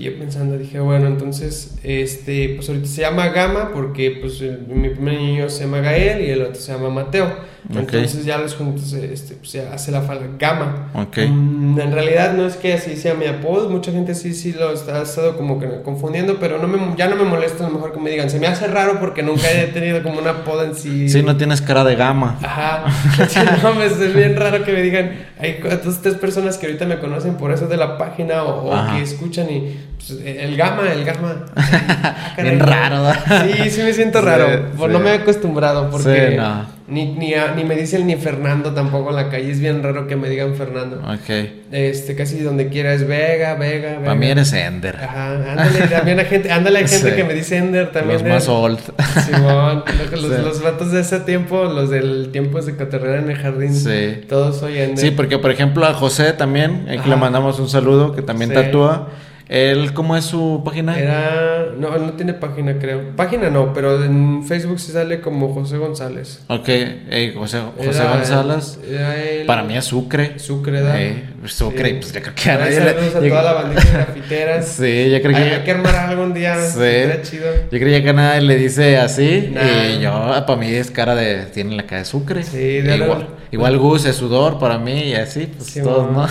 Y 0.00 0.04
yo 0.04 0.18
pensando, 0.18 0.56
dije, 0.56 0.80
bueno, 0.80 1.08
entonces, 1.08 1.78
este, 1.82 2.54
pues 2.56 2.66
ahorita 2.70 2.86
se 2.86 3.02
llama 3.02 3.28
Gama 3.28 3.70
porque 3.74 4.16
pues 4.18 4.40
mi 4.40 4.88
primer 4.88 5.20
niño 5.20 5.50
se 5.50 5.64
llama 5.64 5.80
Gael 5.80 6.24
y 6.24 6.30
el 6.30 6.40
otro 6.40 6.54
se 6.54 6.72
llama 6.72 6.88
Mateo. 6.88 7.30
Entonces 7.68 8.24
ya 8.24 8.38
los 8.38 8.54
juntos 8.54 8.92
este, 8.92 9.34
pues, 9.34 9.50
se 9.50 9.66
hace 9.68 9.92
la 9.92 10.00
falda 10.00 10.26
Gama. 10.38 10.88
Mm, 10.94 11.78
en 11.78 11.92
realidad 11.92 12.32
no 12.34 12.46
es 12.46 12.56
que 12.56 12.74
así 12.74 12.96
sea 12.96 13.14
mi 13.14 13.26
apodo, 13.26 13.68
mucha 13.68 13.92
gente 13.92 14.14
sí, 14.14 14.34
sí 14.34 14.52
lo 14.52 14.70
ha 14.70 15.02
estado 15.02 15.36
como 15.36 15.60
que 15.60 15.82
confundiendo, 15.82 16.38
pero 16.40 16.58
no 16.58 16.66
me, 16.66 16.96
ya 16.96 17.08
no 17.08 17.16
me 17.16 17.24
molesta 17.24 17.64
a 17.64 17.68
lo 17.68 17.74
mejor 17.74 17.92
que 17.92 18.00
me 18.00 18.10
digan, 18.10 18.30
se 18.30 18.40
me 18.40 18.46
hace 18.46 18.66
raro 18.66 18.98
porque 18.98 19.22
nunca 19.22 19.50
he 19.50 19.66
tenido 19.66 20.02
como 20.02 20.18
un 20.18 20.28
apodo 20.28 20.64
en 20.64 20.74
sí. 20.74 21.08
Sí, 21.08 21.22
no 21.22 21.36
tienes 21.36 21.60
cara 21.60 21.84
de 21.84 21.94
Gama. 21.96 22.38
Ajá, 22.42 22.84
no, 23.62 23.74
me 23.74 23.86
es 23.86 24.14
bien 24.14 24.36
raro 24.36 24.64
que 24.64 24.72
me 24.72 24.82
digan, 24.82 25.12
hay 25.38 25.60
dos, 25.84 26.00
tres 26.00 26.14
personas 26.14 26.58
que 26.58 26.66
ahorita 26.66 26.86
me 26.86 26.98
conocen 26.98 27.34
por 27.34 27.52
eso 27.52 27.66
de 27.66 27.76
la 27.76 27.98
página 27.98 28.44
o, 28.44 28.70
que 28.92 29.02
escuchan 29.02 29.48
y 29.50 29.76
pues, 29.96 30.18
el 30.24 30.56
Gama, 30.56 30.90
el 30.92 31.04
Gama. 31.04 31.44
bien 32.42 32.58
raro. 32.58 33.12
Sí, 33.46 33.70
sí 33.70 33.82
me 33.82 33.92
siento 33.92 34.20
raro, 34.20 34.70
no 34.88 34.98
me 34.98 35.10
he 35.10 35.14
acostumbrado 35.14 35.90
porque... 35.90 36.36
no 36.36 36.79
ni, 36.90 37.06
ni, 37.06 37.34
ni 37.56 37.64
me 37.64 37.76
dicen 37.76 38.06
ni 38.06 38.16
Fernando 38.16 38.74
tampoco 38.74 39.10
en 39.10 39.16
la 39.16 39.30
calle. 39.30 39.50
Es 39.50 39.60
bien 39.60 39.82
raro 39.82 40.06
que 40.06 40.16
me 40.16 40.28
digan 40.28 40.54
Fernando. 40.56 40.96
Ok. 40.96 41.48
Este, 41.70 42.16
casi 42.16 42.40
donde 42.40 42.68
quiera 42.68 42.92
es 42.92 43.06
Vega, 43.06 43.54
Vega, 43.54 43.90
Vega. 43.90 44.00
Para 44.00 44.14
mí 44.16 44.26
eres 44.26 44.52
Ender. 44.52 44.96
Ajá, 44.96 45.52
ándale, 45.52 45.86
también 45.90 46.18
hay 46.18 46.26
gente, 46.26 46.50
ándale, 46.50 46.80
hay 46.80 46.88
gente 46.88 47.14
que 47.14 47.24
me 47.24 47.32
dice 47.32 47.58
Ender 47.58 47.92
también. 47.92 48.14
Los 48.14 48.28
más 48.28 48.48
old. 48.48 48.80
Simón, 49.24 49.84
los, 50.12 50.22
los, 50.22 50.62
vatos 50.62 50.90
de 50.90 51.00
ese 51.00 51.20
tiempo, 51.20 51.64
los 51.64 51.90
del 51.90 52.30
tiempo 52.32 52.60
de 52.60 52.74
Caterrera 52.74 53.20
en 53.20 53.30
el 53.30 53.36
jardín. 53.36 53.72
Sí. 53.72 54.22
Todos 54.28 54.58
soy 54.58 54.78
Ender. 54.78 54.98
Sí, 54.98 55.12
porque 55.12 55.38
por 55.38 55.52
ejemplo 55.52 55.86
a 55.86 55.94
José 55.94 56.32
también, 56.32 56.86
que 56.86 57.08
le 57.08 57.16
mandamos 57.16 57.60
un 57.60 57.68
saludo, 57.68 58.12
que 58.14 58.22
también 58.22 58.52
tatúa. 58.52 59.08
¿Él 59.50 59.92
cómo 59.94 60.16
es 60.16 60.26
su 60.26 60.62
página? 60.64 60.96
Era. 60.96 61.72
No, 61.76 61.98
no 61.98 62.12
tiene 62.12 62.34
página, 62.34 62.78
creo. 62.78 63.16
Página 63.16 63.50
no, 63.50 63.72
pero 63.72 64.04
en 64.04 64.44
Facebook 64.46 64.78
se 64.78 64.92
sale 64.92 65.20
como 65.20 65.52
José 65.52 65.76
González. 65.76 66.44
Ok, 66.46 66.68
José, 67.34 67.60
José 67.76 68.04
González. 68.04 68.78
Para 69.48 69.64
mí 69.64 69.76
es 69.76 69.86
Sucre. 69.86 70.38
Sucre, 70.38 70.80
¿da? 70.82 70.96
Sucre, 71.46 71.94
pues 71.94 72.12
ya 72.12 72.22
creo 72.22 72.34
que 72.36 72.48
a 72.48 72.58
nadie 72.58 72.76
Saludos 72.76 73.14
a 73.16 73.18
toda 73.18 73.42
la 73.42 73.52
bandita 73.54 73.82
de 73.82 73.90
grafiteras. 73.90 74.68
sí, 74.78 75.10
ya 75.10 75.20
creo 75.20 75.34
que. 75.34 75.42
Hay 75.42 75.64
que 75.64 75.70
armar 75.72 75.96
algún 75.96 76.32
día. 76.32 76.56
Sí. 76.60 76.80
chido. 77.22 77.46
Yo 77.72 77.78
creía 77.80 78.04
que 78.04 78.12
nadie 78.12 78.42
le 78.42 78.56
dice 78.56 78.98
así. 78.98 79.52
Y 79.52 80.00
yo, 80.00 80.12
para 80.46 80.56
mí 80.60 80.68
es 80.68 80.92
cara 80.92 81.16
de. 81.16 81.46
Tiene 81.46 81.74
la 81.74 81.86
cara 81.86 82.02
de 82.02 82.04
Sucre. 82.04 82.44
Sí, 82.44 82.82
de 82.82 82.94
Igual, 82.94 83.26
igual 83.50 83.78
Gus 83.78 84.04
es 84.04 84.14
sudor 84.14 84.60
para 84.60 84.78
mí 84.78 85.08
y 85.08 85.14
así, 85.14 85.48
pues 85.56 85.74
todos, 85.82 86.12
¿no? 86.12 86.28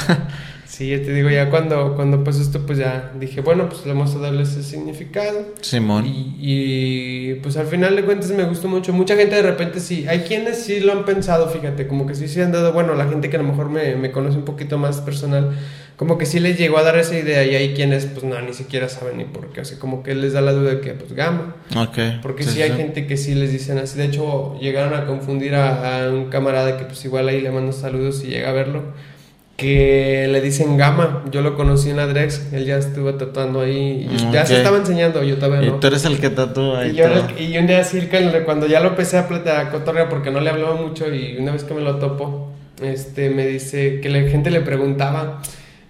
Sí, 0.70 0.96
te 1.00 1.14
digo, 1.14 1.32
ya 1.32 1.50
cuando, 1.50 1.96
cuando 1.96 2.24
pasó 2.24 2.44
esto, 2.44 2.64
pues 2.64 2.78
ya 2.78 3.12
dije, 3.20 3.42
bueno, 3.42 3.68
pues 3.68 3.84
vamos 3.86 4.14
a 4.14 4.20
darle 4.20 4.44
ese 4.44 4.62
significado. 4.62 5.48
Simón. 5.62 6.06
Y, 6.06 6.36
y, 6.40 7.34
pues 7.42 7.58
al 7.58 7.66
final 7.66 7.96
de 7.96 8.06
cuentas 8.06 8.30
me 8.30 8.44
gustó 8.44 8.68
mucho. 8.68 8.94
Mucha 8.94 9.16
gente 9.16 9.36
de 9.36 9.42
repente 9.42 9.80
sí, 9.80 10.06
hay 10.08 10.20
quienes 10.20 10.64
sí 10.64 10.80
lo 10.80 10.92
han 10.92 11.06
pensado, 11.06 11.50
fíjate, 11.50 11.88
como 11.88 12.06
que 12.06 12.14
sí 12.14 12.28
se 12.28 12.44
han 12.44 12.52
dado, 12.52 12.72
bueno, 12.72 12.94
la 12.94 13.08
gente 13.08 13.32
que 13.32 13.38
a 13.38 13.42
lo 13.42 13.48
mejor 13.48 13.72
me, 13.72 13.96
me 13.96 14.12
conoce 14.12 14.38
un 14.38 14.46
poquito 14.46 14.78
más 14.78 15.02
personal, 15.02 15.58
como 15.96 16.20
que 16.20 16.28
sí 16.28 16.40
les 16.40 16.56
llegó 16.60 16.78
a 16.78 16.84
dar 16.84 17.00
esa 17.00 17.18
idea 17.18 17.44
y 17.44 17.56
hay 17.56 17.74
quienes 17.74 18.06
pues 18.06 18.24
no, 18.24 18.40
ni 18.40 18.54
siquiera 18.54 18.90
saben 18.90 19.18
ni 19.18 19.26
por 19.26 19.52
qué, 19.52 19.62
o 19.62 19.66
sea, 19.66 19.80
como 19.80 20.04
que 20.04 20.14
les 20.14 20.34
da 20.34 20.42
la 20.42 20.54
duda 20.54 20.76
de 20.76 20.82
que 20.82 20.92
pues 20.92 21.14
gama. 21.14 21.56
Ok. 21.76 21.98
Porque 22.22 22.44
sí, 22.44 22.62
hay 22.62 22.74
gente 22.74 23.08
que 23.08 23.18
sí 23.18 23.34
les 23.34 23.52
dicen 23.52 23.80
así, 23.80 23.98
de 23.98 24.06
hecho 24.06 24.56
llegaron 24.62 24.94
a 24.94 25.08
confundir 25.08 25.56
a, 25.56 26.06
a, 26.06 26.10
un 26.12 26.30
camarada 26.30 26.78
que 26.78 26.86
pues 26.86 27.04
igual 27.06 27.28
ahí 27.28 27.42
le 27.42 27.50
mando 27.50 27.74
saludos 27.74 28.24
y 28.24 28.28
llega 28.28 28.52
a 28.52 28.54
verlo 28.54 28.94
que 29.60 30.28
le 30.32 30.42
dicen 30.42 30.78
Gama. 30.78 31.24
Yo 31.32 31.42
lo 31.42 31.56
conocí 31.56 31.90
en 31.90 31.98
la 31.98 32.08
Drex, 32.08 32.54
él 32.54 32.66
ya 32.66 32.78
estuvo 32.78 33.14
tatuando 33.16 33.62
ahí. 33.62 34.10
Y 34.10 34.32
Ya 34.32 34.46
se 34.46 34.58
estaba 34.58 34.78
enseñando, 34.78 35.22
yo 35.22 35.36
todavía 35.36 35.70
no. 35.70 35.78
Y 35.78 35.80
tú 35.80 35.88
eres 35.88 36.06
el 36.06 36.20
que 36.20 36.30
tatúa 36.30 36.80
ahí. 36.80 36.92
Y, 36.92 36.94
yo, 36.96 37.06
y 37.38 37.58
un 37.58 37.68
día 37.68 37.82
así, 37.82 38.10
cuando 38.46 38.66
ya 38.66 38.80
lo 38.80 38.90
empecé 38.90 39.18
a 39.18 39.28
platicar 39.28 39.68
a 39.68 39.70
cotorrea, 39.70 40.08
porque 40.08 40.32
no 40.32 40.40
le 40.40 40.50
hablaba 40.50 40.76
mucho, 40.76 41.14
y 41.14 41.36
una 41.38 41.52
vez 41.52 41.66
que 41.66 41.74
me 41.74 41.82
lo 41.82 41.98
topo, 41.98 42.54
este, 42.82 43.30
me 43.30 43.46
dice 43.46 44.00
que 44.00 44.10
la 44.10 44.22
gente 44.30 44.50
le 44.50 44.62
preguntaba 44.62 45.42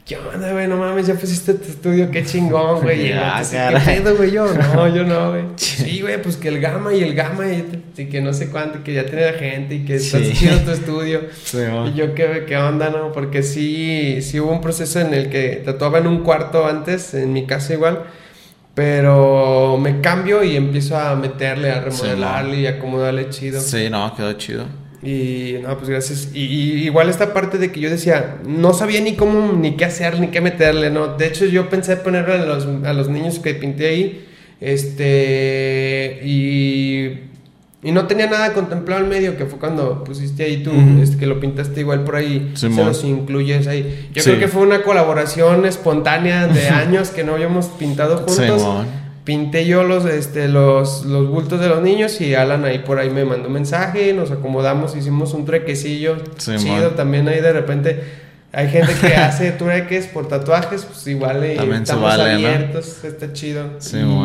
¿Qué 0.10 0.18
onda, 0.18 0.52
güey? 0.54 0.68
No 0.68 0.76
mames, 0.76 1.06
ya 1.06 1.14
pusiste 1.14 1.54
tu 1.54 1.70
estudio, 1.70 2.10
qué 2.10 2.26
chingón, 2.26 2.82
güey. 2.82 3.10
Ya, 3.10 3.44
¿Qué 3.44 3.80
pedo, 3.86 4.16
güey? 4.16 4.32
Yo, 4.32 4.52
no, 4.52 4.88
yo 4.96 5.04
no, 5.04 5.30
güey. 5.30 5.44
Sí, 5.56 6.02
güey, 6.02 6.20
pues 6.20 6.36
que 6.36 6.48
el 6.48 6.60
gama 6.60 6.92
y 6.96 7.04
el 7.04 7.14
gama 7.14 7.46
y, 7.48 8.06
que 8.08 8.20
no 8.20 8.34
sé 8.34 8.50
cuánto, 8.50 8.84
que 8.84 8.92
ya 8.92 9.06
tiene 9.06 9.32
la 9.32 9.38
gente 9.38 9.76
y 9.76 9.86
que 9.86 9.98
estás 9.98 10.24
haciendo 10.24 10.64
tu 10.64 10.72
estudio. 10.72 11.22
y 11.54 11.94
yo, 11.94 12.16
¿qué, 12.16 12.46
¿qué 12.48 12.58
onda, 12.58 12.90
no? 12.90 13.12
Porque 13.12 13.44
sí, 13.44 14.24
sí 14.24 14.40
hubo 14.40 14.52
un 14.52 14.62
proceso 14.62 15.00
en 15.00 15.14
el 15.14 15.30
que 15.30 15.62
tatuaba 15.64 16.00
en 16.00 16.08
un 16.08 16.24
cuarto 16.24 16.66
antes, 16.66 17.14
en 17.14 17.32
mi 17.32 17.46
casa 17.46 17.74
igual. 17.74 18.06
Pero 18.74 19.78
me 19.78 20.02
cambio 20.02 20.44
y 20.44 20.56
empiezo 20.56 20.98
a 20.98 21.16
meterle, 21.18 21.70
a 21.70 21.82
remodelarle 21.82 22.62
y 22.62 22.66
acomodarle 22.66 23.30
chido. 23.30 23.62
Sí, 23.62 23.92
no, 23.92 24.16
quedó 24.16 24.34
chido. 24.34 24.66
Y 25.02 25.56
no, 25.62 25.78
pues 25.78 25.90
gracias. 25.90 26.30
Y, 26.34 26.84
igual 26.84 27.10
esta 27.10 27.34
parte 27.34 27.58
de 27.58 27.72
que 27.72 27.80
yo 27.80 27.90
decía, 27.90 28.38
no 28.46 28.74
sabía 28.74 29.00
ni 29.02 29.16
cómo, 29.16 29.54
ni 29.54 29.78
qué 29.78 29.86
hacer, 29.86 30.20
ni 30.20 30.28
qué 30.28 30.42
meterle, 30.42 30.90
¿no? 30.90 31.16
De 31.16 31.28
hecho, 31.28 31.46
yo 31.46 31.70
pensé 31.70 31.98
ponerle 31.98 32.34
a 32.34 32.46
los, 32.46 32.68
a 32.86 32.94
los 32.94 33.08
niños 33.08 33.40
que 33.40 33.54
pinté 33.56 33.88
ahí, 33.88 34.26
este, 34.60 36.20
y, 36.26 37.30
y 37.82 37.92
no 37.94 38.08
tenía 38.08 38.28
nada 38.28 38.52
contemplado 38.52 39.02
en 39.04 39.10
medio, 39.10 39.38
que 39.38 39.46
fue 39.46 39.58
cuando 39.58 40.04
pusiste 40.04 40.44
ahí 40.44 40.64
tú, 40.64 40.72
este, 41.02 41.16
que 41.16 41.28
lo 41.28 41.40
pintaste 41.40 41.80
igual 41.80 42.04
por 42.04 42.18
ahí, 42.18 42.52
se 42.56 42.70
los 42.70 43.06
incluyes 43.06 43.68
ahí. 43.68 44.10
Yo 44.14 44.22
creo 44.22 44.38
que 44.38 44.50
fue 44.50 44.64
una 44.64 44.84
colaboración 44.84 45.66
espontánea 45.66 46.48
de 46.48 46.68
años 46.70 47.12
que 47.12 47.24
no 47.24 47.36
habíamos 47.36 47.68
pintado 47.68 48.18
juntos 48.18 48.86
pinté 49.30 49.68
yo 49.68 49.84
los, 49.84 50.06
este, 50.06 50.48
los, 50.48 51.06
los 51.06 51.30
bultos 51.30 51.60
de 51.60 51.68
los 51.68 51.84
niños 51.84 52.20
y 52.20 52.34
Alan 52.34 52.66
ahí 52.66 52.80
por 52.80 52.98
ahí 52.98 53.12
me 53.12 53.26
mandó 53.26 53.46
un 53.46 53.54
mensaje, 53.54 54.12
nos 54.12 54.32
acomodamos, 54.32 54.96
hicimos 54.96 55.36
un 55.36 55.46
trequecillo 55.46 56.18
chido. 56.40 56.90
También 56.96 57.28
ahí 57.28 57.40
de 57.40 57.54
repente 57.54 58.04
hay 58.52 58.70
gente 58.70 58.92
que 59.00 59.16
hace 59.16 59.52
trueques 59.52 60.08
por 60.08 60.28
tatuajes, 60.28 60.84
pues 60.84 61.06
igual 61.06 61.44
estamos 61.44 62.12
abiertos, 62.12 63.04
está 63.04 63.32
chido. 63.32 63.66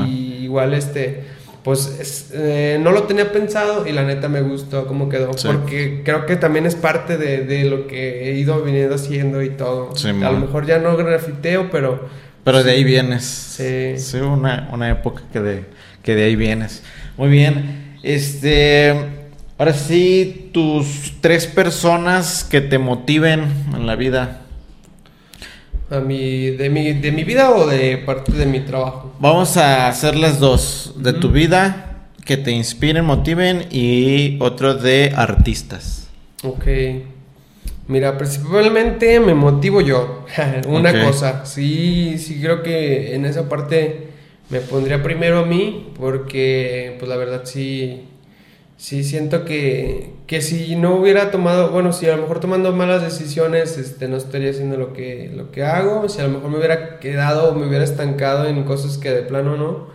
y 0.06 0.44
igual 0.44 0.72
este, 0.72 1.24
pues 1.62 2.30
eh, 2.32 2.78
no 2.80 2.90
lo 2.90 3.02
tenía 3.02 3.30
pensado 3.30 3.86
y 3.86 3.92
la 3.92 4.04
neta 4.04 4.30
me 4.30 4.40
gustó 4.40 4.86
cómo 4.86 5.10
quedó, 5.10 5.32
porque 5.32 6.00
creo 6.02 6.24
que 6.24 6.36
también 6.36 6.64
es 6.64 6.76
parte 6.76 7.18
de, 7.18 7.44
de, 7.44 7.64
lo 7.64 7.88
que 7.88 8.30
he 8.30 8.38
ido 8.38 8.62
viniendo 8.62 8.94
haciendo 8.94 9.42
y 9.42 9.50
todo. 9.50 9.92
A 10.02 10.32
lo 10.32 10.38
mejor 10.38 10.64
ya 10.64 10.78
no 10.78 10.96
grafiteo, 10.96 11.68
pero 11.70 12.08
pero 12.44 12.62
de 12.62 12.70
ahí 12.70 12.84
vienes. 12.84 13.24
Sí. 13.24 13.98
Sí, 13.98 14.18
una, 14.18 14.68
una 14.72 14.90
época 14.90 15.22
que 15.32 15.40
de, 15.40 15.64
que 16.02 16.14
de 16.14 16.24
ahí 16.24 16.36
vienes. 16.36 16.82
Muy 17.16 17.28
bien. 17.28 17.98
Este. 18.02 19.24
Ahora 19.56 19.72
sí, 19.72 20.50
tus 20.52 21.14
tres 21.20 21.46
personas 21.46 22.44
que 22.44 22.60
te 22.60 22.78
motiven 22.78 23.44
en 23.74 23.86
la 23.86 23.96
vida. 23.96 24.40
A 25.90 26.00
mi, 26.00 26.50
de, 26.50 26.70
mi, 26.70 26.92
¿De 26.92 27.12
mi 27.12 27.24
vida 27.24 27.50
o 27.50 27.66
de 27.66 27.98
parte 27.98 28.32
de 28.32 28.46
mi 28.46 28.60
trabajo? 28.60 29.14
Vamos 29.20 29.56
a 29.56 29.88
hacerles 29.88 30.40
dos. 30.40 30.94
De 30.96 31.12
tu 31.12 31.30
vida, 31.30 32.08
que 32.24 32.36
te 32.36 32.50
inspiren, 32.50 33.04
motiven, 33.04 33.66
y 33.70 34.36
otro 34.40 34.74
de 34.74 35.12
artistas. 35.14 36.08
Ok. 36.42 36.66
Mira, 37.86 38.16
principalmente 38.16 39.20
me 39.20 39.34
motivo 39.34 39.80
yo. 39.80 40.24
Una 40.66 41.04
cosa, 41.04 41.44
sí, 41.44 42.18
sí 42.18 42.40
creo 42.40 42.62
que 42.62 43.14
en 43.14 43.26
esa 43.26 43.48
parte 43.48 44.08
me 44.50 44.60
pondría 44.60 45.02
primero 45.02 45.40
a 45.40 45.46
mí, 45.46 45.92
porque 45.98 46.96
pues 46.98 47.08
la 47.08 47.16
verdad 47.16 47.42
sí, 47.44 48.08
sí 48.76 49.04
siento 49.04 49.44
que, 49.44 50.14
que 50.26 50.40
si 50.40 50.76
no 50.76 50.96
hubiera 50.96 51.30
tomado, 51.30 51.70
bueno, 51.70 51.92
si 51.92 52.06
a 52.06 52.16
lo 52.16 52.22
mejor 52.22 52.40
tomando 52.40 52.72
malas 52.72 53.02
decisiones, 53.02 53.76
este, 53.76 54.08
no 54.08 54.16
estaría 54.16 54.50
haciendo 54.50 54.76
lo 54.76 54.92
que, 54.92 55.30
lo 55.34 55.50
que 55.50 55.62
hago, 55.62 56.08
si 56.08 56.20
a 56.20 56.24
lo 56.24 56.30
mejor 56.30 56.50
me 56.50 56.58
hubiera 56.58 56.98
quedado 57.00 57.50
o 57.50 57.54
me 57.54 57.66
hubiera 57.66 57.84
estancado 57.84 58.46
en 58.46 58.62
cosas 58.64 58.98
que 58.98 59.10
de 59.10 59.22
plano 59.22 59.56
no, 59.56 59.93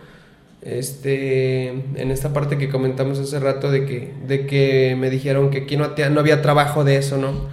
este, 0.62 1.68
en 1.68 2.10
esta 2.10 2.32
parte 2.32 2.58
que 2.58 2.68
comentamos 2.68 3.18
hace 3.18 3.40
rato 3.40 3.70
de 3.70 3.86
que, 3.86 4.12
de 4.26 4.46
que 4.46 4.96
me 4.98 5.08
dijeron 5.08 5.50
que 5.50 5.58
aquí 5.58 5.76
no, 5.76 5.88
no 6.10 6.20
había 6.20 6.42
trabajo 6.42 6.84
de 6.84 6.96
eso, 6.96 7.16
¿no? 7.16 7.48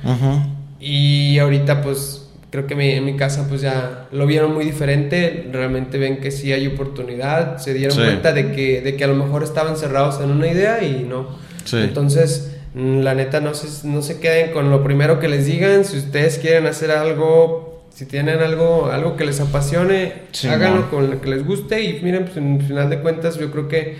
Y 0.79 1.39
ahorita 1.39 1.81
pues 1.81 2.29
creo 2.49 2.67
que 2.67 2.97
en 2.97 3.05
mi 3.05 3.15
casa 3.15 3.47
pues 3.47 3.61
ya 3.61 4.07
lo 4.11 4.25
vieron 4.25 4.53
muy 4.53 4.65
diferente, 4.65 5.47
realmente 5.51 5.97
ven 5.97 6.17
que 6.17 6.31
sí 6.31 6.51
hay 6.51 6.67
oportunidad, 6.67 7.57
se 7.57 7.73
dieron 7.73 7.97
cuenta 7.97 8.33
de 8.33 8.51
que, 8.51 8.81
de 8.81 8.95
que 8.95 9.03
a 9.03 9.07
lo 9.07 9.15
mejor 9.15 9.43
estaban 9.43 9.77
cerrados 9.77 10.21
en 10.21 10.31
una 10.31 10.47
idea 10.47 10.83
y 10.83 11.03
no. 11.03 11.37
Entonces, 11.71 12.57
mm, 12.73 12.99
la 12.99 13.13
neta, 13.13 13.39
no 13.41 13.53
se, 13.53 13.87
no 13.87 14.01
se 14.01 14.19
queden 14.19 14.51
con 14.51 14.69
lo 14.69 14.83
primero 14.83 15.19
que 15.19 15.27
les 15.27 15.45
digan, 15.45 15.83
si 15.83 15.97
ustedes 15.97 16.37
quieren 16.39 16.65
hacer 16.65 16.91
algo 16.91 17.76
si 17.97 18.05
tienen 18.05 18.41
algo, 18.41 18.91
algo 18.91 19.17
que 19.17 19.25
les 19.25 19.39
apasione, 19.39 20.13
háganlo 20.47 20.91
con 20.91 21.09
lo 21.09 21.19
que 21.19 21.31
les 21.31 21.43
guste 21.43 21.81
y 21.81 21.99
miren, 22.03 22.25
pues 22.25 22.37
en 22.37 22.61
final 22.61 22.91
de 22.91 22.99
cuentas 22.99 23.39
yo 23.39 23.49
creo 23.49 23.67
que 23.67 23.97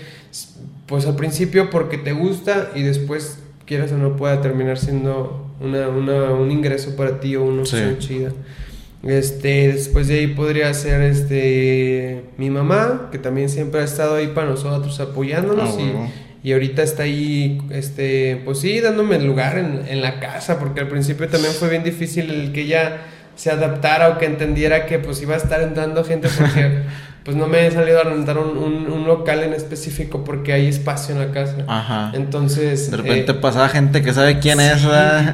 pues 0.86 1.08
al 1.08 1.16
principio 1.16 1.72
porque 1.72 1.98
te 1.98 2.12
gusta 2.12 2.70
y 2.76 2.84
después 2.84 3.40
quieras 3.66 3.92
o 3.94 3.98
no 3.98 4.16
pueda 4.16 4.40
terminar 4.40 4.78
siendo 4.78 5.52
una, 5.60 5.90
una, 5.90 6.32
un 6.32 6.52
ingreso 6.52 6.96
para 6.96 7.20
ti 7.20 7.38
o 7.38 7.44
una 7.44 7.64
opción 7.64 7.98
chida. 7.98 8.34
Este, 9.02 9.74
después 9.74 10.08
de 10.08 10.20
ahí 10.20 10.28
podría 10.28 10.72
ser 10.76 11.02
este 11.02 12.26
mi 12.38 12.52
mamá, 12.52 13.10
que 13.12 13.18
también 13.18 13.50
siempre 13.50 13.82
ha 13.82 13.84
estado 13.84 14.18
ahí 14.18 14.28
para 14.28 14.48
nosotros 14.48 15.00
apoyándonos 15.00 15.76
ah, 15.76 16.12
y, 16.44 16.50
y, 16.50 16.54
ahorita 16.54 16.84
está 16.84 17.02
ahí, 17.02 17.64
este, 17.72 18.44
pues 18.46 18.60
sí, 18.60 18.80
dándome 18.80 19.16
el 19.16 19.26
lugar 19.26 19.58
en, 19.58 19.88
en 19.88 20.04
la 20.04 20.20
casa, 20.20 20.60
porque 20.60 20.82
al 20.82 20.88
principio 20.88 21.28
también 21.30 21.54
fue 21.56 21.68
bien 21.70 21.84
difícil 21.84 22.30
el 22.30 22.52
que 22.52 22.62
ella 22.62 23.02
se 23.38 23.52
adaptara 23.52 24.10
o 24.10 24.18
que 24.18 24.26
entendiera 24.26 24.86
que 24.86 25.00
pues 25.00 25.22
iba 25.22 25.36
a 25.36 25.38
estar 25.38 25.62
entrando 25.62 26.04
gente 26.04 26.28
porque 26.28 26.82
pues 27.24 27.38
no 27.38 27.46
me 27.48 27.68
he 27.68 27.72
salido 27.72 28.00
a 28.00 28.04
rentar 28.04 28.38
un, 28.38 28.58
un, 28.58 29.06
local 29.06 29.44
en 29.44 29.54
específico 29.54 30.24
porque 30.24 30.54
hay 30.54 30.68
espacio 30.68 31.14
en 31.14 31.20
la 31.20 31.32
casa. 31.32 31.58
Ajá. 31.68 32.12
Entonces... 32.14 32.90
De 32.90 32.98
repente 32.98 33.34
eh, 33.34 33.36
pasa 33.36 33.68
gente 33.70 34.02
que 34.02 34.14
sabe 34.14 34.40
quién 34.40 34.60
es. 34.60 34.82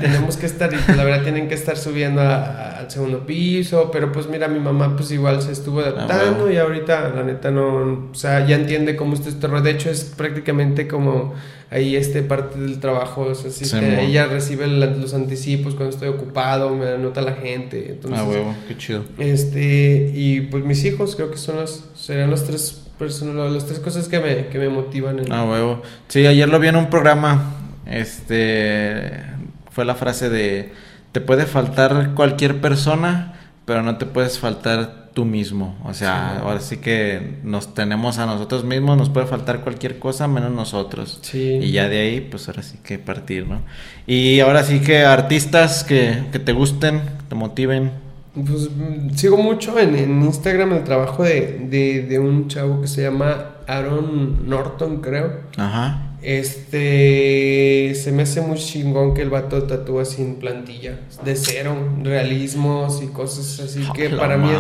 Tenemos 0.02 0.36
que 0.38 0.48
estar, 0.48 0.74
y 0.74 0.78
pues, 0.78 0.98
la 0.98 1.04
verdad 1.04 1.22
tienen 1.24 1.48
que 1.48 1.54
estar 1.54 1.78
subiendo 1.78 2.22
al 2.22 2.90
segundo 2.90 3.26
piso, 3.26 3.90
pero 3.92 4.12
pues 4.12 4.28
mira, 4.28 4.48
mi 4.48 4.60
mamá 4.60 4.96
pues 4.98 5.12
igual 5.12 5.42
se 5.42 5.52
estuvo 5.52 5.80
ah, 5.80 5.90
adaptando 5.90 6.52
y 6.52 6.58
ahorita 6.58 7.10
la 7.10 7.24
neta 7.24 7.52
no, 7.52 8.10
o 8.12 8.16
sea, 8.16 8.46
ya 8.46 8.56
entiende 8.56 8.96
cómo 8.96 9.14
está 9.14 9.30
este 9.30 9.48
De 9.48 9.70
hecho 9.70 9.90
es 9.90 10.04
prácticamente 10.04 10.88
como 10.88 11.36
ahí 11.74 11.96
este 11.96 12.22
parte 12.22 12.60
del 12.60 12.80
trabajo, 12.80 13.22
o 13.22 13.36
sea, 13.36 13.50
si 13.50 13.76
ella 13.76 14.28
recibe 14.28 14.68
los 14.68 15.14
anticipos 15.14 15.74
cuando 15.74 15.94
estoy 15.94 16.10
ocupado, 16.10 16.70
me 16.76 16.88
anota 16.88 17.22
la 17.22 17.34
gente, 17.34 17.94
entonces... 17.94 18.20
Ah, 18.20 18.24
huevo, 18.24 18.56
qué 18.68 18.78
chido. 18.78 19.04
Este, 19.18 20.12
y 20.14 20.42
pues 20.42 20.64
mis 20.64 20.86
hijos 20.86 21.16
creo 21.16 21.32
que 21.32 21.38
son 21.38 21.56
los, 21.56 21.86
serían 21.96 22.30
los 22.30 22.44
tres 22.44 22.84
personas, 23.00 23.52
las 23.52 23.66
tres 23.66 23.80
cosas 23.80 24.08
que 24.08 24.20
me, 24.20 24.48
que 24.48 24.60
me 24.60 24.70
motivan. 24.70 25.20
En... 25.20 25.32
Ah, 25.32 25.46
huevo. 25.46 25.82
Sí, 26.10 26.28
ayer 26.28 26.48
lo 26.48 26.60
vi 26.60 26.68
en 26.68 26.76
un 26.76 26.92
programa, 26.92 27.56
este, 27.88 29.24
fue 29.72 29.84
la 29.84 29.96
frase 29.96 30.30
de, 30.30 30.72
te 31.12 31.22
puede 31.22 31.48
faltar 31.48 32.12
cualquier 32.14 32.62
persona, 32.62 33.34
pero 33.66 33.82
no 33.82 33.98
te 33.98 34.06
puedes 34.06 34.38
faltar 34.38 35.03
tú 35.14 35.26
mismo. 35.26 35.76
O 35.84 35.94
sea, 35.94 36.40
ahora 36.40 36.60
sí 36.60 36.78
que 36.78 37.38
nos 37.44 37.74
tenemos 37.74 38.18
a 38.18 38.26
nosotros 38.26 38.64
mismos, 38.64 38.98
nos 38.98 39.10
puede 39.10 39.28
faltar 39.28 39.62
cualquier 39.62 40.00
cosa 40.00 40.28
menos 40.28 40.52
nosotros. 40.52 41.20
Sí. 41.22 41.60
Y 41.62 41.72
ya 41.72 41.88
de 41.88 42.00
ahí, 42.00 42.22
pues 42.22 42.48
ahora 42.48 42.64
sí 42.64 42.78
que 42.84 43.00
partir, 43.00 43.48
¿no? 43.48 43.62
Y 44.08 44.40
ahora 44.40 44.64
sí 44.64 44.80
que 44.80 45.04
artistas 45.04 45.84
que, 45.84 46.24
que 46.32 46.40
te 46.40 46.54
gusten, 46.54 47.02
te 47.30 47.36
motiven. 47.36 47.92
Pues 48.34 48.70
mm, 48.72 49.16
sigo 49.16 49.38
mucho 49.38 49.78
en, 49.80 49.96
en 49.96 50.24
Instagram 50.24 50.74
el 50.74 50.84
trabajo 50.84 51.24
de, 51.24 51.68
de, 51.70 52.02
de, 52.04 52.20
un 52.20 52.48
chavo 52.48 52.82
que 52.82 52.88
se 52.88 53.04
llama 53.04 53.58
Aaron 53.68 54.50
Norton, 54.50 55.02
creo. 55.02 55.42
Ajá. 55.58 56.10
Este 56.24 57.94
se 57.96 58.14
me 58.14 58.24
hace 58.24 58.40
muy 58.40 58.58
chingón 58.58 59.14
que 59.14 59.22
el 59.22 59.30
vato 59.30 59.64
tatúa 59.64 60.06
sin 60.06 60.36
plantilla, 60.36 61.02
de 61.24 61.36
cero, 61.36 61.76
realismos 62.02 63.04
y 63.04 63.08
cosas 63.08 63.60
así 63.60 63.84
que 63.94 64.10
para 64.10 64.38
mí 64.38 64.50
es, 64.50 64.58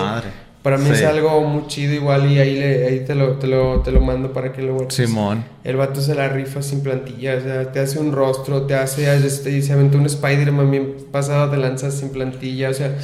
para 0.64 0.78
mí 0.78 0.90
es 0.90 1.04
algo 1.04 1.42
muy 1.42 1.68
chido 1.68 1.94
igual 1.94 2.32
y 2.32 2.40
ahí, 2.40 2.58
le, 2.58 2.88
ahí 2.88 3.00
te, 3.06 3.14
lo, 3.14 3.34
te, 3.34 3.48
lo, 3.48 3.82
te 3.82 3.92
lo 3.92 4.02
mando 4.02 4.34
para 4.34 4.52
que 4.54 4.62
lo 4.62 4.74
vuelvas. 4.74 4.94
Simón. 4.94 5.44
El 5.64 5.76
vato 5.76 6.02
se 6.02 6.16
la 6.16 6.30
rifa 6.30 6.62
sin 6.62 6.82
plantilla, 6.82 7.36
o 7.36 7.42
sea, 7.42 7.72
te 7.72 7.80
hace 7.80 8.00
un 8.00 8.14
rostro, 8.14 8.64
te 8.64 8.74
hace, 8.74 9.14
este, 9.16 9.62
se 9.62 9.74
aventó 9.74 9.98
un 9.98 10.06
Spider-Man 10.06 10.72
bien 10.72 10.96
pasado 11.12 11.50
de 11.50 11.58
lanzas 11.58 11.94
sin 11.94 12.10
plantilla, 12.10 12.70
o 12.70 12.74
sea, 12.74 12.96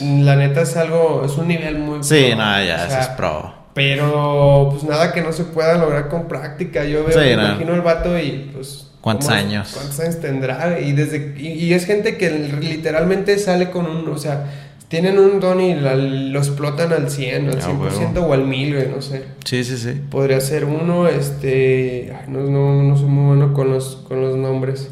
la 0.00 0.36
neta 0.36 0.62
es 0.62 0.76
algo, 0.76 1.22
es 1.24 1.38
un 1.38 1.48
nivel 1.48 1.78
muy... 1.78 2.02
Sí, 2.02 2.32
nada, 2.36 2.64
ya, 2.64 2.86
eso 2.86 2.98
es 2.98 3.08
pro. 3.08 3.64
Pero, 3.74 4.68
pues 4.70 4.84
nada 4.84 5.12
que 5.12 5.20
no 5.20 5.32
se 5.32 5.44
pueda 5.44 5.76
lograr 5.76 6.08
con 6.08 6.28
práctica. 6.28 6.84
Yo 6.84 7.04
veo, 7.04 7.18
me 7.18 7.32
imagino 7.32 7.74
el 7.74 7.82
vato 7.82 8.16
y 8.18 8.50
pues. 8.54 8.86
¿Cuántos 9.00 9.28
años? 9.28 9.72
¿Cuántos 9.74 10.00
años 10.00 10.20
tendrá? 10.20 10.80
Y 10.80 10.92
desde 10.92 11.34
y, 11.36 11.74
es 11.74 11.84
gente 11.84 12.16
que 12.16 12.30
literalmente 12.30 13.38
sale 13.38 13.70
con 13.70 13.84
un, 13.84 14.08
o 14.08 14.16
sea, 14.16 14.46
tienen 14.88 15.18
un 15.18 15.40
don 15.40 15.60
y 15.60 15.74
lo 15.74 16.38
explotan 16.38 16.92
al 16.92 17.10
100, 17.10 17.48
al 17.48 17.60
100% 17.60 18.18
o 18.18 18.32
al 18.32 18.44
1000, 18.44 18.90
no 18.94 19.02
sé. 19.02 19.24
Sí, 19.44 19.64
sí, 19.64 19.76
sí. 19.76 20.00
Podría 20.10 20.40
ser 20.40 20.64
uno, 20.64 21.08
este, 21.08 22.14
no, 22.28 22.40
no, 22.42 22.82
no 22.82 22.96
soy 22.96 23.06
muy 23.06 23.36
bueno 23.36 23.54
con 23.54 23.70
los, 23.70 23.96
con 24.08 24.20
los 24.20 24.36
nombres, 24.36 24.90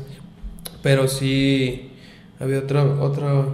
pero 0.82 1.08
sí, 1.08 1.92
había 2.40 2.58
otra, 2.58 2.84
otra, 2.84 3.44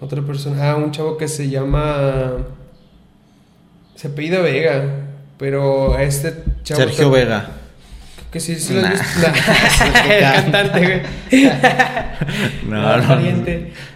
otra 0.00 0.22
persona, 0.22 0.70
ah, 0.70 0.76
un 0.76 0.92
chavo 0.92 1.16
que 1.16 1.28
se 1.28 1.48
llama, 1.48 2.32
se 3.94 4.08
apellida 4.08 4.40
Vega, 4.40 4.84
pero 5.38 5.98
este 5.98 6.34
chavo... 6.62 6.80
Sergio 6.80 7.10
Vega. 7.10 7.59
Que 8.30 8.38
sí, 8.38 8.56
sí 8.56 8.74
lo 8.74 8.86
has 8.86 8.92
visto. 8.92 9.26
cantante, 10.20 10.80
güey. 11.30 11.50
no, 12.68 12.96
no. 12.96 13.18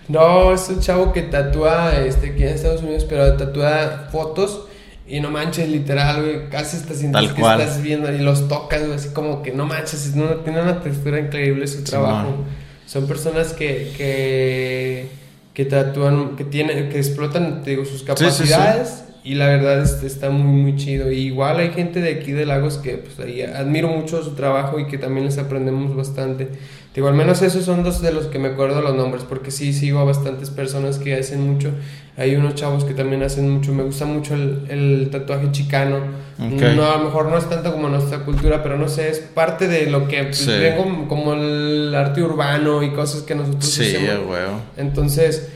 No, 0.09 0.53
es 0.53 0.69
un 0.69 0.81
chavo 0.81 1.13
que 1.13 1.23
tatúa, 1.23 1.97
este, 2.05 2.31
aquí 2.31 2.43
en 2.43 2.51
Estados 2.51 2.83
Unidos, 2.83 3.07
pero 3.09 3.37
tatúa 3.37 4.09
fotos 4.11 4.67
y 5.07 5.21
no 5.21 5.31
manches, 5.31 5.69
literal, 5.69 6.23
güey, 6.23 6.49
casi 6.51 6.77
estás 6.77 6.99
sientes 6.99 7.33
que 7.33 7.41
estás 7.41 7.83
viendo 7.83 8.13
y 8.13 8.19
los 8.19 8.49
tocas, 8.49 8.81
güey, 8.81 8.95
así 8.95 9.11
como 9.11 9.43
que 9.43 9.53
no 9.53 9.67
manches, 9.67 10.15
no, 10.17 10.27
tiene 10.37 10.63
una 10.63 10.81
textura 10.81 11.19
increíble 11.21 11.67
su 11.67 11.85
trabajo. 11.85 12.35
Son 12.87 13.07
personas 13.07 13.53
que, 13.53 13.93
que, 13.97 15.09
que 15.55 15.65
tatúan, 15.65 16.37
que 16.37 16.45
tienen, 16.45 16.89
que 16.91 16.99
explotan, 16.99 17.63
te 17.63 17.71
digo, 17.71 17.85
sus 17.85 18.03
capacidades. 18.03 19.05
Y 19.27 19.37
la 19.37 19.47
verdad 19.47 19.83
este, 19.83 20.07
está 20.07 20.29
muy, 20.29 20.61
muy 20.61 20.77
chido. 20.77 21.11
Y 21.11 21.21
igual 21.21 21.59
hay 21.59 21.71
gente 21.71 22.03
de 22.03 22.13
aquí 22.13 22.33
de 22.33 22.45
Lagos 22.45 22.77
que 22.77 22.99
pues, 22.99 23.19
ahí 23.21 23.41
admiro 23.41 23.89
mucho 23.89 24.23
su 24.23 24.35
trabajo 24.35 24.79
y 24.79 24.87
que 24.87 24.99
también 24.99 25.25
les 25.25 25.39
aprendemos 25.39 25.97
bastante. 25.97 26.51
Digo, 26.95 27.09
al 27.09 27.15
menos 27.15 27.41
esos 27.41 27.65
son 27.65 27.83
dos 27.83 28.03
de 28.03 28.13
los 28.13 28.27
que 28.27 28.39
me 28.39 28.49
acuerdo 28.49 28.83
los 28.83 28.95
nombres, 28.95 29.25
porque 29.27 29.51
sí 29.51 29.73
sigo 29.73 29.99
a 29.99 30.05
bastantes 30.05 30.51
personas 30.51 30.99
que 30.99 31.15
hacen 31.15 31.41
mucho. 31.41 31.71
Hay 32.19 32.37
unos 32.37 32.55
chavos 32.55 32.85
que 32.85 32.93
también 32.93 33.23
hacen 33.23 33.49
mucho. 33.49 33.73
Me 33.73 33.83
gusta 33.83 34.05
mucho 34.05 34.35
el, 34.35 34.67
el 34.69 35.09
tatuaje 35.11 35.51
chicano. 35.53 36.01
No, 36.39 36.85
a 36.85 36.99
lo 36.99 37.05
mejor 37.05 37.31
no 37.31 37.39
es 37.39 37.49
tanto 37.49 37.73
como 37.73 37.89
nuestra 37.89 38.27
cultura, 38.27 38.63
pero 38.63 38.77
no 38.77 38.89
sé, 38.89 39.09
es 39.09 39.21
parte 39.21 39.69
de 39.69 39.87
lo 39.87 40.07
que 40.07 40.23
pues, 40.25 40.49
como, 41.09 41.33
el 41.33 41.95
arte 41.95 42.23
urbano 42.23 42.83
y 42.83 42.91
cosas 42.91 43.23
que 43.23 43.35
nosotros 43.35 43.65
sí, 43.65 43.97
hacemos. 43.97 44.27
Sí, 44.29 44.81
Entonces 44.81 45.49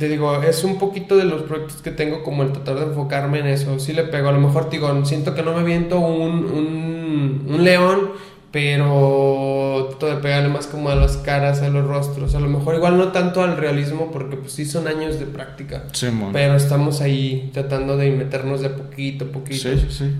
te 0.00 0.08
digo, 0.08 0.42
es 0.42 0.64
un 0.64 0.78
poquito 0.78 1.18
de 1.18 1.24
los 1.26 1.42
proyectos 1.42 1.82
que 1.82 1.90
tengo 1.90 2.22
como 2.22 2.42
el 2.42 2.52
tratar 2.52 2.76
de 2.76 2.86
enfocarme 2.86 3.40
en 3.40 3.48
eso. 3.48 3.78
Sí 3.78 3.92
le 3.92 4.04
pego, 4.04 4.30
a 4.30 4.32
lo 4.32 4.40
mejor 4.40 4.70
digo, 4.70 5.04
siento 5.04 5.34
que 5.34 5.42
no 5.42 5.54
me 5.54 5.62
viento 5.62 6.00
un, 6.00 6.46
un, 6.46 7.46
un 7.46 7.62
león, 7.64 8.12
pero 8.50 9.88
trato 9.90 10.06
de 10.06 10.16
pegarle 10.16 10.48
más 10.48 10.66
como 10.68 10.88
a 10.88 10.94
las 10.94 11.18
caras, 11.18 11.60
a 11.60 11.68
los 11.68 11.86
rostros. 11.86 12.34
A 12.34 12.40
lo 12.40 12.48
mejor 12.48 12.76
igual 12.76 12.96
no 12.96 13.08
tanto 13.08 13.42
al 13.42 13.58
realismo, 13.58 14.10
porque 14.10 14.38
pues 14.38 14.52
sí 14.52 14.64
son 14.64 14.88
años 14.88 15.20
de 15.20 15.26
práctica. 15.26 15.84
Sí, 15.92 16.08
pero 16.32 16.56
estamos 16.56 17.02
ahí 17.02 17.50
tratando 17.52 17.98
de 17.98 18.10
meternos 18.10 18.62
de 18.62 18.70
poquito 18.70 19.26
a 19.26 19.28
poquito. 19.28 19.60
Sí, 19.60 19.78
sí, 19.80 19.86
sí. 19.90 20.14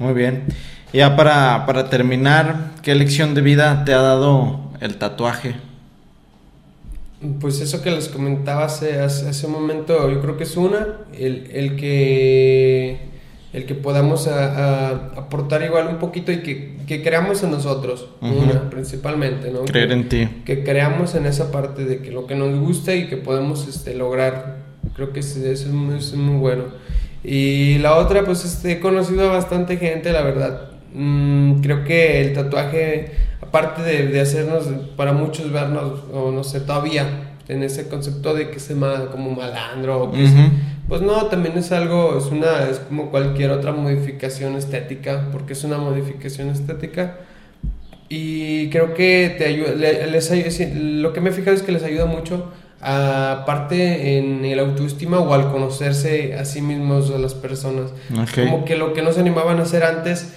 Muy 0.00 0.12
bien. 0.12 0.46
Ya 0.92 1.14
para, 1.14 1.66
para 1.66 1.88
terminar, 1.88 2.72
¿qué 2.82 2.96
lección 2.96 3.34
de 3.34 3.42
vida 3.42 3.84
te 3.84 3.94
ha 3.94 4.02
dado 4.02 4.72
el 4.80 4.96
tatuaje? 4.96 5.69
Pues 7.38 7.60
eso 7.60 7.82
que 7.82 7.90
les 7.90 8.08
comentaba 8.08 8.64
hace, 8.64 8.98
hace, 8.98 9.46
un 9.46 9.52
momento, 9.52 10.10
yo 10.10 10.22
creo 10.22 10.38
que 10.38 10.44
es 10.44 10.56
una, 10.56 11.00
el, 11.12 11.50
el 11.52 11.76
que, 11.76 12.98
el 13.52 13.66
que 13.66 13.74
podamos 13.74 14.26
aportar 14.26 15.62
igual 15.62 15.88
un 15.88 15.98
poquito 15.98 16.32
y 16.32 16.38
que, 16.38 16.76
que 16.86 17.02
creamos 17.02 17.42
en 17.42 17.50
nosotros, 17.50 18.08
una, 18.22 18.70
principalmente, 18.70 19.50
¿no? 19.50 19.66
Creer 19.66 19.92
en 19.92 20.08
ti. 20.08 20.28
Que 20.46 20.64
creamos 20.64 21.14
en 21.14 21.26
esa 21.26 21.52
parte 21.52 21.84
de 21.84 21.98
que 21.98 22.10
lo 22.10 22.26
que 22.26 22.34
nos 22.34 22.58
gusta 22.58 22.94
y 22.94 23.06
que 23.06 23.18
podemos 23.18 23.68
este, 23.68 23.94
lograr, 23.94 24.56
creo 24.96 25.12
que 25.12 25.20
eso 25.20 25.44
es, 25.44 25.66
es, 25.66 26.14
muy 26.14 26.38
bueno. 26.38 26.64
Y 27.22 27.76
la 27.78 27.96
otra, 27.96 28.24
pues 28.24 28.46
este, 28.46 28.72
he 28.72 28.80
conocido 28.80 29.28
a 29.28 29.32
bastante 29.34 29.76
gente, 29.76 30.10
la 30.10 30.22
verdad. 30.22 30.70
Mm, 30.94 31.60
creo 31.60 31.84
que 31.84 32.22
el 32.22 32.32
tatuaje 32.32 33.12
aparte 33.50 33.82
de, 33.82 34.06
de, 34.06 34.20
hacernos, 34.20 34.68
para 34.96 35.12
muchos 35.12 35.50
vernos, 35.50 36.04
o 36.12 36.30
no 36.30 36.44
sé, 36.44 36.60
todavía 36.60 37.30
en 37.48 37.64
ese 37.64 37.88
concepto 37.88 38.32
de 38.32 38.50
que 38.50 38.60
se 38.60 38.74
llama 38.74 39.06
como 39.10 39.32
malandro, 39.32 40.12
Pues 40.88 41.02
no, 41.02 41.26
también 41.26 41.58
es 41.58 41.72
algo, 41.72 42.16
es 42.16 42.26
una, 42.26 42.68
es 42.70 42.78
como 42.78 43.10
cualquier 43.10 43.50
otra 43.50 43.72
modificación 43.72 44.54
estética, 44.54 45.28
porque 45.32 45.54
es 45.54 45.64
una 45.64 45.78
modificación 45.78 46.48
estética. 46.48 47.16
Y 48.08 48.70
creo 48.70 48.94
que 48.94 49.34
te 49.36 49.46
ayuda, 49.46 49.72
les, 49.72 50.76
lo 50.76 51.12
que 51.12 51.20
me 51.20 51.30
he 51.30 51.32
fijado 51.32 51.56
es 51.56 51.62
que 51.62 51.72
les 51.72 51.82
ayuda 51.82 52.06
mucho, 52.06 52.52
aparte 52.80 54.18
en 54.18 54.44
el 54.44 54.58
autoestima 54.60 55.18
o 55.18 55.34
al 55.34 55.50
conocerse 55.50 56.34
a 56.34 56.44
sí 56.44 56.62
mismos 56.62 57.10
a 57.10 57.18
las 57.18 57.34
personas. 57.34 57.92
Como 58.34 58.64
que 58.64 58.76
lo 58.76 58.94
que 58.94 59.02
no 59.02 59.12
se 59.12 59.20
animaban 59.20 59.58
a 59.58 59.62
hacer 59.62 59.82
antes, 59.82 60.34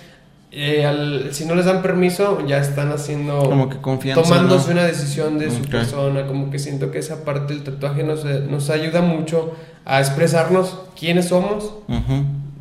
eh, 0.55 1.29
si 1.31 1.45
no 1.45 1.55
les 1.55 1.65
dan 1.65 1.81
permiso, 1.81 2.45
ya 2.45 2.59
están 2.59 2.91
haciendo. 2.91 3.39
Como 3.39 3.69
que 3.69 3.77
confianza. 3.77 4.21
Tomándose 4.21 4.71
una 4.71 4.83
decisión 4.83 5.39
de 5.39 5.49
su 5.49 5.63
persona. 5.63 6.27
Como 6.27 6.51
que 6.51 6.59
siento 6.59 6.91
que 6.91 6.99
esa 6.99 7.25
parte 7.25 7.55
del 7.55 7.63
tatuaje 7.63 8.03
nos, 8.03 8.23
nos 8.23 8.69
ayuda 8.69 9.01
mucho 9.01 9.55
a 9.83 9.99
expresarnos 9.99 10.77
quiénes 10.97 11.29
somos. 11.29 11.73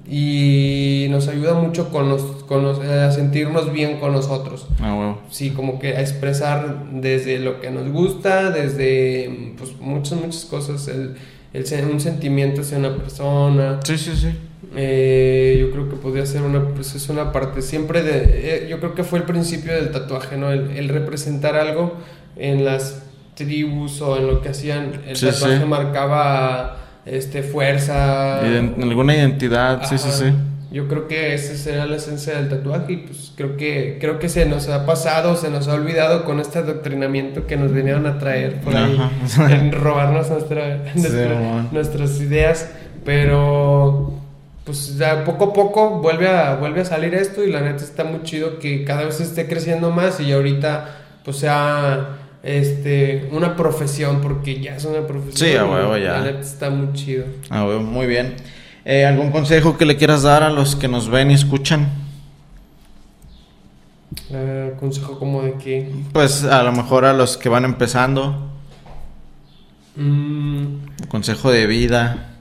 Y 0.08 1.06
nos 1.10 1.28
ayuda 1.28 1.54
mucho 1.54 1.90
con 1.90 2.08
los, 2.08 2.22
con 2.44 2.64
a 2.66 3.10
sentirnos 3.12 3.72
bien 3.72 4.00
con 4.00 4.12
nosotros. 4.12 4.66
Ah, 4.80 5.16
Sí, 5.30 5.50
como 5.50 5.78
que 5.78 5.96
a 5.96 6.00
expresar 6.00 6.86
desde 6.92 7.38
lo 7.38 7.60
que 7.60 7.70
nos 7.70 7.90
gusta, 7.90 8.50
desde 8.50 9.54
pues, 9.58 9.78
muchas, 9.80 10.18
muchas 10.18 10.44
cosas. 10.46 10.88
El, 10.88 11.16
el, 11.52 11.84
un 11.90 12.00
sentimiento 12.00 12.62
hacia 12.62 12.78
una 12.78 12.96
persona. 12.96 13.80
Sí, 13.84 13.98
sí, 13.98 14.12
sí. 14.16 14.32
Eh, 14.74 15.58
yo 15.60 15.70
creo 15.70 15.88
que 15.88 15.96
podría 15.96 16.24
ser 16.24 16.42
una, 16.42 16.68
pues 16.68 16.94
es 16.94 17.08
una 17.08 17.30
parte 17.30 17.60
siempre 17.60 18.02
de, 18.02 18.64
eh, 18.64 18.66
yo 18.68 18.78
creo 18.78 18.94
que 18.94 19.04
fue 19.04 19.18
el 19.18 19.24
principio 19.24 19.74
del 19.74 19.90
tatuaje, 19.90 20.36
¿no? 20.36 20.50
El, 20.50 20.88
representar 20.88 21.56
algo 21.56 21.94
en 22.36 22.64
las 22.64 23.02
tribus 23.34 24.00
o 24.00 24.16
en 24.16 24.26
lo 24.26 24.40
que 24.40 24.48
hacían, 24.48 25.02
el 25.06 25.18
tatuaje 25.18 25.64
marcaba 25.66 26.78
este 27.04 27.42
fuerza, 27.42 28.40
alguna 28.40 29.14
identidad, 29.14 29.82
sí, 29.84 29.98
sí, 29.98 30.08
sí. 30.10 30.32
Yo 30.72 30.88
creo 30.88 31.06
que 31.06 31.34
esa 31.34 31.54
sería 31.54 31.84
la 31.84 31.96
esencia 31.96 32.34
del 32.34 32.48
tatuaje 32.48 32.94
y 32.94 32.96
pues 32.96 33.32
creo 33.36 33.58
que 33.58 33.98
creo 34.00 34.18
que 34.18 34.30
se 34.30 34.46
nos 34.46 34.70
ha 34.70 34.86
pasado, 34.86 35.36
se 35.36 35.50
nos 35.50 35.68
ha 35.68 35.74
olvidado 35.74 36.24
con 36.24 36.40
este 36.40 36.60
adoctrinamiento 36.60 37.46
que 37.46 37.58
nos 37.58 37.74
vinieron 37.74 38.06
a 38.06 38.18
traer 38.18 38.58
por 38.62 38.74
ahí, 38.74 38.98
en 39.50 39.70
robarnos 39.70 40.30
nuestra, 40.30 40.82
nuestras 41.72 42.20
ideas, 42.22 42.70
pero 43.04 44.11
pues 44.72 44.96
ya 44.96 45.22
poco 45.22 45.44
a 45.44 45.52
poco 45.52 46.00
vuelve 46.00 46.28
a, 46.28 46.54
vuelve 46.54 46.80
a 46.80 46.84
salir 46.86 47.12
esto 47.12 47.44
y 47.44 47.52
la 47.52 47.60
neta 47.60 47.84
está 47.84 48.04
muy 48.04 48.22
chido 48.22 48.58
que 48.58 48.84
cada 48.84 49.04
vez 49.04 49.20
esté 49.20 49.46
creciendo 49.46 49.90
más 49.90 50.18
y 50.18 50.32
ahorita 50.32 50.96
pues 51.22 51.36
sea 51.36 52.16
este 52.42 53.28
una 53.32 53.54
profesión 53.54 54.22
porque 54.22 54.60
ya 54.60 54.76
es 54.76 54.86
una 54.86 55.06
profesión. 55.06 55.50
Sí, 55.50 55.54
a 55.54 55.66
huevo 55.66 55.98
ya. 55.98 56.12
La 56.12 56.22
neta 56.22 56.40
está 56.40 56.70
muy 56.70 56.90
chido. 56.94 57.26
A 57.50 57.66
huevo, 57.66 57.82
muy 57.82 58.06
bien. 58.06 58.36
Eh, 58.86 59.04
¿Algún 59.04 59.30
consejo 59.30 59.76
que 59.76 59.84
le 59.84 59.98
quieras 59.98 60.22
dar 60.22 60.42
a 60.42 60.48
los 60.48 60.74
que 60.74 60.88
nos 60.88 61.10
ven 61.10 61.30
y 61.30 61.34
escuchan? 61.34 61.90
Eh, 64.30 64.72
consejo 64.80 65.18
como 65.18 65.42
de 65.42 65.52
qué? 65.62 65.92
Pues 66.14 66.44
a 66.44 66.62
lo 66.62 66.72
mejor 66.72 67.04
a 67.04 67.12
los 67.12 67.36
que 67.36 67.50
van 67.50 67.66
empezando. 67.66 68.50
Mm. 69.96 71.08
Consejo 71.08 71.50
de 71.50 71.66
vida. 71.66 72.31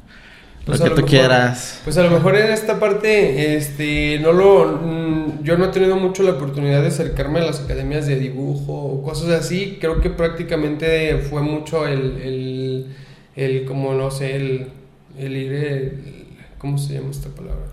Pues 0.65 0.79
lo 0.79 0.93
que 0.93 1.01
tú 1.01 1.07
quieras. 1.07 1.81
Pues 1.83 1.97
a 1.97 2.03
lo 2.03 2.11
mejor 2.11 2.35
en 2.37 2.51
esta 2.51 2.79
parte, 2.79 3.55
este, 3.55 4.19
no 4.19 4.31
lo, 4.31 4.79
mm, 4.83 5.43
yo 5.43 5.57
no 5.57 5.65
he 5.65 5.67
tenido 5.69 5.95
mucho 5.95 6.21
la 6.23 6.31
oportunidad 6.31 6.81
de 6.81 6.89
acercarme 6.89 7.39
a 7.39 7.45
las 7.45 7.61
academias 7.61 8.05
de 8.05 8.17
dibujo 8.17 8.73
o 8.73 9.03
cosas 9.03 9.29
así. 9.29 9.77
Creo 9.81 10.01
que 10.01 10.11
prácticamente 10.11 11.17
fue 11.17 11.41
mucho 11.41 11.87
el, 11.87 12.21
el, 12.21 12.95
el 13.35 13.65
como 13.65 13.93
no 13.93 14.11
sé, 14.11 14.35
el, 14.35 14.67
el 15.17 15.35
ir, 15.35 15.97
¿cómo 16.59 16.77
se 16.77 16.93
llama 16.93 17.09
esta 17.09 17.29
palabra? 17.29 17.65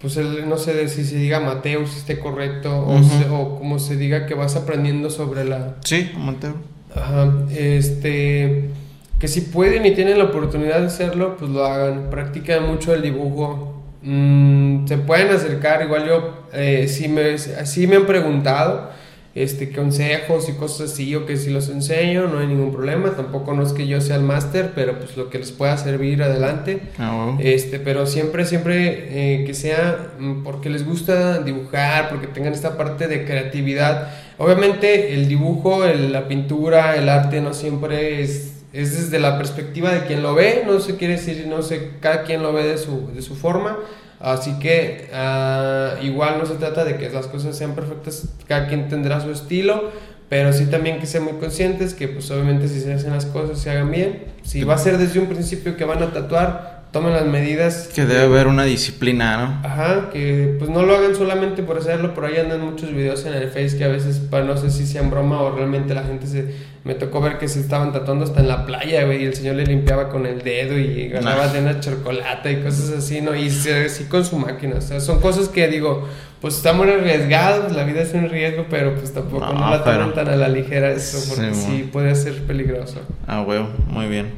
Pues 0.00 0.16
el, 0.16 0.48
no 0.48 0.56
sé 0.56 0.88
si 0.88 1.04
se 1.04 1.16
diga 1.16 1.40
Mateo, 1.40 1.86
si 1.86 1.98
esté 1.98 2.18
correcto, 2.18 2.74
o, 2.74 3.00
o 3.34 3.58
como 3.58 3.78
se 3.78 3.96
diga 3.96 4.24
que 4.26 4.34
vas 4.34 4.56
aprendiendo 4.56 5.10
sobre 5.10 5.44
la... 5.44 5.76
Sí, 5.84 6.10
Mateo. 6.16 6.54
Ajá, 6.94 7.34
este 7.50 8.70
que 9.18 9.28
si 9.28 9.42
pueden 9.42 9.86
y 9.86 9.92
tienen 9.92 10.18
la 10.18 10.24
oportunidad 10.24 10.80
de 10.80 10.86
hacerlo, 10.86 11.36
pues 11.38 11.50
lo 11.50 11.64
hagan. 11.64 12.10
Practican 12.10 12.66
mucho 12.66 12.94
el 12.94 13.02
dibujo. 13.02 13.82
Mm, 14.02 14.86
se 14.86 14.98
pueden 14.98 15.28
acercar, 15.28 15.82
igual 15.82 16.06
yo, 16.06 16.46
eh, 16.52 16.86
si, 16.86 17.08
me, 17.08 17.38
si 17.38 17.86
me 17.86 17.96
han 17.96 18.06
preguntado 18.06 18.90
este, 19.34 19.70
consejos 19.70 20.48
y 20.48 20.52
cosas 20.52 20.92
así, 20.92 21.14
o 21.14 21.26
que 21.26 21.36
si 21.36 21.50
los 21.50 21.68
enseño, 21.70 22.26
no 22.26 22.40
hay 22.40 22.46
ningún 22.46 22.72
problema. 22.72 23.10
Tampoco 23.16 23.54
no 23.54 23.62
es 23.62 23.72
que 23.72 23.86
yo 23.86 24.02
sea 24.02 24.16
el 24.16 24.22
máster, 24.22 24.72
pero 24.74 24.98
pues 24.98 25.16
lo 25.16 25.30
que 25.30 25.38
les 25.38 25.50
pueda 25.50 25.76
servir 25.78 26.22
adelante. 26.22 26.80
Ah, 26.98 27.36
este, 27.38 27.80
pero 27.80 28.06
siempre, 28.06 28.44
siempre 28.44 29.40
eh, 29.40 29.44
que 29.44 29.54
sea 29.54 30.12
mm, 30.18 30.42
porque 30.42 30.68
les 30.68 30.86
gusta 30.86 31.38
dibujar, 31.42 32.10
porque 32.10 32.26
tengan 32.26 32.52
esta 32.52 32.76
parte 32.76 33.08
de 33.08 33.24
creatividad. 33.24 34.10
Obviamente 34.38 35.14
el 35.14 35.26
dibujo, 35.26 35.86
la 35.86 36.28
pintura, 36.28 36.96
el 36.96 37.08
arte 37.08 37.40
no 37.40 37.54
siempre 37.54 38.22
es 38.22 38.55
es 38.76 38.96
desde 38.96 39.18
la 39.18 39.38
perspectiva 39.38 39.90
de 39.90 40.04
quien 40.04 40.22
lo 40.22 40.34
ve, 40.34 40.64
no 40.66 40.80
se 40.80 40.96
quiere 40.96 41.14
decir, 41.14 41.46
no 41.48 41.62
sé, 41.62 41.92
cada 42.00 42.24
quien 42.24 42.42
lo 42.42 42.52
ve 42.52 42.64
de 42.66 42.78
su, 42.78 43.10
de 43.14 43.22
su 43.22 43.34
forma, 43.34 43.78
así 44.20 44.58
que 44.58 45.08
ah, 45.14 45.94
igual 46.02 46.38
no 46.38 46.46
se 46.46 46.54
trata 46.54 46.84
de 46.84 46.96
que 46.96 47.08
las 47.08 47.26
cosas 47.26 47.56
sean 47.56 47.74
perfectas, 47.74 48.28
cada 48.46 48.68
quien 48.68 48.88
tendrá 48.88 49.20
su 49.20 49.30
estilo, 49.30 49.90
pero 50.28 50.52
sí 50.52 50.66
también 50.66 50.98
que 50.98 51.06
sean 51.06 51.24
muy 51.24 51.34
conscientes 51.34 51.94
que 51.94 52.08
pues 52.08 52.30
obviamente 52.30 52.68
si 52.68 52.80
se 52.80 52.92
hacen 52.92 53.12
las 53.12 53.26
cosas 53.26 53.58
se 53.58 53.70
hagan 53.70 53.90
bien, 53.90 54.24
si 54.42 54.64
va 54.64 54.74
a 54.74 54.78
ser 54.78 54.98
desde 54.98 55.20
un 55.20 55.26
principio 55.26 55.76
que 55.76 55.84
van 55.84 56.02
a 56.02 56.12
tatuar, 56.12 56.75
tomen 56.96 57.12
las 57.12 57.26
medidas. 57.26 57.90
Que 57.94 58.06
debe 58.06 58.22
haber 58.22 58.46
una 58.46 58.64
disciplina, 58.64 59.36
¿no? 59.36 59.68
Ajá, 59.68 60.08
que 60.10 60.56
pues 60.58 60.70
no 60.70 60.82
lo 60.82 60.96
hagan 60.96 61.14
solamente 61.14 61.62
por 61.62 61.76
hacerlo, 61.76 62.14
por 62.14 62.24
ahí 62.24 62.38
andan 62.38 62.62
muchos 62.62 62.90
videos 62.92 63.26
en 63.26 63.34
el 63.34 63.48
Face 63.48 63.76
que 63.76 63.84
a 63.84 63.88
veces, 63.88 64.18
para 64.18 64.44
no 64.44 64.56
sé 64.56 64.70
si 64.70 64.86
sean 64.86 65.10
broma 65.10 65.42
o 65.42 65.54
realmente 65.54 65.94
la 65.94 66.04
gente 66.04 66.26
se... 66.26 66.76
Me 66.84 66.94
tocó 66.94 67.20
ver 67.20 67.36
que 67.36 67.48
se 67.48 67.58
estaban 67.60 67.92
tatuando 67.92 68.24
hasta 68.24 68.40
en 68.40 68.46
la 68.46 68.64
playa, 68.64 69.04
güey, 69.04 69.24
y 69.24 69.26
el 69.26 69.34
señor 69.34 69.56
le 69.56 69.66
limpiaba 69.66 70.08
con 70.08 70.24
el 70.24 70.42
dedo 70.42 70.78
y 70.78 71.08
ganaba 71.08 71.48
de 71.48 71.58
una 71.58 71.80
chocolate 71.80 72.52
y 72.52 72.56
cosas 72.62 72.90
así, 72.90 73.20
¿no? 73.20 73.34
Y 73.34 73.48
así 73.48 74.04
con 74.08 74.24
su 74.24 74.38
máquina, 74.38 74.76
o 74.76 74.80
sea, 74.80 75.00
son 75.00 75.20
cosas 75.20 75.48
que 75.48 75.66
digo, 75.66 76.06
pues 76.40 76.56
estamos 76.56 76.86
arriesgados, 76.86 77.72
la 77.72 77.82
vida 77.82 78.02
es 78.02 78.14
un 78.14 78.28
riesgo, 78.30 78.66
pero 78.70 78.94
pues 78.94 79.12
tampoco 79.12 79.52
no, 79.52 79.68
la 79.68 79.82
toman 79.82 80.14
tan 80.14 80.28
a 80.28 80.36
la 80.36 80.48
ligera 80.48 80.92
eso, 80.92 81.18
porque 81.34 81.54
sí, 81.54 81.88
puede 81.92 82.14
ser 82.14 82.40
peligroso. 82.44 83.00
Ah, 83.26 83.42
güey, 83.42 83.66
muy 83.88 84.06
bien. 84.06 84.32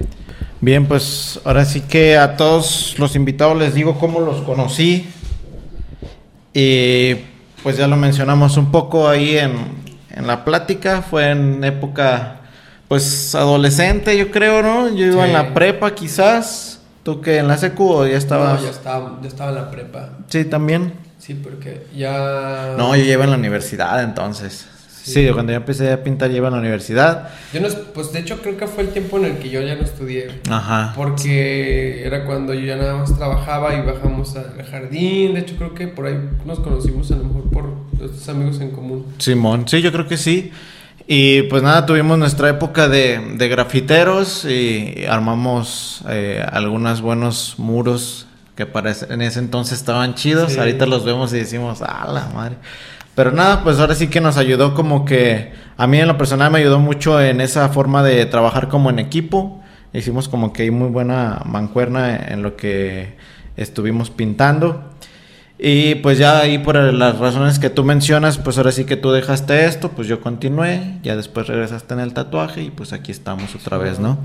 Bien, 0.60 0.86
pues 0.86 1.40
ahora 1.44 1.64
sí 1.64 1.82
que 1.82 2.16
a 2.16 2.36
todos 2.36 2.96
los 2.98 3.14
invitados 3.14 3.56
les 3.56 3.74
digo 3.74 3.98
cómo 3.98 4.20
los 4.20 4.42
conocí. 4.42 5.08
Y 6.52 7.14
pues 7.62 7.76
ya 7.76 7.86
lo 7.86 7.96
mencionamos 7.96 8.56
un 8.56 8.72
poco 8.72 9.08
ahí 9.08 9.38
en, 9.38 9.52
en 10.10 10.26
la 10.26 10.44
plática. 10.44 11.02
Fue 11.02 11.30
en 11.30 11.62
época, 11.62 12.40
pues 12.88 13.34
adolescente, 13.36 14.18
yo 14.18 14.32
creo, 14.32 14.62
¿no? 14.62 14.88
Yo 14.88 15.06
iba 15.06 15.26
en 15.26 15.32
la 15.32 15.54
prepa, 15.54 15.94
quizás. 15.94 16.80
¿Tú 17.04 17.20
que 17.20 17.38
en 17.38 17.48
la 17.48 17.56
secu 17.56 17.90
o 17.90 18.06
ya 18.06 18.16
estabas? 18.18 18.60
No, 18.60 18.66
ya 18.66 18.70
estaba, 18.70 19.18
ya 19.22 19.28
estaba 19.28 19.50
en 19.50 19.56
la 19.56 19.70
prepa. 19.70 20.10
Sí, 20.28 20.44
también. 20.44 20.92
Sí, 21.18 21.34
porque 21.34 21.86
ya. 21.94 22.74
No, 22.76 22.96
yo 22.96 23.04
iba 23.04 23.24
en 23.24 23.30
la 23.30 23.36
universidad 23.36 24.02
entonces. 24.02 24.66
Sí, 25.02 25.28
cuando 25.32 25.52
yo 25.52 25.56
empecé 25.58 25.92
a 25.92 26.02
pintar 26.02 26.30
lleva 26.30 26.48
a 26.48 26.50
la 26.50 26.58
universidad. 26.58 27.30
Yo 27.52 27.60
no, 27.60 27.68
pues 27.94 28.12
de 28.12 28.20
hecho 28.20 28.40
creo 28.40 28.56
que 28.56 28.66
fue 28.66 28.84
el 28.84 28.90
tiempo 28.90 29.18
en 29.18 29.24
el 29.24 29.38
que 29.38 29.50
yo 29.50 29.60
ya 29.62 29.74
no 29.74 29.82
estudié. 29.82 30.40
Ajá. 30.50 30.92
Porque 30.94 32.04
era 32.04 32.24
cuando 32.24 32.54
yo 32.54 32.66
ya 32.66 32.76
nada 32.76 32.96
más 32.96 33.16
trabajaba 33.16 33.74
y 33.74 33.82
bajamos 33.82 34.36
al 34.36 34.62
jardín. 34.64 35.34
De 35.34 35.40
hecho 35.40 35.56
creo 35.56 35.74
que 35.74 35.88
por 35.88 36.06
ahí 36.06 36.18
nos 36.44 36.60
conocimos 36.60 37.10
a 37.10 37.16
lo 37.16 37.24
mejor 37.24 37.50
por 37.50 37.64
nuestros 37.98 38.28
amigos 38.28 38.60
en 38.60 38.70
común. 38.70 39.06
Simón, 39.18 39.66
sí, 39.66 39.80
yo 39.80 39.92
creo 39.92 40.06
que 40.06 40.16
sí. 40.16 40.52
Y 41.06 41.42
pues 41.42 41.62
nada, 41.62 41.86
tuvimos 41.86 42.18
nuestra 42.18 42.50
época 42.50 42.86
de, 42.86 43.18
de 43.36 43.48
grafiteros 43.48 44.44
y 44.44 45.06
armamos 45.08 46.02
eh, 46.10 46.44
algunos 46.52 47.00
buenos 47.00 47.54
muros 47.56 48.26
que 48.54 48.66
para 48.66 48.92
en 49.08 49.22
ese 49.22 49.38
entonces 49.38 49.78
estaban 49.78 50.16
chidos. 50.16 50.58
Ahorita 50.58 50.84
los 50.84 51.04
vemos 51.04 51.32
y 51.32 51.38
decimos, 51.38 51.80
ah, 51.80 52.10
la 52.12 52.26
madre. 52.34 52.56
Pero 53.18 53.32
nada, 53.32 53.64
pues 53.64 53.80
ahora 53.80 53.96
sí 53.96 54.06
que 54.06 54.20
nos 54.20 54.36
ayudó 54.36 54.74
como 54.74 55.04
que 55.04 55.50
a 55.76 55.88
mí 55.88 55.98
en 55.98 56.06
lo 56.06 56.16
personal 56.16 56.52
me 56.52 56.60
ayudó 56.60 56.78
mucho 56.78 57.20
en 57.20 57.40
esa 57.40 57.68
forma 57.68 58.04
de 58.04 58.24
trabajar 58.26 58.68
como 58.68 58.90
en 58.90 59.00
equipo. 59.00 59.60
Hicimos 59.92 60.28
como 60.28 60.52
que 60.52 60.70
muy 60.70 60.88
buena 60.88 61.42
mancuerna 61.44 62.16
en 62.16 62.44
lo 62.44 62.54
que 62.54 63.16
estuvimos 63.56 64.10
pintando. 64.10 64.84
Y 65.58 65.96
pues 65.96 66.18
ya 66.18 66.38
ahí 66.38 66.58
por 66.58 66.76
las 66.76 67.18
razones 67.18 67.58
que 67.58 67.70
tú 67.70 67.82
mencionas, 67.82 68.38
pues 68.38 68.56
ahora 68.56 68.70
sí 68.70 68.84
que 68.84 68.96
tú 68.96 69.10
dejaste 69.10 69.64
esto, 69.64 69.88
pues 69.88 70.06
yo 70.06 70.20
continué, 70.20 71.00
ya 71.02 71.16
después 71.16 71.48
regresaste 71.48 71.94
en 71.94 71.98
el 71.98 72.14
tatuaje 72.14 72.62
y 72.62 72.70
pues 72.70 72.92
aquí 72.92 73.10
estamos 73.10 73.52
otra 73.56 73.78
vez, 73.78 73.98
¿no? 73.98 74.18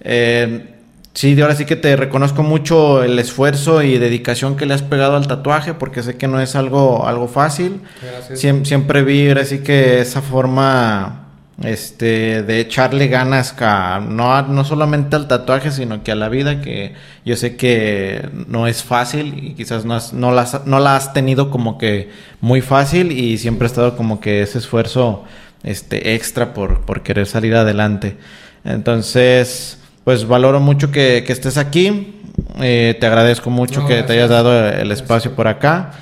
Eh, 0.00 0.73
Sí, 1.14 1.36
de 1.36 1.42
ahora 1.42 1.54
sí 1.54 1.64
que 1.64 1.76
te 1.76 1.94
reconozco 1.94 2.42
mucho 2.42 3.04
el 3.04 3.16
esfuerzo 3.20 3.82
y 3.82 3.98
dedicación 3.98 4.56
que 4.56 4.66
le 4.66 4.74
has 4.74 4.82
pegado 4.82 5.14
al 5.14 5.28
tatuaje, 5.28 5.72
porque 5.72 6.02
sé 6.02 6.16
que 6.16 6.26
no 6.26 6.40
es 6.40 6.56
algo, 6.56 7.06
algo 7.06 7.28
fácil. 7.28 7.82
Gracias. 8.02 8.40
siempre 8.66 9.02
vi 9.02 9.28
ahora 9.28 9.44
sí 9.44 9.60
que 9.60 10.00
esa 10.00 10.22
forma 10.22 11.24
este, 11.62 12.42
de 12.42 12.58
echarle 12.58 13.06
ganas 13.06 13.54
a, 13.60 14.00
no, 14.00 14.42
no 14.42 14.64
solamente 14.64 15.14
al 15.14 15.28
tatuaje, 15.28 15.70
sino 15.70 16.02
que 16.02 16.10
a 16.10 16.16
la 16.16 16.28
vida, 16.28 16.60
que 16.60 16.94
yo 17.24 17.36
sé 17.36 17.54
que 17.54 18.28
no 18.48 18.66
es 18.66 18.82
fácil 18.82 19.34
y 19.38 19.54
quizás 19.54 19.84
no, 19.84 19.96
no, 20.14 20.32
las, 20.32 20.66
no 20.66 20.80
la 20.80 20.96
has 20.96 21.12
tenido 21.12 21.48
como 21.48 21.78
que 21.78 22.10
muy 22.40 22.60
fácil 22.60 23.12
y 23.12 23.38
siempre 23.38 23.66
ha 23.66 23.68
estado 23.68 23.96
como 23.96 24.20
que 24.20 24.42
ese 24.42 24.58
esfuerzo 24.58 25.24
este, 25.62 26.16
extra 26.16 26.54
por, 26.54 26.80
por 26.80 27.02
querer 27.02 27.26
salir 27.26 27.54
adelante. 27.54 28.16
Entonces, 28.64 29.78
pues 30.04 30.28
valoro 30.28 30.60
mucho 30.60 30.90
que, 30.90 31.24
que 31.26 31.32
estés 31.32 31.56
aquí, 31.56 32.20
eh, 32.60 32.96
te 33.00 33.06
agradezco 33.06 33.50
mucho 33.50 33.86
que 33.86 34.02
te 34.02 34.12
hayas 34.12 34.30
dado 34.30 34.68
el 34.68 34.90
espacio 34.92 35.34
por 35.34 35.48
acá. 35.48 35.92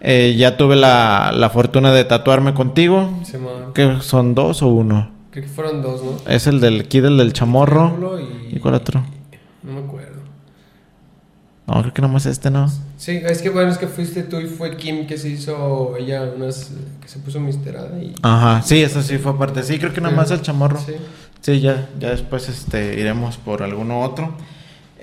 Eh, 0.00 0.34
ya 0.36 0.56
tuve 0.56 0.74
la, 0.74 1.32
la, 1.32 1.48
fortuna 1.50 1.92
de 1.92 2.04
tatuarme 2.04 2.54
contigo. 2.54 3.20
Sí, 3.24 3.34
¿Que 3.72 4.00
son 4.00 4.34
dos 4.34 4.62
o 4.62 4.68
uno? 4.68 5.10
Creo 5.30 5.44
que 5.44 5.50
fueron 5.50 5.80
dos, 5.80 6.02
¿no? 6.02 6.30
Es 6.30 6.48
el 6.48 6.60
del 6.60 6.80
aquí 6.80 7.00
del, 7.00 7.16
del 7.18 7.32
chamorro. 7.32 8.18
Y... 8.50 8.58
cuál 8.58 8.74
otro? 8.74 9.04
No 9.62 9.72
me 9.72 9.86
acuerdo. 9.86 10.22
No, 11.68 11.80
creo 11.80 11.94
que 11.94 12.02
nomás 12.02 12.26
este, 12.26 12.50
¿no? 12.50 12.68
Sí, 12.96 13.20
es 13.24 13.40
que 13.40 13.50
bueno, 13.50 13.70
es 13.70 13.78
que 13.78 13.86
fuiste 13.86 14.24
tú 14.24 14.40
y 14.40 14.46
fue 14.46 14.76
Kim 14.76 15.06
que 15.06 15.16
se 15.16 15.28
hizo 15.28 15.96
ella 15.96 16.32
unas 16.36 16.72
que 17.00 17.08
se 17.08 17.20
puso 17.20 17.38
misterada 17.38 18.02
y 18.02 18.14
Ajá, 18.22 18.62
sí, 18.62 18.82
eso 18.82 19.02
sí 19.02 19.18
fue 19.18 19.38
parte. 19.38 19.62
Sí, 19.62 19.78
creo 19.78 19.92
que 19.92 20.00
nomás 20.00 20.32
el 20.32 20.42
chamorro. 20.42 20.80
Sí. 20.80 20.94
Sí, 21.42 21.60
ya 21.60 21.88
ya 21.98 22.10
después 22.10 22.48
este 22.48 22.98
iremos 22.98 23.36
por 23.36 23.62
alguno 23.62 24.00
otro. 24.00 24.34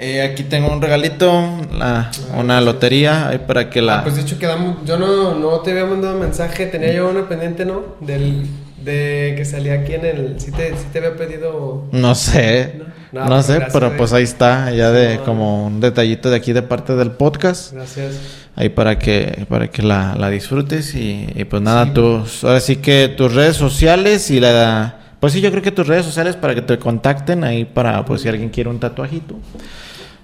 Eh, 0.01 0.21
aquí 0.21 0.43
tengo 0.43 0.71
un 0.71 0.81
regalito, 0.81 1.29
la, 1.77 2.09
una 2.37 2.61
lotería, 2.61 3.27
ahí 3.27 3.39
para 3.39 3.69
que 3.69 3.81
la... 3.81 3.99
Ah, 3.99 4.03
pues 4.03 4.15
de 4.15 4.21
hecho 4.21 4.39
quedamos, 4.39 4.77
yo 4.85 4.97
no, 4.97 5.35
no 5.35 5.59
te 5.59 5.71
había 5.71 5.85
mandado 5.85 6.13
un 6.13 6.21
mensaje, 6.21 6.67
tenía 6.67 6.93
yo 6.93 7.09
una 7.09 7.27
pendiente, 7.27 7.65
¿no? 7.65 7.97
Del, 7.99 8.47
de 8.81 9.33
que 9.35 9.43
salía 9.43 9.73
aquí 9.73 9.95
en 9.95 10.05
el... 10.05 10.39
¿Sí 10.39 10.53
te, 10.53 10.73
te 10.93 10.99
había 10.99 11.17
pedido...? 11.17 11.89
No 11.91 12.15
sé, 12.15 12.79
no, 13.11 13.25
no, 13.25 13.43
sé, 13.43 13.59
pero 13.73 13.97
pues 13.97 14.13
ahí 14.13 14.23
está, 14.23 14.71
ya 14.71 14.89
de 14.89 15.19
como 15.19 15.65
un 15.65 15.81
detallito 15.81 16.29
de 16.29 16.37
aquí 16.37 16.53
de 16.53 16.61
parte 16.61 16.95
del 16.95 17.11
podcast. 17.11 17.73
Gracias. 17.73 18.15
Ahí 18.55 18.69
para 18.69 18.97
que, 18.99 19.45
para 19.49 19.67
que 19.67 19.81
la, 19.81 20.15
la 20.15 20.29
disfrutes 20.29 20.95
y, 20.95 21.27
y, 21.35 21.43
pues 21.43 21.61
nada, 21.61 21.93
tus, 21.93 22.45
ahora 22.45 22.61
sí 22.61 22.77
que 22.77 23.09
tus 23.09 23.33
redes 23.35 23.57
sociales 23.57 24.31
y 24.31 24.39
la... 24.39 24.98
Pues 25.19 25.33
sí, 25.33 25.41
yo 25.41 25.51
creo 25.51 25.61
que 25.61 25.71
tus 25.71 25.87
redes 25.87 26.05
sociales 26.05 26.35
para 26.35 26.55
que 26.55 26.61
te 26.61 26.79
contacten 26.79 27.43
ahí 27.43 27.65
para, 27.65 28.05
pues 28.05 28.21
si 28.21 28.29
alguien 28.29 28.49
quiere 28.49 28.69
un 28.69 28.79
tatuajito. 28.79 29.35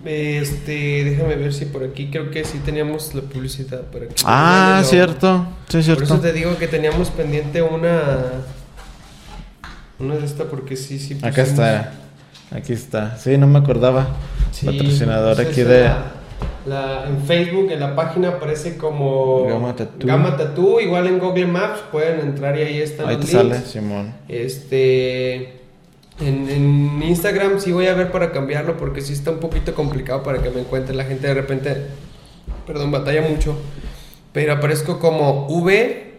Este, 0.05 1.03
déjame 1.03 1.35
ver 1.35 1.53
si 1.53 1.65
por 1.65 1.84
aquí 1.84 2.07
creo 2.11 2.30
que 2.30 2.45
sí 2.45 2.59
teníamos 2.59 3.13
la 3.15 3.22
publicidad 3.22 3.81
por 3.81 4.03
aquí. 4.03 4.23
Ah, 4.26 4.84
cierto. 4.85 5.47
Sí, 5.67 5.81
cierto. 5.81 6.05
Por 6.05 6.13
eso 6.13 6.19
te 6.19 6.31
digo 6.31 6.57
que 6.57 6.67
teníamos 6.67 7.09
pendiente 7.09 7.61
una 7.61 8.43
una 9.97 10.15
de 10.15 10.26
esta 10.26 10.45
porque 10.45 10.76
sí, 10.76 10.99
sí. 10.99 11.17
Acá 11.22 11.41
está. 11.41 11.93
Aquí 12.51 12.73
está. 12.73 13.17
Sí, 13.17 13.38
no 13.38 13.47
me 13.47 13.59
acordaba. 13.59 14.15
Patrocinador 14.63 15.41
aquí 15.41 15.61
de 15.63 15.84
la, 15.84 16.05
en 16.66 17.22
Facebook, 17.26 17.72
en 17.72 17.80
la 17.80 17.96
página 17.96 18.30
aparece 18.30 18.78
como 18.78 19.46
Gama 19.48 19.76
Tattoo. 20.38 20.80
igual 20.80 21.08
en 21.08 21.20
Google 21.20 21.48
Maps 21.48 21.80
pueden 21.92 22.20
entrar 22.22 22.58
y 22.58 22.62
ahí 22.62 22.82
están 22.82 23.08
ahí 23.08 23.18
te 23.18 23.28
sale, 23.28 23.60
Simón. 23.62 24.14
Este 24.28 25.62
en, 26.20 27.02
Instagram 27.04 27.60
sí 27.60 27.72
voy 27.72 27.88
a 27.88 27.94
ver 27.94 28.12
para 28.12 28.32
cambiarlo 28.32 28.78
porque 28.78 29.02
sí 29.02 29.14
está 29.14 29.32
un 29.32 29.40
poquito 29.40 29.76
complicado 29.76 30.24
para 30.24 30.42
que 30.42 30.50
me 30.50 30.62
encuentre 30.62 30.96
la 30.96 31.04
gente 31.04 31.28
de 31.28 31.34
repente, 31.34 31.88
perdón, 32.66 32.92
batalla 32.92 33.22
mucho, 33.22 33.58
pero 34.32 34.54
aparezco 34.54 35.00
como 35.00 35.48
V 35.48 36.14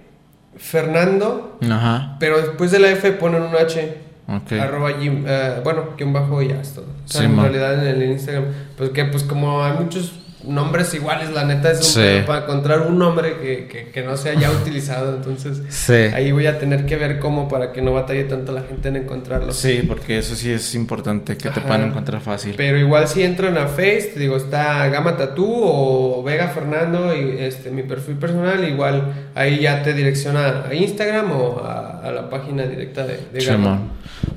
Fernando, 0.56 1.58
Ajá. 1.68 2.16
pero 2.20 2.38
después 2.38 2.70
de 2.70 2.78
la 2.78 2.90
F 2.90 3.12
ponen 3.12 3.42
un 3.42 3.54
H. 3.54 4.06
Okay. 4.28 4.58
Arroba 4.58 4.90
uh, 4.90 5.62
bueno, 5.62 5.96
que 5.96 6.02
un 6.02 6.12
bajo 6.12 6.42
y 6.42 6.48
ya 6.48 6.60
es 6.60 6.74
todo. 6.74 6.86
O 6.86 7.08
sea, 7.08 7.22
en 7.22 7.40
realidad 7.40 7.74
en 7.74 8.02
el 8.02 8.10
Instagram, 8.10 8.46
pues 8.76 8.90
que 8.90 9.04
pues 9.04 9.22
como 9.22 9.62
hay 9.62 9.74
muchos 9.74 10.14
nombres 10.46 10.94
iguales, 10.94 11.30
la 11.30 11.44
neta 11.44 11.70
es 11.70 11.96
un 11.96 12.24
para 12.26 12.44
encontrar 12.44 12.82
un 12.82 12.98
nombre 12.98 13.36
que, 13.68 13.88
que, 13.92 14.02
no 14.02 14.16
se 14.16 14.30
haya 14.30 14.50
utilizado, 14.62 15.16
entonces 15.16 15.90
ahí 16.14 16.32
voy 16.32 16.46
a 16.46 16.58
tener 16.58 16.86
que 16.86 16.96
ver 16.96 17.18
cómo 17.18 17.48
para 17.48 17.72
que 17.72 17.82
no 17.82 17.92
batalle 17.92 18.24
tanto 18.24 18.52
la 18.52 18.62
gente 18.62 18.88
en 18.88 18.96
encontrarlo. 18.96 19.52
Sí, 19.52 19.82
porque 19.86 20.18
eso 20.18 20.34
sí 20.34 20.50
es 20.50 20.74
importante, 20.74 21.36
que 21.36 21.50
te 21.50 21.60
puedan 21.60 21.88
encontrar 21.88 22.20
fácil. 22.20 22.54
Pero 22.56 22.78
igual 22.78 23.08
si 23.08 23.22
entran 23.22 23.56
a 23.58 23.66
Face, 23.66 24.12
te 24.14 24.20
digo, 24.20 24.36
está 24.36 24.88
Gama 24.88 25.16
Tattoo 25.16 25.46
o 25.48 26.22
Vega 26.22 26.48
Fernando 26.48 27.14
y 27.14 27.38
este 27.38 27.70
mi 27.70 27.82
perfil 27.82 28.16
personal, 28.16 28.68
igual 28.68 29.30
ahí 29.34 29.60
ya 29.60 29.82
te 29.82 29.92
direcciona 29.92 30.64
a 30.68 30.74
Instagram 30.74 31.32
o 31.32 31.62
a, 31.64 32.12
la 32.14 32.30
página 32.30 32.64
directa 32.64 33.04
de, 33.04 33.18
de 33.32 33.44
Gama. 33.44 33.80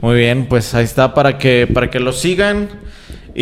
Muy 0.01 0.17
bien, 0.17 0.47
pues 0.47 0.73
ahí 0.73 0.85
está 0.85 1.13
para 1.13 1.37
que, 1.37 1.67
para 1.71 1.89
que 1.89 1.99
lo 1.99 2.13
sigan. 2.13 2.69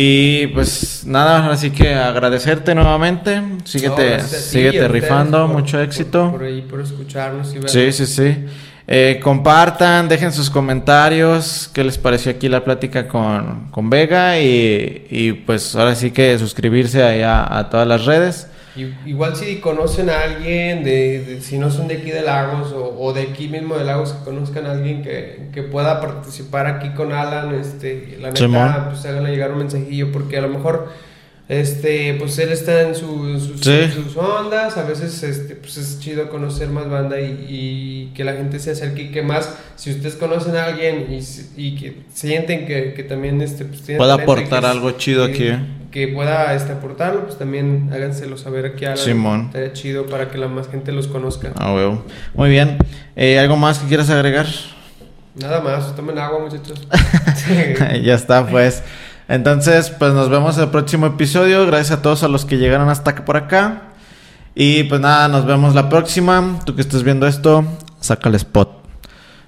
Y 0.00 0.46
pues 0.54 1.02
nada, 1.04 1.50
así 1.50 1.70
que 1.70 1.92
agradecerte 1.92 2.72
nuevamente. 2.72 3.42
Síguete, 3.64 4.20
síguete 4.20 4.86
rifando, 4.86 5.48
mucho 5.48 5.80
éxito. 5.80 6.30
Por, 6.30 6.44
ahí, 6.44 6.62
por 6.62 6.80
escucharnos 6.80 7.52
y 7.52 7.66
Sí, 7.66 7.90
sí, 7.90 8.06
sí. 8.06 8.44
Eh, 8.86 9.18
compartan, 9.20 10.08
dejen 10.08 10.32
sus 10.32 10.50
comentarios, 10.50 11.68
qué 11.74 11.82
les 11.82 11.98
pareció 11.98 12.30
aquí 12.30 12.48
la 12.48 12.62
plática 12.62 13.08
con, 13.08 13.72
con 13.72 13.90
Vega 13.90 14.40
y, 14.40 15.08
y, 15.10 15.32
pues 15.32 15.74
ahora 15.74 15.96
sí 15.96 16.12
que 16.12 16.38
suscribirse 16.38 17.02
allá 17.02 17.58
a 17.58 17.68
todas 17.68 17.88
las 17.88 18.04
redes. 18.04 18.46
Igual 18.76 19.34
si 19.34 19.56
conocen 19.56 20.08
a 20.10 20.20
alguien, 20.20 20.84
de, 20.84 21.40
si 21.40 21.58
no 21.58 21.70
son 21.70 21.88
de 21.88 21.96
aquí 21.96 22.10
de 22.10 22.22
Lagos 22.22 22.72
o, 22.72 23.12
de 23.12 23.22
aquí 23.22 23.48
mismo 23.48 23.76
de 23.76 23.84
Lagos, 23.84 24.12
que 24.12 24.24
conozcan 24.24 24.66
a 24.66 24.72
alguien 24.72 25.02
que, 25.02 25.48
que 25.52 25.62
pueda 25.62 26.00
participar 26.00 26.66
aquí 26.66 26.90
con 26.90 27.12
Alan, 27.12 27.54
este, 27.54 28.18
la 28.20 28.30
neta, 28.30 28.90
pues 28.90 29.04
háganle 29.04 29.30
llegar 29.30 29.52
un 29.52 29.58
mensajillo, 29.58 30.12
porque 30.12 30.38
a 30.38 30.42
lo 30.42 30.48
mejor 30.48 30.88
este, 31.48 32.14
pues 32.18 32.38
él 32.38 32.52
está 32.52 32.82
en, 32.82 32.94
su, 32.94 33.40
sus, 33.40 34.16
ondas, 34.16 34.76
a 34.76 34.82
veces 34.82 35.22
este, 35.22 35.54
pues 35.54 35.78
es 35.78 35.98
chido 35.98 36.28
conocer 36.28 36.68
más 36.68 36.90
banda 36.90 37.18
y, 37.20 38.12
que 38.14 38.22
la 38.22 38.34
gente 38.34 38.58
se 38.58 38.72
acerque 38.72 39.04
y 39.04 39.10
que 39.10 39.22
más, 39.22 39.56
si 39.76 39.90
ustedes 39.90 40.16
conocen 40.16 40.56
a 40.56 40.64
alguien 40.64 41.06
y, 41.10 41.20
y 41.56 41.76
que 41.76 42.02
sienten 42.12 42.66
que, 42.66 42.92
que 42.94 43.02
también 43.02 43.40
este, 43.40 43.64
pues, 43.64 43.80
pueda 43.96 44.14
aportar 44.14 44.66
algo 44.66 44.90
chido 44.92 45.24
aquí. 45.24 45.52
Que 45.98 46.06
pueda 46.06 46.54
este, 46.54 46.70
aportarlo, 46.70 47.24
pues 47.24 47.38
también 47.38 47.90
háganselo 47.92 48.36
saber 48.36 48.66
aquí 48.66 48.84
a 48.84 48.90
la 48.90 48.96
Simón. 48.96 49.46
Estaría 49.46 49.72
chido 49.72 50.06
para 50.06 50.30
que 50.30 50.38
la 50.38 50.46
más 50.46 50.68
gente 50.68 50.92
los 50.92 51.08
conozca. 51.08 51.50
Ah, 51.56 51.74
huevo. 51.74 52.04
Muy 52.34 52.50
bien. 52.50 52.78
Eh, 53.16 53.36
¿Algo 53.36 53.56
más 53.56 53.80
que 53.80 53.88
quieras 53.88 54.08
agregar? 54.08 54.46
Nada 55.34 55.60
más, 55.60 55.96
tomen 55.96 56.16
agua 56.20 56.38
muchachos. 56.38 56.86
ya 58.04 58.14
está, 58.14 58.46
pues. 58.46 58.84
Entonces, 59.26 59.90
pues 59.90 60.12
nos 60.12 60.28
vemos 60.28 60.56
en 60.56 60.62
el 60.62 60.70
próximo 60.70 61.06
episodio. 61.06 61.66
Gracias 61.66 61.98
a 61.98 62.00
todos 62.00 62.22
a 62.22 62.28
los 62.28 62.44
que 62.44 62.58
llegaron 62.58 62.88
hasta 62.90 63.16
por 63.24 63.36
acá. 63.36 63.82
Y 64.54 64.84
pues 64.84 65.00
nada, 65.00 65.26
nos 65.26 65.46
vemos 65.46 65.74
la 65.74 65.88
próxima. 65.88 66.60
Tú 66.64 66.76
que 66.76 66.82
estés 66.82 67.02
viendo 67.02 67.26
esto, 67.26 67.64
saca 68.00 68.28
el 68.28 68.36
spot. 68.36 68.70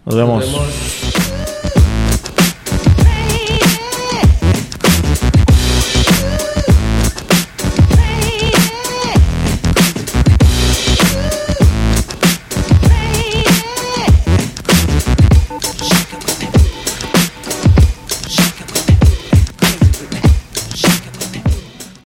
Nos 0.04 0.16
vemos. 0.16 0.46
Nos 0.46 0.52
vemos. 0.52 0.99